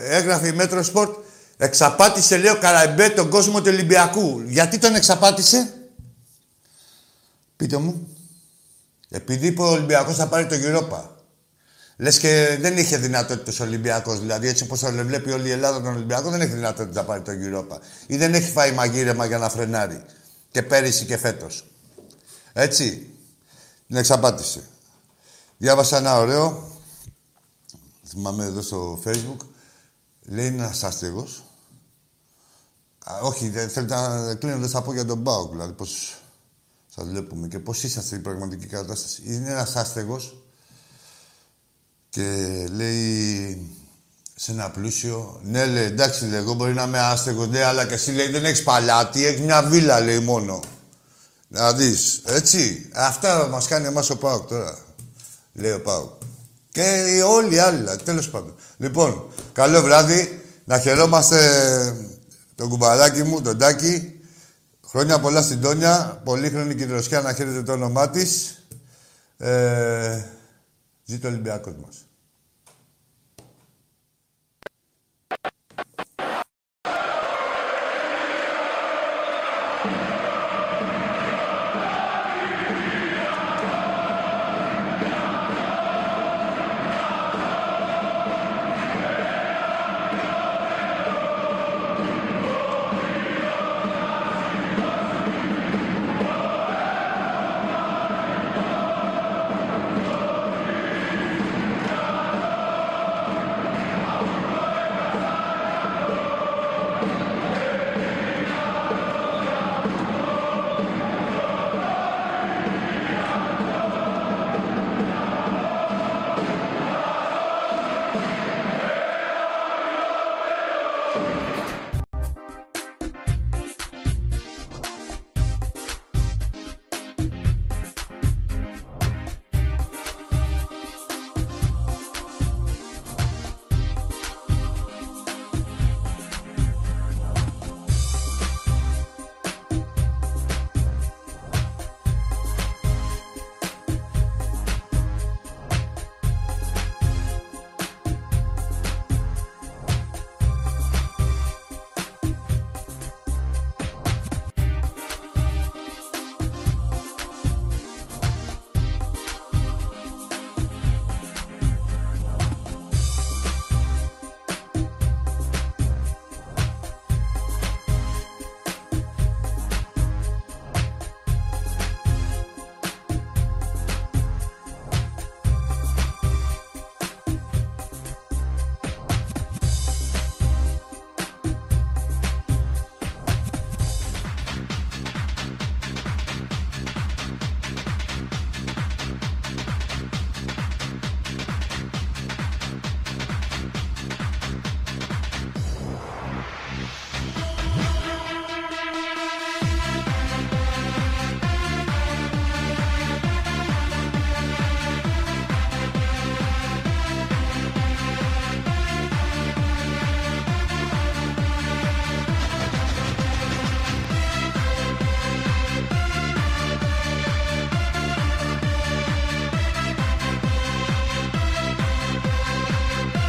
έγραφε 0.09 0.47
η 0.47 0.51
Μέτρο 0.51 0.83
Σπορτ, 0.83 1.15
εξαπάτησε, 1.57 2.37
λέει 2.37 2.51
ο 2.51 2.57
Καραϊμπέ, 2.57 3.09
τον 3.09 3.29
κόσμο 3.29 3.61
του 3.61 3.69
Ολυμπιακού. 3.73 4.41
Γιατί 4.45 4.77
τον 4.77 4.95
εξαπάτησε, 4.95 5.73
πείτε 7.55 7.77
μου. 7.77 8.07
Επειδή 9.09 9.47
είπε 9.47 9.61
ο 9.61 9.69
Ολυμπιακός 9.69 10.15
θα 10.15 10.27
πάρει 10.27 10.45
το 10.45 10.55
Europa. 10.55 11.10
Λες 11.97 12.19
και 12.19 12.57
δεν 12.59 12.77
είχε 12.77 12.97
δυνατότητες 12.97 13.59
ο 13.59 13.63
Ολυμπιακός. 13.63 14.19
Δηλαδή 14.19 14.47
έτσι 14.47 14.63
όπως 14.63 14.79
τον 14.79 15.07
βλέπει 15.07 15.31
όλη 15.31 15.47
η 15.47 15.51
Ελλάδα 15.51 15.81
τον 15.81 15.93
Ολυμπιακό 15.93 16.29
δεν 16.29 16.41
έχει 16.41 16.53
δυνατότητα 16.53 17.01
να 17.01 17.07
πάρει 17.07 17.21
το 17.21 17.31
Europa. 17.31 17.77
Ή 18.07 18.17
δεν 18.17 18.33
έχει 18.33 18.51
φάει 18.51 18.71
μαγείρεμα 18.71 19.25
για 19.25 19.37
να 19.37 19.49
φρενάρει. 19.49 20.03
Και 20.51 20.63
πέρυσι 20.63 21.05
και 21.05 21.17
φέτος. 21.17 21.65
Έτσι. 22.53 23.09
Την 23.87 23.95
εξαπάτησε. 23.95 24.61
Διάβασα 25.57 25.97
ένα 25.97 26.17
ωραίο. 26.17 26.71
Θυμάμαι 28.07 28.45
εδώ 28.45 28.61
στο 28.61 29.01
facebook. 29.05 29.45
Λέει 30.21 30.45
ένας 30.45 30.83
άστεγος. 30.83 31.43
Όχι, 33.21 33.49
δεν 33.49 33.69
θέλετε 33.69 33.95
να 33.95 34.35
κλείνω, 34.35 34.67
θα 34.67 34.81
πω 34.81 34.93
για 34.93 35.05
τον 35.05 35.17
Μπάουκ. 35.17 35.51
Δηλαδή 35.51 35.73
πώς 35.73 36.21
σας 36.95 37.07
βλέπουμε 37.07 37.47
και 37.47 37.59
πώς 37.59 37.83
είσαστε 37.83 38.07
στην 38.07 38.21
πραγματική 38.21 38.65
κατάσταση. 38.65 39.21
Είναι 39.25 39.49
ένας 39.49 39.75
άστεγος 39.75 40.40
και 42.11 42.23
λέει 42.71 43.57
σε 44.35 44.51
ένα 44.51 44.69
πλούσιο, 44.69 45.39
ναι, 45.43 45.65
λέει, 45.65 45.83
εντάξει, 45.83 46.25
λέει, 46.25 46.39
εγώ 46.39 46.53
μπορεί 46.53 46.73
να 46.73 46.83
είμαι 46.83 46.99
άστεγος, 46.99 47.47
ναι, 47.47 47.63
αλλά 47.63 47.85
και 47.85 47.93
εσύ, 47.93 48.11
λέει, 48.11 48.29
δεν 48.29 48.45
έχεις 48.45 48.63
παλάτι, 48.63 49.25
έχεις 49.25 49.41
μια 49.41 49.63
βίλα, 49.63 49.99
λέει, 49.99 50.19
μόνο. 50.19 50.59
Να 51.47 51.73
δεις, 51.73 52.21
έτσι. 52.25 52.89
Αυτά 52.93 53.47
μας 53.47 53.67
κάνει 53.67 53.87
εμάς 53.87 54.09
ο 54.09 54.17
Πάουκ 54.17 54.47
τώρα, 54.47 54.77
λέει 55.53 55.71
ο 55.71 55.81
Πάουκ. 55.81 56.11
Και 56.71 57.21
όλοι 57.27 57.55
οι 57.55 57.59
άλλοι, 57.59 57.85
τέλος 58.03 58.29
πάντων. 58.29 58.55
Λοιπόν, 58.77 59.23
καλό 59.53 59.81
βράδυ, 59.81 60.41
να 60.65 60.79
χαιρόμαστε 60.79 61.37
τον 62.55 62.69
κουμπαράκι 62.69 63.23
μου, 63.23 63.41
τον 63.41 63.57
Τάκη, 63.57 64.21
Χρόνια 64.91 65.19
πολλά 65.19 65.41
στην 65.41 65.61
Τόνια. 65.61 66.21
Πολύχρονη 66.23 66.75
κυδροσιά 66.75 67.21
να 67.21 67.33
χαίρετε 67.33 67.63
το 67.63 67.71
όνομά 67.71 68.09
της. 68.09 68.63
Ε, 69.37 70.23
ζήτω 71.11 71.27
ο 71.27 71.31
Ολυμπιακός 71.31 71.75
μας. 71.75 72.10